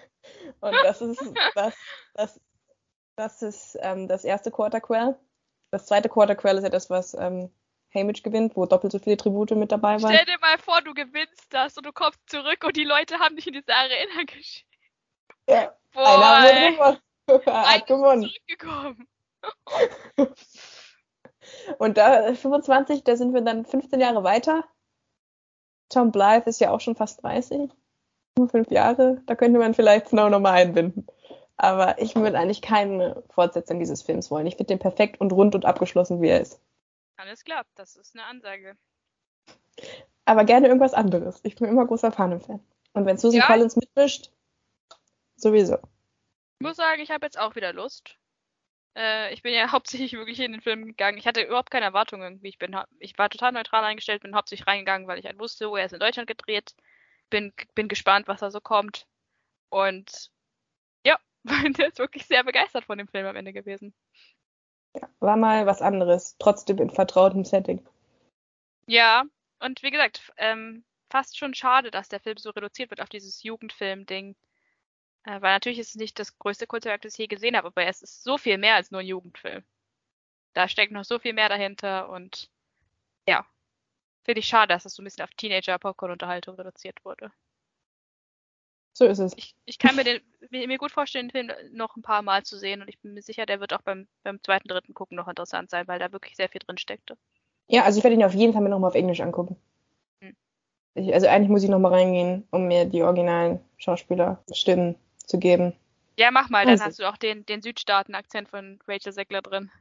Und 0.60 0.74
das 0.82 1.00
ist 1.00 1.20
das, 1.54 1.74
das, 2.14 2.40
das 3.16 3.42
ist 3.42 3.78
ähm, 3.82 4.08
das 4.08 4.24
erste 4.24 4.50
Quarter 4.50 4.80
Quell. 4.80 5.16
Das 5.70 5.86
zweite 5.86 6.08
Quarter 6.08 6.36
Quell 6.36 6.56
ist 6.56 6.64
ja 6.64 6.70
das, 6.70 6.90
was 6.90 7.14
ähm, 7.14 7.50
Hamish 7.94 8.22
gewinnt, 8.22 8.56
wo 8.56 8.66
doppelt 8.66 8.92
so 8.92 8.98
viele 8.98 9.16
Tribute 9.16 9.52
mit 9.52 9.72
dabei 9.72 10.02
waren. 10.02 10.12
Stell 10.12 10.26
dir 10.26 10.38
mal 10.40 10.58
vor, 10.58 10.80
du 10.82 10.94
gewinnst 10.94 11.46
das 11.50 11.76
und 11.76 11.86
du 11.86 11.92
kommst 11.92 12.20
zurück 12.26 12.64
und 12.64 12.76
die 12.76 12.84
Leute 12.84 13.18
haben 13.18 13.36
dich 13.36 13.46
in 13.46 13.54
diese 13.54 13.72
Arena 13.72 14.24
geschickt. 14.26 14.66
Ja. 15.48 15.74
Boah, 15.92 16.38
Einer 16.38 17.00
hat 17.26 17.86
gewonnen. 17.86 18.22
Zurückgekommen. 18.48 19.08
und 21.78 21.96
da 21.96 22.34
25, 22.34 23.04
da 23.04 23.16
sind 23.16 23.34
wir 23.34 23.42
dann 23.42 23.64
15 23.64 24.00
Jahre 24.00 24.24
weiter. 24.24 24.64
Tom 25.88 26.10
Blythe 26.10 26.48
ist 26.50 26.60
ja 26.60 26.70
auch 26.70 26.80
schon 26.80 26.96
fast 26.96 27.22
30. 27.22 27.70
Nur 28.36 28.48
fünf 28.48 28.70
Jahre. 28.70 29.22
Da 29.26 29.36
könnte 29.36 29.58
man 29.58 29.74
vielleicht 29.74 30.08
Snow 30.08 30.28
nochmal 30.28 30.54
einbinden. 30.54 31.06
Aber 31.56 32.00
ich 32.00 32.16
würde 32.16 32.36
eigentlich 32.36 32.62
keine 32.62 33.22
Fortsetzung 33.30 33.78
dieses 33.78 34.02
Films 34.02 34.30
wollen. 34.30 34.46
Ich 34.46 34.56
finde 34.56 34.74
den 34.74 34.80
perfekt 34.80 35.20
und 35.20 35.32
rund 35.32 35.54
und 35.54 35.64
abgeschlossen, 35.64 36.20
wie 36.20 36.28
er 36.28 36.40
ist. 36.40 36.60
Alles 37.16 37.44
klar, 37.44 37.64
das 37.74 37.96
ist 37.96 38.14
eine 38.14 38.24
Ansage. 38.24 38.76
Aber 40.24 40.44
gerne 40.44 40.68
irgendwas 40.68 40.94
anderes. 40.94 41.40
Ich 41.42 41.56
bin 41.56 41.68
immer 41.68 41.86
großer 41.86 42.10
Panem-Fan. 42.10 42.60
Und 42.92 43.06
wenn 43.06 43.18
Susan 43.18 43.40
ja. 43.40 43.46
Collins 43.46 43.76
mitmischt, 43.76 44.30
sowieso. 45.36 45.78
Ich 46.58 46.66
muss 46.66 46.76
sagen, 46.76 47.02
ich 47.02 47.10
habe 47.10 47.26
jetzt 47.26 47.38
auch 47.38 47.56
wieder 47.56 47.72
Lust. 47.72 48.16
Äh, 48.96 49.32
ich 49.34 49.42
bin 49.42 49.52
ja 49.52 49.68
hauptsächlich 49.72 50.12
wirklich 50.14 50.40
in 50.40 50.52
den 50.52 50.60
Film 50.60 50.86
gegangen. 50.86 51.18
Ich 51.18 51.26
hatte 51.26 51.42
überhaupt 51.42 51.70
keine 51.70 51.86
Erwartungen 51.86 52.22
irgendwie. 52.22 52.48
Ich, 52.48 52.58
bin, 52.58 52.76
ich 52.98 53.18
war 53.18 53.28
total 53.28 53.52
neutral 53.52 53.84
eingestellt, 53.84 54.22
bin 54.22 54.34
hauptsächlich 54.34 54.66
reingegangen, 54.66 55.08
weil 55.08 55.18
ich 55.18 55.26
halt 55.26 55.38
wusste, 55.38 55.68
wo 55.70 55.76
er 55.76 55.86
ist 55.86 55.92
in 55.92 56.00
Deutschland 56.00 56.28
gedreht. 56.28 56.74
Bin, 57.30 57.52
bin 57.74 57.88
gespannt, 57.88 58.28
was 58.28 58.40
da 58.40 58.50
so 58.50 58.60
kommt. 58.60 59.06
Und 59.68 60.30
ja, 61.04 61.18
bin 61.42 61.74
jetzt 61.76 61.98
wirklich 61.98 62.26
sehr 62.26 62.44
begeistert 62.44 62.84
von 62.84 62.98
dem 62.98 63.08
Film 63.08 63.26
am 63.26 63.36
Ende 63.36 63.52
gewesen. 63.52 63.94
Ja, 64.94 65.08
war 65.20 65.36
mal 65.36 65.66
was 65.66 65.82
anderes, 65.82 66.36
trotzdem 66.38 66.78
in 66.78 66.90
vertrautem 66.90 67.44
Setting. 67.44 67.84
Ja, 68.86 69.24
und 69.60 69.82
wie 69.82 69.90
gesagt, 69.90 70.32
ähm, 70.36 70.84
fast 71.10 71.38
schon 71.38 71.54
schade, 71.54 71.90
dass 71.90 72.08
der 72.08 72.20
Film 72.20 72.36
so 72.38 72.50
reduziert 72.50 72.90
wird 72.90 73.00
auf 73.00 73.08
dieses 73.08 73.42
Jugendfilm-Ding. 73.42 74.36
Äh, 75.24 75.40
weil 75.40 75.54
natürlich 75.54 75.78
ist 75.78 75.90
es 75.90 75.96
nicht 75.96 76.18
das 76.18 76.38
größte 76.38 76.66
Kunstwerk, 76.66 77.02
das 77.02 77.14
ich 77.14 77.18
je 77.18 77.26
gesehen 77.26 77.56
habe, 77.56 77.68
aber 77.68 77.84
es 77.86 78.02
ist 78.02 78.22
so 78.22 78.38
viel 78.38 78.58
mehr 78.58 78.74
als 78.76 78.90
nur 78.90 79.00
ein 79.00 79.06
Jugendfilm. 79.06 79.64
Da 80.54 80.68
steckt 80.68 80.92
noch 80.92 81.04
so 81.04 81.18
viel 81.18 81.32
mehr 81.32 81.48
dahinter 81.48 82.08
und 82.10 82.50
ja, 83.28 83.46
finde 84.24 84.40
ich 84.40 84.46
schade, 84.46 84.74
dass 84.74 84.84
das 84.84 84.94
so 84.94 85.02
ein 85.02 85.04
bisschen 85.04 85.24
auf 85.24 85.30
Teenager-Popcorn-Unterhaltung 85.36 86.56
reduziert 86.56 87.04
wurde. 87.04 87.32
So 88.96 89.06
ist 89.06 89.18
es. 89.18 89.32
Ich, 89.36 89.56
ich 89.64 89.78
kann 89.78 89.96
mir, 89.96 90.04
den, 90.04 90.20
mir, 90.50 90.78
gut 90.78 90.92
vorstellen, 90.92 91.28
den 91.28 91.48
Film 91.48 91.52
noch 91.72 91.96
ein 91.96 92.02
paar 92.02 92.22
Mal 92.22 92.44
zu 92.44 92.56
sehen 92.56 92.80
und 92.80 92.88
ich 92.88 93.00
bin 93.00 93.12
mir 93.12 93.22
sicher, 93.22 93.44
der 93.44 93.58
wird 93.58 93.72
auch 93.72 93.82
beim, 93.82 94.06
beim 94.22 94.40
zweiten, 94.42 94.68
dritten 94.68 94.94
Gucken 94.94 95.16
noch 95.16 95.26
interessant 95.26 95.68
sein, 95.68 95.88
weil 95.88 95.98
da 95.98 96.12
wirklich 96.12 96.36
sehr 96.36 96.48
viel 96.48 96.60
drin 96.60 96.78
steckte. 96.78 97.18
Ja, 97.66 97.82
also 97.82 97.98
ich 97.98 98.04
werde 98.04 98.14
ihn 98.14 98.22
auf 98.22 98.34
jeden 98.34 98.52
Fall 98.52 98.62
mir 98.62 98.68
nochmal 98.68 98.90
auf 98.90 98.94
Englisch 98.94 99.20
angucken. 99.20 99.56
Hm. 100.20 100.36
Ich, 100.94 101.12
also 101.12 101.26
eigentlich 101.26 101.48
muss 101.48 101.64
ich 101.64 101.70
nochmal 101.70 101.92
reingehen, 101.92 102.46
um 102.52 102.68
mir 102.68 102.84
die 102.84 103.02
originalen 103.02 103.58
Schauspielerstimmen 103.78 104.94
zu 105.16 105.38
geben. 105.40 105.74
Ja, 106.16 106.30
mach 106.30 106.48
mal, 106.48 106.64
dann 106.64 106.74
also. 106.74 106.84
hast 106.84 107.00
du 107.00 107.08
auch 107.08 107.16
den, 107.16 107.44
den 107.46 107.62
Südstaaten-Akzent 107.62 108.48
von 108.48 108.78
Rachel 108.86 109.12
Segler 109.12 109.42
drin. 109.42 109.72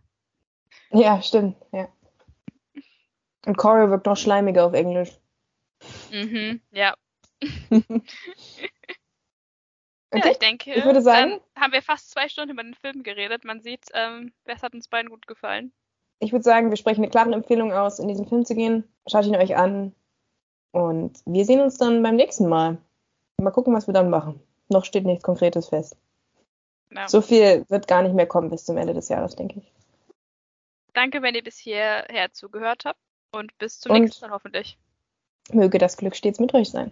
Ja, 0.89 1.21
stimmt, 1.21 1.55
ja. 1.71 1.87
Und 3.45 3.57
Corey 3.57 3.91
wirkt 3.91 4.07
noch 4.07 4.17
schleimiger 4.17 4.65
auf 4.65 4.73
Englisch. 4.73 5.11
Mhm, 6.11 6.61
ja. 6.71 6.95
Okay. 10.13 10.21
Ja, 10.23 10.31
ich 10.31 10.37
denke, 10.37 10.73
ich 10.73 10.85
würde 10.85 11.01
sagen, 11.01 11.39
haben 11.57 11.73
wir 11.73 11.81
fast 11.81 12.11
zwei 12.11 12.29
Stunden 12.29 12.51
über 12.51 12.61
den 12.61 12.75
Film 12.75 13.01
geredet. 13.01 13.45
Man 13.45 13.61
sieht, 13.61 13.87
ähm, 13.93 14.31
es 14.45 14.61
hat 14.61 14.75
uns 14.75 14.87
beiden 14.87 15.09
gut 15.09 15.25
gefallen. 15.25 15.73
Ich 16.19 16.31
würde 16.31 16.43
sagen, 16.43 16.69
wir 16.69 16.77
sprechen 16.77 17.01
eine 17.01 17.09
klare 17.09 17.33
Empfehlung 17.33 17.73
aus, 17.73 17.97
in 17.97 18.07
diesen 18.07 18.27
Film 18.27 18.45
zu 18.45 18.53
gehen. 18.53 18.83
Schaut 19.07 19.25
ihn 19.25 19.35
euch 19.35 19.57
an. 19.57 19.93
Und 20.71 21.19
wir 21.25 21.45
sehen 21.45 21.61
uns 21.61 21.77
dann 21.77 22.03
beim 22.03 22.15
nächsten 22.15 22.47
Mal. 22.47 22.77
Mal 23.41 23.51
gucken, 23.51 23.73
was 23.73 23.87
wir 23.87 23.93
dann 23.93 24.11
machen. 24.11 24.39
Noch 24.69 24.85
steht 24.85 25.05
nichts 25.05 25.23
Konkretes 25.23 25.69
fest. 25.69 25.97
Ja. 26.91 27.07
So 27.07 27.21
viel 27.21 27.65
wird 27.69 27.87
gar 27.87 28.03
nicht 28.03 28.13
mehr 28.13 28.27
kommen 28.27 28.51
bis 28.51 28.65
zum 28.65 28.77
Ende 28.77 28.93
des 28.93 29.09
Jahres, 29.09 29.35
denke 29.35 29.59
ich. 29.59 29.71
Danke, 30.93 31.23
wenn 31.23 31.33
ihr 31.33 31.43
bis 31.43 31.57
hierher 31.57 32.31
zugehört 32.33 32.85
habt. 32.85 32.99
Und 33.31 33.57
bis 33.57 33.79
zum 33.79 33.93
und 33.93 34.01
nächsten 34.01 34.27
Mal 34.27 34.31
hoffentlich. 34.31 34.77
Möge 35.51 35.79
das 35.79 35.97
Glück 35.97 36.15
stets 36.15 36.39
mit 36.39 36.53
euch 36.53 36.69
sein. 36.69 36.91